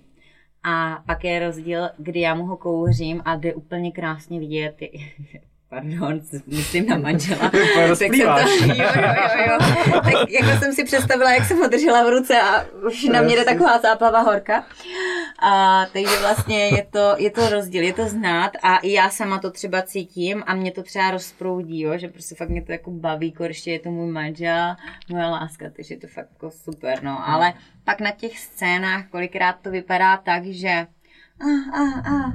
a 0.62 1.02
pak 1.06 1.24
je 1.24 1.38
rozdíl, 1.38 1.88
kdy 1.98 2.20
já 2.20 2.34
mu 2.34 2.46
ho 2.46 2.56
kouřím 2.56 3.22
a 3.24 3.36
jde 3.36 3.54
úplně 3.54 3.92
krásně 3.92 4.40
vidět, 4.40 4.76
pardon, 5.68 6.20
myslím 6.46 6.86
na 6.86 6.98
manžela. 6.98 7.50
tak 7.50 7.96
jsem 7.96 8.10
to, 8.10 8.16
jo, 8.16 8.36
jo, 8.64 8.84
jo, 8.86 9.58
jo. 9.92 10.00
Tak 10.00 10.30
jako 10.30 10.58
jsem 10.58 10.72
si 10.72 10.84
představila, 10.84 11.32
jak 11.32 11.44
jsem 11.44 11.58
ho 11.58 11.68
držela 11.68 12.02
v 12.02 12.10
ruce 12.10 12.40
a 12.40 12.64
už 12.86 13.04
na 13.04 13.22
mě 13.22 13.36
jde 13.36 13.44
taková 13.44 13.78
záplava 13.78 14.20
horka. 14.20 14.66
A, 15.42 15.86
takže 15.92 16.18
vlastně 16.20 16.68
je 16.68 16.86
to, 16.90 17.14
je 17.18 17.30
to 17.30 17.48
rozdíl, 17.48 17.82
je 17.82 17.92
to 17.92 18.08
znát 18.08 18.52
a 18.62 18.76
i 18.76 18.92
já 18.92 19.10
sama 19.10 19.38
to 19.38 19.50
třeba 19.50 19.82
cítím 19.82 20.44
a 20.46 20.54
mě 20.54 20.72
to 20.72 20.82
třeba 20.82 21.10
rozproudí, 21.10 21.80
jo, 21.80 21.98
že 21.98 22.08
prostě 22.08 22.34
fakt 22.34 22.48
mě 22.48 22.62
to 22.62 22.72
jako 22.72 22.90
baví, 22.90 23.34
ještě 23.40 23.72
je 23.72 23.78
to 23.78 23.90
můj 23.90 24.12
manžel, 24.12 24.76
moje 25.08 25.26
láska, 25.26 25.64
takže 25.76 25.94
je 25.94 25.98
to 25.98 26.06
fakt 26.06 26.28
jako 26.32 26.50
super, 26.50 27.02
no. 27.02 27.28
Ale 27.28 27.52
pak 27.84 28.00
na 28.00 28.10
těch 28.10 28.38
scénách 28.38 29.08
kolikrát 29.08 29.56
to 29.62 29.70
vypadá 29.70 30.16
tak, 30.16 30.44
že 30.44 30.86
a, 31.40 31.76
a, 31.78 32.10
a, 32.10 32.32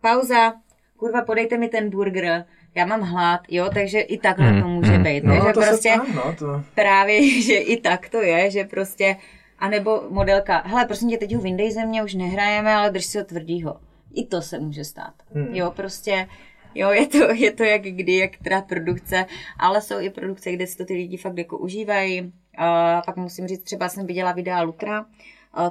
pauza, 0.00 0.52
kurva, 1.00 1.22
podejte 1.22 1.58
mi 1.58 1.68
ten 1.68 1.90
burger, 1.90 2.44
já 2.74 2.86
mám 2.86 3.00
hlad, 3.00 3.40
jo, 3.48 3.70
takže 3.74 4.00
i 4.00 4.18
takhle 4.18 4.50
hmm. 4.50 4.62
to 4.62 4.68
může 4.68 4.92
hmm. 4.92 5.02
být. 5.02 5.24
No, 5.24 5.34
takže 5.34 5.52
to 5.52 5.60
prostě 5.60 5.90
se 6.06 6.14
no, 6.14 6.34
to... 6.38 6.64
právě, 6.74 7.42
že 7.42 7.56
i 7.56 7.80
tak 7.80 8.08
to 8.08 8.22
je, 8.22 8.50
že 8.50 8.64
prostě, 8.64 9.16
anebo 9.58 10.02
modelka, 10.10 10.62
hele, 10.66 10.86
prosím 10.86 11.10
tě, 11.10 11.18
teď 11.18 11.34
ho 11.34 11.40
vyndej 11.40 11.72
ze 11.72 11.86
mě, 11.86 12.04
už 12.04 12.14
nehrajeme, 12.14 12.74
ale 12.74 12.90
drž 12.90 13.04
si 13.04 13.18
ho 13.18 13.24
tvrdýho. 13.24 13.76
I 14.14 14.26
to 14.26 14.42
se 14.42 14.58
může 14.58 14.84
stát. 14.84 15.14
Hmm. 15.34 15.54
Jo, 15.54 15.70
prostě, 15.76 16.28
jo, 16.74 16.90
je 16.90 17.06
to, 17.06 17.32
je 17.34 17.52
to 17.52 17.64
jak 17.64 17.82
kdy, 17.82 18.16
jak 18.16 18.30
teda 18.36 18.62
produkce, 18.62 19.26
ale 19.58 19.80
jsou 19.80 20.00
i 20.00 20.10
produkce, 20.10 20.52
kde 20.52 20.66
si 20.66 20.76
to 20.76 20.84
ty 20.84 20.94
lidi 20.94 21.16
fakt 21.16 21.38
jako 21.38 21.58
užívají. 21.58 22.22
Uh, 22.22 23.02
pak 23.06 23.16
musím 23.16 23.46
říct, 23.46 23.62
třeba 23.62 23.88
jsem 23.88 24.06
viděla 24.06 24.32
videa 24.32 24.62
Lukra, 24.62 25.06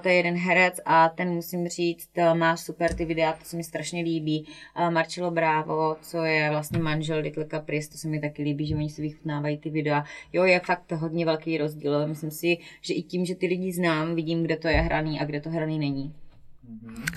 to 0.01 0.07
je 0.07 0.13
jeden 0.13 0.35
herec 0.35 0.79
a 0.85 1.09
ten 1.09 1.29
musím 1.29 1.67
říct, 1.67 2.09
má 2.33 2.57
super 2.57 2.93
ty 2.93 3.05
videa, 3.05 3.33
to 3.33 3.45
se 3.45 3.57
mi 3.57 3.63
strašně 3.63 4.03
líbí. 4.03 4.47
Marcelo 4.89 5.31
Bravo, 5.31 5.95
co 6.01 6.23
je 6.23 6.49
vlastně 6.49 6.79
manžel 6.79 7.19
Little 7.19 7.45
Caprice, 7.45 7.89
to 7.91 7.97
se 7.97 8.07
mi 8.07 8.21
taky 8.21 8.43
líbí, 8.43 8.67
že 8.67 8.75
oni 8.75 8.89
si 8.89 9.01
vychutnávají 9.01 9.57
ty 9.57 9.69
videa. 9.69 10.03
Jo, 10.33 10.43
je 10.43 10.59
fakt 10.59 10.91
hodně 10.91 11.25
velký 11.25 11.57
rozdíl. 11.57 12.07
Myslím 12.07 12.31
si, 12.31 12.57
že 12.81 12.93
i 12.93 13.01
tím, 13.01 13.25
že 13.25 13.35
ty 13.35 13.47
lidi 13.47 13.73
znám, 13.73 14.15
vidím, 14.15 14.43
kde 14.43 14.57
to 14.57 14.67
je 14.67 14.77
hraný 14.77 15.19
a 15.19 15.25
kde 15.25 15.41
to 15.41 15.49
hraný 15.49 15.79
není. 15.79 16.15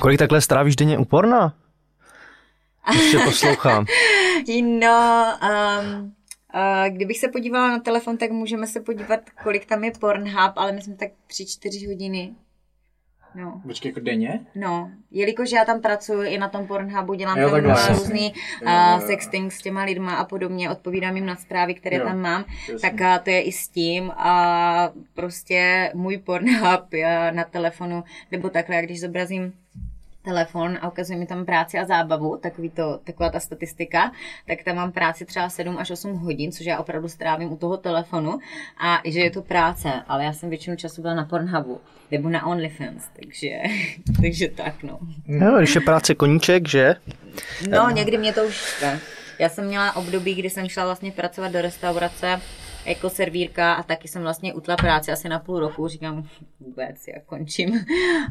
Kolik 0.00 0.18
takhle 0.18 0.40
strávíš 0.40 0.76
denně 0.76 0.98
u 0.98 1.04
porna? 1.04 1.54
Ještě 2.92 3.18
poslouchám. 3.18 3.86
no, 4.62 5.24
um, 5.42 6.14
Kdybych 6.88 7.18
se 7.18 7.28
podívala 7.28 7.68
na 7.68 7.78
telefon, 7.78 8.16
tak 8.16 8.30
můžeme 8.30 8.66
se 8.66 8.80
podívat, 8.80 9.20
kolik 9.42 9.66
tam 9.66 9.84
je 9.84 9.92
Pornhub, 10.00 10.52
ale 10.56 10.72
myslím 10.72 10.96
tak 10.96 11.10
3-4 11.30 11.88
hodiny 11.88 12.34
No. 13.34 13.60
Počkej, 13.66 13.88
jako 13.88 14.00
denně? 14.00 14.40
No, 14.54 14.90
jelikož 15.10 15.52
já 15.52 15.64
tam 15.64 15.80
pracuji 15.80 16.30
i 16.30 16.38
na 16.38 16.48
tom 16.48 16.66
Pornhubu, 16.66 17.14
dělám 17.14 17.38
jo, 17.38 17.50
tam 17.50 17.88
různý 17.88 18.32
uh, 18.62 18.98
sexting 18.98 19.52
s 19.52 19.62
těma 19.62 19.82
lidma 19.82 20.14
a 20.14 20.24
podobně, 20.24 20.70
odpovídám 20.70 21.16
jim 21.16 21.26
na 21.26 21.36
zprávy, 21.36 21.74
které 21.74 21.96
jo, 21.96 22.04
tam 22.04 22.20
mám, 22.20 22.44
jasný. 22.72 22.78
tak 22.80 22.92
uh, 22.92 23.24
to 23.24 23.30
je 23.30 23.42
i 23.42 23.52
s 23.52 23.68
tím 23.68 24.10
a 24.10 24.90
prostě 25.14 25.90
můj 25.94 26.18
Pornhub 26.18 26.84
na 27.30 27.44
telefonu, 27.44 28.04
nebo 28.30 28.48
takhle, 28.48 28.82
když 28.82 29.00
zobrazím 29.00 29.52
telefon 30.22 30.78
a 30.80 30.88
ukazuje 30.88 31.18
mi 31.18 31.26
tam 31.26 31.44
práci 31.44 31.78
a 31.78 31.84
zábavu, 31.84 32.36
takový 32.36 32.70
to, 32.70 33.00
taková 33.04 33.30
ta 33.30 33.40
statistika, 33.40 34.12
tak 34.46 34.62
tam 34.64 34.76
mám 34.76 34.92
práci 34.92 35.24
třeba 35.24 35.48
7 35.48 35.78
až 35.78 35.90
8 35.90 36.12
hodin, 36.12 36.52
což 36.52 36.66
já 36.66 36.78
opravdu 36.78 37.08
strávím 37.08 37.52
u 37.52 37.56
toho 37.56 37.76
telefonu 37.76 38.38
a 38.84 39.00
že 39.04 39.20
je 39.20 39.30
to 39.30 39.42
práce, 39.42 39.88
ale 40.08 40.24
já 40.24 40.32
jsem 40.32 40.48
většinu 40.48 40.76
času 40.76 41.02
byla 41.02 41.14
na 41.14 41.24
Pornhubu 41.24 41.80
nebo 42.10 42.28
na 42.28 42.46
OnlyFans, 42.46 43.08
takže, 43.20 43.50
takže 44.22 44.48
tak 44.48 44.82
no. 44.82 44.98
No, 45.26 45.58
když 45.58 45.74
je 45.74 45.80
práce 45.80 46.14
koníček, 46.14 46.68
že? 46.68 46.94
No, 47.68 47.90
někdy 47.90 48.18
mě 48.18 48.32
to 48.32 48.44
už 48.44 48.80
ne. 48.82 49.00
Já 49.38 49.48
jsem 49.48 49.66
měla 49.66 49.96
období, 49.96 50.34
kdy 50.34 50.50
jsem 50.50 50.68
šla 50.68 50.84
vlastně 50.84 51.12
pracovat 51.12 51.52
do 51.52 51.62
restaurace 51.62 52.40
jako 52.86 53.10
servírka 53.10 53.72
a 53.72 53.82
taky 53.82 54.08
jsem 54.08 54.22
vlastně 54.22 54.54
utla 54.54 54.76
práci 54.76 55.12
asi 55.12 55.28
na 55.28 55.38
půl 55.38 55.60
roku, 55.60 55.88
říkám 55.88 56.28
vůbec, 56.60 57.08
já 57.08 57.20
končím 57.26 57.84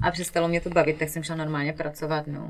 a 0.04 0.12
přestalo 0.12 0.48
mě 0.48 0.62
to 0.62 0.70
bavit, 0.70 0.98
tak 0.98 1.10
jsem 1.10 1.24
šla 1.24 1.36
normálně 1.36 1.74
pracovat, 1.74 2.28
no. 2.28 2.50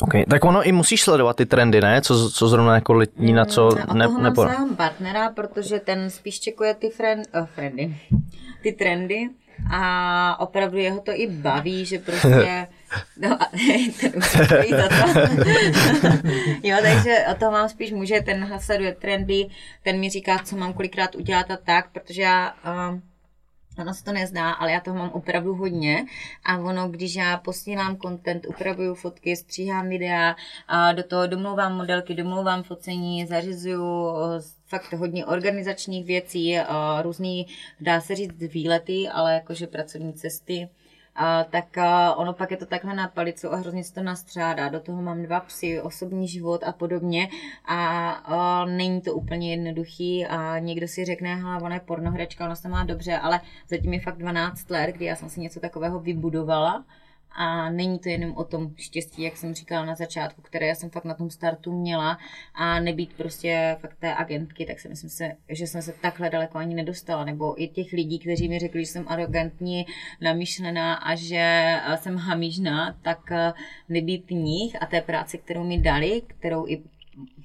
Ok, 0.00 0.12
tak 0.30 0.44
ono 0.44 0.62
i 0.62 0.72
musíš 0.72 1.02
sledovat 1.02 1.36
ty 1.36 1.46
trendy, 1.46 1.80
ne? 1.80 2.02
Co, 2.02 2.30
co 2.30 2.48
zrovna 2.48 2.74
jako 2.74 2.92
letní, 2.92 3.32
na 3.32 3.44
co 3.44 3.68
mm, 3.70 3.98
ne, 3.98 4.06
toho 4.06 4.20
nepo... 4.20 4.44
mám 4.44 4.76
partnera, 4.76 5.30
protože 5.30 5.78
ten 5.80 6.10
spíš 6.10 6.40
čekuje 6.40 6.74
ty 6.74 6.90
friend, 6.90 7.28
oh, 7.34 7.46
friendy, 7.46 7.96
ty 8.62 8.72
trendy 8.72 9.28
a 9.72 10.40
opravdu 10.40 10.78
jeho 10.78 11.00
to 11.00 11.12
i 11.14 11.26
baví, 11.26 11.84
že 11.84 11.98
prostě 11.98 12.66
No 13.16 13.42
a 13.42 13.46
to. 14.00 14.06
jo, 16.68 16.76
takže 16.82 17.24
o 17.30 17.34
toho 17.34 17.52
mám 17.52 17.68
spíš 17.68 17.92
muže, 17.92 18.20
ten 18.20 18.58
sleduje 18.58 18.94
trendy, 18.94 19.46
ten 19.82 20.00
mi 20.00 20.10
říká, 20.10 20.38
co 20.38 20.56
mám 20.56 20.72
kolikrát 20.72 21.14
udělat 21.14 21.50
a 21.50 21.56
tak, 21.56 21.90
protože 21.90 22.22
já 22.22 22.54
uh, 22.64 22.98
Ono 23.78 23.94
se 23.94 24.04
to 24.04 24.12
nezdá, 24.12 24.50
ale 24.50 24.72
já 24.72 24.80
toho 24.80 24.96
mám 24.96 25.10
opravdu 25.10 25.54
hodně. 25.54 26.04
A 26.44 26.58
ono, 26.58 26.88
když 26.88 27.14
já 27.14 27.36
posílám 27.36 27.96
content, 27.96 28.46
upravuju 28.46 28.94
fotky, 28.94 29.36
stříhám 29.36 29.88
videa, 29.88 30.36
a 30.68 30.92
do 30.92 31.02
toho 31.02 31.26
domlouvám 31.26 31.76
modelky, 31.76 32.14
domlouvám 32.14 32.62
focení, 32.62 33.26
zařizuju 33.26 34.12
fakt 34.66 34.92
hodně 34.92 35.26
organizačních 35.26 36.06
věcí, 36.06 36.58
různý, 37.02 37.46
dá 37.80 38.00
se 38.00 38.14
říct, 38.14 38.38
výlety, 38.38 39.08
ale 39.08 39.34
jakože 39.34 39.66
pracovní 39.66 40.12
cesty, 40.12 40.68
a, 41.16 41.44
tak 41.44 41.78
a 41.78 42.14
ono 42.14 42.32
pak 42.32 42.50
je 42.50 42.56
to 42.56 42.66
takhle 42.66 42.94
na 42.94 43.08
palicu 43.08 43.52
a 43.52 43.56
hrozně 43.56 43.84
se 43.84 43.94
to 43.94 44.02
nastřádá. 44.02 44.68
Do 44.68 44.80
toho 44.80 45.02
mám 45.02 45.22
dva 45.22 45.40
psy, 45.40 45.80
osobní 45.80 46.28
život 46.28 46.64
a 46.64 46.72
podobně 46.72 47.28
a, 47.64 48.10
a 48.10 48.64
není 48.64 49.00
to 49.00 49.14
úplně 49.14 49.50
jednoduchý 49.50 50.26
a 50.26 50.58
někdo 50.58 50.88
si 50.88 51.04
řekne, 51.04 51.34
hele, 51.34 51.62
ona 51.62 51.74
je 51.74 51.80
pornohračka, 51.80 52.44
ona 52.44 52.54
se 52.54 52.68
má 52.68 52.84
dobře, 52.84 53.18
ale 53.18 53.40
zatím 53.68 53.92
je 53.92 54.00
fakt 54.00 54.18
12 54.18 54.70
let, 54.70 54.90
kdy 54.92 55.04
já 55.04 55.16
jsem 55.16 55.28
si 55.28 55.40
něco 55.40 55.60
takového 55.60 56.00
vybudovala 56.00 56.84
a 57.32 57.70
není 57.70 57.98
to 57.98 58.08
jenom 58.08 58.36
o 58.36 58.44
tom 58.44 58.70
štěstí, 58.76 59.22
jak 59.22 59.36
jsem 59.36 59.54
říkala 59.54 59.84
na 59.84 59.94
začátku, 59.94 60.42
které 60.42 60.66
já 60.66 60.74
jsem 60.74 60.90
fakt 60.90 61.04
na 61.04 61.14
tom 61.14 61.30
startu 61.30 61.72
měla 61.72 62.18
a 62.54 62.80
nebýt 62.80 63.12
prostě 63.12 63.76
fakt 63.80 63.96
té 63.98 64.14
agentky, 64.14 64.66
tak 64.66 64.80
si 64.80 64.88
myslím, 64.88 65.10
se, 65.10 65.36
že 65.48 65.66
jsem 65.66 65.82
se 65.82 65.92
takhle 65.92 66.30
daleko 66.30 66.58
ani 66.58 66.74
nedostala. 66.74 67.24
Nebo 67.24 67.62
i 67.62 67.68
těch 67.68 67.92
lidí, 67.92 68.18
kteří 68.18 68.48
mi 68.48 68.58
řekli, 68.58 68.84
že 68.84 68.90
jsem 68.92 69.08
arrogantní, 69.08 69.86
namyšlená 70.20 70.94
a 70.94 71.14
že 71.14 71.76
jsem 71.96 72.16
hamižná, 72.16 72.96
tak 73.02 73.32
eh, 73.32 73.52
nebýt 73.88 74.30
nich 74.30 74.82
a 74.82 74.86
té 74.86 75.00
práci, 75.00 75.38
kterou 75.38 75.64
mi 75.64 75.78
dali, 75.78 76.22
kterou 76.26 76.68
i 76.68 76.82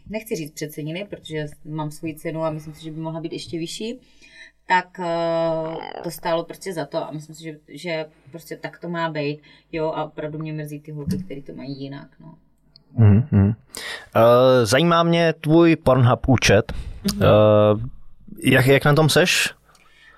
nechci 0.10 0.36
říct 0.36 0.52
přecenili, 0.52 1.06
protože 1.10 1.46
mám 1.66 1.92
svoji 1.92 2.16
cenu 2.16 2.44
a 2.44 2.52
myslím 2.52 2.74
si, 2.74 2.84
že 2.84 2.92
by 2.92 3.00
mohla 3.00 3.22
být 3.22 3.34
ještě 3.34 3.60
vyšší, 3.60 4.00
tak 4.68 5.00
uh, 5.00 5.76
to 6.04 6.12
stálo 6.12 6.44
prostě 6.44 6.74
za 6.74 6.86
to 6.86 7.08
a 7.08 7.12
myslím 7.12 7.36
si, 7.36 7.44
že, 7.44 7.58
že 7.68 8.06
prostě 8.32 8.58
tak 8.58 8.80
to 8.80 8.90
má 8.90 9.10
být, 9.10 9.40
jo, 9.72 9.92
a 9.96 10.04
opravdu 10.04 10.40
mě 10.40 10.54
mrzí 10.54 10.80
ty 10.80 10.92
holky, 10.92 11.18
které 11.18 11.42
to 11.42 11.54
mají 11.54 11.82
jinak, 11.82 12.08
no. 12.20 12.36
Mm-hmm. 13.00 13.48
Uh, 13.48 13.54
zajímá 14.64 15.04
mě 15.04 15.34
tvůj 15.34 15.76
Pornhub 15.76 16.30
účet. 16.30 16.74
Mm-hmm. 17.04 17.26
Uh, 17.74 17.82
jak, 18.44 18.66
jak 18.66 18.86
na 18.86 18.94
tom 18.94 19.10
seš? 19.10 19.54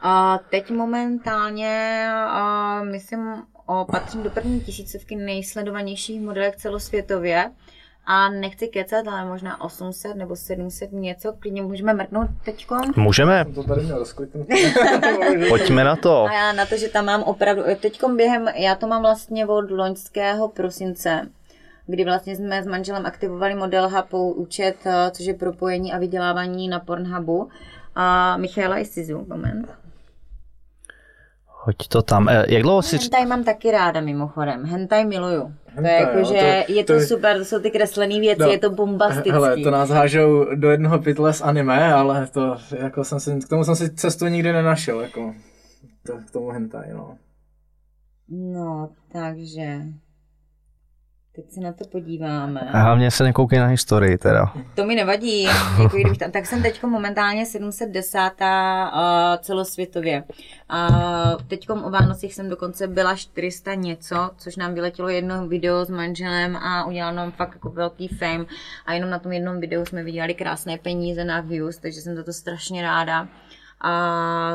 Uh, 0.06 0.38
teď 0.50 0.72
momentálně, 0.72 2.08
uh, 2.26 2.88
myslím, 2.88 3.44
o, 3.66 3.86
patřím 3.92 4.24
do 4.24 4.30
první 4.30 4.62
tisícovky 4.62 5.16
nejsledovanějších 5.16 6.22
modelek 6.22 6.56
celosvětově 6.56 7.52
a 8.10 8.30
nechci 8.30 8.68
kecat, 8.68 9.08
ale 9.08 9.26
možná 9.26 9.62
800 9.62 10.16
nebo 10.16 10.36
700 10.36 10.92
něco, 10.92 11.34
klidně 11.40 11.62
můžeme 11.62 11.94
mrknout 11.94 12.28
teďko. 12.46 12.78
Můžeme, 12.96 13.46
To 13.56 13.64
tady 13.64 13.82
měl 13.82 13.98
rozkliknout. 13.98 14.48
pojďme 15.50 15.84
na 15.84 15.96
to. 15.96 16.26
A 16.26 16.34
já 16.34 16.54
na 16.54 16.66
to, 16.66 16.78
že 16.78 16.88
tam 16.88 17.06
mám 17.06 17.24
opravdu, 17.24 17.64
teďkom 17.80 18.18
během, 18.18 18.48
já 18.56 18.76
to 18.76 18.88
mám 18.88 19.02
vlastně 19.02 19.46
od 19.46 19.72
loňského 19.72 20.48
prosince, 20.48 21.30
kdy 21.88 22.06
vlastně 22.06 22.36
jsme 22.36 22.64
s 22.64 22.68
manželem 22.68 23.06
aktivovali 23.06 23.56
model 23.56 23.90
Hubou 23.90 24.32
účet, 24.32 24.76
eh, 24.86 25.12
což 25.12 25.26
je 25.26 25.34
propojení 25.34 25.94
a 25.94 25.98
vydělávání 25.98 26.68
na 26.68 26.80
Pornhubu. 26.80 27.50
A 27.96 28.38
Michaela 28.38 28.78
Isizu, 28.78 29.26
moment. 29.30 29.87
Hoď 31.68 31.88
to 31.88 32.02
tam. 32.02 32.30
Eh, 32.30 32.46
Jak 32.48 32.64
dlouho 32.64 32.82
si... 32.82 32.98
Hentai 32.98 33.26
mám 33.26 33.44
taky 33.44 33.72
ráda 33.72 34.02
mimochodem. 34.02 34.66
Hentai 34.66 35.06
miluju. 35.06 35.42
To 35.42 35.48
je 35.48 35.88
Hentai, 35.88 36.02
jako, 36.02 36.18
jo, 36.18 36.26
že 36.26 36.64
to- 36.68 36.74
je 36.74 36.84
to, 36.84 36.94
to 36.94 37.00
super, 37.00 37.38
to 37.38 37.46
jsou 37.46 37.60
ty 37.60 37.72
kreslené 37.72 38.20
věci, 38.20 38.42
No, 38.42 38.48
je 38.52 38.58
to 38.60 38.70
bombastický. 38.70 39.32
Hele, 39.32 39.58
to 39.58 39.72
nás 39.72 39.90
hážou 39.90 40.56
do 40.56 40.70
jednoho 40.72 41.00
pytle 41.00 41.34
s 41.34 41.42
anime, 41.42 41.94
ale 41.94 42.28
to, 42.28 42.56
jako 42.80 43.04
jsem 43.04 43.20
si, 43.20 43.40
k 43.40 43.48
tomu 43.50 43.64
jsem 43.64 43.76
si 43.76 43.90
cestu 43.96 44.28
nikdy 44.28 44.54
nenašel, 44.54 45.02
jako, 45.02 45.34
to, 46.08 46.14
k 46.28 46.32
tomu 46.32 46.50
hentai, 46.50 46.94
no. 46.94 47.18
No, 48.30 48.90
takže... 49.14 49.82
Teď 51.38 51.52
se 51.52 51.60
na 51.60 51.74
to 51.74 51.86
podíváme. 51.86 52.60
A 52.60 52.80
hlavně 52.80 53.12
se 53.12 53.24
nekoukej 53.24 53.60
na 53.60 53.66
historii 53.66 54.18
teda. 54.18 54.54
To 54.76 54.86
mi 54.86 54.96
nevadí, 54.96 55.44
jako 55.44 55.96
kdybych 55.96 56.18
tam, 56.18 56.32
tak 56.32 56.46
jsem 56.46 56.62
teď 56.62 56.84
momentálně 56.84 57.46
710. 57.46 58.20
Uh, 58.42 58.98
celosvětově. 59.42 60.24
A 60.70 60.88
teď 61.48 61.70
o 61.70 61.90
Vánocích 61.90 62.34
jsem 62.34 62.50
dokonce 62.50 62.88
byla 62.88 63.16
400 63.16 63.74
něco, 63.74 64.32
což 64.38 64.56
nám 64.56 64.74
vyletělo 64.74 65.10
jedno 65.10 65.48
video 65.48 65.86
s 65.86 65.90
manželem 65.90 66.56
a 66.56 66.86
udělalo 66.86 67.16
nám 67.16 67.32
fakt 67.32 67.54
jako 67.54 67.70
velký 67.70 68.08
fame. 68.08 68.46
A 68.86 68.94
jenom 68.94 69.10
na 69.10 69.20
tom 69.20 69.32
jednom 69.32 69.60
videu 69.60 69.86
jsme 69.86 70.04
vydělali 70.04 70.34
krásné 70.34 70.78
peníze 70.78 71.26
na 71.26 71.42
views, 71.42 71.78
takže 71.78 72.02
jsem 72.02 72.16
za 72.16 72.24
to 72.24 72.34
strašně 72.34 72.82
ráda. 72.82 73.28
A 73.82 74.54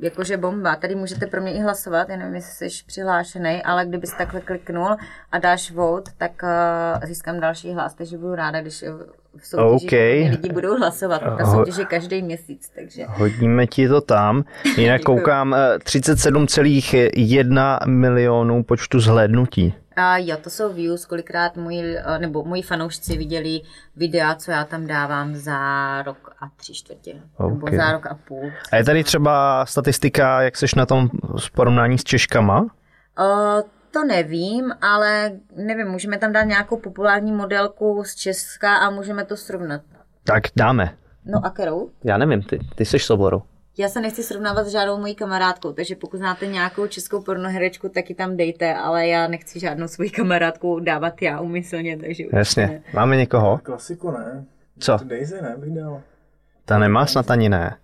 jakože 0.00 0.36
bomba. 0.36 0.76
Tady 0.76 0.94
můžete 0.94 1.26
pro 1.26 1.40
mě 1.40 1.52
i 1.52 1.60
hlasovat, 1.60 2.08
já 2.08 2.16
nevím, 2.16 2.34
jestli 2.34 2.70
jsi 2.70 2.84
přihlášený, 2.86 3.62
ale 3.62 3.86
kdybys 3.86 4.14
takhle 4.18 4.40
kliknul 4.40 4.96
a 5.32 5.38
dáš 5.38 5.70
vote, 5.70 6.10
tak 6.18 6.32
uh, 6.42 7.08
získám 7.08 7.40
další 7.40 7.72
hlas, 7.72 7.94
takže 7.94 8.18
budu 8.18 8.34
ráda, 8.34 8.60
když 8.60 8.82
eh, 8.82 8.88
v 9.36 9.46
soutěži 9.46 9.86
OK. 9.86 9.92
okay. 9.92 10.28
lidi 10.30 10.52
budou 10.52 10.78
hlasovat. 10.78 11.22
Ta 11.38 11.46
soutěž 11.46 11.76
je 11.76 11.84
každý 11.84 12.22
měsíc, 12.22 12.70
takže 12.74 13.04
Hodíme 13.08 13.66
ti 13.66 13.88
to 13.88 14.00
tam. 14.00 14.44
Jinak 14.76 15.02
koukám 15.06 15.54
eh, 15.54 15.78
37,1 15.78 17.78
milionů 17.86 18.62
počtu 18.62 19.00
zhlédnutí. 19.00 19.74
A 19.98 20.18
jo, 20.18 20.36
to 20.36 20.50
jsou 20.50 20.72
views, 20.72 21.06
kolikrát 21.06 21.56
moji, 21.56 21.96
eh, 21.96 22.18
nebo 22.18 22.44
moji 22.44 22.62
fanoušci 22.62 23.16
viděli 23.16 23.60
videa, 23.96 24.34
co 24.34 24.50
já 24.50 24.64
tam 24.64 24.86
dávám 24.86 25.34
za 25.34 26.02
rok 26.02 26.34
a 26.40 26.48
tři 26.56 26.74
čtvrtě, 26.74 27.14
nebo 27.48 27.66
OK. 27.66 27.74
za 27.74 27.92
rok 27.92 28.06
a 28.06 28.18
půl. 28.28 28.52
A 28.72 28.76
je 28.76 28.84
tady 28.84 29.04
třeba 29.04 29.66
statistika, 29.66 30.42
jak 30.42 30.56
seš 30.56 30.74
na 30.74 30.86
tom 30.86 31.10
v 31.40 31.50
porovnání 31.50 31.98
s 31.98 32.04
Češkama? 32.04 32.60
Uh, 32.60 32.68
to 33.90 34.04
nevím, 34.04 34.72
ale 34.80 35.32
nevím, 35.56 35.86
můžeme 35.86 36.18
tam 36.18 36.32
dát 36.32 36.42
nějakou 36.42 36.76
populární 36.76 37.32
modelku 37.32 38.02
z 38.06 38.14
Česka 38.14 38.76
a 38.76 38.90
můžeme 38.90 39.24
to 39.24 39.36
srovnat. 39.36 39.80
Tak 40.24 40.42
dáme. 40.56 40.94
No 41.24 41.40
a 41.44 41.50
kterou? 41.50 41.90
Já 42.04 42.18
nevím, 42.18 42.42
ty, 42.42 42.58
ty 42.74 42.84
seš 42.84 43.04
Soboru. 43.04 43.42
Já 43.80 43.88
se 43.88 44.00
nechci 44.00 44.22
srovnávat 44.22 44.66
s 44.66 44.72
žádnou 44.72 44.98
mojí 44.98 45.14
kamarádkou, 45.14 45.72
takže 45.72 45.96
pokud 45.96 46.16
znáte 46.16 46.46
nějakou 46.46 46.86
českou 46.86 47.22
pornoherečku, 47.22 47.88
tak 47.88 48.08
ji 48.08 48.14
tam 48.14 48.36
dejte, 48.36 48.74
ale 48.74 49.06
já 49.06 49.28
nechci 49.28 49.60
žádnou 49.60 49.88
svoji 49.88 50.10
kamarádku 50.10 50.80
dávat 50.80 51.22
já 51.22 51.40
umyslně, 51.40 51.98
takže 51.98 52.24
Jasně. 52.32 52.66
ne. 52.66 52.82
Máme 52.94 53.16
někoho? 53.16 53.58
Klasiku 53.62 54.10
ne. 54.10 54.44
Co? 54.78 54.98
To 54.98 55.04
Daisy 55.04 55.42
ne, 55.42 55.56
bych 55.58 55.70
dal. 55.74 56.02
Ta 56.64 56.78
nemá 56.78 57.06
snad 57.06 57.30
ani 57.30 57.48
ne. 57.48 57.76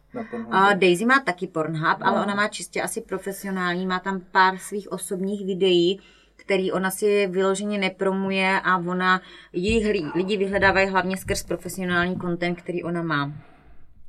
A 0.51 0.75
Daisy 0.75 1.05
má 1.05 1.21
taky 1.21 1.47
Pornhub, 1.47 1.99
ale 2.01 2.23
ona 2.23 2.35
má 2.35 2.49
čistě 2.49 2.83
asi 2.83 3.01
profesionální, 3.01 3.87
má 3.87 3.99
tam 3.99 4.21
pár 4.33 4.59
svých 4.59 4.93
osobních 4.93 5.47
videí, 5.47 6.01
který 6.37 6.73
ona 6.73 6.91
si 6.91 7.27
vyloženě 7.27 7.79
nepromuje 7.79 8.61
a 8.65 8.77
ona, 8.77 9.21
ji 9.53 9.85
hlí, 9.85 10.11
lidi 10.15 10.37
vyhledávají 10.37 10.89
hlavně 10.89 11.17
skrz 11.17 11.43
profesionální 11.43 12.21
content, 12.21 12.59
který 12.59 12.83
ona 12.83 13.03
má. 13.03 13.33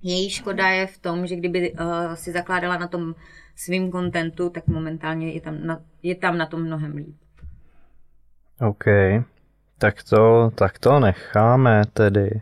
Její 0.02 0.30
škoda 0.30 0.68
je 0.68 0.88
v 0.88 0.98
tom, 0.98 1.28
že 1.28 1.36
kdyby 1.36 1.72
uh, 1.72 2.14
si 2.14 2.32
zakládala 2.32 2.78
na 2.78 2.88
tom 2.88 3.16
svým 3.56 3.92
kontentu, 3.92 4.50
tak 4.50 4.68
momentálně 4.68 5.32
je 5.32 5.42
tam 5.42 5.68
na, 5.68 5.82
je 6.04 6.16
tam 6.16 6.38
na 6.38 6.46
tom 6.46 6.64
mnohem 6.64 6.96
líp. 6.96 7.16
OK. 8.60 8.86
Tak 9.78 10.04
to, 10.04 10.52
tak 10.56 10.80
to 10.80 11.00
necháme 11.00 11.82
tedy. 11.94 12.42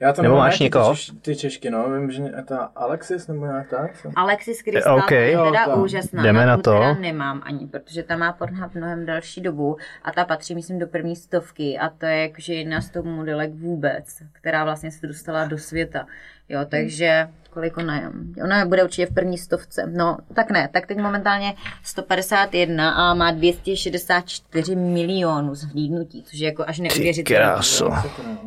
Já 0.00 0.12
to 0.12 0.22
Nebo 0.22 0.34
nemám 0.34 0.46
máš 0.46 0.54
rád, 0.54 0.58
ty 0.58 0.64
někoho? 0.64 0.94
Češ, 0.94 1.12
ty 1.22 1.36
Češky, 1.36 1.70
no, 1.70 1.90
vím, 1.90 2.10
že 2.10 2.22
ta 2.44 2.70
Alexis 2.76 3.26
nebo 3.28 3.46
nějak 3.46 3.68
tak. 3.68 3.98
co? 4.02 4.10
Alexis 4.16 4.62
Krystal 4.62 4.98
OK. 4.98 5.10
je 5.10 5.32
Jo, 5.32 5.44
teda 5.44 5.66
tam. 5.66 5.82
úžasná. 5.82 6.22
Jdeme 6.22 6.46
na 6.46 6.56
to. 6.56 6.62
Teda 6.72 6.94
nemám 6.94 7.42
ani, 7.44 7.66
protože 7.66 8.02
ta 8.02 8.16
má 8.16 8.32
Pornhub 8.32 8.74
mnohem 8.74 9.06
delší 9.06 9.40
dobu 9.40 9.76
a 10.02 10.12
ta 10.12 10.24
patří, 10.24 10.54
myslím, 10.54 10.78
do 10.78 10.86
první 10.86 11.16
stovky 11.16 11.78
a 11.78 11.88
to 11.88 12.06
je 12.06 12.16
jakože 12.22 12.54
jedna 12.54 12.80
z 12.80 12.90
toho 12.90 13.10
modelek 13.10 13.50
vůbec, 13.54 14.22
která 14.32 14.64
vlastně 14.64 14.90
se 14.90 15.06
dostala 15.06 15.44
do 15.44 15.58
světa. 15.58 16.06
Jo, 16.48 16.60
takže 16.68 17.28
kolik 17.50 17.76
ona 17.76 17.96
je? 18.00 18.10
Ona 18.44 18.66
bude 18.66 18.84
určitě 18.84 19.06
v 19.06 19.14
první 19.14 19.38
stovce. 19.38 19.86
No, 19.86 20.16
tak 20.34 20.50
ne, 20.50 20.68
tak 20.72 20.86
teď 20.86 20.98
momentálně 20.98 21.54
151 21.82 22.90
a 22.90 23.14
má 23.14 23.30
264 23.30 24.76
milionů 24.76 25.54
zhlídnutí, 25.54 26.22
což 26.22 26.38
je 26.38 26.46
jako 26.46 26.64
až 26.66 26.78
neuvěřitelné. 26.78 27.42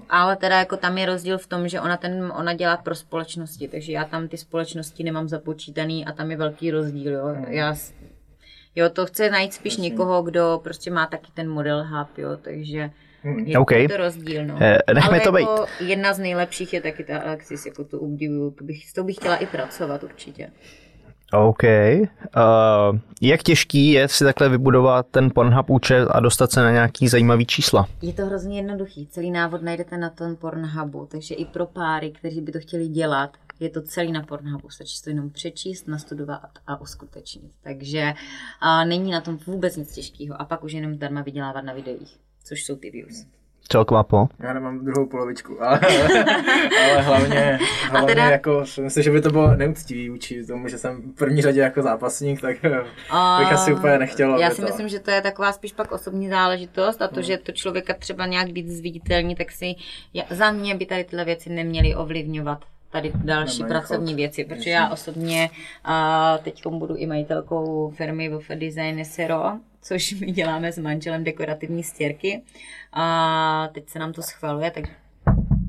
Ale 0.10 0.36
teda 0.36 0.60
jako 0.60 0.78
tam 0.78 0.98
je 0.98 1.06
rozdíl 1.06 1.38
v 1.38 1.48
tom, 1.48 1.68
že 1.68 1.82
ona 1.82 1.98
ten, 1.98 2.34
ona 2.36 2.54
dělá 2.54 2.78
pro 2.78 2.96
společnosti, 2.96 3.68
takže 3.68 3.92
já 3.92 4.06
tam 4.06 4.28
ty 4.28 4.38
společnosti 4.38 5.04
nemám 5.04 5.28
započítaný 5.28 6.06
a 6.06 6.12
tam 6.12 6.32
je 6.32 6.38
velký 6.38 6.72
rozdíl, 6.72 7.14
jo. 7.14 7.36
Já, 7.48 7.76
s- 7.76 7.94
jo, 8.76 8.90
to 8.90 9.06
chce 9.06 9.30
najít 9.30 9.54
spíš 9.54 9.78
někoho, 9.78 10.22
kdo 10.24 10.60
prostě 10.64 10.92
má 10.92 11.06
taky 11.08 11.32
ten 11.34 11.50
model 11.50 11.84
hub, 11.86 12.18
jo, 12.18 12.38
takže 12.42 12.90
je 13.24 13.58
OK. 13.58 13.72
to 13.90 13.98
rozdíl, 13.98 14.46
no. 14.46 14.58
Eh, 14.62 14.78
nechme 14.94 15.10
Ale 15.10 15.20
to 15.20 15.38
jako 15.38 15.66
jedna 15.80 16.14
z 16.14 16.20
nejlepších 16.20 16.74
je 16.74 16.82
taky 16.82 17.04
ta 17.04 17.20
Alexis, 17.20 17.66
jako 17.66 17.84
to 17.84 18.00
obdivuju, 18.00 18.52
to 18.52 18.64
bych, 18.64 18.90
s 18.90 18.94
tou 18.94 19.04
bych 19.04 19.16
chtěla 19.16 19.36
i 19.36 19.46
pracovat 19.46 20.04
určitě. 20.04 20.52
OK. 21.34 21.64
Uh, 21.64 23.00
jak 23.22 23.44
těžký 23.44 23.92
je 23.92 24.08
si 24.08 24.24
takhle 24.24 24.50
vybudovat 24.50 25.08
ten 25.12 25.30
Pornhub 25.36 25.70
účet 25.70 26.08
a 26.12 26.20
dostat 26.20 26.52
se 26.52 26.62
na 26.62 26.72
nějaký 26.72 27.08
zajímavý 27.08 27.46
čísla? 27.46 27.88
Je 28.02 28.14
to 28.14 28.26
hrozně 28.26 28.58
jednoduchý. 28.58 29.08
Celý 29.08 29.32
návod 29.32 29.62
najdete 29.62 29.98
na 29.98 30.10
tom 30.10 30.36
Pornhubu, 30.36 31.08
takže 31.12 31.36
i 31.36 31.46
pro 31.46 31.66
páry, 31.66 32.12
kteří 32.12 32.42
by 32.42 32.52
to 32.52 32.60
chtěli 32.60 32.88
dělat, 32.88 33.38
je 33.60 33.70
to 33.70 33.82
celý 33.82 34.12
na 34.12 34.22
Pornhubu. 34.22 34.70
Stačí 34.70 35.02
to 35.04 35.10
jenom 35.10 35.30
přečíst, 35.30 35.88
nastudovat 35.88 36.50
a 36.68 36.82
uskutečnit. 36.82 37.52
Takže 37.64 38.14
a 38.62 38.86
není 38.86 39.12
na 39.12 39.22
tom 39.22 39.38
vůbec 39.48 39.76
nic 39.76 39.94
těžkého. 39.94 40.42
A 40.42 40.46
pak 40.46 40.64
už 40.64 40.72
jenom 40.72 40.98
darma 40.98 41.22
vydělávat 41.22 41.62
na 41.62 41.74
videích, 41.74 42.18
což 42.48 42.64
jsou 42.64 42.76
ty 42.76 42.92
views. 42.92 43.26
Celkvapo. 43.70 44.28
Já 44.40 44.54
nemám 44.54 44.86
druhou 44.86 45.06
polovičku, 45.06 45.64
ale, 45.64 45.80
ale 46.84 47.02
hlavně, 47.02 47.60
hlavně 47.90 48.08
teda- 48.08 48.30
jako, 48.30 48.66
si 48.66 48.82
myslím, 48.82 49.04
že 49.04 49.12
by 49.12 49.22
to 49.22 49.30
bylo 49.30 49.56
neúctivý 49.56 50.10
vůči 50.10 50.46
tomu, 50.46 50.68
že 50.68 50.78
jsem 50.78 51.02
v 51.02 51.16
první 51.16 51.42
řadě 51.42 51.60
jako 51.60 51.82
zápasník, 51.82 52.42
tak 52.42 52.58
A 53.10 53.40
bych 53.40 53.52
asi 53.52 53.74
úplně 53.74 53.98
nechtěl. 53.98 54.38
Já 54.40 54.50
si 54.50 54.62
to... 54.62 54.68
myslím, 54.68 54.88
že 54.88 55.00
to 55.00 55.12
je 55.12 55.22
taková 55.22 55.52
spíš 55.52 55.74
pak 55.74 55.92
osobní 55.92 56.30
záležitost 56.30 57.02
a 57.02 57.08
to, 57.08 57.22
že 57.22 57.38
to 57.38 57.52
člověka 57.52 57.94
třeba 57.94 58.26
nějak 58.26 58.52
být 58.52 58.68
zviditelní, 58.68 59.36
tak 59.36 59.52
si 59.52 59.76
já, 60.14 60.24
za 60.30 60.52
mě 60.52 60.76
by 60.76 60.86
tady 60.86 61.04
tyhle 61.04 61.26
věci 61.26 61.50
neměly 61.50 61.96
ovlivňovat 61.96 62.60
tady 62.90 63.12
další 63.16 63.64
Nemají 63.64 63.72
pracovní 63.72 64.12
chod. 64.12 64.16
věci, 64.16 64.46
protože 64.46 64.70
já 64.70 64.90
osobně 64.90 65.50
a 65.84 66.38
teď 66.38 66.68
budu 66.68 66.96
i 66.96 67.06
majitelkou 67.06 67.90
firmy 67.90 68.30
of 68.34 68.48
Design 68.50 69.06
Sero, 69.06 69.44
což 69.82 70.14
my 70.20 70.32
děláme 70.32 70.72
s 70.72 70.78
manželem 70.78 71.24
dekorativní 71.24 71.84
stěrky 71.84 72.42
a 72.94 73.70
teď 73.74 73.90
se 73.90 74.00
nám 74.00 74.14
to 74.14 74.22
schvaluje, 74.22 74.72
tak 74.72 74.84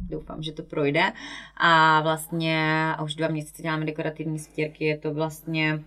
doufám, 0.09 0.43
že 0.43 0.53
to 0.53 0.63
projde. 0.63 1.13
A 1.57 2.01
vlastně 2.03 2.85
a 2.97 3.03
už 3.03 3.15
dva 3.15 3.29
měsíce 3.29 3.63
děláme 3.63 3.85
dekorativní 3.85 4.39
stěrky, 4.39 4.85
je 4.85 4.99
to 4.99 5.15
vlastně 5.15 5.83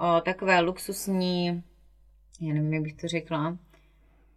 o, 0.00 0.20
takové 0.20 0.60
luxusní, 0.60 1.62
já 2.40 2.54
nevím, 2.54 2.74
jak 2.74 2.82
bych 2.82 2.94
to 2.94 3.08
řekla, 3.08 3.56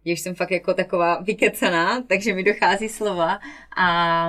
když 0.02 0.20
jsem 0.20 0.34
fakt 0.34 0.50
jako 0.50 0.74
taková 0.74 1.20
vykecaná, 1.20 2.02
takže 2.02 2.34
mi 2.34 2.44
dochází 2.44 2.88
slova 2.88 3.38
a 3.76 4.28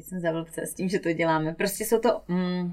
teď 0.00 0.08
jsem 0.08 0.20
za 0.20 0.32
s 0.66 0.74
tím, 0.74 0.88
že 0.88 0.98
to 0.98 1.12
děláme. 1.12 1.54
Prostě 1.54 1.84
jsou 1.84 1.98
to, 1.98 2.20
mm, 2.28 2.72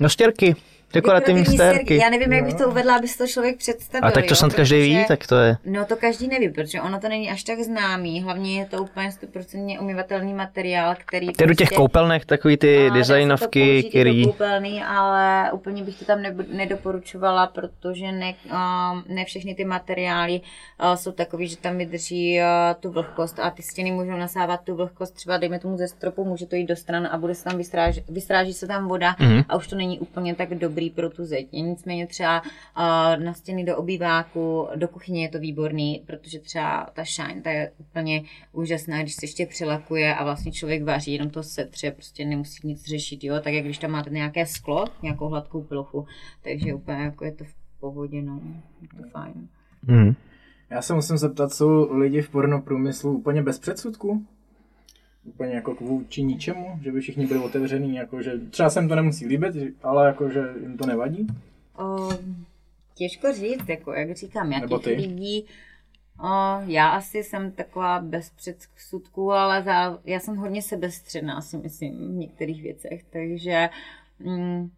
No 0.00 0.08
stěrky. 0.08 0.56
Dekorativní 0.92 1.46
stérky. 1.46 1.96
Já 1.96 2.10
nevím, 2.10 2.32
jak 2.32 2.44
bych 2.44 2.54
to 2.54 2.68
uvedla, 2.68 2.96
aby 2.96 3.08
si 3.08 3.18
to 3.18 3.26
člověk 3.26 3.56
představil. 3.56 4.08
A 4.08 4.10
tak 4.10 4.24
to 4.24 4.32
jo, 4.32 4.36
snad 4.36 4.54
každý 4.54 4.80
ví, 4.80 5.04
tak 5.08 5.26
to 5.26 5.36
je. 5.36 5.56
No 5.64 5.84
to 5.84 5.96
každý 5.96 6.28
neví, 6.28 6.48
protože 6.48 6.80
ono 6.80 7.00
to 7.00 7.08
není 7.08 7.30
až 7.30 7.42
tak 7.44 7.58
známý. 7.60 8.22
Hlavně 8.22 8.58
je 8.58 8.66
to 8.66 8.82
úplně 8.82 9.08
100% 9.08 9.80
umyvatelný 9.80 10.34
materiál, 10.34 10.94
který... 11.06 11.32
Ty 11.32 11.46
do 11.46 11.54
těch 11.54 11.68
koupelnech 11.68 12.24
takový 12.24 12.56
ty 12.56 12.86
A 12.86 12.94
designovky, 12.94 13.82
který... 13.82 14.24
do 14.24 14.32
koupelny, 14.32 14.82
ale 14.82 15.52
úplně 15.52 15.82
bych 15.82 15.98
to 15.98 16.04
tam 16.04 16.18
nebu- 16.22 16.56
nedoporučovala, 16.56 17.46
protože 17.46 18.12
ne, 18.12 18.34
uh, 18.50 18.54
ne 19.08 19.24
všechny 19.24 19.54
ty 19.54 19.64
materiály 19.64 20.40
uh, 20.84 20.94
jsou 20.94 21.12
takový, 21.12 21.48
že 21.48 21.56
tam 21.56 21.78
vydrží 21.78 22.38
uh, 22.40 22.44
tu 22.80 22.90
vlhkost 22.90 23.38
a 23.38 23.50
ty 23.50 23.62
stěny 23.62 23.90
můžou 23.92 24.10
nasávat 24.16 24.60
tu 24.64 24.74
vlhkost, 24.76 25.14
třeba 25.14 25.36
dejme 25.36 25.58
tomu 25.58 25.76
ze 25.76 25.88
stropu, 25.88 26.24
může 26.24 26.46
to 26.46 26.56
jít 26.56 26.66
do 26.66 26.76
stran 26.76 27.08
a 27.12 27.18
bude 27.18 27.34
se 27.34 27.44
tam 27.44 27.56
vystrážet, 27.58 28.04
vystráží 28.08 28.52
se 28.52 28.66
tam 28.66 28.88
voda 28.88 29.16
Mhm. 29.18 29.42
a 29.48 29.56
už 29.56 29.66
to 29.66 29.76
není 29.76 29.98
úplně 29.98 30.34
tak 30.34 30.54
dobrý 30.54 30.81
pro 30.90 31.10
tu 31.10 31.24
zeď. 31.24 31.52
Nicméně 31.52 32.06
třeba 32.06 32.40
uh, 32.42 33.24
na 33.24 33.34
stěny 33.34 33.64
do 33.64 33.76
obýváku, 33.76 34.68
do 34.76 34.88
kuchyně 34.88 35.22
je 35.22 35.28
to 35.28 35.38
výborný, 35.38 36.02
protože 36.06 36.38
třeba 36.38 36.90
ta 36.92 37.04
shine, 37.04 37.40
ta 37.40 37.50
je 37.50 37.72
úplně 37.78 38.22
úžasná, 38.52 39.02
když 39.02 39.14
se 39.14 39.24
ještě 39.24 39.46
přilakuje 39.46 40.14
a 40.14 40.24
vlastně 40.24 40.52
člověk 40.52 40.82
vaří, 40.82 41.12
jenom 41.12 41.30
to 41.30 41.42
setře, 41.42 41.90
prostě 41.90 42.24
nemusí 42.24 42.66
nic 42.66 42.84
řešit, 42.84 43.24
jo, 43.24 43.40
tak 43.40 43.52
jak 43.52 43.64
když 43.64 43.78
tam 43.78 43.90
máte 43.90 44.10
nějaké 44.10 44.46
sklo, 44.46 44.84
nějakou 45.02 45.28
hladkou 45.28 45.62
plochu, 45.62 46.06
takže 46.42 46.74
úplně 46.74 46.98
jako 46.98 47.24
je 47.24 47.32
to 47.32 47.44
v 47.44 47.54
pohodě, 47.80 48.22
no, 48.22 48.40
je 48.82 48.88
to 48.88 49.08
fajn. 49.10 49.48
Hmm. 49.88 50.14
Já 50.70 50.82
se 50.82 50.94
musím 50.94 51.16
zeptat, 51.16 51.52
jsou 51.52 51.96
lidi 51.96 52.22
v 52.22 52.30
pornoprůmyslu 52.30 53.18
úplně 53.18 53.42
bez 53.42 53.58
předsudku? 53.58 54.26
Úplně 55.24 55.54
jako 55.54 55.74
vůči 55.74 56.22
ničemu? 56.22 56.78
Že 56.82 56.92
by 56.92 57.00
všichni 57.00 57.26
byli 57.26 57.40
otevřený, 57.40 57.96
jako 57.96 58.22
že 58.22 58.38
třeba 58.50 58.70
se 58.70 58.80
jim 58.80 58.88
to 58.88 58.94
nemusí 58.94 59.26
líbit, 59.26 59.56
ale 59.82 60.06
jako 60.06 60.28
že 60.28 60.40
jim 60.60 60.76
to 60.76 60.86
nevadí? 60.86 61.26
O, 61.78 62.08
těžko 62.94 63.32
říct, 63.32 63.68
jako 63.68 63.92
jak 63.92 64.16
říkám, 64.16 64.52
jakých 64.52 64.86
lidí, 64.86 65.44
o, 66.20 66.60
já 66.66 66.88
asi 66.88 67.24
jsem 67.24 67.52
taková 67.52 68.00
bez 68.00 68.30
předsudků, 68.30 69.32
ale 69.32 69.62
za, 69.62 70.00
já 70.04 70.20
jsem 70.20 70.36
hodně 70.36 70.62
sebestředná, 70.62 71.40
si 71.40 71.56
myslím, 71.56 72.08
v 72.08 72.16
některých 72.16 72.62
věcech, 72.62 73.04
takže 73.10 73.68
mm, 74.18 74.70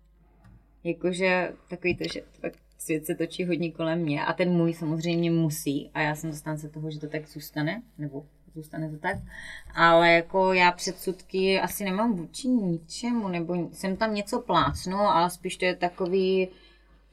jakože 0.84 1.52
takový 1.68 1.96
to, 1.96 2.04
že 2.12 2.22
tak 2.40 2.52
svět 2.78 3.06
se 3.06 3.14
točí 3.14 3.44
hodně 3.44 3.72
kolem 3.72 3.98
mě 3.98 4.24
a 4.24 4.32
ten 4.32 4.50
můj 4.50 4.74
samozřejmě 4.74 5.30
musí 5.30 5.90
a 5.94 6.00
já 6.00 6.14
jsem 6.14 6.32
zastánce 6.32 6.68
toho, 6.68 6.90
že 6.90 7.00
to 7.00 7.08
tak 7.08 7.28
zůstane, 7.28 7.82
nebo 7.98 8.26
zůstane 8.55 8.90
to 8.90 8.98
tak, 8.98 9.16
ale 9.74 10.12
jako 10.12 10.52
já 10.52 10.72
předsudky 10.72 11.60
asi 11.60 11.85
nemám 11.85 12.12
vůči 12.12 12.48
ničemu, 12.48 13.28
nebo 13.28 13.68
jsem 13.72 13.97
tam 13.97 14.14
něco 14.14 14.40
plácnu, 14.40 14.97
ale 14.97 15.31
spíš 15.31 15.56
to 15.56 15.64
je 15.64 15.76
takový 15.76 16.48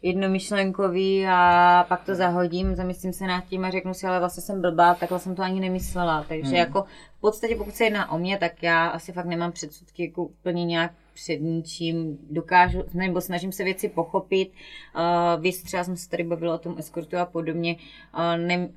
jednomyšlenkový 0.01 1.25
a 1.27 1.85
pak 1.89 2.03
to 2.05 2.15
zahodím, 2.15 2.75
zamyslím 2.75 3.13
se 3.13 3.27
nad 3.27 3.45
tím 3.45 3.65
a 3.65 3.71
řeknu 3.71 3.93
si, 3.93 4.07
ale 4.07 4.19
vlastně 4.19 4.43
jsem 4.43 4.61
blbá, 4.61 4.95
takhle 4.95 5.19
jsem 5.19 5.35
to 5.35 5.41
ani 5.41 5.59
nemyslela. 5.59 6.25
Takže 6.27 6.47
Hmm. 6.47 6.55
jako 6.55 6.85
v 7.17 7.21
podstatě 7.21 7.55
pokud 7.55 7.75
se 7.75 7.83
jedná 7.83 8.11
o 8.11 8.17
mě, 8.17 8.37
tak 8.37 8.63
já 8.63 8.87
asi 8.87 9.11
fakt 9.11 9.25
nemám 9.25 9.51
předsudky 9.51 10.05
jako 10.05 10.23
úplně 10.23 10.65
nějak 10.65 10.91
před 11.13 11.37
ničím, 11.37 12.17
dokážu, 12.29 12.83
nebo 12.93 13.21
snažím 13.21 13.51
se 13.51 13.63
věci 13.63 13.89
pochopit. 13.89 14.51
Uh, 14.95 15.41
víc 15.41 15.63
třeba 15.63 15.83
jsem 15.83 15.97
se 15.97 16.09
tady 16.09 16.23
bavila 16.23 16.55
o 16.55 16.57
tom 16.57 16.75
eskortu 16.77 17.17
a 17.17 17.25
podobně. 17.25 17.75
Uh, 18.17 18.45
ne, 18.47 18.69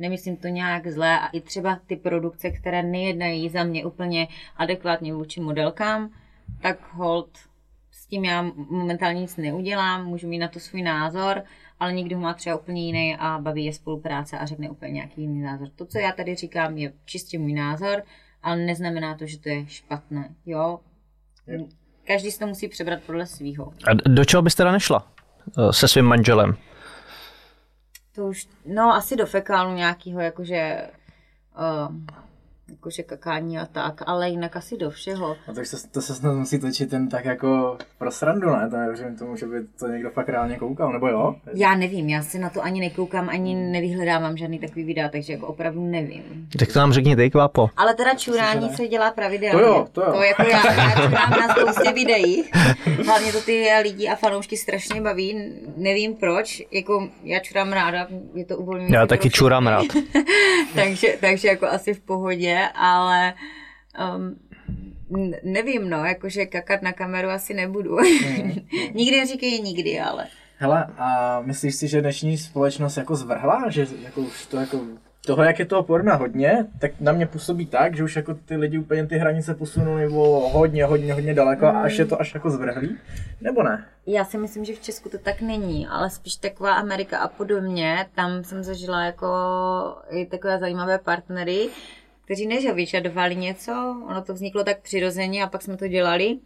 nemyslím 0.00 0.36
to 0.36 0.48
nějak 0.48 0.86
zlé 0.86 1.20
a 1.20 1.26
i 1.26 1.40
třeba 1.40 1.78
ty 1.86 1.96
produkce, 1.96 2.50
které 2.50 2.82
nejednají 2.82 3.48
za 3.48 3.64
mě 3.64 3.84
úplně 3.84 4.28
adekvátně 4.56 5.14
vůči 5.14 5.40
modelkám, 5.40 6.10
tak 6.62 6.92
hold 6.92 7.28
s 7.90 8.06
tím 8.06 8.24
já 8.24 8.42
momentálně 8.70 9.20
nic 9.20 9.36
neudělám, 9.36 10.06
můžu 10.06 10.28
mít 10.28 10.38
na 10.38 10.48
to 10.48 10.60
svůj 10.60 10.82
názor, 10.82 11.42
ale 11.80 11.92
někdo 11.92 12.18
má 12.18 12.34
třeba 12.34 12.56
úplně 12.56 12.86
jiný 12.86 13.16
a 13.18 13.38
baví 13.38 13.64
je 13.64 13.72
spolupráce 13.72 14.38
a 14.38 14.46
řekne 14.46 14.70
úplně 14.70 14.92
nějaký 14.92 15.20
jiný 15.20 15.40
názor. 15.40 15.68
To, 15.76 15.86
co 15.86 15.98
já 15.98 16.12
tady 16.12 16.34
říkám, 16.34 16.76
je 16.78 16.92
čistě 17.04 17.38
můj 17.38 17.52
názor, 17.52 18.02
ale 18.42 18.56
neznamená 18.56 19.14
to, 19.14 19.26
že 19.26 19.38
to 19.38 19.48
je 19.48 19.66
špatné, 19.66 20.34
jo? 20.46 20.80
Každý 22.06 22.30
si 22.30 22.38
to 22.38 22.46
musí 22.46 22.68
přebrat 22.68 23.02
podle 23.06 23.26
svýho. 23.26 23.72
A 23.90 23.94
do 23.94 24.24
čeho 24.24 24.42
bys 24.42 24.54
teda 24.54 24.72
nešla 24.72 25.12
eh, 25.58 25.72
se 25.72 25.88
svým 25.88 26.04
manželem? 26.04 26.56
To 28.20 28.26
už, 28.26 28.48
no 28.66 28.94
asi 28.94 29.16
do 29.16 29.26
fekálu 29.26 29.74
nějakého, 29.74 30.20
jakože, 30.20 30.90
uh, 31.58 31.96
jakože 32.70 33.02
kakání 33.02 33.58
a 33.58 33.66
tak, 33.66 34.02
ale 34.06 34.28
jinak 34.30 34.56
asi 34.56 34.76
do 34.76 34.90
všeho. 34.90 35.36
No 35.48 35.54
tak 35.54 35.66
se, 35.66 35.88
to 35.88 36.02
se 36.02 36.14
snad 36.14 36.34
musí 36.34 36.58
točit 36.58 36.92
jen 36.92 37.08
tak 37.08 37.24
jako 37.24 37.78
pro 37.98 38.10
srandu, 38.10 38.50
ne? 38.50 38.70
To 38.70 38.76
nevěřím 38.76 39.16
tomu, 39.16 39.36
že 39.36 39.46
by 39.46 39.56
to 39.78 39.88
někdo 39.88 40.10
fakt 40.10 40.28
reálně 40.28 40.56
koukal, 40.56 40.92
nebo 40.92 41.08
jo? 41.08 41.34
Já 41.54 41.74
nevím, 41.74 42.08
já 42.08 42.22
se 42.22 42.38
na 42.38 42.50
to 42.50 42.62
ani 42.62 42.80
nekoukám, 42.80 43.28
ani 43.28 43.54
nevyhledávám 43.54 44.36
žádný 44.36 44.58
takový 44.58 44.84
videa, 44.84 45.08
takže 45.08 45.32
jako 45.32 45.46
opravdu 45.46 45.86
nevím. 45.86 46.48
Tak 46.58 46.72
to 46.72 46.78
nám 46.78 46.92
řekni 46.92 47.16
ty, 47.16 47.30
kvápo. 47.30 47.70
Ale 47.76 47.94
teda 47.94 48.14
čurání 48.14 48.68
se 48.68 48.88
dělá 48.88 49.10
pravidelně. 49.10 49.62
To 49.62 49.68
jo, 49.68 49.86
to 49.92 50.00
jo. 50.00 50.12
To 50.12 50.22
jako 50.22 50.42
já, 50.42 50.72
já 50.72 50.90
čurám 50.90 51.30
na 51.30 51.54
spoustě 51.54 51.92
videí. 51.92 52.44
Hlavně 53.06 53.32
to 53.32 53.40
ty 53.40 53.68
lidi 53.82 54.08
a 54.08 54.16
fanoušky 54.16 54.56
strašně 54.56 55.00
baví. 55.00 55.52
Nevím 55.76 56.14
proč. 56.14 56.62
Jako 56.70 57.08
já 57.24 57.38
čurám 57.38 57.72
ráda, 57.72 58.06
je 58.34 58.44
to 58.44 58.56
uvolňující. 58.56 58.94
Já 58.94 59.00
pro 59.00 59.08
taky 59.08 59.28
všechny. 59.28 59.38
čurám 59.38 59.66
rád. 59.66 59.86
takže, 60.74 61.16
takže 61.20 61.48
jako 61.48 61.66
asi 61.66 61.94
v 61.94 62.00
pohodě, 62.00 62.59
ale 62.68 63.34
um, 64.16 64.36
nevím, 65.42 65.90
no, 65.90 66.04
jakože 66.04 66.46
kakat 66.46 66.82
na 66.82 66.92
kameru 66.92 67.28
asi 67.28 67.54
nebudu. 67.54 67.96
nikdy 68.94 69.16
neříkej 69.16 69.60
nikdy, 69.60 70.00
ale. 70.00 70.26
Hele, 70.58 70.86
a 70.98 71.40
myslíš 71.40 71.74
si, 71.74 71.88
že 71.88 72.00
dnešní 72.00 72.38
společnost 72.38 72.96
jako 72.96 73.16
zvrhla? 73.16 73.70
Že 73.70 73.86
jako 74.02 74.20
už 74.20 74.46
to 74.46 74.56
jako 74.56 74.80
toho, 75.26 75.42
jak 75.42 75.58
je 75.58 75.64
toho 75.66 75.82
porna 75.82 76.14
hodně, 76.14 76.66
tak 76.78 76.90
na 77.00 77.12
mě 77.12 77.26
působí 77.26 77.66
tak, 77.66 77.96
že 77.96 78.04
už 78.04 78.16
jako 78.16 78.34
ty 78.34 78.56
lidi 78.56 78.78
úplně 78.78 79.06
ty 79.06 79.18
hranice 79.18 79.54
posunuli 79.54 80.08
o 80.08 80.48
hodně, 80.52 80.84
hodně, 80.84 81.14
hodně 81.14 81.34
daleko 81.34 81.66
a 81.66 81.80
až 81.82 81.98
je 81.98 82.04
to 82.04 82.20
až 82.20 82.34
jako 82.34 82.50
zvrhlý? 82.50 82.96
Nebo 83.40 83.62
ne? 83.62 83.84
Já 84.06 84.24
si 84.24 84.38
myslím, 84.38 84.64
že 84.64 84.74
v 84.74 84.80
Česku 84.80 85.08
to 85.08 85.18
tak 85.18 85.40
není, 85.40 85.86
ale 85.86 86.10
spíš 86.10 86.36
taková 86.36 86.74
Amerika 86.74 87.18
a 87.18 87.28
podobně. 87.28 88.06
Tam 88.14 88.44
jsem 88.44 88.62
zažila 88.62 89.04
jako 89.04 89.28
i 90.10 90.26
takové 90.26 90.58
zajímavé 90.58 90.98
partnery, 90.98 91.68
kteří 92.30 92.46
než 92.46 92.72
vyžadovali 92.74 93.36
něco, 93.36 93.72
ono 94.06 94.22
to 94.22 94.34
vzniklo 94.34 94.64
tak 94.64 94.80
přirozeně 94.80 95.44
a 95.44 95.46
pak 95.46 95.62
jsme 95.62 95.76
to 95.76 95.88
dělali. 95.88 96.38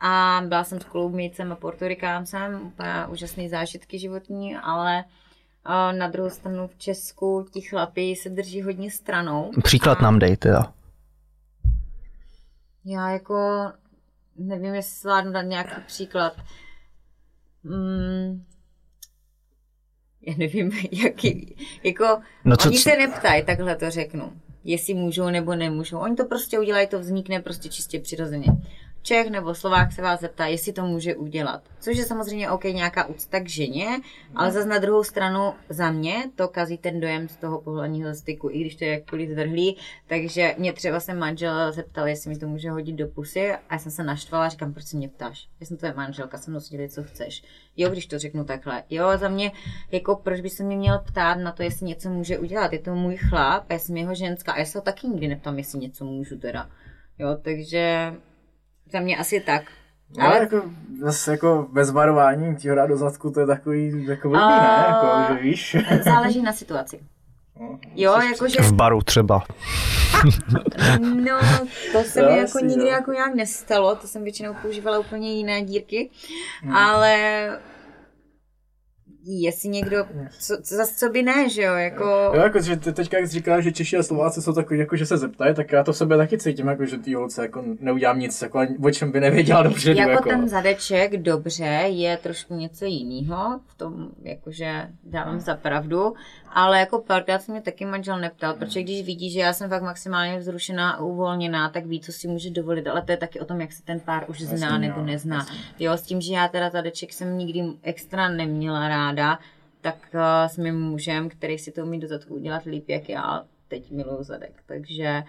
A 0.00 0.42
byla 0.48 0.64
jsem 0.64 0.80
s 0.80 0.84
Kolumbijcem 0.84 1.52
a 1.52 1.56
Portorikáncem, 1.56 2.60
úplně 2.66 3.06
úžasné 3.08 3.48
zážitky 3.48 3.98
životní, 3.98 4.56
ale 4.56 5.04
eh, 5.04 5.92
na 5.92 6.08
druhou 6.08 6.30
stranu 6.30 6.68
v 6.68 6.76
Česku 6.78 7.46
ti 7.50 7.60
chlapi 7.60 8.16
se 8.16 8.30
drží 8.30 8.62
hodně 8.62 8.90
stranou. 8.90 9.50
Příklad 9.62 10.00
nám 10.00 10.18
dej, 10.18 10.36
teda. 10.36 10.72
Já 12.84 13.10
jako 13.10 13.72
nevím, 14.36 14.74
jestli 14.74 15.00
zvládnu 15.00 15.32
dát 15.32 15.42
nějaký 15.42 15.80
příklad. 15.86 16.36
Mm, 17.64 18.44
já 20.26 20.34
nevím, 20.38 20.72
jaký, 20.92 21.56
jako, 21.84 22.20
No 22.44 22.56
co, 22.56 22.68
oni 22.68 22.78
se 22.78 22.96
neptají, 22.96 23.44
takhle 23.44 23.76
to 23.76 23.90
řeknu, 23.90 24.32
jestli 24.64 24.94
můžou 24.94 25.30
nebo 25.30 25.54
nemůžou. 25.54 25.98
Oni 25.98 26.16
to 26.16 26.24
prostě 26.24 26.58
udělají, 26.58 26.86
to 26.86 26.98
vznikne 26.98 27.40
prostě 27.40 27.68
čistě 27.68 28.00
přirozeně. 28.00 28.46
Čech 29.06 29.30
nebo 29.30 29.54
Slovák 29.54 29.92
se 29.92 30.02
vás 30.02 30.20
zeptá, 30.20 30.46
jestli 30.46 30.72
to 30.72 30.86
může 30.86 31.16
udělat. 31.16 31.62
Což 31.80 31.96
je 31.96 32.04
samozřejmě 32.04 32.50
OK, 32.50 32.64
nějaká 32.64 33.06
úcta 33.06 33.40
k 33.40 33.48
ženě, 33.48 34.00
ale 34.34 34.52
zase 34.52 34.68
na 34.68 34.78
druhou 34.78 35.04
stranu 35.04 35.52
za 35.68 35.90
mě 35.90 36.30
to 36.34 36.48
kazí 36.48 36.78
ten 36.78 37.00
dojem 37.00 37.28
z 37.28 37.36
toho 37.36 37.60
pohledního 37.60 38.14
styku, 38.14 38.50
i 38.50 38.60
když 38.60 38.76
to 38.76 38.84
je 38.84 38.90
jakkoliv 38.90 39.30
zvrhlý. 39.30 39.76
Takže 40.06 40.54
mě 40.58 40.72
třeba 40.72 41.00
se 41.00 41.14
manžel 41.14 41.72
zeptal, 41.72 42.08
jestli 42.08 42.30
mi 42.30 42.38
to 42.38 42.48
může 42.48 42.70
hodit 42.70 42.92
do 42.92 43.08
pusy 43.08 43.52
a 43.52 43.58
já 43.72 43.78
jsem 43.78 43.92
se 43.92 44.04
naštvala 44.04 44.46
a 44.46 44.48
říkám, 44.48 44.72
proč 44.72 44.84
se 44.84 44.96
mě 44.96 45.08
ptáš? 45.08 45.48
Já 45.60 45.66
jsem 45.66 45.76
tvoje 45.76 45.94
manželka, 45.94 46.38
se 46.38 46.50
mnou 46.50 46.60
si 46.60 46.70
dělej, 46.70 46.88
co 46.88 47.02
chceš. 47.02 47.42
Jo, 47.76 47.90
když 47.90 48.06
to 48.06 48.18
řeknu 48.18 48.44
takhle. 48.44 48.82
Jo, 48.90 49.06
za 49.16 49.28
mě, 49.28 49.52
jako 49.92 50.16
proč 50.16 50.40
by 50.40 50.50
se 50.50 50.64
mě 50.64 50.76
měl 50.76 50.98
ptát 50.98 51.34
na 51.34 51.52
to, 51.52 51.62
jestli 51.62 51.86
něco 51.86 52.10
může 52.10 52.38
udělat. 52.38 52.72
Je 52.72 52.78
to 52.78 52.94
můj 52.94 53.16
chlap, 53.16 53.64
a 53.68 53.72
já 53.72 53.78
jsem 53.78 53.96
jeho 53.96 54.14
ženská 54.14 54.52
a 54.52 54.58
já 54.58 54.64
se 54.64 54.78
ho 54.78 54.82
taky 54.82 55.06
nikdy 55.06 55.28
neptám, 55.28 55.58
jestli 55.58 55.78
něco 55.78 56.04
můžu 56.04 56.38
teda. 56.38 56.70
Jo, 57.18 57.38
takže 57.42 58.14
za 58.94 59.00
mě 59.00 59.16
asi 59.16 59.40
tak. 59.40 59.62
Ale 60.18 60.28
Ale 60.28 60.38
jako, 60.38 60.62
zase 61.00 61.30
jako 61.30 61.66
bez 61.72 61.90
varování 61.90 62.56
ti 62.56 62.68
ho 62.68 62.74
dát 62.76 62.86
do 62.86 62.96
zadku, 62.96 63.30
to 63.30 63.40
je 63.40 63.46
takový 63.46 64.06
jako 64.06 64.28
blbý, 64.28 64.42
A- 64.42 64.62
ne? 64.78 64.84
Jako, 64.88 65.34
že 65.34 65.40
víš? 65.42 65.76
záleží 66.04 66.42
na 66.42 66.52
situaci. 66.52 67.00
No, 67.60 67.78
Jo, 67.94 68.12
jakože, 68.30 68.60
V 68.62 68.72
baru 68.72 69.02
třeba. 69.02 69.42
no, 71.00 71.38
to 71.92 72.02
se 72.04 72.22
mi 72.30 72.38
jako 72.38 72.58
nikdy 72.58 72.82
jo. 72.84 72.90
jako 72.90 73.12
nějak 73.12 73.34
nestalo, 73.34 73.96
to 73.96 74.06
jsem 74.06 74.22
většinou 74.24 74.54
používala 74.62 74.98
úplně 74.98 75.32
jiné 75.34 75.62
dírky, 75.62 76.10
ale 76.74 77.16
jestli 79.26 79.68
někdo, 79.68 80.06
co, 80.38 80.56
zase 80.62 80.94
co 80.94 81.08
by 81.08 81.22
ne, 81.22 81.48
že 81.48 81.62
jo, 81.62 81.74
jako... 81.74 82.04
Jo, 82.34 82.40
jako, 82.42 82.60
že 82.60 82.76
teďka, 82.76 83.18
jak 83.18 83.26
jsi 83.26 83.32
říkala, 83.32 83.60
že 83.60 83.72
Češi 83.72 83.96
a 83.96 84.02
Slováci 84.02 84.42
jsou 84.42 84.52
takový, 84.52 84.80
jako, 84.80 84.96
že 84.96 85.06
se 85.06 85.18
zeptají, 85.18 85.54
tak 85.54 85.72
já 85.72 85.84
to 85.84 85.92
v 85.92 85.96
sobě 85.96 86.16
taky 86.16 86.38
cítím, 86.38 86.68
jako, 86.68 86.86
že 86.86 86.98
ty 86.98 87.14
holce 87.14 87.42
jako 87.42 87.64
neudělám 87.80 88.18
nic, 88.18 88.42
jako, 88.42 88.66
o 88.82 88.90
čem 88.90 89.12
by 89.12 89.20
nevěděla 89.20 89.62
dobře. 89.62 89.92
Jako, 89.92 90.10
jako 90.10 90.28
ten 90.28 90.48
zadeček, 90.48 91.16
dobře, 91.16 91.64
je 91.86 92.16
trošku 92.16 92.54
něco 92.54 92.84
jiného, 92.84 93.60
v 93.66 93.74
tom, 93.74 94.08
jakože 94.22 94.88
dávám 95.04 95.40
za 95.40 95.54
pravdu, 95.54 96.14
ale 96.54 96.80
jako 96.80 96.98
párkrát 96.98 97.42
se 97.42 97.52
mě 97.52 97.60
taky 97.60 97.84
manžel 97.84 98.20
neptal, 98.20 98.54
protože 98.54 98.82
když 98.82 99.06
vidí, 99.06 99.30
že 99.30 99.40
já 99.40 99.52
jsem 99.52 99.70
fakt 99.70 99.82
maximálně 99.82 100.38
vzrušená 100.38 100.90
a 100.90 101.02
uvolněná, 101.02 101.68
tak 101.68 101.86
ví, 101.86 102.00
co 102.00 102.12
si 102.12 102.28
může 102.28 102.50
dovolit, 102.50 102.86
ale 102.86 103.02
to 103.02 103.12
je 103.12 103.16
taky 103.16 103.40
o 103.40 103.44
tom, 103.44 103.60
jak 103.60 103.72
se 103.72 103.82
ten 103.82 104.00
pár 104.00 104.24
už 104.28 104.40
zná 104.40 104.66
Jasně, 104.66 104.78
nebo 104.78 105.00
jo, 105.00 105.06
nezná. 105.06 105.36
jasně. 105.36 105.56
Jo, 105.78 105.92
s 105.92 106.02
tím, 106.02 106.20
že 106.20 106.34
já 106.34 106.48
teda 106.48 106.70
zadeček 106.70 107.12
jsem 107.12 107.38
nikdy 107.38 107.64
extra 107.82 108.28
neměla 108.28 108.88
ráda, 109.14 109.38
tak 109.80 109.96
uh, 110.14 110.48
s 110.48 110.58
mým 110.58 110.80
mužem, 110.80 111.28
který 111.28 111.58
si 111.58 111.72
to 111.72 111.82
umí 111.82 112.00
do 112.00 112.08
zadku 112.08 112.34
udělat 112.34 112.64
líp, 112.64 112.88
jak 112.88 113.08
já, 113.08 113.44
teď 113.68 113.90
miluju 113.90 114.22
zadek, 114.22 114.62
takže 114.66 115.22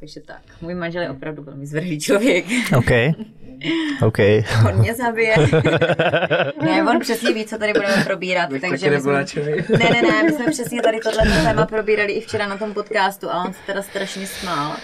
takže 0.00 0.20
tak. 0.20 0.42
Můj 0.60 0.74
manžel 0.74 1.02
je 1.02 1.10
opravdu 1.10 1.42
velmi 1.42 1.66
zvrhlý 1.66 2.00
člověk. 2.00 2.44
OK. 2.76 2.90
OK. 4.02 4.18
On 4.68 4.78
mě 4.78 4.94
zabije. 4.94 5.34
ne, 6.62 6.82
on 6.90 7.00
přesně 7.00 7.32
ví, 7.32 7.44
co 7.44 7.58
tady 7.58 7.72
budeme 7.72 8.04
probírat. 8.04 8.50
Bych 8.50 8.60
takže 8.60 8.86
taky 8.86 8.96
my 8.96 9.00
jsme, 9.00 9.24
ne, 9.78 9.90
ne, 9.90 10.02
ne, 10.02 10.22
my 10.22 10.32
jsme 10.32 10.50
přesně 10.50 10.82
tady 10.82 11.00
tohle 11.00 11.22
téma 11.22 11.66
probírali 11.66 12.12
i 12.12 12.20
včera 12.20 12.48
na 12.48 12.58
tom 12.58 12.74
podcastu 12.74 13.30
a 13.30 13.44
on 13.44 13.52
se 13.52 13.58
teda 13.66 13.82
strašně 13.82 14.26
smál. 14.26 14.76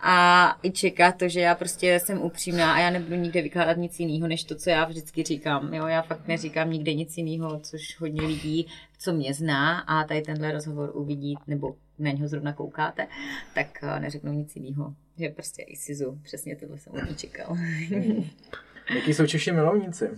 A 0.00 0.58
i 0.62 0.70
čeká 0.70 1.12
to, 1.12 1.28
že 1.28 1.40
já 1.40 1.54
prostě 1.54 2.00
jsem 2.00 2.22
upřímná 2.22 2.74
a 2.74 2.78
já 2.78 2.90
nebudu 2.90 3.16
nikde 3.16 3.42
vykládat 3.42 3.76
nic 3.76 4.00
jiného, 4.00 4.28
než 4.28 4.44
to, 4.44 4.54
co 4.54 4.70
já 4.70 4.84
vždycky 4.84 5.22
říkám. 5.22 5.74
Jo, 5.74 5.86
já 5.86 6.02
fakt 6.02 6.28
neříkám 6.28 6.70
nikde 6.70 6.94
nic 6.94 7.16
jiného, 7.16 7.60
což 7.60 8.00
hodně 8.00 8.22
lidí, 8.22 8.66
co 8.98 9.12
mě 9.12 9.34
zná 9.34 9.78
a 9.80 10.04
tady 10.04 10.22
tenhle 10.22 10.52
rozhovor 10.52 10.90
uvidí, 10.94 11.36
nebo 11.46 11.76
na 11.98 12.10
něho 12.10 12.28
zrovna 12.28 12.52
koukáte, 12.52 13.06
tak 13.54 13.66
eh, 13.82 14.00
neřeknu 14.00 14.32
nic 14.32 14.56
jiného. 14.56 14.94
Že 15.18 15.28
prostě 15.28 15.62
i 15.62 15.76
Sizu, 15.76 16.18
přesně 16.22 16.56
tohle 16.56 16.78
jsem 16.78 16.92
od 16.92 17.10
ní 17.10 17.16
čekal. 17.16 17.56
Jaký 18.94 19.14
jsou 19.14 19.26
Češi 19.26 19.52
milovníci? 19.52 20.10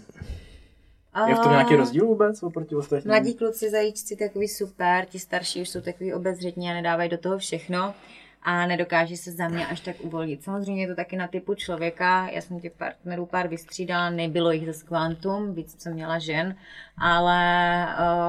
Je 1.28 1.34
v 1.34 1.38
tom 1.38 1.52
nějaký 1.52 1.76
rozdíl 1.76 2.06
vůbec 2.06 2.42
oproti 2.42 2.74
ostatním? 2.74 3.10
Mladí 3.10 3.34
kluci 3.34 3.70
zajíčci 3.70 4.16
takový 4.16 4.48
super, 4.48 5.06
ti 5.06 5.18
starší 5.18 5.60
už 5.60 5.68
jsou 5.68 5.80
takový 5.80 6.14
obezřetní 6.14 6.70
a 6.70 6.74
nedávají 6.74 7.10
do 7.10 7.18
toho 7.18 7.38
všechno 7.38 7.94
a 8.42 8.66
nedokáží 8.66 9.16
se 9.16 9.32
za 9.32 9.48
mě 9.48 9.66
až 9.66 9.80
tak 9.80 9.96
uvolnit. 10.00 10.42
Samozřejmě 10.42 10.82
je 10.82 10.88
to 10.88 10.94
taky 10.94 11.16
na 11.16 11.28
typu 11.28 11.54
člověka, 11.54 12.28
já 12.28 12.40
jsem 12.40 12.60
těch 12.60 12.72
partnerů 12.72 13.26
pár 13.26 13.48
vystřídala, 13.48 14.10
nebylo 14.10 14.52
jich 14.52 14.74
ze 14.74 14.84
kvantum, 14.84 15.54
víc 15.54 15.82
jsem 15.82 15.92
měla 15.92 16.18
žen, 16.18 16.56
ale 16.98 17.86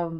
uh, 0.08 0.20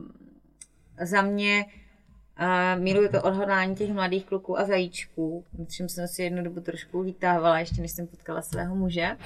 za 1.02 1.22
mě 1.22 1.66
uh, 1.66 2.82
miluju 2.82 3.10
to 3.10 3.22
odhodlání 3.22 3.76
těch 3.76 3.94
mladých 3.94 4.26
kluků 4.26 4.60
a 4.60 4.66
zajíčků, 4.66 5.46
čím 5.68 5.90
jsem 5.90 6.08
si 6.08 6.24
jednu 6.24 6.44
dobu 6.44 6.60
trošku 6.60 7.02
lítávala, 7.02 7.60
ještě 7.60 7.82
než 7.82 7.92
jsem 7.92 8.08
potkala 8.08 8.42
svého 8.42 8.76
muže. 8.76 9.18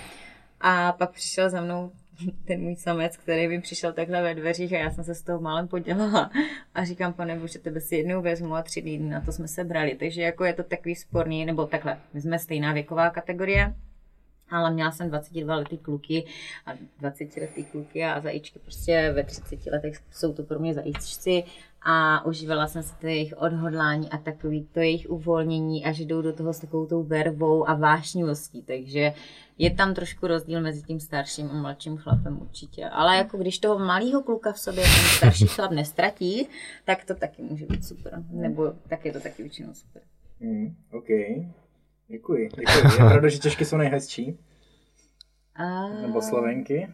A 0.62 0.92
pak 0.92 1.12
přišel 1.12 1.50
za 1.50 1.62
mnou 1.62 1.92
ten 2.46 2.62
můj 2.62 2.76
samec, 2.76 3.18
který 3.18 3.48
mi 3.48 3.62
přišel 3.62 3.94
takhle 3.94 4.22
ve 4.22 4.36
dveřích 4.36 4.74
a 4.74 4.78
já 4.78 4.92
jsem 4.92 5.04
se 5.04 5.16
z 5.16 5.22
toho 5.22 5.40
málem 5.40 5.68
podělala 5.68 6.32
a 6.76 6.86
říkám, 6.86 7.14
pane 7.14 7.40
bože, 7.40 7.60
tebe 7.60 7.82
si 7.82 7.96
jednou 7.96 8.22
vezmu 8.22 8.56
a 8.56 8.62
tři 8.62 8.82
dny 8.82 9.00
na 9.00 9.22
to 9.22 9.32
jsme 9.32 9.48
se 9.48 9.64
brali. 9.64 9.96
Takže 9.96 10.22
jako 10.22 10.46
je 10.46 10.54
to 10.54 10.64
takový 10.64 10.96
sporný, 10.96 11.46
nebo 11.46 11.66
takhle, 11.66 11.98
my 12.14 12.22
jsme 12.22 12.40
stejná 12.40 12.74
věková 12.74 13.10
kategorie, 13.10 13.76
ale 14.50 14.72
měla 14.72 14.92
jsem 14.92 15.10
22 15.10 15.56
letý 15.56 15.78
kluky 15.78 16.26
a 16.66 16.72
20 17.00 17.38
letý 17.38 17.64
kluky 17.64 18.04
a 18.04 18.22
zajíčky 18.22 18.60
prostě 18.60 19.12
ve 19.16 19.24
30 19.24 19.66
letech 19.66 20.00
jsou 20.12 20.34
to 20.34 20.44
pro 20.44 20.60
mě 20.60 20.74
zajíčci 20.74 21.44
a 21.86 22.26
užívala 22.26 22.68
jsem 22.68 22.84
si 22.84 22.96
to 22.96 23.08
jejich 23.08 23.34
odhodlání 23.38 24.10
a 24.10 24.18
takový 24.18 24.68
to 24.72 24.80
jejich 24.80 25.10
uvolnění 25.10 25.86
a 25.86 25.92
že 25.92 26.04
jdou 26.04 26.22
do 26.22 26.34
toho 26.34 26.54
s 26.54 26.60
takovou 26.60 26.86
tou 26.86 27.04
vervou 27.04 27.70
a 27.70 27.74
vášnivostí, 27.74 28.62
takže 28.62 29.14
je 29.58 29.72
tam 29.72 29.94
trošku 29.94 30.28
rozdíl 30.28 30.62
mezi 30.62 30.82
tím 30.82 31.00
starším 31.00 31.50
a 31.52 31.54
mladším 31.54 31.98
chlapem 31.98 32.42
určitě. 32.42 32.86
Ale 32.86 33.18
jako 33.18 33.38
když 33.38 33.60
toho 33.60 33.80
malého 33.80 34.24
kluka 34.24 34.52
v 34.52 34.60
sobě 34.60 34.84
ten 34.84 35.18
starší 35.18 35.48
chlap 35.48 35.72
nestratí, 35.72 36.48
tak 36.86 37.06
to 37.06 37.16
taky 37.16 37.42
může 37.42 37.66
být 37.66 37.86
super. 37.86 38.24
Nebo 38.32 38.74
tak 38.88 39.06
je 39.06 39.12
to 39.12 39.20
taky 39.20 39.44
většinou 39.44 39.74
super. 39.74 40.02
Mm, 40.40 40.76
OK. 40.92 41.08
Děkuji, 42.08 42.50
děkuji. 42.50 42.86
Je 42.86 42.98
pravda, 42.98 43.30
že 43.30 43.40
Češky 43.40 43.66
jsou 43.66 43.78
nejhezčí? 43.78 44.38
A... 45.56 45.88
Nebo 45.88 46.22
Slovenky? 46.22 46.90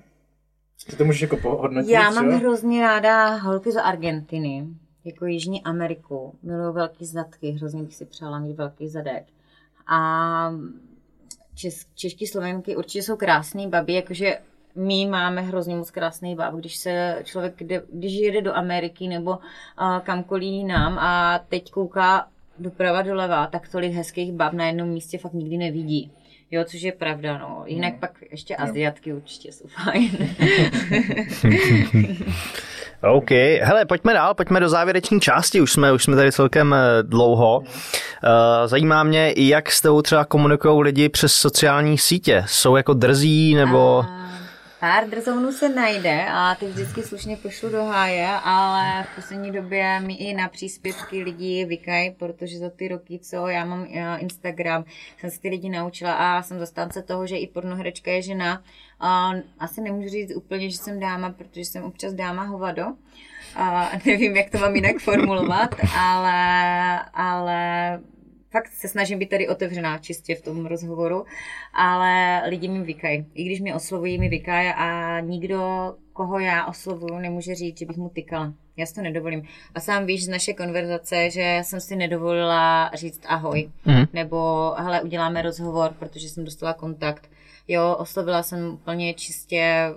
Ty 0.85 0.95
to 0.95 1.05
můžeš 1.05 1.21
jako 1.21 1.37
pohodnotit, 1.37 1.91
Já 1.91 2.09
mám 2.09 2.29
jo? 2.31 2.37
hrozně 2.37 2.81
ráda 2.81 3.35
holky 3.35 3.71
z 3.71 3.77
Argentiny, 3.77 4.67
jako 5.05 5.25
Jižní 5.25 5.63
Ameriku. 5.63 6.35
Miluju 6.43 6.73
velký 6.73 7.05
zadky, 7.05 7.51
hrozně 7.51 7.83
bych 7.83 7.95
si 7.95 8.05
přála 8.05 8.39
mít 8.39 8.53
velký 8.53 8.87
zadek. 8.87 9.23
A 9.87 10.51
čes, 11.55 11.85
čeští 11.95 12.27
slovenky 12.27 12.75
určitě 12.75 13.03
jsou 13.03 13.15
krásný 13.15 13.67
babi, 13.67 13.93
jakože 13.93 14.39
my 14.75 15.05
máme 15.05 15.41
hrozně 15.41 15.75
moc 15.75 15.91
krásný 15.91 16.35
bab, 16.35 16.53
když 16.53 16.77
se 16.77 17.21
člověk, 17.23 17.61
jde, 17.61 17.83
když 17.93 18.13
jede 18.13 18.41
do 18.41 18.55
Ameriky 18.55 19.07
nebo 19.07 19.31
uh, 19.31 19.99
kamkoliv 20.03 20.43
jinam 20.43 20.99
a 20.99 21.39
teď 21.49 21.71
kouká 21.71 22.27
doprava 22.59 23.01
doleva, 23.01 23.47
tak 23.47 23.69
tolik 23.69 23.93
hezkých 23.93 24.31
bab 24.31 24.53
na 24.53 24.67
jednom 24.67 24.89
místě 24.89 25.17
fakt 25.17 25.33
nikdy 25.33 25.57
nevidí. 25.57 26.11
Jo, 26.51 26.63
což 26.63 26.81
je 26.81 26.91
pravda, 26.91 27.37
no. 27.37 27.63
Jinak 27.65 27.93
No. 27.93 27.99
pak 27.99 28.11
ještě 28.31 28.55
Aziatky 28.55 29.13
určitě 29.13 29.51
jsou 29.51 29.65
fajn. 29.83 30.09
OK, 33.01 33.31
hele, 33.61 33.85
pojďme 33.85 34.13
dál, 34.13 34.33
pojďme 34.33 34.59
do 34.59 34.69
závěrečné 34.69 35.19
části, 35.19 35.61
už 35.61 35.71
jsme, 35.71 35.93
už 35.93 36.03
jsme 36.03 36.15
tady 36.15 36.31
celkem 36.31 36.73
eh, 36.73 37.03
dlouho. 37.03 37.63
Eh, 38.23 38.67
Zajímá 38.67 39.03
mě, 39.03 39.33
jak 39.37 39.71
s 39.71 39.81
tebou 39.81 40.01
třeba 40.01 40.25
komunikují 40.25 40.81
lidi 40.83 41.09
přes 41.09 41.33
sociální 41.33 41.97
sítě. 41.97 42.43
Jsou 42.47 42.75
jako 42.75 42.93
drzí, 42.93 43.55
nebo... 43.55 44.05
A 44.09 44.18
Pár 44.79 45.09
drzounů 45.09 45.51
se 45.51 45.69
najde 45.69 46.25
a 46.31 46.55
ty 46.55 46.65
vždycky 46.65 47.03
slušně 47.03 47.37
pošlu 47.37 47.69
do 47.69 47.83
háje, 47.83 48.29
ale 48.43 49.03
v 49.03 49.15
poslední 49.15 49.51
době 49.51 49.99
mi 49.99 50.13
i 50.13 50.33
na 50.33 50.49
příspěvky 50.49 51.23
lidi 51.23 51.65
vykají, 51.65 52.11
protože 52.11 52.57
za 52.57 52.69
ty 52.69 52.87
roky, 52.87 53.19
co 53.19 53.47
já 53.47 53.65
mám 53.65 53.87
eh, 53.93 54.17
Instagram, 54.17 54.85
jsem 55.17 55.31
se 55.31 55.39
ty 55.39 55.49
lidi 55.49 55.69
naučila 55.69 56.13
a 56.13 56.41
jsem 56.41 56.59
zastánce 56.59 57.03
toho, 57.03 57.27
že 57.27 57.37
i 57.37 57.47
pornoherečka 57.47 58.11
je 58.11 58.21
žena. 58.21 58.63
A 58.99 59.31
asi 59.59 59.81
nemůžu 59.81 60.09
říct 60.09 60.35
úplně, 60.35 60.69
že 60.69 60.77
jsem 60.77 60.99
dáma, 60.99 61.29
protože 61.29 61.65
jsem 61.65 61.83
občas 61.83 62.13
dáma 62.13 62.43
hovado. 62.43 62.83
A 63.55 63.91
nevím, 64.05 64.35
jak 64.35 64.49
to 64.49 64.57
mám 64.57 64.75
jinak 64.75 64.99
formulovat, 64.99 65.75
ale, 65.97 66.99
ale 67.13 67.99
fakt 68.51 68.67
se 68.67 68.87
snažím 68.87 69.19
být 69.19 69.29
tady 69.29 69.47
otevřená 69.47 69.97
čistě 69.97 70.35
v 70.35 70.41
tom 70.41 70.65
rozhovoru, 70.65 71.25
ale 71.73 72.41
lidi 72.49 72.67
mi 72.67 72.83
vykají. 72.83 73.25
I 73.33 73.43
když 73.43 73.59
mě 73.59 73.75
oslovují, 73.75 74.19
mi 74.19 74.29
vykají 74.29 74.69
a 74.69 75.19
nikdo, 75.19 75.93
koho 76.13 76.39
já 76.39 76.65
oslovuju, 76.65 77.19
nemůže 77.19 77.55
říct, 77.55 77.79
že 77.79 77.85
bych 77.85 77.97
mu 77.97 78.09
tykala. 78.09 78.53
Já 78.77 78.85
si 78.85 78.95
to 78.95 79.01
nedovolím. 79.01 79.43
A 79.75 79.79
sám 79.79 80.05
víš 80.05 80.25
z 80.25 80.27
naše 80.27 80.53
konverzace, 80.53 81.29
že 81.29 81.59
jsem 81.63 81.79
si 81.81 81.95
nedovolila 81.95 82.91
říct 82.93 83.21
ahoj. 83.27 83.69
Mhm. 83.85 84.05
Nebo 84.13 84.71
hele, 84.77 85.01
uděláme 85.01 85.41
rozhovor, 85.41 85.93
protože 85.99 86.29
jsem 86.29 86.45
dostala 86.45 86.73
kontakt. 86.73 87.29
Jo, 87.67 87.95
oslovila 87.99 88.43
jsem 88.43 88.73
úplně 88.73 89.13
čistě 89.13 89.93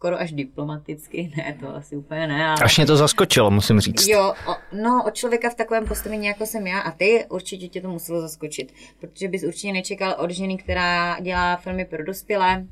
skoro 0.00 0.20
až 0.20 0.32
diplomaticky, 0.32 1.32
ne, 1.36 1.56
to 1.60 1.76
asi 1.76 1.96
úplně 1.96 2.26
ne, 2.26 2.46
ale... 2.46 2.56
Až 2.64 2.76
mě 2.76 2.86
to 2.86 2.96
zaskočilo, 2.96 3.50
musím 3.50 3.80
říct. 3.80 4.08
Jo, 4.08 4.34
o, 4.48 4.54
no 4.82 5.04
od 5.06 5.14
člověka 5.14 5.50
v 5.50 5.54
takovém 5.54 5.86
postavení, 5.86 6.26
jako 6.26 6.46
jsem 6.46 6.66
já 6.66 6.80
a 6.80 6.90
ty, 6.90 7.26
určitě 7.28 7.68
tě 7.68 7.80
to 7.80 7.88
muselo 7.88 8.20
zaskočit, 8.20 8.72
protože 9.00 9.28
bys 9.28 9.42
určitě 9.42 9.72
nečekal 9.72 10.14
od 10.18 10.30
ženy, 10.30 10.56
která 10.56 11.20
dělá 11.20 11.56
filmy 11.56 11.84
pro 11.84 12.04
dospělé, 12.04 12.66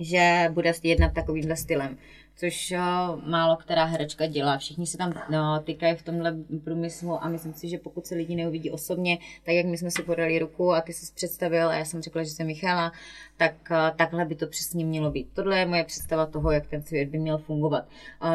že 0.00 0.48
bude 0.50 0.72
jednat 0.82 1.12
takovýmhle 1.12 1.56
stylem. 1.56 1.98
Což 2.36 2.72
o, 2.72 3.20
málo 3.26 3.56
která 3.56 3.84
herečka 3.84 4.26
dělá. 4.26 4.58
Všichni 4.58 4.86
se 4.86 4.98
tam 4.98 5.12
no, 5.30 5.60
týkají 5.64 5.96
v 5.96 6.02
tomhle 6.02 6.36
průmyslu 6.64 7.24
a 7.24 7.28
myslím 7.28 7.52
si, 7.52 7.68
že 7.68 7.78
pokud 7.78 8.06
se 8.06 8.14
lidi 8.14 8.36
neuvidí 8.36 8.70
osobně, 8.70 9.18
tak 9.44 9.54
jak 9.54 9.66
my 9.66 9.78
jsme 9.78 9.90
si 9.90 10.02
podali 10.02 10.38
ruku 10.38 10.72
a 10.72 10.80
ty 10.80 10.92
jsi 10.92 11.14
představil 11.14 11.68
a 11.68 11.74
já 11.74 11.84
jsem 11.84 12.02
řekla, 12.02 12.22
že 12.22 12.30
jsem 12.30 12.46
Michala, 12.46 12.92
tak 13.36 13.54
o, 13.70 13.96
takhle 13.96 14.24
by 14.24 14.34
to 14.34 14.46
přesně 14.46 14.84
mělo 14.84 15.10
být. 15.10 15.28
Tohle 15.34 15.58
je 15.58 15.66
moje 15.66 15.84
představa 15.84 16.26
toho, 16.26 16.50
jak 16.50 16.66
ten 16.66 16.82
svět 16.82 17.08
by 17.08 17.18
měl 17.18 17.38
fungovat. 17.38 17.84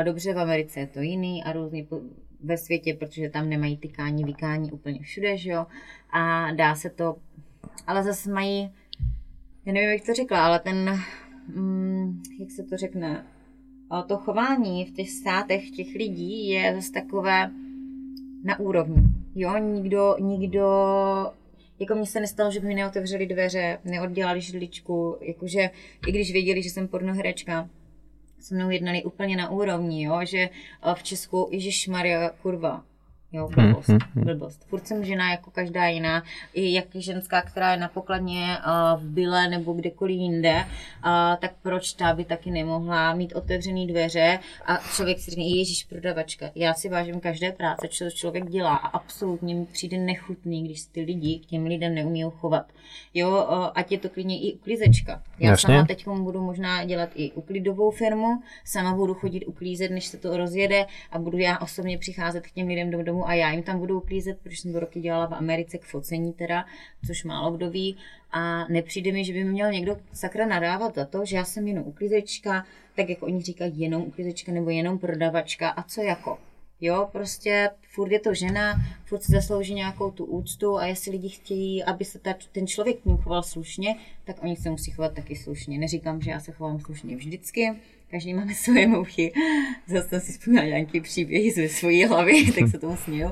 Dobře, 0.04 0.34
v 0.34 0.40
Americe 0.40 0.80
je 0.80 0.88
to 0.88 1.00
jiný 1.00 1.44
a 1.44 1.52
různý 1.52 1.88
ve 2.44 2.58
světě, 2.58 2.94
protože 2.94 3.30
tam 3.30 3.50
nemají 3.50 3.78
tykání, 3.78 4.24
vykání 4.24 4.72
úplně 4.72 5.00
všude, 5.00 5.38
že 5.38 5.52
jo. 5.52 5.66
A 6.14 6.52
dá 6.52 6.76
se 6.76 6.90
to, 6.90 7.16
ale 7.88 8.04
zase 8.04 8.32
mají, 8.32 8.72
já 9.66 9.74
nevím, 9.74 9.90
jak 9.90 10.06
to 10.06 10.14
řekla, 10.14 10.46
ale 10.46 10.60
ten, 10.60 11.00
mm, 11.56 12.24
jak 12.40 12.52
se 12.52 12.64
to 12.64 12.78
řekne, 12.78 13.26
to 14.08 14.18
chování 14.18 14.86
v 14.86 14.92
těch 14.92 15.10
státech 15.10 15.72
těch 15.72 15.96
lidí 15.96 16.50
je 16.50 16.76
zase 16.76 16.92
takové 16.92 17.52
na 18.44 18.60
úrovni. 18.60 19.04
Jo, 19.36 19.58
nikdo, 19.58 20.16
nikdo, 20.20 20.66
jako 21.80 21.96
mně 21.96 22.06
se 22.06 22.20
nestalo, 22.20 22.52
že 22.52 22.60
by 22.60 22.68
mi 22.68 22.76
neotevřeli 22.76 23.28
dveře, 23.28 23.80
neoddělali 23.86 24.42
židličku, 24.42 25.18
jakože 25.22 25.70
i 26.08 26.12
když 26.12 26.32
věděli, 26.32 26.64
že 26.64 26.70
jsem 26.70 26.88
pornoherečka, 26.88 27.70
se 28.40 28.56
mnou 28.56 28.70
jednali 28.70 29.04
úplně 29.04 29.38
na 29.38 29.50
úrovni, 29.50 30.04
jo, 30.04 30.20
že 30.24 30.40
eh, 30.40 30.50
v 30.96 31.04
Česku, 31.04 31.50
Ježíš 31.52 31.88
Maria, 31.88 32.30
kurva, 32.30 32.84
Jo, 33.34 33.50
blbost, 33.56 33.88
Hmm, 33.88 34.00
blbost. 34.16 34.66
Furt 34.66 34.88
jsem 34.88 35.06
žena 35.06 35.32
jako 35.32 35.52
každá 35.52 35.88
jiná, 35.88 36.24
i 36.54 36.74
jak 36.74 36.86
ženská, 36.96 37.42
která 37.42 37.72
je 37.72 37.78
na 37.78 37.88
pokladně 37.88 38.58
uh, 38.58 39.02
v 39.02 39.06
byle 39.10 39.48
nebo 39.48 39.74
kdekoliv 39.74 40.18
jinde, 40.18 40.56
uh, 40.56 40.66
tak 41.40 41.52
proč 41.62 41.94
ta 41.94 42.14
by 42.14 42.26
taky 42.26 42.52
nemohla 42.52 43.14
mít 43.14 43.34
otevřený 43.34 43.88
dveře 43.88 44.40
a 44.66 44.78
člověk 44.96 45.20
si 45.20 45.32
řekne, 45.32 45.44
ježíš 45.44 45.84
prodavačka, 45.84 46.50
já 46.56 46.74
si 46.74 46.90
vážím 46.90 47.20
každé 47.20 47.52
práce, 47.52 47.88
co 47.88 48.10
člověk 48.12 48.50
dělá 48.50 48.76
a 48.76 48.88
absolutně 48.88 49.56
mi 49.56 49.66
přijde 49.66 49.98
nechutný, 49.98 50.64
když 50.64 50.82
ty 50.86 51.02
lidi 51.02 51.40
k 51.40 51.46
těm 51.46 51.66
lidem 51.66 51.96
neumí 51.96 52.24
chovat. 52.32 52.66
Jo, 53.14 53.30
uh, 53.30 53.68
ať 53.76 53.92
je 53.92 53.98
to 53.98 54.10
klidně 54.10 54.40
i 54.40 54.54
uklízečka. 54.54 55.24
Já 55.40 55.50
Jasně. 55.50 55.68
sama 55.68 55.86
teď 55.86 56.08
budu 56.08 56.42
možná 56.42 56.86
dělat 56.86 57.10
i 57.16 57.32
uklidovou 57.32 57.92
firmu, 57.92 58.42
sama 58.66 58.94
budu 58.94 59.14
chodit 59.14 59.46
uklízet, 59.46 59.92
než 59.92 60.06
se 60.06 60.18
to 60.18 60.38
rozjede 60.38 60.86
a 61.12 61.20
budu 61.20 61.38
já 61.38 61.60
osobně 61.60 61.98
přicházet 61.98 62.48
k 62.48 62.52
těm 62.52 62.68
lidem 62.68 62.92
do 62.92 63.04
domu 63.04 63.21
a 63.28 63.34
já 63.34 63.52
jim 63.52 63.64
tam 63.64 63.80
budu 63.80 63.98
uklízet, 63.98 64.40
protože 64.44 64.58
jsem 64.58 64.74
to 64.74 64.80
roky 64.80 65.00
dělala 65.00 65.28
v 65.28 65.34
Americe 65.34 65.78
k 65.78 65.86
focení 65.86 66.34
teda, 66.34 66.66
což 67.08 67.24
málo 67.24 67.52
kdo 67.52 67.70
ví 67.70 67.98
a 68.32 68.68
nepřijde 68.68 69.12
mi, 69.12 69.26
že 69.26 69.34
by 69.34 69.44
mi 69.44 69.52
měl 69.52 69.72
někdo 69.72 69.98
sakra 70.14 70.48
nadávat 70.48 70.96
za 70.96 71.06
to, 71.06 71.26
že 71.26 71.36
já 71.36 71.46
jsem 71.46 71.68
jenom 71.68 71.88
uklízečka, 71.88 72.66
tak 72.96 73.10
jak 73.10 73.24
oni 73.24 73.42
říkají 73.42 73.80
jenom 73.80 74.02
uklízečka 74.02 74.52
nebo 74.52 74.70
jenom 74.70 75.00
prodavačka 75.00 75.70
a 75.70 75.84
co 75.84 76.02
jako. 76.02 76.38
Jo, 76.84 77.10
prostě 77.12 77.70
furt 77.82 78.12
je 78.12 78.20
to 78.20 78.34
žena, 78.34 78.74
furt 79.06 79.24
si 79.24 79.32
zaslouží 79.32 79.74
nějakou 79.74 80.12
tu 80.12 80.26
úctu 80.26 80.78
a 80.78 80.86
jestli 80.86 81.12
lidi 81.12 81.30
chtějí, 81.30 81.84
aby 81.84 82.06
se 82.06 82.20
ta, 82.20 82.34
ten 82.52 82.68
člověk 82.68 83.02
k 83.02 83.06
ním 83.06 83.18
choval 83.18 83.44
slušně, 83.44 83.96
tak 84.24 84.44
oni 84.44 84.56
se 84.56 84.70
musí 84.70 84.92
chovat 84.92 85.14
taky 85.14 85.36
slušně. 85.36 85.80
Neříkám, 85.80 86.22
že 86.22 86.32
já 86.32 86.40
se 86.40 86.52
chovám 86.52 86.80
slušně 86.80 87.16
vždycky, 87.16 87.72
každý 88.12 88.34
máme 88.34 88.54
svoje 88.54 88.88
mouchy. 88.88 89.34
Zase 89.88 90.10
jsem 90.10 90.20
si 90.20 90.32
vzpomněla 90.32 90.66
nějaký 90.66 91.02
příběhy 91.02 91.52
ze 91.52 91.70
svojí 91.70 92.06
hlavy, 92.06 92.52
tak 92.60 92.70
se 92.70 92.78
tomu 92.78 92.98
směju. 92.98 93.32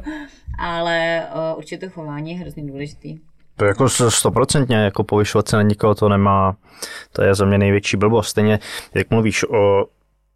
Ale 0.59 1.27
uh, 1.35 1.57
určitě 1.57 1.85
to 1.85 1.89
chování 1.93 2.31
je 2.31 2.37
hrozně 2.37 2.63
důležitý. 2.63 3.19
To 3.55 3.65
jako 3.65 3.89
stoprocentně, 3.89 4.75
jako 4.75 5.03
povyšovat 5.03 5.47
se 5.47 5.55
na 5.55 5.61
nikoho 5.61 5.95
to 5.95 6.09
nemá, 6.09 6.55
to 7.11 7.23
je 7.23 7.35
za 7.35 7.45
mě 7.45 7.57
největší 7.57 7.97
blbost. 7.97 8.27
Stejně, 8.27 8.59
jak 8.93 9.09
mluvíš 9.09 9.43
o 9.43 9.85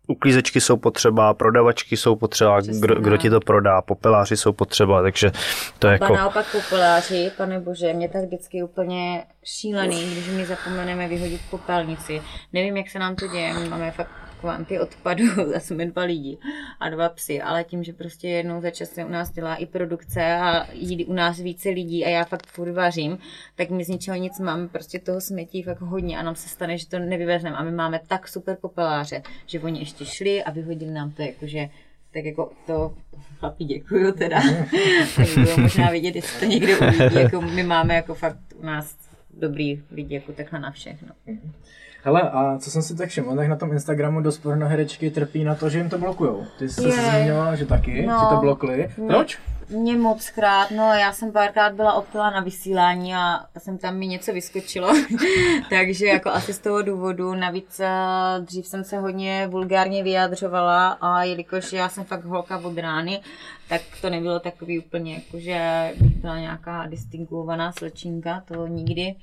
uklízečky 0.07 0.61
jsou 0.61 0.77
potřeba, 0.77 1.33
prodavačky 1.33 1.97
jsou 1.97 2.15
potřeba, 2.15 2.61
Přesně 2.61 2.79
kdo, 2.81 2.95
kdo 2.95 3.17
ti 3.17 3.29
to 3.29 3.39
prodá, 3.39 3.81
popeláři 3.81 4.37
jsou 4.37 4.53
potřeba, 4.53 5.01
takže 5.01 5.31
to 5.79 5.87
je 5.87 5.93
Jako... 5.93 6.15
naopak 6.15 6.45
populáři, 6.51 7.31
pane 7.37 7.59
bože, 7.59 7.93
mě 7.93 8.09
tak 8.09 8.23
vždycky 8.23 8.63
úplně 8.63 9.23
šílený, 9.43 10.11
když 10.11 10.27
my 10.27 10.45
zapomeneme 10.45 11.07
vyhodit 11.07 11.41
popelnici. 11.49 12.21
Nevím, 12.53 12.77
jak 12.77 12.89
se 12.89 12.99
nám 12.99 13.15
to 13.15 13.27
děje, 13.27 13.53
máme 13.69 13.91
fakt 13.91 14.22
kvanty 14.43 14.79
odpadu, 14.79 15.23
a 15.55 15.59
jsme 15.59 15.85
dva 15.85 16.03
lidi 16.03 16.37
a 16.79 16.89
dva 16.89 17.09
psy, 17.09 17.41
ale 17.41 17.63
tím, 17.63 17.83
že 17.83 17.93
prostě 17.93 18.27
jednou 18.27 18.61
za 18.61 18.69
čas 18.69 18.89
se 18.89 19.05
u 19.05 19.09
nás 19.09 19.31
dělá 19.31 19.55
i 19.55 19.65
produkce 19.65 20.33
a 20.35 20.67
jí 20.73 21.05
u 21.05 21.13
nás 21.13 21.39
více 21.39 21.69
lidí 21.69 22.05
a 22.05 22.09
já 22.09 22.23
fakt 22.23 22.47
furt 22.47 22.71
vařím, 22.71 23.17
tak 23.55 23.69
my 23.69 23.83
z 23.83 23.87
ničeho 23.87 24.17
nic 24.17 24.39
máme 24.39 24.67
prostě 24.67 24.99
toho 24.99 25.21
smetí 25.21 25.63
fakt 25.63 25.81
hodně 25.81 26.19
a 26.19 26.23
nám 26.23 26.35
se 26.35 26.49
stane, 26.49 26.77
že 26.77 26.87
to 26.87 26.99
nevyvezneme 26.99 27.55
a 27.55 27.63
my 27.63 27.71
máme 27.71 27.99
tak 28.07 28.27
super 28.27 28.57
popeláře, 28.61 29.21
že 29.45 29.59
oni 29.59 29.79
ještě 29.79 30.05
šli 30.05 30.43
a 30.43 30.51
vyhodili 30.51 30.91
nám 30.91 31.11
to 31.11 31.21
jakože 31.21 31.69
tak 32.13 32.25
jako 32.25 32.51
to 32.67 32.93
chlapi 33.39 33.63
děkuju 33.63 34.11
teda. 34.11 34.41
tak 35.15 35.27
bylo 35.35 35.57
možná 35.57 35.89
vidět, 35.91 36.15
jestli 36.15 36.39
to 36.39 36.45
někde 36.45 36.77
uvidí, 36.77 37.15
jako 37.15 37.41
my 37.41 37.63
máme 37.63 37.95
jako 37.95 38.15
fakt 38.15 38.37
u 38.55 38.65
nás 38.65 38.97
dobrý 39.33 39.83
lidi 39.91 40.15
jako 40.15 40.31
takhle 40.31 40.59
na 40.59 40.71
všechno. 40.71 41.09
Hele, 42.05 42.21
a 42.21 42.57
co 42.57 42.71
jsem 42.71 42.81
si 42.81 42.95
tak 42.95 43.09
všiml, 43.09 43.35
tak 43.35 43.47
na 43.47 43.55
tom 43.55 43.71
Instagramu 43.71 44.21
dost 44.21 44.37
pornoherečky 44.37 45.11
trpí 45.11 45.43
na 45.43 45.55
to, 45.55 45.69
že 45.69 45.77
jim 45.77 45.89
to 45.89 45.97
blokujou. 45.97 46.45
Ty 46.59 46.69
jsi 46.69 46.81
se 46.81 46.91
zmiňovala, 47.09 47.55
že 47.55 47.65
taky, 47.65 48.05
No. 48.05 48.19
že 48.19 48.35
to 48.35 48.41
blokli. 48.41 48.89
Proč? 49.07 49.39
Mě 49.69 49.97
moc 49.97 50.29
krát, 50.29 50.71
no 50.71 50.83
já 50.93 51.13
jsem 51.13 51.31
párkrát 51.31 51.73
byla 51.73 51.93
opila 51.93 52.29
na 52.29 52.41
vysílání 52.41 53.15
a 53.15 53.39
jsem 53.57 53.77
tam 53.77 53.97
mi 53.97 54.07
něco 54.07 54.33
vyskočilo, 54.33 54.93
takže 55.69 56.05
jako 56.07 56.29
asi 56.29 56.53
z 56.53 56.59
toho 56.59 56.81
důvodu, 56.81 57.33
navíc 57.35 57.79
eh, 57.79 57.87
dřív 58.39 58.67
jsem 58.67 58.83
se 58.83 58.97
hodně 58.99 59.47
vulgárně 59.47 60.03
vyjadřovala 60.03 60.89
a 61.01 61.23
jelikož 61.23 61.73
já 61.73 61.89
jsem 61.89 62.03
fakt 62.03 62.25
holka 62.25 62.57
od 62.57 62.77
rány, 62.77 63.21
tak 63.69 63.81
to 64.01 64.09
nebylo 64.09 64.39
takový 64.39 64.79
úplně 64.79 65.13
jako, 65.13 65.39
že 65.39 65.89
bych 66.01 66.15
byla 66.15 66.39
nějaká 66.39 66.87
distinguovaná 66.87 67.71
slečinka, 67.71 68.43
to 68.47 68.67
nikdy, 68.67 69.15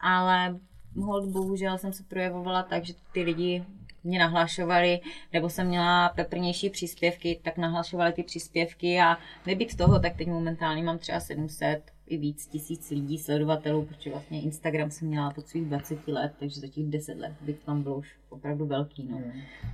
ale 0.00 0.54
hold 0.96 1.28
bohužel 1.28 1.78
jsem 1.78 1.92
se 1.92 2.02
projevovala 2.02 2.62
tak, 2.62 2.84
že 2.84 2.94
ty 3.12 3.22
lidi 3.22 3.64
mě 4.04 4.18
nahlašovali, 4.18 5.00
nebo 5.32 5.48
jsem 5.48 5.66
měla 5.66 6.08
peprnější 6.08 6.70
příspěvky, 6.70 7.40
tak 7.42 7.58
nahlašovali 7.58 8.12
ty 8.12 8.22
příspěvky 8.22 9.00
a 9.00 9.18
nebýt 9.46 9.76
toho, 9.76 9.98
tak 9.98 10.16
teď 10.16 10.28
momentálně 10.28 10.82
mám 10.82 10.98
třeba 10.98 11.20
700 11.20 11.82
i 12.06 12.16
víc 12.16 12.46
tisíc 12.46 12.90
lidí, 12.90 13.18
sledovatelů, 13.18 13.84
protože 13.84 14.10
vlastně 14.10 14.42
Instagram 14.42 14.90
jsem 14.90 15.08
měla 15.08 15.32
od 15.38 15.48
svých 15.48 15.64
20 15.64 16.08
let, 16.08 16.32
takže 16.38 16.60
za 16.60 16.66
těch 16.66 16.84
10 16.84 17.18
let 17.18 17.32
bych 17.40 17.58
tam 17.58 17.82
bylo 17.82 17.96
už 17.96 18.16
opravdu 18.28 18.66
velký. 18.66 19.08
No. 19.10 19.20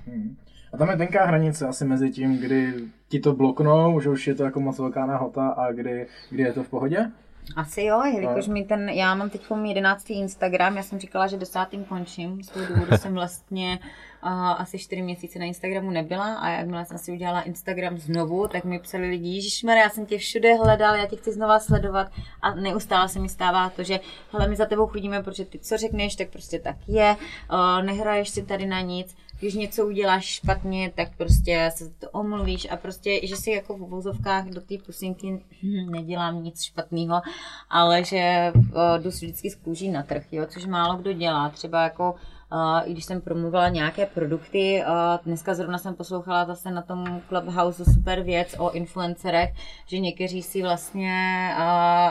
Hmm. 0.05 0.37
A 0.73 0.77
tam 0.77 0.89
je 0.89 0.97
tenká 0.97 1.25
hranice 1.25 1.67
asi 1.67 1.85
mezi 1.85 2.11
tím, 2.11 2.37
kdy 2.37 2.73
ti 3.09 3.19
to 3.19 3.33
bloknou, 3.33 3.99
že 3.99 4.09
už 4.09 4.27
je 4.27 4.35
to 4.35 4.43
jako 4.43 4.59
moc 4.59 4.79
velká 4.79 5.05
nahota 5.05 5.47
a 5.47 5.71
kdy, 5.71 6.07
kdy 6.29 6.43
je 6.43 6.53
to 6.53 6.63
v 6.63 6.69
pohodě? 6.69 7.11
Asi 7.55 7.83
jo, 7.83 8.03
jelikož 8.03 8.47
mi 8.47 8.63
ten, 8.63 8.89
já 8.89 9.15
mám 9.15 9.29
teď 9.29 9.41
11. 9.63 10.09
Instagram, 10.09 10.77
já 10.77 10.83
jsem 10.83 10.99
říkala, 10.99 11.27
že 11.27 11.37
desátým 11.37 11.83
končím, 11.83 12.43
z 12.43 12.49
toho 12.49 12.65
důvodu 12.65 12.97
jsem 12.97 13.13
vlastně 13.13 13.79
uh, 14.23 14.29
asi 14.31 14.79
4 14.79 15.01
měsíce 15.01 15.39
na 15.39 15.45
Instagramu 15.45 15.91
nebyla 15.91 16.35
a 16.35 16.49
jakmile 16.49 16.85
jsem 16.85 16.97
si 16.97 17.11
udělala 17.11 17.41
Instagram 17.41 17.97
znovu, 17.97 18.47
tak 18.47 18.63
mi 18.63 18.79
psali 18.79 19.09
lidi, 19.09 19.29
Ježišmarja, 19.29 19.83
já 19.83 19.89
jsem 19.89 20.05
tě 20.05 20.17
všude 20.17 20.55
hledal, 20.55 20.95
já 20.95 21.05
tě 21.05 21.15
chci 21.15 21.31
znova 21.31 21.59
sledovat 21.59 22.11
a 22.41 22.55
neustále 22.55 23.09
se 23.09 23.19
mi 23.19 23.29
stává 23.29 23.69
to, 23.69 23.83
že 23.83 23.99
hele, 24.31 24.47
my 24.47 24.55
za 24.55 24.65
tebou 24.65 24.87
chodíme, 24.87 25.23
protože 25.23 25.45
ty 25.45 25.59
co 25.59 25.77
řekneš, 25.77 26.15
tak 26.15 26.29
prostě 26.29 26.59
tak 26.59 26.75
je, 26.87 27.15
uh, 27.51 27.85
nehraješ 27.85 28.29
si 28.29 28.43
tady 28.43 28.65
na 28.65 28.81
nic, 28.81 29.15
když 29.39 29.53
něco 29.53 29.87
uděláš 29.87 30.25
špatně, 30.25 30.91
tak 30.95 31.15
prostě 31.17 31.71
se 31.75 31.89
to 31.89 32.09
omluvíš 32.09 32.67
a 32.71 32.77
prostě, 32.77 33.27
že 33.27 33.35
si 33.35 33.51
jako 33.51 33.77
v 33.77 33.89
vozovkách 33.89 34.45
do 34.45 34.61
té 34.61 34.75
pusinky 34.85 35.45
nedělám 35.89 36.43
nic 36.43 36.63
špatného, 36.63 37.21
ale 37.69 38.03
že 38.03 38.51
uh, 38.55 38.63
jdu 39.03 39.09
vždycky 39.09 39.49
z 39.49 39.55
kůží 39.55 39.89
na 39.89 40.03
trh, 40.03 40.23
jo, 40.31 40.45
což 40.49 40.65
málo 40.65 40.97
kdo 40.97 41.13
dělá. 41.13 41.49
Třeba 41.49 41.83
jako 41.83 42.15
Uh, 42.51 42.89
i 42.89 42.91
když 42.91 43.05
jsem 43.05 43.21
promluvila 43.21 43.69
nějaké 43.69 44.05
produkty, 44.05 44.83
uh, 44.87 44.93
dneska 45.25 45.53
zrovna 45.53 45.77
jsem 45.77 45.95
poslouchala 45.95 46.45
zase 46.45 46.71
na 46.71 46.81
tom 46.81 47.21
Clubhouse 47.27 47.85
super 47.85 48.21
věc 48.21 48.55
o 48.59 48.71
influencerech, 48.71 49.49
že 49.85 49.99
někteří 49.99 50.43
si 50.43 50.61
vlastně 50.61 51.11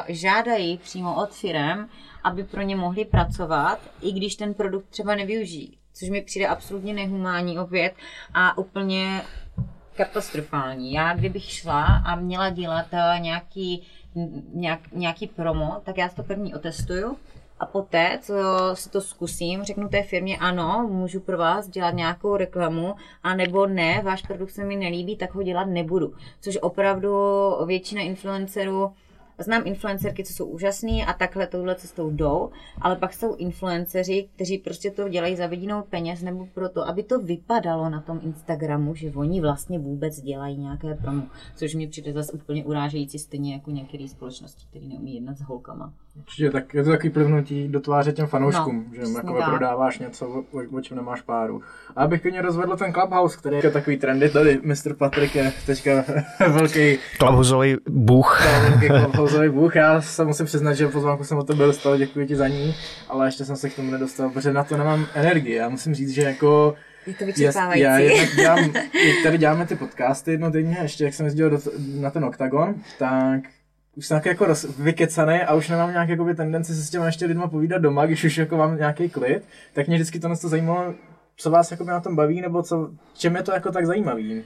žádají 0.08 0.78
přímo 0.78 1.22
od 1.22 1.30
firem, 1.30 1.88
aby 2.24 2.44
pro 2.44 2.62
ně 2.62 2.76
mohli 2.76 3.04
pracovat, 3.04 3.78
i 4.02 4.12
když 4.12 4.36
ten 4.36 4.54
produkt 4.54 4.88
třeba 4.88 5.14
nevyužijí 5.14 5.78
což 5.98 6.08
mi 6.10 6.22
přijde 6.22 6.46
absolutně 6.46 6.94
nehumánní 6.94 7.58
opět 7.58 7.92
a 8.34 8.58
úplně 8.58 9.22
katastrofální. 9.94 10.92
Já 10.92 11.14
kdybych 11.14 11.52
šla 11.52 11.84
a 11.84 12.14
měla 12.14 12.50
dělat 12.50 12.86
eh, 12.92 13.20
nějaký, 13.20 13.82
nějak, 14.54 14.80
nějaký 14.92 15.26
promo, 15.26 15.80
tak 15.84 15.98
já 15.98 16.08
to 16.08 16.22
první 16.22 16.54
otestuju 16.54 17.16
a 17.60 17.66
poté, 17.66 18.18
co 18.22 18.34
si 18.74 18.90
to 18.90 19.00
zkusím, 19.00 19.62
řeknu 19.62 19.88
té 19.88 20.02
firmě, 20.02 20.36
ano, 20.36 20.88
můžu 20.90 21.20
pro 21.20 21.38
vás 21.38 21.68
dělat 21.68 21.94
nějakou 21.94 22.36
reklamu, 22.36 22.94
a 23.22 23.34
nebo 23.34 23.66
ne, 23.66 24.02
váš 24.04 24.22
produkt 24.22 24.50
se 24.50 24.64
mi 24.64 24.76
nelíbí, 24.76 25.16
tak 25.16 25.34
ho 25.34 25.42
dělat 25.42 25.64
nebudu. 25.64 26.14
Což 26.40 26.58
opravdu 26.62 27.10
většina 27.66 28.02
influencerů 28.02 28.92
Znám 29.38 29.62
influencerky, 29.66 30.24
co 30.24 30.32
jsou 30.32 30.46
úžasný 30.46 31.04
a 31.04 31.12
takhle 31.12 31.46
touhle 31.46 31.74
cestou 31.74 32.10
jdou, 32.10 32.50
ale 32.80 32.96
pak 32.96 33.14
jsou 33.14 33.34
influenceři, 33.34 34.28
kteří 34.34 34.58
prostě 34.58 34.90
to 34.90 35.08
dělají 35.08 35.36
za 35.36 35.46
vidinou 35.46 35.82
peněz 35.82 36.22
nebo 36.22 36.46
proto, 36.54 36.88
aby 36.88 37.02
to 37.02 37.18
vypadalo 37.18 37.90
na 37.90 38.00
tom 38.00 38.20
Instagramu, 38.22 38.94
že 38.94 39.10
oni 39.10 39.40
vlastně 39.40 39.78
vůbec 39.78 40.20
dělají 40.20 40.56
nějaké 40.56 40.94
promo, 40.94 41.22
což 41.56 41.74
mi 41.74 41.86
přijde 41.86 42.12
zase 42.12 42.32
úplně 42.32 42.64
urážející, 42.64 43.18
stejně 43.18 43.52
jako 43.52 43.70
některé 43.70 44.08
společnosti, 44.08 44.66
které 44.70 44.86
neumí 44.86 45.14
jednat 45.14 45.38
s 45.38 45.40
holkama. 45.40 45.92
Určitě, 46.18 46.50
tak 46.50 46.74
je 46.74 46.84
to 46.84 46.90
takový 46.90 47.10
plivnutí 47.10 47.68
do 47.68 47.80
tváře 47.80 48.12
těm 48.12 48.26
fanouškům, 48.26 48.84
No, 48.88 49.06
že 49.06 49.12
jako 49.16 49.34
prodáváš 49.44 49.98
něco, 49.98 50.26
o, 50.28 50.76
o 50.76 50.80
čem 50.80 50.96
nemáš 50.96 51.20
páru. 51.22 51.62
A 51.96 52.02
abych 52.04 52.22
klidně 52.22 52.42
rozvedl 52.42 52.76
ten 52.76 52.92
Clubhouse, 52.92 53.38
který 53.38 53.56
je 53.56 53.70
takový 53.70 53.96
trendy 53.96 54.28
tady, 54.28 54.60
Mr. 54.62 54.94
Patrik 54.98 55.34
je 55.34 55.52
teďka 55.66 56.04
velký 56.48 56.98
Klavhuzový 57.18 57.76
bůh. 57.88 58.40
velký 58.70 58.86
Clubhouseový 59.02 59.48
bůh. 59.48 59.76
Já 59.76 60.00
se 60.00 60.24
musím 60.24 60.46
přiznat, 60.46 60.72
že 60.74 60.88
pozvánku 60.88 61.24
jsem 61.24 61.38
o 61.38 61.44
to 61.44 61.54
byl 61.54 61.66
dostal, 61.66 61.98
děkuji 61.98 62.26
ti 62.26 62.36
za 62.36 62.48
ní, 62.48 62.74
ale 63.08 63.26
ještě 63.26 63.44
jsem 63.44 63.56
se 63.56 63.70
k 63.70 63.76
tomu 63.76 63.90
nedostal, 63.90 64.30
protože 64.30 64.52
na 64.52 64.64
to 64.64 64.76
nemám 64.76 65.06
energii. 65.14 65.54
Já 65.54 65.68
musím 65.68 65.94
říct, 65.94 66.10
že 66.10 66.22
jako 66.22 66.74
Je 67.06 67.14
to 67.14 67.26
vyčerpávající. 67.26 67.82
Já 67.82 67.98
jednak 67.98 68.36
dělám, 68.36 68.72
tady 69.22 69.38
děláme 69.38 69.66
ty 69.66 69.76
podcasty 69.76 70.30
jednodenně, 70.30 70.78
ještě 70.82 71.04
jak 71.04 71.14
jsem 71.14 71.26
jezdil 71.26 71.50
do, 71.50 71.58
na 72.00 72.10
ten 72.10 72.24
Octagon, 72.24 72.74
tak 72.98 73.40
už 73.96 74.06
jsem 74.06 74.16
tak 74.16 74.26
jako 74.26 74.46
roz, 74.46 74.66
vykecaný 74.78 75.40
a 75.40 75.54
už 75.54 75.68
nemám 75.68 75.90
nějak 75.90 76.08
jakoby 76.08 76.34
tendenci 76.34 76.74
se 76.74 76.82
s 76.82 76.90
těma 76.90 77.06
ještě 77.06 77.26
lidma 77.26 77.48
povídat 77.48 77.82
doma, 77.82 78.06
když 78.06 78.24
už 78.24 78.38
jako 78.38 78.56
mám 78.56 78.76
nějaký 78.76 79.08
klid, 79.08 79.42
tak 79.72 79.86
mě 79.86 79.96
vždycky 79.96 80.20
to 80.20 80.34
zajímalo, 80.34 80.94
co 81.36 81.50
vás 81.50 81.70
jako 81.70 81.84
na 81.84 82.00
tom 82.00 82.16
baví, 82.16 82.40
nebo 82.40 82.62
co, 82.62 82.90
čem 83.14 83.36
je 83.36 83.42
to 83.42 83.52
jako 83.52 83.72
tak 83.72 83.86
zajímavý? 83.86 84.44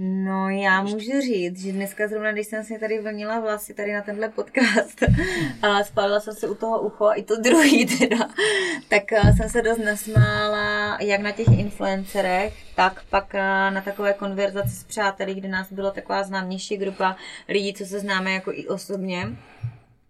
No 0.00 0.48
já 0.48 0.82
můžu 0.82 1.20
říct, 1.20 1.62
že 1.62 1.72
dneska 1.72 2.08
zrovna, 2.08 2.32
když 2.32 2.46
jsem 2.46 2.64
si 2.64 2.78
tady 2.78 3.00
vlnila 3.00 3.40
vlasy 3.40 3.74
tady 3.74 3.92
na 3.92 4.02
tenhle 4.02 4.28
podcast 4.28 5.02
a 5.62 5.84
spálila 5.84 6.20
jsem 6.20 6.34
se 6.34 6.48
u 6.48 6.54
toho 6.54 6.80
ucho, 6.80 7.10
i 7.14 7.22
to 7.22 7.40
druhý 7.40 7.86
teda, 7.98 8.28
tak 8.88 9.12
eh, 9.12 9.32
jsem 9.36 9.48
se 9.48 9.62
dost 9.62 9.78
nasmála 9.78 10.98
jak 11.00 11.20
na 11.20 11.32
těch 11.32 11.48
influencerech, 11.48 12.54
tak 12.74 13.02
pak 13.10 13.34
eh, 13.34 13.70
na 13.70 13.80
takové 13.80 14.12
konverzaci 14.12 14.70
s 14.70 14.84
přáteli, 14.84 15.34
kde 15.34 15.48
nás 15.48 15.72
bylo 15.72 15.90
taková 15.90 16.22
známější 16.22 16.76
grupa 16.76 17.16
lidí, 17.48 17.74
co 17.74 17.84
se 17.84 18.00
známe 18.00 18.32
jako 18.32 18.52
i 18.52 18.68
osobně. 18.68 19.36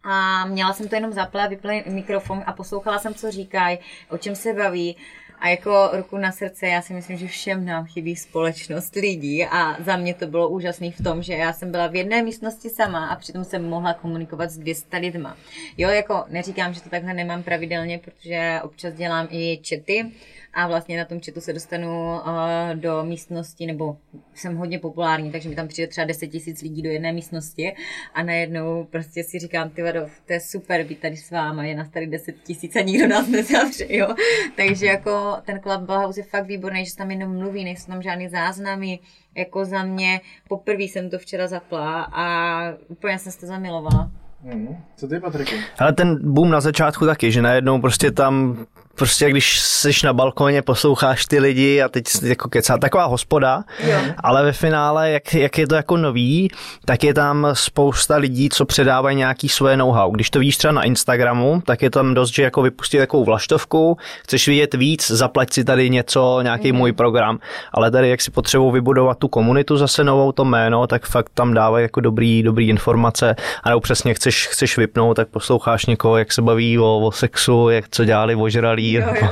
A 0.05 0.47
měla 0.47 0.73
jsem 0.73 0.89
to 0.89 0.95
jenom 0.95 1.13
zaplé, 1.13 1.49
vyplý 1.49 1.83
mikrofon 1.87 2.43
a 2.47 2.53
poslouchala 2.53 2.99
jsem, 2.99 3.15
co 3.15 3.31
říkají, 3.31 3.79
o 4.09 4.19
čem 4.19 4.35
se 4.35 4.53
baví. 4.53 4.97
A 5.41 5.49
jako 5.49 5.91
ruku 5.93 6.19
na 6.19 6.33
srdce, 6.33 6.67
já 6.67 6.83
si 6.83 6.95
myslím, 6.95 7.17
že 7.17 7.27
všem 7.27 7.65
nám 7.65 7.87
chybí 7.87 8.17
společnost 8.17 8.95
lidí 8.95 9.45
a 9.45 9.83
za 9.83 9.97
mě 9.97 10.15
to 10.15 10.27
bylo 10.27 10.49
úžasné 10.49 10.91
v 10.91 11.03
tom, 11.03 11.23
že 11.23 11.33
já 11.33 11.53
jsem 11.53 11.71
byla 11.71 11.87
v 11.87 11.97
jedné 11.97 12.23
místnosti 12.23 12.71
sama 12.71 13.07
a 13.07 13.17
přitom 13.17 13.45
jsem 13.45 13.69
mohla 13.69 13.95
komunikovat 13.95 14.51
s 14.51 14.59
200 14.59 14.97
lidma. 14.97 15.37
Jo, 15.79 15.89
jako 15.89 16.25
neříkám, 16.29 16.75
že 16.75 16.81
to 16.81 16.89
takhle 16.89 17.15
nemám 17.15 17.43
pravidelně, 17.43 17.99
protože 17.99 18.61
občas 18.63 18.95
dělám 18.95 19.29
i 19.31 19.59
čety, 19.63 20.13
a 20.59 20.67
vlastně 20.67 20.99
na 20.99 21.05
tom 21.05 21.21
chatu 21.21 21.41
se 21.41 21.53
dostanu 21.53 22.21
uh, 22.27 22.75
do 22.75 23.05
místnosti, 23.05 23.67
nebo 23.67 23.97
jsem 24.35 24.57
hodně 24.57 24.79
populární, 24.79 25.33
takže 25.33 25.49
mi 25.49 25.55
tam 25.55 25.69
přijde 25.69 25.89
třeba 25.89 26.05
10 26.05 26.27
tisíc 26.27 26.63
lidí 26.63 26.83
do 26.83 26.91
jedné 26.91 27.13
místnosti 27.13 27.75
a 28.15 28.23
najednou 28.23 28.85
prostě 28.85 29.25
si 29.25 29.39
říkám, 29.39 29.71
ty 29.71 29.83
vado, 29.83 30.01
to 30.27 30.33
je 30.33 30.41
super 30.41 30.85
být 30.85 31.01
tady 31.01 31.17
s 31.17 31.31
váma, 31.31 31.65
je 31.65 31.75
nás 31.75 31.89
tady 31.89 32.07
10 32.07 32.35
tisíc 32.45 32.77
a 32.77 32.81
nikdo 32.81 33.09
nás 33.09 33.29
nezavře, 33.39 33.87
jo. 33.89 34.15
Takže 34.57 34.87
jako 34.87 35.37
ten 35.45 35.61
Clubhouse 35.61 36.21
je 36.21 36.25
fakt 36.25 36.47
výborný, 36.47 36.85
že 36.85 36.91
se 36.91 36.97
tam 36.97 37.11
jenom 37.11 37.37
mluví, 37.39 37.65
nejsou 37.65 37.93
tam 37.93 38.03
žádný 38.03 38.29
záznamy, 38.29 38.99
jako 39.37 39.65
za 39.65 39.85
mě, 39.85 40.21
poprvé 40.49 40.83
jsem 40.83 41.11
to 41.11 41.19
včera 41.19 41.49
zapla 41.49 42.03
a 42.03 42.59
úplně 42.89 43.19
jsem 43.19 43.33
se 43.33 43.41
to 43.41 43.47
zamilovala. 43.47 44.11
Mm. 44.43 44.77
Co 44.97 45.09
ty, 45.09 45.21
Patriku? 45.21 45.55
Ale 45.79 45.93
ten 45.93 46.33
boom 46.33 46.51
na 46.51 46.61
začátku 46.61 47.07
taky, 47.07 47.33
že 47.33 47.43
najednou 47.43 47.81
prostě 47.81 48.11
tam 48.11 48.67
prostě 48.99 49.31
když 49.31 49.61
jsi 49.61 49.91
na 50.05 50.13
balkoně, 50.13 50.63
posloucháš 50.63 51.27
ty 51.27 51.39
lidi 51.39 51.83
a 51.83 51.89
teď 51.89 52.05
jako 52.23 52.49
kecá, 52.49 52.79
taková 52.79 53.05
hospoda, 53.05 53.65
jo. 53.85 53.99
ale 54.23 54.45
ve 54.45 54.53
finále, 54.53 55.11
jak, 55.11 55.35
jak 55.35 55.59
je 55.59 55.67
to 55.67 55.75
jako 55.75 55.97
nový, 55.97 56.51
tak 56.85 57.05
je 57.05 57.15
tam 57.15 57.47
spousta 57.53 58.17
lidí, 58.17 58.49
co 58.49 58.65
předávají 58.65 59.17
nějaký 59.17 59.49
svoje 59.49 59.77
know-how. 59.77 60.11
Když 60.11 60.31
to 60.31 60.39
vidíš 60.39 60.57
třeba 60.57 60.73
na 60.73 60.83
Instagramu, 60.83 61.63
tak 61.67 61.83
je 61.83 61.91
tam 61.91 62.15
dost, 62.15 62.35
že 62.35 62.43
jako 62.43 62.63
vypustí 62.63 62.99
takovou 62.99 63.25
vlaštovku, 63.25 63.97
chceš 64.23 64.49
vidět 64.49 64.75
víc, 64.75 65.11
zaplať 65.11 65.53
si 65.53 65.65
tady 65.65 65.91
něco, 65.91 66.41
nějaký 66.43 66.73
mm. 66.73 66.79
můj 66.79 66.93
program, 66.93 67.39
ale 67.73 67.91
tady 67.91 68.09
jak 68.09 68.21
si 68.21 68.31
potřebují 68.31 68.73
vybudovat 68.73 69.19
tu 69.19 69.29
komunitu 69.29 69.77
zase 69.77 70.05
novou, 70.05 70.33
to 70.33 70.45
jméno, 70.45 70.87
tak 70.87 71.07
fakt 71.07 71.31
tam 71.35 71.55
dávají 71.55 71.83
jako 71.83 72.01
dobrý, 72.01 72.43
dobrý 72.43 72.69
informace 72.69 73.37
a 73.63 73.69
nebo 73.69 73.81
přesně 73.81 74.15
chceš, 74.15 74.49
chceš 74.49 74.79
vypnout, 74.79 75.17
tak 75.17 75.29
posloucháš 75.29 75.87
někoho, 75.87 76.17
jak 76.17 76.33
se 76.33 76.43
baví 76.43 76.79
o, 76.79 77.01
o 77.01 77.13
sexu, 77.13 77.69
jak 77.69 77.85
co 77.91 78.05
dělali 78.05 78.35
ožralí, 78.35 78.88
Jo, 78.93 79.15
jo, 79.21 79.31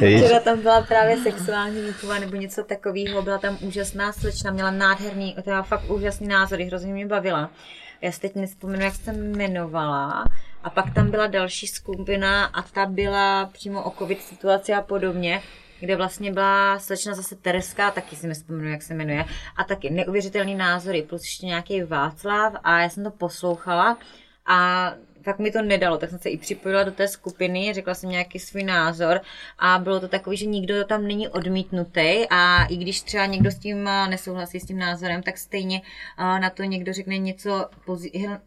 jo. 0.00 0.18
Včera 0.18 0.40
tam 0.40 0.60
byla 0.60 0.82
právě 0.82 1.16
sexuální 1.16 1.82
výchova 1.82 2.18
nebo 2.18 2.36
něco 2.36 2.64
takového, 2.64 3.22
byla 3.22 3.38
tam 3.38 3.58
úžasná 3.60 4.12
slečna, 4.12 4.50
měla 4.50 4.70
nádherný, 4.70 5.36
teda 5.42 5.62
fakt 5.62 5.90
úžasný 5.90 6.28
názory, 6.28 6.64
hrozně 6.64 6.92
mě 6.92 7.06
bavila. 7.06 7.50
Já 8.00 8.12
si 8.12 8.20
teď 8.20 8.34
nespomenu, 8.34 8.84
jak 8.84 8.94
se 8.94 9.10
jmenovala. 9.12 10.24
A 10.64 10.70
pak 10.70 10.94
tam 10.94 11.10
byla 11.10 11.26
další 11.26 11.66
skupina 11.66 12.44
a 12.44 12.62
ta 12.62 12.86
byla 12.86 13.50
přímo 13.52 13.82
o 13.82 13.90
covid 13.90 14.22
situaci 14.22 14.72
a 14.72 14.82
podobně 14.82 15.42
kde 15.82 15.96
vlastně 15.96 16.32
byla 16.32 16.78
slečna 16.78 17.14
zase 17.14 17.36
Tereska, 17.36 17.90
taky 17.90 18.16
si 18.16 18.26
nespomenu, 18.26 18.68
jak 18.68 18.82
se 18.82 18.94
jmenuje, 18.94 19.24
a 19.56 19.64
taky 19.64 19.90
neuvěřitelný 19.90 20.54
názory, 20.54 21.02
plus 21.02 21.22
ještě 21.22 21.46
nějaký 21.46 21.82
Václav 21.82 22.52
a 22.64 22.80
já 22.80 22.88
jsem 22.88 23.04
to 23.04 23.10
poslouchala 23.10 23.98
a 24.46 24.92
tak 25.24 25.38
mi 25.38 25.50
to 25.50 25.62
nedalo, 25.62 25.98
tak 25.98 26.10
jsem 26.10 26.18
se 26.18 26.30
i 26.30 26.36
připojila 26.36 26.82
do 26.82 26.92
té 26.92 27.08
skupiny, 27.08 27.72
řekla 27.74 27.94
jsem 27.94 28.10
nějaký 28.10 28.38
svůj 28.38 28.62
názor 28.62 29.20
a 29.58 29.78
bylo 29.78 30.00
to 30.00 30.08
takový, 30.08 30.36
že 30.36 30.46
nikdo 30.46 30.84
tam 30.84 31.06
není 31.06 31.28
odmítnutý 31.28 32.26
a 32.30 32.64
i 32.64 32.76
když 32.76 33.02
třeba 33.02 33.26
někdo 33.26 33.50
s 33.50 33.58
tím 33.58 33.88
eh, 33.88 34.08
nesouhlasí 34.08 34.60
s 34.60 34.66
tím 34.66 34.78
názorem, 34.78 35.22
tak 35.22 35.38
stejně 35.38 35.80
eh, 36.18 36.40
na 36.40 36.50
to 36.50 36.62
někdo 36.62 36.92
řekne 36.92 37.18
něco, 37.18 37.66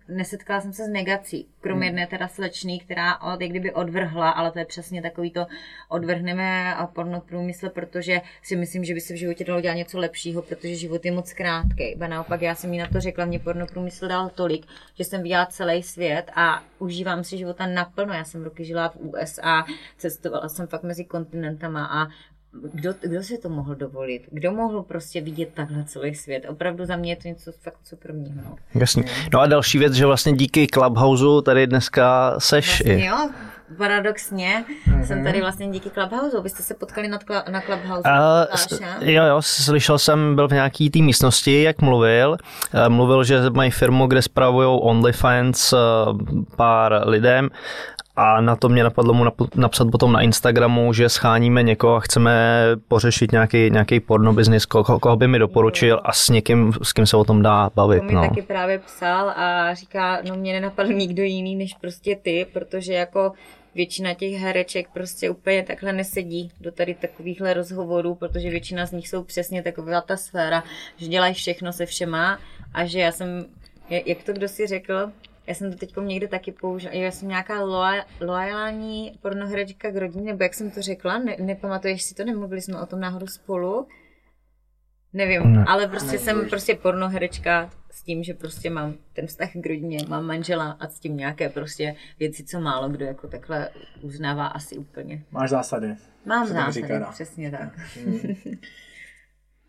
nesetkala 0.08 0.62
jsem 0.62 0.74
se 0.74 0.86
s 0.86 0.90
negací, 0.90 1.48
kromě 1.62 1.88
hmm. 1.88 1.98
jedné 1.98 2.08
teda 2.08 2.28
slečný, 2.28 2.80
která 2.80 3.22
od, 3.22 3.42
jak 3.42 3.50
kdyby 3.50 3.72
odvrhla, 3.72 4.30
ale 4.30 4.52
to 4.52 4.60
je 4.60 4.66
přesně 4.66 5.02
takový 5.02 5.32
to 5.32 5.46
odvrhneme 5.90 6.76
a 6.76 6.88
pornoprůmysl, 6.88 7.70
protože 7.70 8.22
si 8.42 8.56
myslím, 8.56 8.84
že 8.84 8.94
by 8.94 9.02
se 9.02 9.14
v 9.14 9.18
životě 9.18 9.44
dalo 9.44 9.62
dělat 9.62 9.76
něco 9.76 10.00
lepšího, 10.00 10.42
protože 10.42 10.76
život 10.76 11.06
je 11.06 11.12
moc 11.12 11.34
krátký. 11.34 11.96
Ba 11.98 12.08
naopak 12.08 12.42
já 12.42 12.56
jsem 12.56 12.74
jí 12.74 12.80
na 12.80 12.88
to 12.88 13.02
řekla, 13.02 13.26
mě 13.26 13.40
pornoprůmysl 13.40 14.08
dal 14.08 14.30
tolik, 14.30 14.66
že 14.98 15.04
jsem 15.04 15.24
viděla 15.24 15.46
celý 15.46 15.84
svět 15.84 16.32
a 16.36 16.64
užívám 16.80 17.24
si 17.24 17.38
života 17.38 17.68
naplno. 17.68 18.14
Já 18.14 18.24
jsem 18.24 18.44
roky 18.44 18.66
žila 18.66 18.90
v 18.90 18.96
USA, 18.96 19.66
cestovala 19.98 20.50
jsem 20.50 20.68
fakt 20.68 20.84
mezi 20.84 21.06
kontinentama 21.06 21.86
a 21.86 22.08
kdo, 22.74 22.94
kdo 23.02 23.24
si 23.24 23.38
to 23.38 23.50
mohl 23.50 23.76
dovolit? 23.76 24.22
Kdo 24.32 24.52
mohl 24.52 24.84
prostě 24.84 25.22
vidět 25.22 25.50
takhle 25.54 25.84
celý 25.84 26.16
svět? 26.16 26.46
Opravdu 26.50 26.86
za 26.86 26.96
mě 26.96 27.12
je 27.12 27.16
to 27.16 27.28
něco 27.28 27.52
fakt 27.52 27.80
superního. 27.84 28.36
No. 28.36 28.56
Jasně. 28.76 29.04
No 29.34 29.40
a 29.40 29.48
další 29.48 29.78
věc, 29.78 29.94
že 29.94 30.06
vlastně 30.06 30.34
díky 30.34 30.68
Clubhouse 30.68 31.46
tady 31.46 31.68
dneska 31.68 32.36
seš 32.40 32.68
vlastně 32.68 32.98
i. 32.98 33.06
Jo, 33.06 33.30
paradoxně 33.78 34.66
mm-hmm. 34.68 35.02
jsem 35.02 35.24
tady 35.24 35.42
vlastně 35.42 35.68
díky 35.68 35.90
Clubhouse. 35.90 36.42
Vy 36.42 36.50
jste 36.50 36.64
se 36.64 36.74
potkali 36.74 37.08
nad 37.08 37.24
kla- 37.24 37.52
na 37.52 37.62
Clubhouse? 37.62 38.10
Uh, 38.80 39.10
jo, 39.10 39.24
jo, 39.24 39.42
slyšel 39.42 40.00
jsem, 40.00 40.36
byl 40.36 40.48
v 40.48 40.52
nějaký 40.52 40.90
té 40.90 41.00
místnosti, 41.00 41.64
jak 41.64 41.82
mluvil. 41.82 42.30
Uh, 42.30 42.90
mluvil, 42.90 43.24
že 43.24 43.50
mají 43.50 43.72
firmu, 43.72 44.08
kde 44.08 44.22
spravují 44.22 44.80
OnlyFans 44.82 45.74
uh, 45.74 45.80
pár 46.56 47.02
lidem 47.06 47.50
a 48.16 48.42
na 48.42 48.56
to 48.56 48.70
mě 48.70 48.84
napadlo 48.84 49.14
mu 49.14 49.26
napsat 49.56 49.88
potom 49.92 50.12
na 50.12 50.22
Instagramu, 50.22 50.94
že 50.94 51.10
scháníme 51.10 51.64
někoho 51.64 51.96
a 51.96 52.00
chceme 52.00 52.62
pořešit 52.88 53.32
nějaký, 53.32 53.70
nějaký 53.70 54.00
porno 54.00 54.34
business, 54.34 54.66
koho, 54.66 55.00
koho 55.00 55.16
by 55.16 55.28
mi 55.28 55.40
doporučil 55.40 56.02
a 56.04 56.12
s 56.12 56.30
někým, 56.30 56.74
s 56.82 56.94
kým 56.94 57.06
se 57.06 57.18
o 57.18 57.24
tom 57.24 57.42
dá 57.42 57.70
bavit. 57.76 58.00
To 58.00 58.06
mi 58.06 58.14
no. 58.14 58.22
taky 58.22 58.42
právě 58.42 58.80
psal 58.80 59.30
a 59.30 59.74
říká, 59.74 60.20
no 60.30 60.36
mě 60.36 60.54
nenapadl 60.54 60.94
nikdo 60.94 61.24
jiný 61.24 61.56
než 61.56 61.74
prostě 61.74 62.16
ty, 62.16 62.48
protože 62.54 62.94
jako 62.94 63.32
většina 63.76 64.14
těch 64.14 64.34
hereček 64.34 64.90
prostě 64.90 65.30
úplně 65.30 65.64
takhle 65.64 65.94
nesedí 65.94 66.52
do 66.62 66.72
tady 66.72 66.94
takovýchhle 66.94 67.54
rozhovorů, 67.54 68.16
protože 68.16 68.50
většina 68.50 68.86
z 68.86 68.92
nich 68.92 69.08
jsou 69.08 69.24
přesně 69.24 69.64
taková 69.64 70.02
ta 70.02 70.18
sféra, 70.18 70.64
že 70.98 71.08
dělají 71.08 71.34
všechno 71.34 71.74
se 71.74 71.86
všema 71.86 72.40
a 72.74 72.86
že 72.86 73.00
já 73.00 73.12
jsem, 73.12 73.46
jak 73.90 74.24
to 74.24 74.34
kdo 74.34 74.48
si 74.48 74.68
řekl, 74.68 75.12
já 75.48 75.54
jsem 75.54 75.72
to 75.72 75.78
teď 75.78 75.96
někde 76.02 76.28
taky 76.28 76.52
použila. 76.52 76.94
Já 76.94 77.12
jsem 77.12 77.28
nějaká 77.28 77.62
loajální 78.22 79.20
pornoherečka 79.22 79.92
k 79.92 79.96
rodině, 79.96 80.32
nebo 80.32 80.44
jak 80.44 80.54
jsem 80.54 80.72
to 80.72 80.82
řekla, 80.82 81.18
ne, 81.18 81.36
nepamatuješ 81.40 82.04
si 82.04 82.16
to, 82.16 82.26
nemluvili 82.26 82.62
jsme 82.62 82.82
o 82.82 82.86
tom 82.86 83.00
náhodou 83.00 83.28
spolu. 83.28 83.88
Nevím, 85.14 85.54
ne. 85.54 85.66
ale 85.68 85.88
prostě 85.88 86.12
ne, 86.12 86.18
jsem 86.18 86.50
prostě 86.50 86.76
pornoherečka 86.76 87.70
s 87.96 88.04
tím, 88.04 88.24
že 88.24 88.34
prostě 88.34 88.70
mám 88.70 88.94
ten 89.14 89.28
vztah 89.28 89.50
k 89.52 89.66
rodině, 89.66 89.98
mám 90.08 90.26
manžela 90.26 90.72
a 90.72 90.88
s 90.88 91.00
tím 91.00 91.18
nějaké 91.18 91.50
prostě 91.50 91.96
věci, 92.20 92.44
co 92.44 92.60
málo 92.60 92.90
kdo 92.90 93.06
jako 93.06 93.28
takhle 93.28 93.70
uznává 94.02 94.48
asi 94.48 94.78
úplně. 94.78 95.24
Máš 95.32 95.50
zásady. 95.50 95.96
Mám 96.26 96.48
zásady, 96.48 97.06
přesně 97.12 97.52
tak. 97.52 97.80
Hmm. 97.96 98.36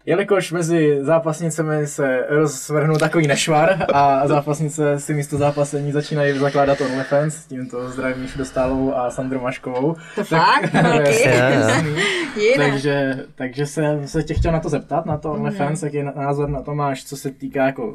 Jelikož 0.08 0.52
mezi 0.52 0.98
zápasnicemi 1.00 1.86
se 1.86 2.26
rozvrhnul 2.28 2.98
takový 2.98 3.26
nešvar 3.26 3.86
a 3.92 4.28
zápasnice 4.28 5.00
si 5.00 5.14
místo 5.14 5.38
zápasení 5.38 5.92
začínají 5.92 6.38
zakládat 6.38 6.80
OnlyFans, 6.80 7.46
tímto 7.46 7.90
zdravím 7.90 8.22
Míšu 8.22 8.38
Dostálovou 8.38 8.94
a 8.94 9.10
Sandru 9.10 9.40
Maškovou. 9.40 9.94
To 10.14 10.24
tak, 10.24 10.70
fakt? 10.70 10.72
takže, 12.56 13.24
takže 13.34 13.66
se, 13.66 14.00
se 14.04 14.22
tě 14.22 14.34
chtěl 14.34 14.52
na 14.52 14.60
to 14.60 14.68
zeptat, 14.68 15.06
na 15.06 15.16
to 15.16 15.32
OnlyFans, 15.32 15.82
jaký 15.82 16.02
názor 16.02 16.48
na 16.48 16.62
to 16.62 16.74
máš, 16.74 17.04
co 17.04 17.16
se 17.16 17.30
týká 17.30 17.66
jako 17.66 17.94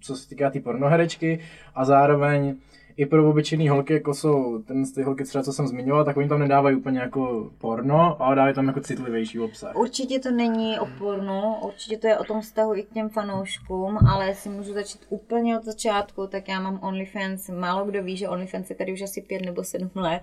co 0.00 0.16
se 0.16 0.28
týká 0.28 0.46
té 0.46 0.52
tý 0.52 0.60
pornoherečky 0.60 1.40
a 1.74 1.84
zároveň 1.84 2.54
i 2.98 3.06
pro 3.06 3.30
obyčejné 3.30 3.70
holky, 3.70 3.92
jako 3.92 4.14
jsou 4.14 4.62
ten 4.62 4.84
ty 4.94 5.02
holky 5.02 5.24
třeba, 5.24 5.44
co 5.44 5.52
jsem 5.52 5.66
zmiňoval, 5.66 6.04
tak 6.04 6.16
oni 6.16 6.28
tam 6.28 6.40
nedávají 6.40 6.76
úplně 6.76 6.98
jako 6.98 7.50
porno, 7.58 8.22
ale 8.22 8.36
dávají 8.36 8.54
tam 8.54 8.66
jako 8.66 8.80
citlivější 8.80 9.40
obsah. 9.40 9.76
Určitě 9.76 10.18
to 10.18 10.30
není 10.30 10.78
o 10.78 10.86
porno, 10.98 11.60
určitě 11.64 11.96
to 11.96 12.06
je 12.06 12.18
o 12.18 12.24
tom 12.24 12.40
vztahu 12.40 12.74
i 12.74 12.82
k 12.82 12.92
těm 12.92 13.08
fanouškům, 13.08 13.98
ale 14.08 14.26
jestli 14.26 14.50
můžu 14.50 14.72
začít 14.72 15.00
úplně 15.08 15.58
od 15.58 15.64
začátku, 15.64 16.26
tak 16.26 16.48
já 16.48 16.60
mám 16.60 16.80
OnlyFans, 16.82 17.48
málo 17.48 17.84
kdo 17.84 18.02
ví, 18.02 18.16
že 18.16 18.28
OnlyFans 18.28 18.70
je 18.70 18.76
tady 18.76 18.92
už 18.92 19.02
asi 19.02 19.22
pět 19.22 19.44
nebo 19.44 19.64
sedm 19.64 19.90
let 19.94 20.22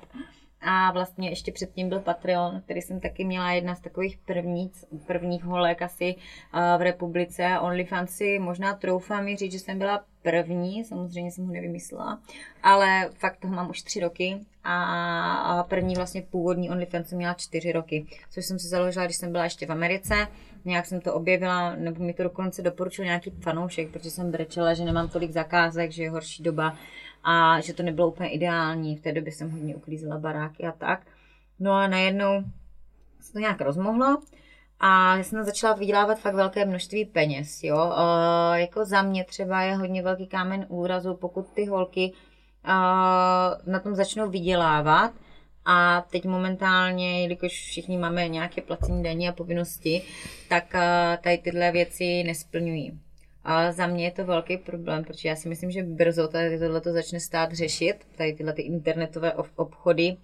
A 0.68 0.92
vlastně 0.92 1.30
ještě 1.30 1.52
předtím 1.52 1.90
byl 1.90 2.00
Patreon, 2.00 2.62
který 2.62 2.82
jsem 2.82 3.00
taky 3.00 3.26
měla 3.26 3.52
jedna 3.52 3.76
z 3.76 3.80
takových 3.80 4.18
prvních, 4.18 4.72
prvních 5.08 5.44
holek 5.44 5.82
asi 5.82 6.16
v 6.78 6.82
republice. 6.82 7.60
OnlyFans 7.62 8.12
si 8.12 8.40
možná 8.40 8.74
troufám 8.74 9.26
mi 9.26 9.36
říct, 9.36 9.52
že 9.52 9.60
jsem 9.60 9.80
byla 9.80 10.04
první, 10.22 10.84
samozřejmě 10.84 11.32
jsem 11.32 11.46
ho 11.46 11.54
nevymyslela, 11.54 12.20
ale 12.64 13.10
fakt 13.14 13.38
toho 13.38 13.54
mám 13.54 13.70
už 13.70 13.82
tři 13.82 14.00
roky 14.00 14.40
a 14.64 15.66
první 15.70 15.96
vlastně 15.96 16.22
původní 16.22 16.70
OnlyFans 16.70 17.08
jsem 17.10 17.18
měla 17.18 17.34
čtyři 17.34 17.72
roky, 17.72 18.06
což 18.32 18.46
jsem 18.46 18.60
si 18.60 18.68
založila, 18.68 19.06
když 19.06 19.18
jsem 19.18 19.32
byla 19.32 19.44
ještě 19.44 19.66
v 19.66 19.72
Americe. 19.72 20.28
Nějak 20.66 20.86
jsem 20.86 21.02
to 21.02 21.14
objevila, 21.14 21.76
nebo 21.76 22.04
mi 22.04 22.14
to 22.14 22.24
dokonce 22.24 22.62
doporučil 22.62 23.06
nějaký 23.06 23.30
fanoušek, 23.30 23.90
protože 23.90 24.12
jsem 24.12 24.32
brečela, 24.32 24.74
že 24.74 24.86
nemám 24.86 25.10
tolik 25.10 25.32
zakázek, 25.32 25.92
že 25.92 26.04
je 26.04 26.10
horší 26.10 26.44
doba 26.44 26.76
a 27.26 27.62
že 27.62 27.74
to 27.74 27.84
nebylo 27.84 28.08
úplně 28.08 28.30
ideální. 28.30 28.96
V 28.96 29.02
té 29.02 29.12
době 29.12 29.32
jsem 29.32 29.52
hodně 29.52 29.76
uklízela 29.76 30.18
baráky 30.18 30.64
a 30.64 30.72
tak. 30.72 31.06
No 31.60 31.72
a 31.72 31.88
najednou 31.88 32.44
se 33.22 33.34
to 33.34 33.40
nějak 33.40 33.62
rozmohlo 33.62 34.18
a 34.80 35.18
já 35.18 35.24
jsem 35.24 35.44
začala 35.44 35.74
vydělávat 35.74 36.20
fakt 36.20 36.36
velké 36.36 36.66
množství 36.66 37.06
peněz, 37.06 37.64
jo. 37.64 37.86
Uh, 37.86 38.56
jako 38.56 38.86
za 38.86 39.02
mě 39.02 39.24
třeba 39.24 39.62
je 39.62 39.76
hodně 39.76 40.04
velký 40.04 40.28
kámen 40.28 40.66
úrazu, 40.70 41.14
pokud 41.14 41.48
ty 41.54 41.66
holky 41.66 42.12
uh, 42.12 43.72
na 43.72 43.80
tom 43.84 43.96
začnou 43.96 44.30
vydělávat, 44.30 45.12
a 45.66 46.06
teď 46.12 46.26
momentálně, 46.26 47.22
jelikož 47.22 47.52
všichni 47.52 47.98
máme 47.98 48.28
nějaké 48.28 48.62
placení 48.62 49.04
daní 49.04 49.30
a 49.30 49.32
povinnosti, 49.32 50.02
tak 50.50 50.74
tady 51.24 51.38
tyhle 51.38 51.72
věci 51.72 52.24
nesplňují. 52.24 53.00
A 53.46 53.72
za 53.72 53.88
mě 53.88 54.06
je 54.06 54.12
to 54.12 54.26
velký 54.26 54.58
problém, 54.58 55.04
protože 55.04 55.30
já 55.30 55.36
si 55.36 55.50
myslím, 55.50 55.72
že 55.72 55.84
brzo 55.84 56.28
tady 56.28 56.60
tohle 56.60 56.82
to 56.82 56.94
začne 56.94 57.20
stát 57.20 57.54
řešit, 57.54 57.96
tady 58.18 58.34
tyhle 58.34 58.54
ty 58.54 58.62
internetové 58.62 59.34
obchody 59.56 60.18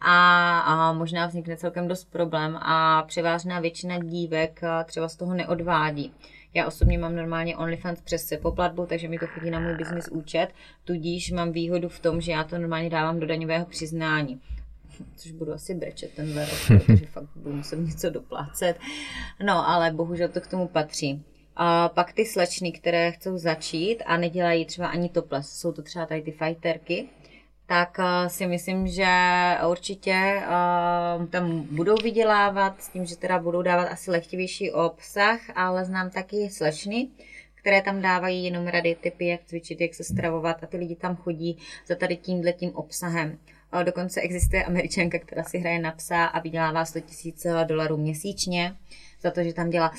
a, 0.00 0.58
a 0.58 0.92
možná 0.92 1.26
vznikne 1.26 1.56
celkem 1.56 1.88
dost 1.88 2.04
problém 2.04 2.56
a 2.56 3.02
převážná 3.06 3.60
většina 3.60 3.98
dívek 3.98 4.60
třeba 4.84 5.08
z 5.08 5.16
toho 5.16 5.34
neodvádí. 5.34 6.12
Já 6.54 6.66
osobně 6.66 6.98
mám 6.98 7.16
normálně 7.16 7.56
OnlyFans 7.56 8.00
přes 8.00 8.32
poplatbu, 8.42 8.86
takže 8.86 9.08
mi 9.08 9.18
to 9.18 9.26
chodí 9.26 9.50
na 9.50 9.60
můj 9.60 9.74
business 9.74 10.08
účet, 10.08 10.48
tudíž 10.84 11.30
mám 11.30 11.52
výhodu 11.52 11.88
v 11.88 12.00
tom, 12.00 12.20
že 12.20 12.32
já 12.32 12.44
to 12.44 12.58
normálně 12.58 12.90
dávám 12.90 13.20
do 13.20 13.26
daňového 13.26 13.66
přiznání 13.66 14.40
což 15.16 15.32
budu 15.32 15.52
asi 15.52 15.74
brečet 15.74 16.10
tenhle 16.16 16.44
rok, 16.44 16.82
protože 16.86 17.06
fakt 17.06 17.28
budu 17.36 17.56
muset 17.56 17.76
něco 17.76 18.10
doplácet. 18.10 18.76
No, 19.44 19.68
ale 19.68 19.90
bohužel 19.90 20.28
to 20.28 20.40
k 20.40 20.46
tomu 20.46 20.68
patří. 20.68 21.22
A 21.56 21.88
pak 21.88 22.12
ty 22.12 22.26
slečny, 22.26 22.72
které 22.72 23.12
chcou 23.12 23.38
začít 23.38 24.02
a 24.06 24.16
nedělají 24.16 24.64
třeba 24.64 24.88
ani 24.88 25.08
toples, 25.08 25.50
jsou 25.52 25.72
to 25.72 25.82
třeba 25.82 26.06
tady 26.06 26.22
ty 26.22 26.32
fighterky, 26.32 27.08
tak 27.66 27.98
uh, 27.98 28.28
si 28.28 28.46
myslím, 28.46 28.88
že 28.88 29.06
určitě 29.70 30.42
uh, 30.42 31.26
tam 31.26 31.60
budou 31.60 31.94
vydělávat 32.02 32.82
s 32.82 32.88
tím, 32.88 33.04
že 33.04 33.16
teda 33.16 33.38
budou 33.38 33.62
dávat 33.62 33.84
asi 33.84 34.10
lehtivější 34.10 34.72
obsah, 34.72 35.40
ale 35.54 35.84
znám 35.84 36.10
taky 36.10 36.50
slečny, 36.50 37.08
které 37.54 37.82
tam 37.82 38.02
dávají 38.02 38.44
jenom 38.44 38.66
rady, 38.66 38.96
typy, 39.00 39.26
jak 39.26 39.44
cvičit, 39.44 39.80
jak 39.80 39.94
se 39.94 40.04
stravovat 40.04 40.64
a 40.64 40.66
ty 40.66 40.76
lidi 40.76 40.96
tam 40.96 41.16
chodí 41.16 41.58
za 41.86 41.94
tady 41.94 42.16
tímhle 42.16 42.52
tím 42.52 42.70
obsahem. 42.74 43.38
Uh, 43.74 43.84
dokonce 43.84 44.20
existuje 44.20 44.64
američanka, 44.64 45.18
která 45.18 45.44
si 45.44 45.58
hraje 45.58 45.78
na 45.78 45.90
psa 45.90 46.24
a 46.24 46.40
vydělává 46.40 46.84
100 46.84 46.98
000 47.44 47.64
dolarů 47.64 47.96
měsíčně 47.96 48.76
za 49.22 49.30
to, 49.30 49.42
že 49.42 49.52
tam 49.52 49.70
dělá 49.70 49.92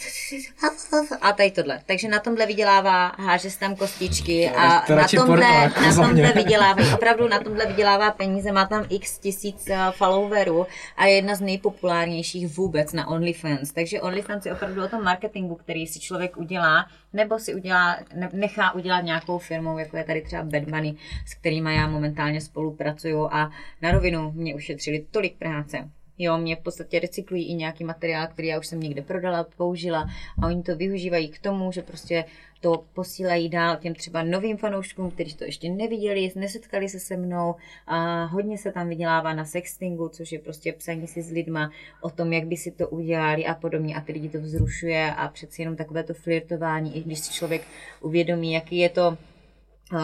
a 1.22 1.34
tady 1.34 1.52
tohle. 1.52 1.81
Takže 1.85 2.07
na 2.07 2.19
tomhle 2.19 2.45
vydělává, 2.45 3.07
háže 3.07 3.57
tam 3.60 3.76
kostičky 3.76 4.49
a 4.49 4.95
na 4.95 5.07
tomhle, 5.07 5.45
jako 5.45 5.81
na 5.81 6.07
tomhle 6.07 6.34
vydělává, 6.34 6.94
opravdu 6.94 7.27
na 7.27 7.39
tomhle 7.39 7.65
vydělává 7.65 8.11
peníze, 8.11 8.52
má 8.52 8.65
tam 8.65 8.85
x 8.89 9.19
tisíc 9.19 9.68
eh, 9.69 9.77
followerů 9.91 10.68
a 10.98 11.06
je 11.06 11.15
jedna 11.15 11.35
z 11.35 11.41
nejpopulárnějších 11.41 12.48
vůbec 12.48 12.94
na 12.94 13.07
OnlyFans. 13.07 13.72
Takže 13.72 14.02
OnlyFans 14.02 14.45
je 14.45 14.53
opravdu 14.53 14.84
o 14.84 14.88
tom 14.88 15.03
marketingu, 15.03 15.56
který 15.56 15.88
si 15.88 15.99
člověk 15.99 16.38
udělá, 16.38 16.88
nebo 17.14 17.39
si 17.39 17.56
udělá, 17.56 17.98
nechá 18.34 18.76
udělat 18.76 19.02
nějakou 19.02 19.38
firmou, 19.38 19.77
jako 19.77 19.98
je 19.98 20.03
tady 20.03 20.22
třeba 20.22 20.44
Bad 20.44 20.64
Bunny, 20.64 20.95
s 21.26 21.34
kterými 21.34 21.76
já 21.76 21.88
momentálně 21.88 22.41
spolupracuju 22.41 23.27
a 23.31 23.52
na 23.81 23.91
rovinu 23.91 24.31
mě 24.31 24.56
ušetřili 24.56 25.06
tolik 25.11 25.38
práce 25.38 25.89
Jo, 26.19 26.38
mě 26.38 26.56
v 26.56 26.60
podstatě 26.60 26.99
recyklují 26.99 27.49
i 27.49 27.53
nějaký 27.53 27.84
materiál, 27.84 28.27
který 28.27 28.48
já 28.48 28.60
už 28.60 28.68
jsem 28.68 28.80
někde 28.80 29.02
prodala, 29.02 29.48
použila 29.57 30.10
a 30.41 30.48
oni 30.48 30.64
to 30.64 30.76
využívají 30.76 31.30
k 31.30 31.39
tomu, 31.39 31.72
že 31.72 31.81
prostě 31.81 32.26
to 32.61 32.84
posílají 32.94 33.49
dál 33.49 33.77
těm 33.77 33.95
třeba 33.95 34.23
novým 34.23 34.57
fanouškům, 34.57 35.11
kteří 35.11 35.35
to 35.35 35.44
ještě 35.44 35.69
neviděli, 35.69 36.31
nesetkali 36.35 36.89
se 36.89 36.99
se 36.99 37.18
mnou 37.18 37.56
a 37.88 38.26
hodně 38.26 38.57
se 38.57 38.72
tam 38.72 38.89
vydělává 38.89 39.34
na 39.34 39.45
sextingu, 39.45 40.10
což 40.10 40.31
je 40.31 40.39
prostě 40.39 40.73
psaní 40.73 41.07
si 41.07 41.22
s 41.22 41.31
lidma 41.31 41.72
o 42.02 42.10
tom, 42.10 42.34
jak 42.34 42.45
by 42.45 42.57
si 42.57 42.72
to 42.72 42.89
udělali 42.89 43.45
a 43.45 43.53
podobně. 43.53 43.95
A 43.95 44.02
ty 44.02 44.11
lidi 44.11 44.30
to 44.30 44.39
vzrušuje 44.39 45.14
a 45.14 45.27
přeci 45.27 45.61
jenom 45.61 45.76
takové 45.76 46.03
to 46.03 46.14
flirtování, 46.14 46.98
i 46.98 47.03
když 47.03 47.19
si 47.19 47.34
člověk 47.34 47.61
uvědomí, 48.02 48.53
jaký 48.53 48.77
je 48.77 48.89
to 48.89 49.18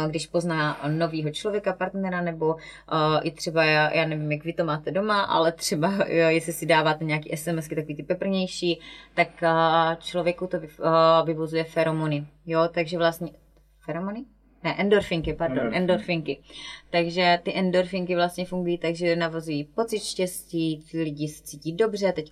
když 0.09 0.27
pozná 0.27 0.81
novýho 0.87 1.31
člověka, 1.31 1.73
partnera, 1.73 2.21
nebo 2.21 2.47
uh, 2.53 2.59
i 3.23 3.31
třeba, 3.31 3.63
já, 3.63 3.93
já 3.93 4.05
nevím, 4.07 4.31
jak 4.31 4.43
vy 4.43 4.53
to 4.53 4.63
máte 4.63 4.91
doma, 4.91 5.21
ale 5.21 5.51
třeba, 5.51 5.93
jo, 6.07 6.27
jestli 6.29 6.53
si 6.53 6.65
dáváte 6.65 7.05
nějaký 7.05 7.37
SMSky 7.37 7.75
takový 7.75 7.95
ty 7.95 8.03
peprnější, 8.03 8.79
tak 9.13 9.27
uh, 9.41 9.95
člověku 9.99 10.47
to 10.47 10.59
vy, 10.59 10.67
uh, 10.67 11.25
vyvozuje 11.25 11.63
feromony, 11.63 12.27
jo, 12.45 12.69
takže 12.73 12.97
vlastně, 12.97 13.31
feromony? 13.85 14.25
ne, 14.63 14.75
endorfinky, 14.77 15.33
pardon, 15.33 15.75
endorfinky. 15.75 15.77
endorfinky. 15.77 16.39
Takže 16.93 17.39
ty 17.43 17.55
endorfinky 17.55 18.15
vlastně 18.15 18.45
fungují 18.45 18.77
tak, 18.77 18.95
že 18.95 19.15
navozují 19.15 19.63
pocit 19.63 19.99
štěstí, 19.99 20.83
ty 20.91 21.01
lidi 21.01 21.27
se 21.27 21.43
cítí 21.43 21.73
dobře, 21.73 22.11
teď 22.11 22.29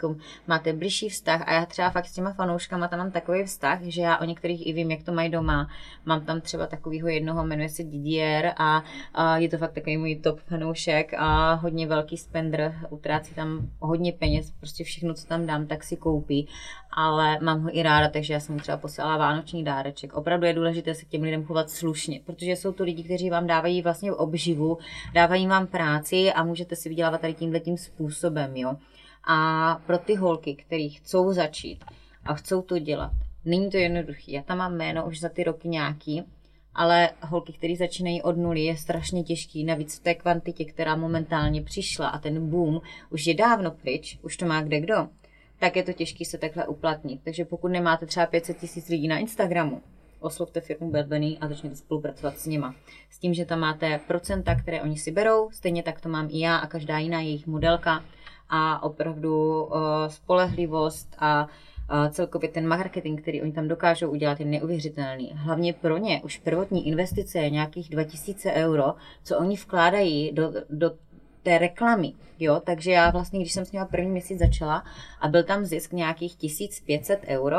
máte 0.47 0.73
blížší 0.73 1.09
vztah 1.09 1.47
a 1.47 1.53
já 1.53 1.65
třeba 1.65 1.89
fakt 1.89 2.05
s 2.05 2.13
těma 2.13 2.33
fanouškama 2.33 2.87
tam 2.87 2.99
mám 2.99 3.11
takový 3.11 3.43
vztah, 3.43 3.81
že 3.81 4.01
já 4.01 4.17
o 4.17 4.25
některých 4.25 4.67
i 4.67 4.73
vím, 4.73 4.91
jak 4.91 5.03
to 5.03 5.11
mají 5.11 5.29
doma. 5.29 5.67
Mám 6.05 6.25
tam 6.25 6.41
třeba 6.41 6.67
takového 6.67 7.07
jednoho, 7.07 7.45
jmenuje 7.45 7.69
se 7.69 7.83
Didier 7.83 8.53
a, 8.57 8.83
a 9.13 9.37
je 9.37 9.49
to 9.49 9.57
fakt 9.57 9.73
takový 9.73 9.97
můj 9.97 10.15
top 10.15 10.39
fanoušek 10.39 11.13
a 11.17 11.53
hodně 11.53 11.87
velký 11.87 12.17
spender, 12.17 12.75
utrácí 12.89 13.33
tam 13.33 13.69
hodně 13.79 14.13
peněz, 14.13 14.51
prostě 14.59 14.83
všechno, 14.83 15.13
co 15.13 15.27
tam 15.27 15.45
dám, 15.45 15.67
tak 15.67 15.83
si 15.83 15.95
koupí 15.95 16.47
ale 16.93 17.39
mám 17.41 17.61
ho 17.63 17.77
i 17.77 17.83
ráda, 17.83 18.09
takže 18.09 18.33
já 18.33 18.39
jsem 18.39 18.55
mu 18.55 18.61
třeba 18.61 18.77
posílala 18.77 19.17
vánoční 19.17 19.63
dáreček. 19.63 20.13
Opravdu 20.13 20.45
je 20.45 20.53
důležité 20.53 20.95
se 20.95 21.05
k 21.05 21.07
těm 21.07 21.21
lidem 21.21 21.45
chovat 21.45 21.69
slušně, 21.69 22.19
protože 22.25 22.51
jsou 22.51 22.71
to 22.71 22.83
lidi, 22.83 23.03
kteří 23.03 23.29
vám 23.29 23.47
dávají 23.47 23.81
vlastně 23.81 24.11
obživu, 24.11 24.50
dávají 25.13 25.47
vám 25.47 25.67
práci 25.67 26.31
a 26.31 26.43
můžete 26.43 26.75
si 26.75 26.89
vydělávat 26.89 27.21
tady 27.21 27.33
tímhle 27.33 27.59
tím 27.59 27.77
způsobem, 27.77 28.57
jo. 28.57 28.75
A 29.27 29.75
pro 29.85 29.97
ty 29.97 30.15
holky, 30.15 30.55
které 30.55 30.87
chcou 30.89 31.33
začít 31.33 31.85
a 32.25 32.33
chcou 32.33 32.61
to 32.61 32.79
dělat, 32.79 33.11
není 33.45 33.69
to 33.69 33.77
jednoduché. 33.77 34.31
Já 34.31 34.41
tam 34.41 34.57
mám 34.57 34.77
jméno 34.77 35.05
už 35.07 35.19
za 35.19 35.29
ty 35.29 35.43
roky 35.43 35.67
nějaký, 35.67 36.23
ale 36.75 37.09
holky, 37.21 37.53
které 37.53 37.75
začínají 37.75 38.21
od 38.21 38.37
nuly, 38.37 38.61
je 38.61 38.77
strašně 38.77 39.23
těžký. 39.23 39.63
Navíc 39.63 39.99
v 39.99 40.03
té 40.03 40.15
kvantitě, 40.15 40.65
která 40.65 40.95
momentálně 40.95 41.61
přišla 41.61 42.07
a 42.07 42.19
ten 42.19 42.49
boom 42.49 42.81
už 43.09 43.27
je 43.27 43.33
dávno 43.33 43.71
pryč, 43.71 44.19
už 44.21 44.37
to 44.37 44.45
má 44.45 44.61
kde 44.61 44.79
kdo 44.79 45.07
tak 45.61 45.75
je 45.75 45.83
to 45.83 45.93
těžké 45.93 46.25
se 46.25 46.37
takhle 46.37 46.67
uplatnit. 46.67 47.21
Takže 47.23 47.45
pokud 47.45 47.67
nemáte 47.67 48.05
třeba 48.05 48.25
500 48.25 48.57
tisíc 48.57 48.89
lidí 48.89 49.07
na 49.07 49.17
Instagramu, 49.17 49.81
oslovte 50.21 50.61
firmu 50.61 50.91
Bad 50.91 51.05
Bunny 51.05 51.37
a 51.41 51.47
začněte 51.47 51.75
spolupracovat 51.75 52.37
s 52.37 52.45
nima. 52.45 52.75
S 53.09 53.19
tím, 53.19 53.33
že 53.33 53.45
tam 53.45 53.59
máte 53.59 53.99
procenta, 54.07 54.55
které 54.55 54.81
oni 54.81 54.97
si 54.97 55.11
berou, 55.11 55.49
stejně 55.51 55.83
tak 55.83 56.01
to 56.01 56.09
mám 56.09 56.27
i 56.31 56.39
já 56.39 56.57
a 56.57 56.67
každá 56.67 56.97
jiná 56.97 57.21
jejich 57.21 57.47
modelka 57.47 58.03
a 58.49 58.83
opravdu 58.83 59.63
uh, 59.63 59.71
spolehlivost 60.07 61.15
a 61.19 61.43
uh, 61.43 62.09
celkově 62.09 62.49
ten 62.49 62.67
marketing, 62.67 63.21
který 63.21 63.41
oni 63.41 63.51
tam 63.51 63.67
dokážou 63.67 64.09
udělat, 64.09 64.39
je 64.39 64.45
neuvěřitelný. 64.45 65.31
Hlavně 65.35 65.73
pro 65.73 65.97
ně 65.97 66.21
už 66.23 66.37
prvotní 66.37 66.87
investice 66.87 67.39
je 67.39 67.49
nějakých 67.49 67.89
2000 67.89 68.51
euro, 68.51 68.93
co 69.23 69.37
oni 69.37 69.55
vkládají 69.55 70.31
do, 70.31 70.53
do 70.69 70.91
té 71.43 71.57
reklamy, 71.57 72.13
jo, 72.39 72.61
takže 72.65 72.91
já 72.91 73.09
vlastně, 73.09 73.39
když 73.39 73.53
jsem 73.53 73.65
s 73.65 73.71
nimi 73.71 73.85
první 73.91 74.09
měsíc 74.09 74.39
začala 74.39 74.83
a 75.21 75.27
byl 75.27 75.43
tam 75.43 75.65
zisk 75.65 75.93
nějakých 75.93 76.35
1500 76.35 77.19
euro, 77.27 77.57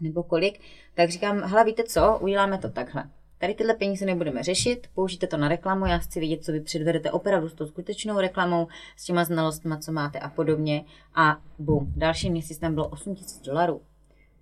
nebo 0.00 0.22
kolik, 0.22 0.60
tak 0.98 1.10
říkám, 1.10 1.42
hele, 1.42 1.64
víte 1.64 1.84
co, 1.84 2.18
uděláme 2.20 2.58
to 2.58 2.70
takhle. 2.70 3.04
Tady 3.38 3.54
tyhle 3.54 3.74
peníze 3.74 4.06
nebudeme 4.06 4.42
řešit, 4.42 4.86
použijte 4.94 5.26
to 5.26 5.36
na 5.36 5.48
reklamu, 5.48 5.86
já 5.86 5.98
chci 5.98 6.20
vidět, 6.20 6.44
co 6.44 6.52
vy 6.52 6.60
předvedete 6.60 7.10
opravdu 7.10 7.48
s 7.48 7.54
tou 7.54 7.66
skutečnou 7.66 8.20
reklamou, 8.20 8.68
s 8.96 9.04
těma 9.04 9.24
znalostmi, 9.24 9.74
co 9.80 9.92
máte 9.92 10.18
a 10.18 10.28
podobně. 10.28 10.84
A 11.14 11.36
bum, 11.58 11.92
další 11.96 12.30
měsíc 12.30 12.58
tam 12.58 12.74
bylo 12.74 12.88
8000 12.88 13.40
dolarů. 13.40 13.80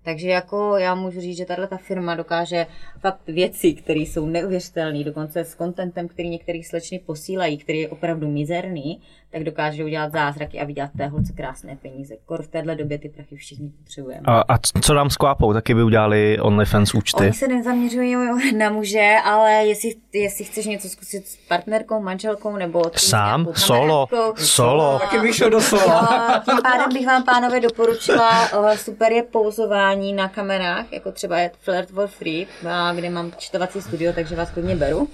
Takže 0.03 0.29
jako 0.29 0.77
já 0.77 0.95
můžu 0.95 1.21
říct, 1.21 1.37
že 1.37 1.45
tahle 1.45 1.67
ta 1.67 1.77
firma 1.77 2.15
dokáže 2.15 2.67
fakt 2.99 3.27
věci, 3.27 3.73
které 3.73 3.99
jsou 3.99 4.25
neuvěřitelné, 4.25 5.03
dokonce 5.03 5.39
s 5.39 5.55
kontentem, 5.55 6.07
který 6.07 6.29
některý 6.29 6.63
slečny 6.63 6.99
posílají, 6.99 7.57
který 7.57 7.79
je 7.79 7.89
opravdu 7.89 8.31
mizerný, 8.31 9.01
tak 9.31 9.43
dokáže 9.43 9.83
udělat 9.83 10.11
zázraky 10.11 10.59
a 10.59 10.65
vydělat 10.65 10.91
té 10.97 11.07
holce 11.07 11.33
krásné 11.33 11.75
peníze. 11.81 12.15
Kor 12.25 12.43
v 12.43 12.47
téhle 12.47 12.75
době 12.75 12.97
ty 12.97 13.09
prachy 13.09 13.35
všichni 13.35 13.69
potřebujeme. 13.69 14.21
A, 14.25 14.41
a 14.41 14.57
co 14.81 14.93
nám 14.93 15.09
s 15.09 15.17
Kvápou? 15.17 15.53
Taky 15.53 15.73
by 15.73 15.83
udělali 15.83 16.39
OnlyFans 16.39 16.93
účty. 16.93 17.23
Oni 17.23 17.33
se 17.33 17.47
nezaměřují 17.47 18.15
na 18.57 18.69
muže, 18.69 19.15
ale 19.23 19.51
jestli, 19.51 19.95
jestli 20.13 20.45
chceš 20.45 20.65
něco 20.65 20.89
zkusit 20.89 21.27
s 21.27 21.35
partnerkou, 21.47 22.01
manželkou 22.01 22.57
nebo 22.57 22.81
tím 22.81 23.09
Sám? 23.09 23.47
Solo? 23.55 24.07
Solo? 24.35 24.99
Taky 24.99 25.19
bych 25.19 25.35
šel 25.35 25.49
do 25.49 25.61
sola. 25.61 25.99
a 25.99 26.39
tím 26.39 26.57
pádem 26.63 26.93
bych 26.93 27.05
vám, 27.05 27.23
pánové, 27.23 27.59
doporučila, 27.59 28.49
eh, 28.71 28.77
super 28.77 29.11
je 29.11 29.23
pouzování 29.23 30.13
na 30.13 30.29
kamerách, 30.29 30.85
jako 30.91 31.11
třeba 31.11 31.37
je 31.39 31.51
Flirt 31.59 31.89
for 31.89 32.07
Free, 32.07 32.47
kde 32.95 33.09
mám 33.09 33.31
čtovací 33.37 33.81
studio, 33.81 34.13
takže 34.13 34.35
vás 34.35 34.49
klidně 34.49 34.75
beru. 34.75 35.07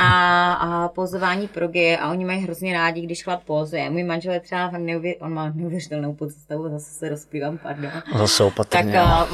A, 0.00 0.52
a 0.52 0.88
pouzování 0.88 1.48
pro 1.48 1.68
geje 1.68 1.98
a 1.98 2.10
oni 2.10 2.24
mají 2.24 2.40
hrozně 2.40 2.74
rádi, 2.74 3.00
když 3.00 3.24
chlap 3.24 3.45
pozuje. 3.46 3.90
Můj 3.90 4.04
manžel 4.04 4.32
je 4.32 4.40
třeba 4.40 4.70
fakt 4.70 4.80
neuvě, 4.80 5.16
on 5.16 5.32
má 5.32 5.52
neuvěřitelnou 5.54 6.14
podstavu, 6.14 6.68
zase 6.68 6.90
se 6.90 7.08
rozpívám, 7.08 7.58
pardon. 7.58 7.90
Zase 8.18 8.42
Tak, 8.42 8.46
opatrně. 8.52 9.00
a, 9.00 9.24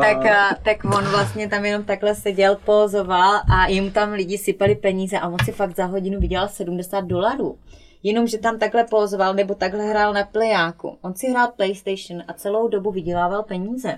tak, 0.00 0.26
a, 0.26 0.54
tak 0.64 0.84
on 0.84 1.04
vlastně 1.04 1.48
tam 1.48 1.64
jenom 1.64 1.84
takhle 1.84 2.14
seděl, 2.14 2.56
pozoval 2.64 3.34
a 3.52 3.66
jim 3.68 3.90
tam 3.90 4.12
lidi 4.12 4.38
sypali 4.38 4.74
peníze 4.74 5.18
a 5.18 5.28
on 5.28 5.36
si 5.44 5.52
fakt 5.52 5.76
za 5.76 5.84
hodinu 5.84 6.20
vydělal 6.20 6.48
70 6.48 7.00
dolarů. 7.00 7.58
Jenom, 8.02 8.26
že 8.26 8.38
tam 8.38 8.58
takhle 8.58 8.84
pozoval 8.84 9.34
nebo 9.34 9.54
takhle 9.54 9.84
hrál 9.84 10.12
na 10.12 10.24
plejáku. 10.24 10.98
On 11.02 11.14
si 11.14 11.30
hrál 11.30 11.52
PlayStation 11.56 12.22
a 12.28 12.32
celou 12.32 12.68
dobu 12.68 12.90
vydělával 12.90 13.42
peníze. 13.42 13.96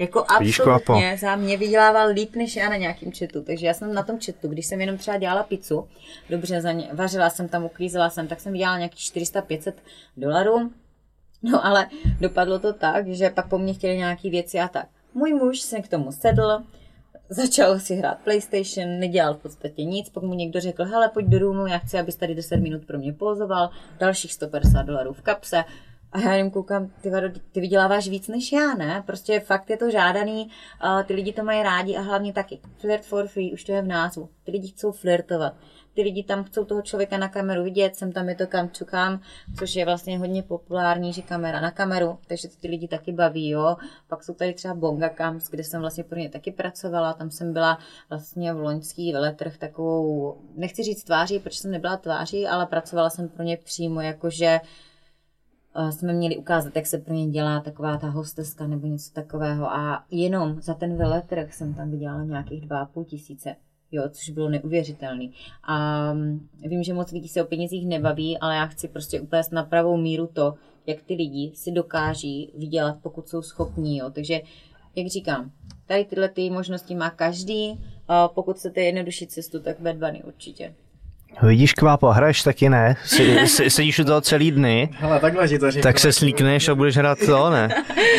Jako 0.00 0.24
absolutně 0.28 1.18
za 1.20 1.36
mě 1.36 1.56
vydělával 1.56 2.08
líp 2.08 2.36
než 2.36 2.56
já 2.56 2.68
na 2.68 2.76
nějakým 2.76 3.12
chatu. 3.12 3.42
Takže 3.42 3.66
já 3.66 3.74
jsem 3.74 3.94
na 3.94 4.02
tom 4.02 4.18
chatu, 4.26 4.48
když 4.48 4.66
jsem 4.66 4.80
jenom 4.80 4.98
třeba 4.98 5.16
dělala 5.16 5.42
pizzu, 5.42 5.88
dobře 6.30 6.60
za 6.60 6.72
ně, 6.72 6.88
vařila 6.92 7.30
jsem 7.30 7.48
tam, 7.48 7.64
uklízela 7.64 8.10
jsem, 8.10 8.28
tak 8.28 8.40
jsem 8.40 8.52
vydělala 8.52 8.78
nějakých 8.78 9.00
400-500 9.00 9.72
dolarů. 10.16 10.70
No 11.42 11.66
ale 11.66 11.86
dopadlo 12.20 12.58
to 12.58 12.72
tak, 12.72 13.08
že 13.08 13.30
pak 13.30 13.48
po 13.48 13.58
mně 13.58 13.74
chtěli 13.74 13.96
nějaký 13.96 14.30
věci 14.30 14.60
a 14.60 14.68
tak. 14.68 14.86
Můj 15.14 15.32
muž 15.32 15.60
se 15.60 15.80
k 15.80 15.88
tomu 15.88 16.12
sedl, 16.12 16.58
začal 17.28 17.78
si 17.78 17.94
hrát 17.94 18.18
PlayStation, 18.18 18.98
nedělal 19.00 19.34
v 19.34 19.38
podstatě 19.38 19.84
nic, 19.84 20.08
pak 20.08 20.22
mu 20.22 20.34
někdo 20.34 20.60
řekl, 20.60 20.84
hele, 20.84 21.08
pojď 21.08 21.26
do 21.26 21.38
roomu, 21.38 21.66
já 21.66 21.78
chci, 21.78 21.98
abys 21.98 22.16
tady 22.16 22.34
10 22.34 22.56
minut 22.56 22.84
pro 22.86 22.98
mě 22.98 23.12
pozoval, 23.12 23.70
dalších 23.98 24.32
150 24.32 24.82
dolarů 24.82 25.12
v 25.12 25.22
kapse. 25.22 25.64
A 26.12 26.20
já 26.20 26.34
jenom 26.34 26.50
koukám, 26.50 26.90
ty, 27.00 27.10
Vado, 27.10 27.28
ty 27.52 27.60
vyděláváš 27.60 28.08
víc 28.08 28.28
než 28.28 28.52
já, 28.52 28.74
ne? 28.74 29.02
Prostě 29.06 29.40
fakt 29.40 29.70
je 29.70 29.76
to 29.76 29.90
žádaný, 29.90 30.50
uh, 30.84 31.02
ty 31.02 31.14
lidi 31.14 31.32
to 31.32 31.44
mají 31.44 31.62
rádi 31.62 31.96
a 31.96 32.00
hlavně 32.00 32.32
taky. 32.32 32.60
Flirt 32.78 33.04
for 33.04 33.28
free, 33.28 33.52
už 33.52 33.64
to 33.64 33.72
je 33.72 33.82
v 33.82 33.86
názvu. 33.86 34.28
Ty 34.44 34.50
lidi 34.50 34.68
chcou 34.68 34.92
flirtovat. 34.92 35.54
Ty 35.94 36.02
lidi 36.02 36.22
tam 36.22 36.44
chcou 36.44 36.64
toho 36.64 36.82
člověka 36.82 37.18
na 37.18 37.28
kameru 37.28 37.64
vidět, 37.64 37.96
sem 37.96 38.12
tam 38.12 38.28
je 38.28 38.34
to 38.34 38.46
kam 38.46 38.70
čukám, 38.70 39.20
což 39.58 39.76
je 39.76 39.84
vlastně 39.84 40.18
hodně 40.18 40.42
populární, 40.42 41.12
že 41.12 41.22
kamera 41.22 41.60
na 41.60 41.70
kameru, 41.70 42.18
takže 42.26 42.48
to 42.48 42.54
ty 42.60 42.68
lidi 42.68 42.88
taky 42.88 43.12
baví, 43.12 43.48
jo. 43.48 43.76
Pak 44.08 44.24
jsou 44.24 44.34
tady 44.34 44.54
třeba 44.54 44.74
Bonga 44.74 45.08
Camps, 45.08 45.50
kde 45.50 45.64
jsem 45.64 45.80
vlastně 45.80 46.04
pro 46.04 46.18
ně 46.18 46.28
taky 46.28 46.52
pracovala, 46.52 47.12
tam 47.12 47.30
jsem 47.30 47.52
byla 47.52 47.78
vlastně 48.10 48.52
v 48.52 48.60
loňský 48.60 49.12
veletrh 49.12 49.58
takovou, 49.58 50.38
nechci 50.56 50.82
říct 50.82 51.04
tváří, 51.04 51.38
protože 51.38 51.60
jsem 51.60 51.70
nebyla 51.70 51.96
tváří, 51.96 52.46
ale 52.46 52.66
pracovala 52.66 53.10
jsem 53.10 53.28
pro 53.28 53.42
ně 53.42 53.56
přímo, 53.56 54.00
jakože 54.00 54.60
jsme 55.90 56.12
měli 56.12 56.36
ukázat, 56.36 56.76
jak 56.76 56.86
se 56.86 56.98
pro 56.98 57.14
ně 57.14 57.26
dělá 57.26 57.60
taková 57.60 57.96
ta 57.96 58.08
hosteska 58.08 58.66
nebo 58.66 58.86
něco 58.86 59.12
takového 59.12 59.72
a 59.72 60.04
jenom 60.10 60.60
za 60.60 60.74
ten 60.74 60.96
veletrh 60.96 61.54
jsem 61.54 61.74
tam 61.74 61.90
vydělala 61.90 62.24
nějakých 62.24 62.68
2,5 62.68 63.04
tisíce. 63.04 63.56
Jo, 63.92 64.02
což 64.10 64.30
bylo 64.30 64.48
neuvěřitelný. 64.48 65.32
A 65.62 66.12
mm, 66.12 66.48
vím, 66.62 66.82
že 66.82 66.94
moc 66.94 67.12
lidí 67.12 67.28
se 67.28 67.42
o 67.42 67.46
penězích 67.46 67.86
nebaví, 67.86 68.38
ale 68.38 68.56
já 68.56 68.66
chci 68.66 68.88
prostě 68.88 69.20
upést 69.20 69.52
na 69.52 69.62
pravou 69.62 69.96
míru 69.96 70.26
to, 70.26 70.54
jak 70.86 71.02
ty 71.02 71.14
lidi 71.14 71.52
si 71.54 71.72
dokáží 71.72 72.52
vydělat, 72.58 72.98
pokud 73.02 73.28
jsou 73.28 73.42
schopní. 73.42 73.98
Jo. 73.98 74.10
Takže, 74.10 74.40
jak 74.96 75.06
říkám, 75.06 75.50
tady 75.86 76.04
tyhle 76.04 76.28
ty 76.28 76.50
možnosti 76.50 76.94
má 76.94 77.10
každý. 77.10 77.80
Pokud 78.34 78.56
chcete 78.56 78.80
jednodušší 78.80 79.26
cestu, 79.26 79.60
tak 79.60 79.80
Bad 79.80 79.96
Bunny 79.96 80.22
určitě. 80.22 80.74
Vidíš, 81.42 81.72
Kvápo, 81.74 82.10
hraješ 82.10 82.42
taky 82.42 82.68
ne? 82.68 82.96
Se- 83.04 83.46
se- 83.46 83.70
Sedíš 83.70 83.98
u 83.98 84.04
toho 84.04 84.20
celý 84.20 84.50
dny, 84.50 84.88
Hele, 84.92 85.20
takhle 85.20 85.48
ti 85.48 85.58
to 85.58 85.70
říkám. 85.70 85.82
tak 85.82 85.98
se 85.98 86.12
slíkneš 86.12 86.68
a 86.68 86.74
budeš 86.74 86.96
hrát 86.96 87.18
to, 87.26 87.50
ne? 87.50 87.68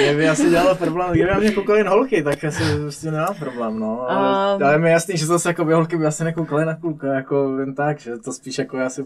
Mě 0.02 0.14
by 0.16 0.30
asi 0.30 0.50
dělalo 0.50 0.76
problém, 0.76 1.12
kdyby 1.12 1.30
na 1.32 1.40
mě 1.40 1.52
koukali 1.52 1.80
jen 1.80 1.88
holky, 1.88 2.24
tak 2.24 2.44
asi 2.44 2.64
s 2.90 3.00
tím 3.02 3.12
nemám 3.12 3.36
problém, 3.40 3.80
no. 3.80 4.12
Ale, 4.12 4.56
Um. 4.56 4.64
ale 4.64 4.74
je 4.74 4.78
mi 4.80 4.92
jasný, 4.92 5.18
že 5.18 5.26
zase 5.26 5.50
jako 5.50 5.66
by 5.66 5.74
holky 5.74 5.98
by 5.98 6.06
asi 6.06 6.24
nekoukaly 6.24 6.66
na 6.66 6.76
kluka, 6.76 7.08
jako 7.14 7.60
jen 7.60 7.76
tak, 7.76 8.00
že 8.00 8.18
to 8.18 8.34
spíš 8.34 8.58
jako 8.58 8.78
je 8.78 8.86
asi 8.86 9.04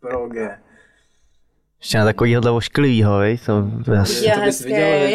pro 0.00 0.28
G. 0.28 0.50
Ještě 1.80 1.98
na 1.98 2.04
takovýhle 2.04 2.50
ošklivýho, 2.50 3.18
vej? 3.18 3.38
To, 3.46 3.64
je. 3.92 4.26
Je 4.28 4.34
to 4.34 4.40
bys 4.40 4.64
viděl, 4.64 4.86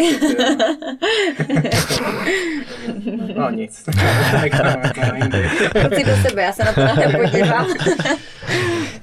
No 3.41 3.49
nic. 3.49 3.85
Na 5.05 5.15
jindy. 5.15 5.49
Kluci 5.71 6.03
do 6.03 6.15
sebe, 6.29 6.41
já 6.41 6.51
se 6.51 6.63
na 6.63 6.73
to 6.73 6.81
nepodívám. 6.81 7.67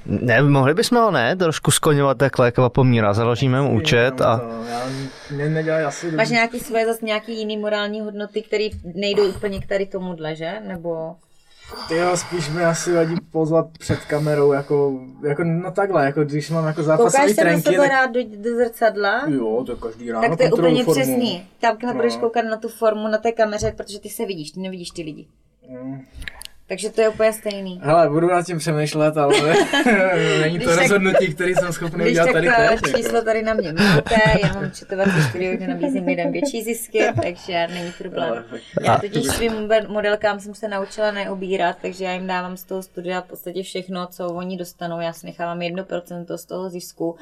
Ne, 0.05 0.41
mohli 0.41 0.73
bychom 0.73 0.97
ho 0.97 1.11
ne, 1.11 1.35
trošku 1.35 1.71
skoňovat 1.71 2.17
takhle 2.17 2.51
Kvapo 2.51 2.83
Míra, 2.83 3.13
založíme 3.13 3.61
mu 3.61 3.75
účet 3.75 4.21
a... 4.21 4.41
Ne, 5.37 5.49
nedělají 5.49 5.85
asi 5.85 6.11
Máš 6.11 6.29
nějaký 6.29 6.59
svoje 6.59 6.85
zase 6.85 7.05
nějaký 7.05 7.37
jiný 7.37 7.57
morální 7.57 8.01
hodnoty, 8.01 8.41
které 8.41 8.67
nejdou 8.95 9.29
úplně 9.29 9.59
k 9.59 9.67
tady 9.67 9.85
tomuhle, 9.85 10.35
že? 10.35 10.53
Nebo 10.67 11.15
Ty 11.87 11.95
jo, 11.97 12.17
spíš 12.17 12.49
mi 12.49 12.65
asi 12.65 12.93
vadí 12.95 13.15
pozvat 13.31 13.67
před 13.79 13.99
kamerou, 13.99 14.51
jako, 14.51 14.99
jako 15.23 15.43
no 15.43 15.71
takhle, 15.71 16.05
jako 16.05 16.23
když 16.23 16.49
mám 16.49 16.65
jako 16.67 16.83
zápasový 16.83 17.11
koukáš 17.11 17.35
se 17.35 17.43
na 17.43 17.49
trenky, 17.49 17.63
sebe 17.63 17.77
tak 17.77 17.89
rád 17.89 18.05
do, 18.11 18.19
do 18.37 18.55
zrcadla? 18.55 19.23
jo, 19.27 19.63
to 19.67 19.75
každý 19.75 20.11
ráno 20.11 20.27
Tak 20.27 20.37
to 20.37 20.43
je 20.43 20.51
úplně 20.51 20.83
formu. 20.83 21.01
přesný. 21.01 21.47
Takhle 21.61 21.89
No. 21.93 21.95
budeš 21.95 22.15
koukat 22.15 22.45
na 22.45 22.57
tu 22.57 22.69
formu 22.69 23.07
na 23.07 23.17
té 23.17 23.31
kameře, 23.31 23.73
protože 23.77 23.99
ty 23.99 24.09
se 24.09 24.25
vidíš, 24.25 24.51
ty 24.51 24.59
nevidíš 24.59 24.89
ty 24.91 25.01
lidi. 25.01 25.27
Mm. 25.69 26.01
Takže 26.69 26.89
to 26.89 27.01
je 27.01 27.09
úplně 27.09 27.33
stejný. 27.33 27.81
Hele, 27.83 28.09
budu 28.09 28.27
nad 28.27 28.45
tím 28.45 28.57
přemýšlet, 28.57 29.17
ale 29.17 29.33
není 30.41 30.59
to 30.59 30.65
Když 30.65 30.75
tak- 30.75 30.79
rozhodnutí, 30.79 31.33
který 31.33 31.55
jsem 31.55 31.73
schopný 31.73 31.99
Když 32.03 32.11
udělat 32.11 32.31
tady 32.33 32.49
teď. 32.69 32.95
číslo 32.95 33.21
tady 33.21 33.43
na 33.43 33.53
mě 33.53 33.73
máte, 33.73 34.15
já 34.43 34.53
mám 34.53 34.71
četovací 34.71 35.21
studio, 35.29 35.51
kde 35.57 35.67
nabízím 35.67 36.05
lidem 36.05 36.31
větší 36.31 36.63
zisky, 36.63 36.99
takže 37.23 37.67
není 37.73 37.91
problém. 37.97 38.43
Já 38.81 38.97
totiž 38.97 39.25
svým 39.25 39.53
modelkám 39.87 40.39
jsem 40.39 40.55
se 40.55 40.67
naučila 40.67 41.11
neobírat, 41.11 41.77
takže 41.81 42.05
já 42.05 42.13
jim 42.13 42.27
dávám 42.27 42.57
z 42.57 42.63
toho 42.63 42.83
studia 42.83 43.21
v 43.21 43.25
podstatě 43.25 43.63
všechno, 43.63 44.07
co 44.07 44.27
oni 44.27 44.57
dostanou. 44.57 44.99
Já 44.99 45.13
si 45.13 45.25
nechávám 45.25 45.59
1% 45.59 46.35
z 46.37 46.45
toho 46.45 46.69
zisku 46.69 47.15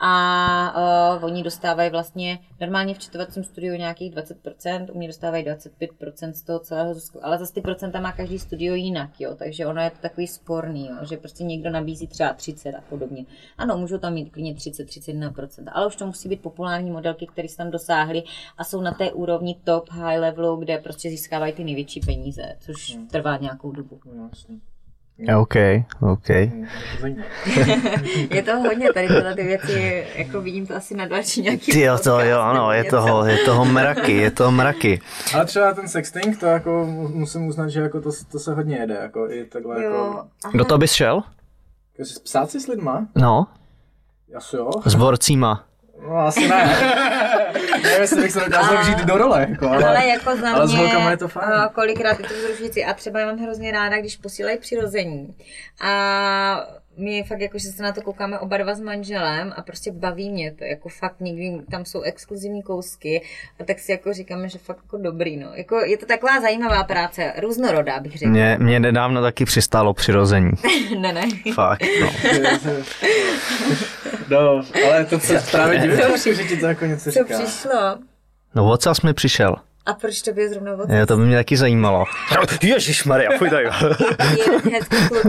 a 0.00 1.16
uh, 1.16 1.24
oni 1.24 1.42
dostávají 1.42 1.90
vlastně 1.90 2.38
normálně 2.60 2.94
v 2.94 2.98
četovacím 2.98 3.44
studiu 3.44 3.74
nějakých 3.74 4.14
20%, 4.14 4.86
u 4.92 4.98
mě 4.98 5.06
dostávají 5.06 5.44
25% 5.44 6.32
z 6.32 6.42
toho 6.42 6.58
celého 6.58 6.94
zisku, 6.94 7.26
ale 7.26 7.38
zase 7.38 7.52
ty 7.52 7.60
procenta 7.60 8.00
má 8.00 8.12
každý 8.12 8.38
studio 8.38 8.74
jinak, 8.74 9.20
jo, 9.20 9.34
takže 9.38 9.66
ono 9.66 9.80
je 9.80 9.90
to 9.90 9.98
takový 9.98 10.26
sporný, 10.26 10.86
jo, 10.86 10.96
že 11.02 11.16
prostě 11.16 11.44
někdo 11.44 11.70
nabízí 11.70 12.06
třeba 12.06 12.32
30 12.32 12.74
a 12.74 12.80
podobně. 12.80 13.24
Ano, 13.58 13.78
můžou 13.78 13.98
tam 13.98 14.14
mít 14.14 14.30
klidně 14.30 14.54
30-31%, 14.54 15.64
ale 15.72 15.86
už 15.86 15.96
to 15.96 16.06
musí 16.06 16.28
být 16.28 16.42
populární 16.42 16.90
modelky, 16.90 17.26
které 17.26 17.48
se 17.48 17.56
tam 17.56 17.70
dosáhly 17.70 18.22
a 18.58 18.64
jsou 18.64 18.80
na 18.80 18.92
té 18.92 19.12
úrovni 19.12 19.56
top 19.64 19.90
high 19.90 20.18
levelu, 20.18 20.56
kde 20.56 20.78
prostě 20.78 21.10
získávají 21.10 21.52
ty 21.52 21.64
největší 21.64 22.00
peníze, 22.00 22.56
což 22.60 22.98
trvá 23.10 23.36
nějakou 23.36 23.72
dobu. 23.72 24.00
No, 24.14 24.28
jasný. 24.28 24.60
OK, 25.38 25.54
OK. 26.00 26.28
Je 28.30 28.42
to 28.42 28.56
hodně 28.58 28.92
tady 28.92 29.08
tyhle 29.08 29.34
ty 29.34 29.42
věci, 29.42 30.06
jako 30.14 30.40
vidím 30.40 30.66
to 30.66 30.76
asi 30.76 30.94
na 30.96 31.06
další 31.06 31.42
nějaký 31.42 31.72
Ty 31.72 31.80
jo, 31.80 31.98
to 31.98 32.20
jo, 32.20 32.40
ano, 32.40 32.72
je 32.72 32.84
toho, 32.84 33.24
je 33.26 33.38
toho 33.38 33.64
mraky, 33.64 34.12
je 34.16 34.30
toho 34.30 34.50
mraky. 34.52 35.00
Ale 35.34 35.44
třeba 35.44 35.74
ten 35.74 35.88
sexting, 35.88 36.40
to 36.40 36.46
jako 36.46 36.86
mu- 36.86 37.08
musím 37.08 37.46
uznat, 37.46 37.68
že 37.68 37.80
jako 37.80 38.00
to, 38.00 38.10
to 38.32 38.38
se 38.38 38.54
hodně 38.54 38.76
jede, 38.76 38.94
jako 38.94 39.30
i 39.30 39.44
takhle 39.44 39.84
Jo, 39.84 40.24
jako, 40.44 40.56
Do 40.58 40.64
toho 40.64 40.78
bys 40.78 40.92
šel? 40.92 41.22
jako 41.98 42.04
si 42.04 42.20
psát 42.20 42.50
si 42.50 42.60
s 42.60 42.66
lidma, 42.66 43.06
No, 43.14 43.46
asi 44.36 44.56
jo, 44.56 44.70
s 44.84 44.94
borcíma. 44.94 45.64
no 46.08 46.16
asi 46.16 46.48
ne. 46.48 46.76
Nevím, 47.82 48.00
jestli 48.00 48.22
bych 48.22 48.32
se 48.32 48.40
dokázal 48.40 48.78
vžít 48.82 48.98
do 48.98 49.18
role, 49.18 49.46
jako, 49.50 49.68
ale, 49.70 49.84
Ale 49.84 50.06
jako 50.06 50.36
za 50.36 50.50
ale 50.54 50.68
s 50.68 50.72
mě, 50.72 50.80
holkama 50.80 51.10
je 51.10 51.16
to 51.16 51.28
fajn. 51.28 51.52
a 51.52 51.68
kolikrát 51.68 52.20
je 52.20 52.28
to 52.28 52.34
vzrušující 52.34 52.84
a 52.84 52.94
třeba 52.94 53.20
já 53.20 53.26
mám 53.26 53.38
hrozně 53.38 53.72
ráda, 53.72 53.96
když 54.00 54.16
posílají 54.16 54.58
přirození. 54.58 55.34
A 55.80 56.66
my 56.98 57.22
fakt 57.22 57.40
jako, 57.40 57.58
že 57.58 57.68
se 57.68 57.82
na 57.82 57.92
to 57.92 58.02
koukáme 58.02 58.38
oba 58.38 58.56
dva 58.56 58.74
s 58.74 58.80
manželem 58.80 59.52
a 59.56 59.62
prostě 59.62 59.92
baví 59.92 60.30
mě 60.30 60.52
to, 60.52 60.64
jako 60.64 60.88
fakt 60.88 61.20
někdy 61.20 61.58
tam 61.70 61.84
jsou 61.84 62.00
exkluzivní 62.00 62.62
kousky 62.62 63.22
a 63.60 63.64
tak 63.64 63.78
si 63.78 63.92
jako 63.92 64.12
říkáme, 64.12 64.48
že 64.48 64.58
fakt 64.58 64.78
jako 64.82 64.96
dobrý, 64.96 65.36
no. 65.36 65.48
Jako 65.54 65.80
je 65.84 65.96
to 65.98 66.06
taková 66.06 66.40
zajímavá 66.40 66.84
práce, 66.84 67.32
různorodá 67.40 68.00
bych 68.00 68.12
řekla. 68.18 68.32
Mě, 68.32 68.56
mě 68.60 68.80
nedávno 68.80 69.22
taky 69.22 69.44
přistálo 69.44 69.94
přirození. 69.94 70.50
ne, 70.98 71.12
ne. 71.12 71.22
Fakt, 71.54 71.82
no. 72.00 72.10
No, 74.28 74.62
ale 74.86 75.04
to 75.04 75.20
se 75.20 75.44
právě 75.50 75.78
divím, 75.78 76.34
že 76.34 76.44
ti 76.44 76.56
to 76.56 76.66
jako 76.66 76.84
něco 76.86 77.12
Co 77.12 77.24
říká. 77.24 77.38
přišlo? 77.38 77.98
No 78.54 78.70
ocas 78.70 79.00
mi 79.02 79.14
přišel. 79.14 79.56
A 79.88 79.94
proč 79.94 80.22
to 80.22 80.32
by 80.32 80.48
zrovna 80.48 80.72
od 80.72 80.90
Je, 80.90 81.06
to 81.06 81.16
by 81.16 81.24
mě 81.26 81.36
taky 81.36 81.56
zajímalo. 81.56 82.04
Ježíš 82.62 83.04
Maria, 83.04 83.30
pojď 83.38 83.50
tady. 83.50 83.66
hezký 84.72 84.96
kluku? 85.08 85.28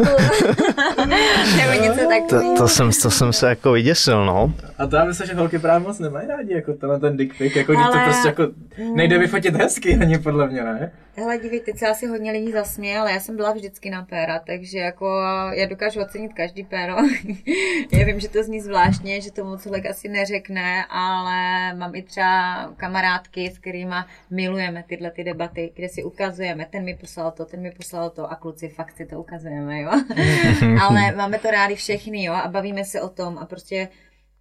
Nebo 1.57 1.71
něco 1.83 1.99
To, 1.99 2.09
takového. 2.09 2.55
to, 2.57 2.67
jsem, 2.67 2.91
to 3.01 3.11
jsem 3.11 3.33
se 3.33 3.49
jako 3.49 3.71
vyděsil, 3.71 4.25
no. 4.25 4.53
A 4.77 4.87
to 4.87 4.95
já 4.95 5.05
myslím, 5.05 5.27
že 5.27 5.33
holky 5.33 5.59
právě 5.59 5.87
moc 5.87 5.99
nemají 5.99 6.27
rádi, 6.27 6.53
jako 6.53 6.73
tenhle 6.73 6.99
ten 6.99 7.17
dick 7.17 7.37
pic, 7.37 7.55
jako 7.55 7.71
že 7.73 7.77
to 7.77 7.93
Ale- 7.93 8.03
prostě 8.03 8.27
jako 8.27 8.47
nejde 8.95 9.17
vyfotit 9.17 9.55
hezky 9.55 9.97
ani 10.01 10.17
podle 10.19 10.47
mě, 10.47 10.63
ne? 10.63 10.91
Hele, 11.19 11.37
dívej, 11.37 11.59
teď 11.59 11.77
se 11.77 11.87
asi 11.87 12.07
hodně 12.07 12.31
lidí 12.31 12.51
zasměje, 12.51 12.99
ale 12.99 13.11
já 13.11 13.19
jsem 13.19 13.35
byla 13.35 13.51
vždycky 13.51 13.89
na 13.89 14.03
péra, 14.03 14.39
takže 14.39 14.79
jako 14.79 15.21
já 15.51 15.65
dokážu 15.65 16.01
ocenit 16.01 16.33
každý 16.33 16.63
péro. 16.63 16.95
já 17.91 18.05
vím, 18.05 18.19
že 18.19 18.29
to 18.29 18.43
zní 18.43 18.61
zvláštně, 18.61 19.21
že 19.21 19.31
to 19.31 19.43
moc 19.43 19.61
člověk 19.61 19.85
asi 19.85 20.09
neřekne, 20.09 20.85
ale 20.89 21.73
mám 21.73 21.95
i 21.95 22.01
třeba 22.01 22.73
kamarádky, 22.77 23.49
s 23.49 23.59
kterými 23.59 23.95
milujeme 24.29 24.83
tyhle 24.83 25.11
ty 25.11 25.23
debaty, 25.23 25.71
kde 25.75 25.89
si 25.89 26.03
ukazujeme, 26.03 26.65
ten 26.65 26.83
mi 26.83 26.95
poslal 26.95 27.31
to, 27.31 27.45
ten 27.45 27.61
mi 27.61 27.71
poslal 27.71 28.09
to 28.09 28.31
a 28.31 28.35
kluci 28.35 28.69
fakt 28.69 28.97
si 28.97 29.05
to 29.05 29.19
ukazujeme, 29.19 29.81
jo. 29.81 29.91
ale 30.81 31.11
máme 31.15 31.39
to 31.39 31.51
rádi 31.51 31.75
všechny, 31.75 32.23
jo, 32.23 32.33
a 32.33 32.47
bavíme 32.47 32.85
se 32.85 33.01
o 33.01 33.09
tom 33.09 33.37
a 33.37 33.45
prostě 33.45 33.87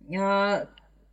jo, 0.08 0.22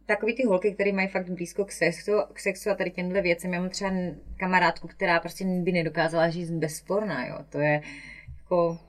takový 0.06 0.36
ty 0.36 0.45
holky, 0.45 0.73
které 0.73 0.91
mají 0.91 1.07
fakt 1.07 1.30
blízko 1.30 1.65
k 1.65 1.72
sexu, 1.72 2.11
k 2.34 2.40
sexu 2.40 2.69
a 2.69 2.76
tady 2.76 2.91
těmhle 2.91 3.22
věcem. 3.22 3.53
Já 3.53 3.60
mám 3.60 3.69
třeba 3.69 3.91
kamarádku, 4.38 4.88
která 4.88 5.19
prostě 5.19 5.45
by 5.45 5.72
nedokázala 5.72 6.30
žít 6.30 6.52
bez 6.52 6.82
porna, 6.82 7.27
jo. 7.27 7.38
To 7.49 7.60
je 7.60 7.82
jako... 8.38 8.80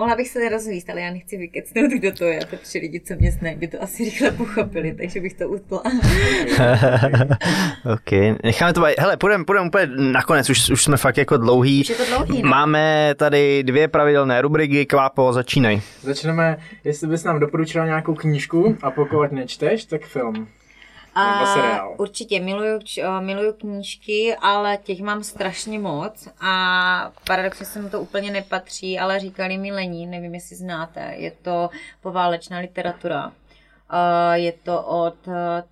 Mohla 0.00 0.16
bych 0.16 0.28
se 0.28 0.48
rozvíst, 0.48 0.90
ale 0.90 1.00
já 1.00 1.10
nechci 1.10 1.36
vykecnout, 1.36 1.90
kdo 1.90 2.12
to 2.12 2.24
je, 2.24 2.40
protože 2.50 2.78
lidi, 2.78 3.00
co 3.00 3.14
mě 3.18 3.32
znají, 3.32 3.56
by 3.56 3.68
to 3.68 3.82
asi 3.82 4.04
rychle 4.04 4.30
pochopili, 4.30 4.94
takže 4.94 5.20
bych 5.20 5.34
to 5.34 5.48
utla. 5.48 5.82
ok, 7.94 8.10
necháme 8.44 8.72
to 8.72 8.80
být. 8.80 8.98
Hele, 8.98 9.16
půjdeme 9.16 9.44
půjdem 9.44 9.66
úplně 9.66 9.86
nakonec, 10.12 10.50
už, 10.50 10.70
už 10.70 10.84
jsme 10.84 10.96
fakt 10.96 11.16
jako 11.16 11.36
dlouhý. 11.36 11.80
Už 11.80 11.88
je 11.88 11.94
to 11.94 12.04
dlouhý, 12.06 12.42
no. 12.42 12.48
Máme 12.48 13.14
tady 13.16 13.62
dvě 13.62 13.88
pravidelné 13.88 14.42
rubriky, 14.42 14.86
Kvápo, 14.86 15.32
začínej. 15.32 15.80
Začneme, 16.02 16.56
jestli 16.84 17.08
bys 17.08 17.24
nám 17.24 17.40
doporučila 17.40 17.86
nějakou 17.86 18.14
knížku 18.14 18.76
a 18.82 18.90
pokud 18.90 19.32
nečteš, 19.32 19.84
tak 19.84 20.06
film. 20.06 20.48
Seriál. 21.54 21.94
určitě 21.98 22.40
miluju, 22.40 22.78
eh, 23.02 23.20
miluju 23.20 23.52
knížky, 23.52 24.36
ale 24.36 24.76
těch 24.76 25.00
mám 25.00 25.22
strašně 25.22 25.78
moc 25.78 26.28
a 26.40 27.12
paradoxně 27.26 27.66
se 27.66 27.82
mi 27.82 27.90
to 27.90 28.00
úplně 28.00 28.30
nepatří, 28.30 28.98
ale 28.98 29.20
říkali 29.20 29.58
mi 29.58 29.72
Lenín, 29.72 30.10
nevím, 30.10 30.34
jestli 30.34 30.56
znáte, 30.56 31.14
je 31.16 31.30
to 31.30 31.70
poválečná 32.00 32.58
literatura. 32.58 33.32
Eh, 33.92 34.38
Je 34.38 34.52
to 34.52 34.82
od, 34.82 35.28
eh, 35.28 35.62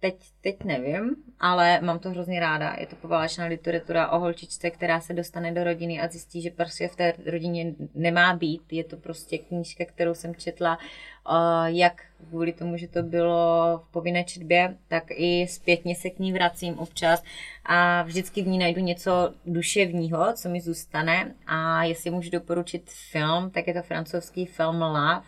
teď, 0.00 0.14
teď 0.40 0.64
nevím, 0.64 1.16
ale 1.40 1.80
mám 1.80 1.98
to 1.98 2.10
hrozně 2.10 2.40
ráda. 2.40 2.76
Je 2.78 2.86
to 2.86 2.96
poválečná 2.96 3.44
literatura 3.44 4.10
o 4.10 4.18
holčičce, 4.18 4.70
která 4.70 5.00
se 5.00 5.14
dostane 5.14 5.52
do 5.52 5.64
rodiny 5.64 6.00
a 6.00 6.08
zjistí, 6.08 6.42
že 6.42 6.50
prostě 6.50 6.88
v 6.88 6.96
té 6.96 7.12
rodině 7.26 7.74
nemá 7.94 8.34
být. 8.34 8.62
Je 8.72 8.84
to 8.84 8.96
prostě 8.96 9.38
knížka, 9.38 9.84
kterou 9.84 10.14
jsem 10.14 10.34
četla 10.34 10.78
jak 11.66 12.02
kvůli 12.28 12.52
tomu, 12.52 12.76
že 12.76 12.88
to 12.88 13.02
bylo 13.02 13.82
v 13.84 13.92
povinné 13.92 14.24
četbě, 14.24 14.76
tak 14.88 15.04
i 15.10 15.46
zpětně 15.48 15.94
se 15.94 16.10
k 16.10 16.18
ní 16.18 16.32
vracím 16.32 16.78
občas 16.78 17.22
a 17.64 18.02
vždycky 18.02 18.42
v 18.42 18.46
ní 18.46 18.58
najdu 18.58 18.80
něco 18.80 19.34
duševního, 19.46 20.32
co 20.32 20.48
mi 20.48 20.60
zůstane 20.60 21.34
a 21.46 21.84
jestli 21.84 22.10
můžu 22.10 22.30
doporučit 22.30 22.90
film, 22.90 23.50
tak 23.50 23.66
je 23.66 23.74
to 23.74 23.82
francouzský 23.82 24.46
film 24.46 24.82
Love. 24.82 25.26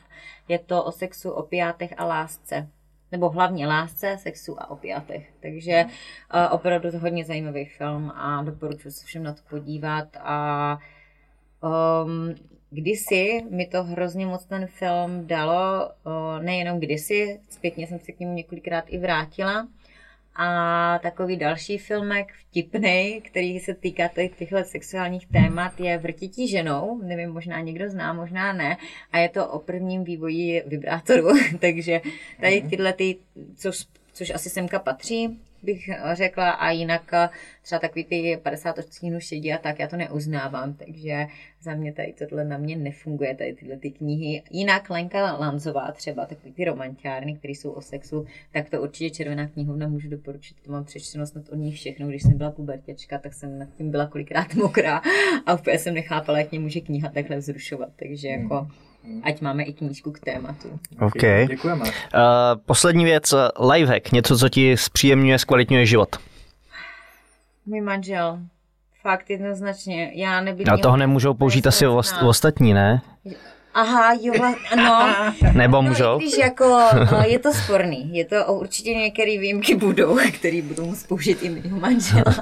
Je 0.48 0.58
to 0.58 0.84
o 0.84 0.92
sexu, 0.92 1.30
opiátech 1.30 1.94
a 1.96 2.04
lásce 2.04 2.68
nebo 3.12 3.28
hlavně 3.28 3.66
lásce, 3.66 4.16
sexu 4.18 4.62
a 4.62 4.70
opiátech. 4.70 5.32
Takže 5.42 5.84
uh, 5.84 6.54
opravdu 6.54 6.90
to 6.90 6.98
hodně 6.98 7.24
zajímavý 7.24 7.64
film 7.64 8.10
a 8.10 8.42
doporučuji 8.42 8.90
se 8.90 9.06
všem 9.06 9.22
na 9.22 9.32
to 9.32 9.40
podívat 9.50 10.08
a 10.16 10.78
um, 11.62 12.34
kdysi 12.70 13.42
mi 13.50 13.66
to 13.66 13.84
hrozně 13.84 14.26
moc 14.26 14.44
ten 14.44 14.66
film 14.66 15.26
dalo, 15.26 15.90
uh, 16.06 16.44
nejenom 16.44 16.80
kdysi, 16.80 17.40
zpětně 17.50 17.86
jsem 17.86 17.98
se 17.98 18.12
k 18.12 18.20
němu 18.20 18.34
několikrát 18.34 18.84
i 18.88 18.98
vrátila, 18.98 19.68
a 20.42 20.98
takový 21.02 21.36
další 21.36 21.78
filmek 21.78 22.32
vtipný, 22.32 23.20
který 23.24 23.60
se 23.60 23.74
týká 23.74 24.08
těch- 24.08 24.36
těchto 24.36 24.64
sexuálních 24.64 25.26
témat, 25.26 25.80
je 25.80 25.98
Vrtití 25.98 26.48
ženou. 26.48 27.00
Nevím, 27.02 27.30
možná 27.30 27.60
někdo 27.60 27.90
zná, 27.90 28.12
možná 28.12 28.52
ne. 28.52 28.76
A 29.12 29.18
je 29.18 29.28
to 29.28 29.48
o 29.48 29.58
prvním 29.58 30.04
vývoji 30.04 30.62
vibrátoru. 30.66 31.28
Takže 31.60 32.00
tady 32.40 32.62
tyhle, 32.70 32.92
ty, 32.92 33.16
což, 33.56 33.86
což 34.12 34.30
asi 34.30 34.50
semka 34.50 34.78
patří, 34.78 35.38
bych 35.62 35.90
řekla, 36.12 36.50
a 36.50 36.70
jinak 36.70 37.10
eh, 37.12 37.28
třeba 37.62 37.78
takový 37.78 38.04
ty 38.04 38.38
50 38.42 38.78
odstínů 38.78 39.20
šedí 39.20 39.52
a 39.52 39.58
tak, 39.58 39.78
já 39.78 39.88
to 39.88 39.96
neuznávám, 39.96 40.74
takže 40.74 41.26
za 41.60 41.74
mě 41.74 41.92
tady 41.92 42.12
tohle 42.12 42.44
na 42.44 42.58
mě 42.58 42.76
nefunguje, 42.76 43.34
tady 43.34 43.54
tyhle 43.54 43.76
ty 43.76 43.90
knihy. 43.90 44.42
Jinak 44.50 44.90
Lenka 44.90 45.32
Lanzová 45.32 45.92
třeba, 45.92 46.26
takový 46.26 46.52
ty 46.52 46.64
romantiárny, 46.64 47.34
které 47.34 47.52
jsou 47.52 47.70
o 47.70 47.80
sexu, 47.80 48.26
tak 48.52 48.70
to 48.70 48.82
určitě 48.82 49.10
Červená 49.10 49.48
knihovna 49.48 49.88
můžu 49.88 50.08
doporučit, 50.08 50.56
to 50.64 50.72
mám 50.72 50.84
přečteno 50.84 51.26
snad 51.26 51.48
od 51.48 51.56
nich 51.56 51.74
všechno, 51.74 52.08
když 52.08 52.22
jsem 52.22 52.38
byla 52.38 52.50
pubertěčka, 52.50 53.18
tak 53.18 53.34
jsem 53.34 53.58
nad 53.58 53.68
tím 53.76 53.90
byla 53.90 54.06
kolikrát 54.06 54.54
mokrá 54.54 55.02
a 55.46 55.54
úplně 55.54 55.78
jsem 55.78 55.94
nechápala, 55.94 56.38
jak 56.38 56.50
mě 56.50 56.60
může 56.60 56.80
kniha 56.80 57.10
takhle 57.10 57.36
vzrušovat, 57.36 57.88
takže 57.96 58.28
jako 58.28 58.68
ať 59.22 59.40
máme 59.40 59.62
i 59.62 59.72
knížku 59.72 60.12
k 60.12 60.20
tématu. 60.20 60.80
OK. 61.00 61.22
Děkujeme. 61.48 61.84
Uh, 61.84 61.90
poslední 62.66 63.04
věc, 63.04 63.34
lifehack, 63.70 64.12
něco, 64.12 64.38
co 64.38 64.48
ti 64.48 64.76
zpříjemňuje, 64.76 65.38
zkvalitňuje 65.38 65.86
život. 65.86 66.16
Můj 67.66 67.80
manžel, 67.80 68.38
fakt 69.02 69.30
jednoznačně, 69.30 70.12
já 70.14 70.40
nebyl... 70.40 70.66
Ale 70.68 70.78
toho 70.78 70.96
nemůžou 70.96 71.34
použít 71.34 71.66
asi 71.66 71.86
ost- 71.86 72.28
ostatní, 72.28 72.74
ne? 72.74 73.02
Aha, 73.74 74.12
jo, 74.20 74.34
no. 74.76 75.08
Nebo 75.54 75.82
No, 75.82 75.88
můžou? 75.88 76.18
i 76.20 76.22
když 76.22 76.38
jako, 76.38 76.64
no, 77.12 77.18
je 77.26 77.38
to 77.38 77.52
sporný. 77.52 78.16
Je 78.16 78.24
to 78.24 78.54
určitě 78.54 78.94
některé 78.94 79.38
výjimky 79.38 79.74
budou, 79.76 80.18
které 80.38 80.62
budou 80.62 80.86
muset 80.86 81.08
použít 81.08 81.42
i 81.42 81.48
mého 81.48 81.80
manžela. 81.80 82.34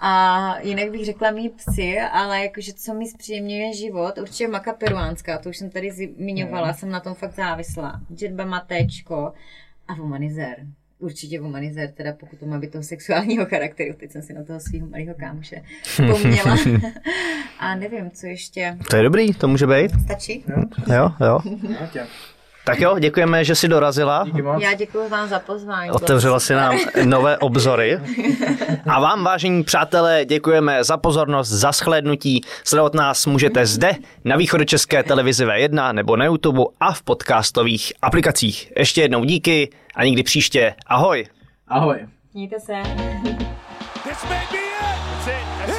A 0.00 0.54
jinak 0.62 0.90
bych 0.90 1.04
řekla 1.04 1.30
mý 1.30 1.48
psy, 1.48 2.00
ale 2.12 2.42
jakože 2.42 2.72
co 2.72 2.94
mi 2.94 3.08
zpříjemňuje 3.08 3.74
život, 3.74 4.18
určitě 4.18 4.48
maka 4.48 4.72
peruánská, 4.72 5.38
to 5.38 5.48
už 5.48 5.56
jsem 5.56 5.70
tady 5.70 5.90
zmiňovala, 5.92 6.72
jsem 6.72 6.90
na 6.90 7.00
tom 7.00 7.14
fakt 7.14 7.34
závislá. 7.34 8.00
Džetba 8.14 8.44
matéčko 8.44 9.32
a 9.88 9.92
humanizer. 9.92 10.56
Určitě 11.04 11.40
humanizer, 11.40 11.90
teda 11.92 12.12
pokud 12.12 12.38
to 12.38 12.46
má 12.46 12.58
být 12.58 12.70
toho 12.72 12.82
sexuálního 12.84 13.46
charakteru. 13.46 13.94
Teď 13.96 14.10
jsem 14.12 14.22
si 14.22 14.32
na 14.32 14.44
toho 14.44 14.60
svého 14.60 14.86
malého 14.86 15.14
kámoše 15.14 15.62
vzpomněla. 15.82 16.56
a 17.58 17.74
nevím, 17.76 18.10
co 18.10 18.26
ještě. 18.26 18.78
To 18.90 18.96
je 18.96 19.02
dobrý, 19.02 19.34
to 19.34 19.48
může 19.48 19.66
být. 19.66 19.90
Stačí? 20.04 20.44
Jo, 20.94 21.10
jo. 21.26 21.38
Tě. 21.92 22.06
Tak 22.64 22.80
jo, 22.80 22.98
děkujeme, 22.98 23.44
že 23.44 23.54
jsi 23.54 23.68
dorazila. 23.68 24.24
Díky 24.24 24.42
moc. 24.42 24.62
Já 24.62 24.74
děkuji 24.74 25.08
vám 25.08 25.28
za 25.28 25.38
pozvání. 25.38 25.90
Otevřela 25.90 26.40
si 26.40 26.54
nám 26.54 26.78
nové 27.04 27.38
obzory. 27.38 27.98
A 28.86 29.00
vám, 29.00 29.24
vážení 29.24 29.64
přátelé, 29.64 30.24
děkujeme 30.24 30.84
za 30.84 30.96
pozornost, 30.96 31.48
za 31.48 31.72
shlédnutí. 31.72 32.40
Sledovat 32.64 32.94
nás 32.94 33.26
můžete 33.26 33.66
zde, 33.66 33.92
na 34.24 34.36
východočeské 34.36 35.02
televizi 35.02 35.46
V1 35.46 35.92
nebo 35.94 36.16
na 36.16 36.24
YouTube 36.24 36.62
a 36.80 36.92
v 36.92 37.02
podcastových 37.02 37.92
aplikacích. 38.02 38.72
Ještě 38.78 39.00
jednou 39.02 39.24
díky 39.24 39.70
a 39.94 40.04
nikdy 40.04 40.22
příště. 40.22 40.74
Ahoj! 40.86 41.26
Ahoj. 41.68 41.96
Mějte 42.34 42.60
se. 42.60 42.72
This 44.04 44.24
may 44.28 44.46
be 44.52 44.58
it. 44.58 44.74
That's 45.12 45.26
it. 45.26 45.66
That's 45.66 45.70
it. 45.70 45.73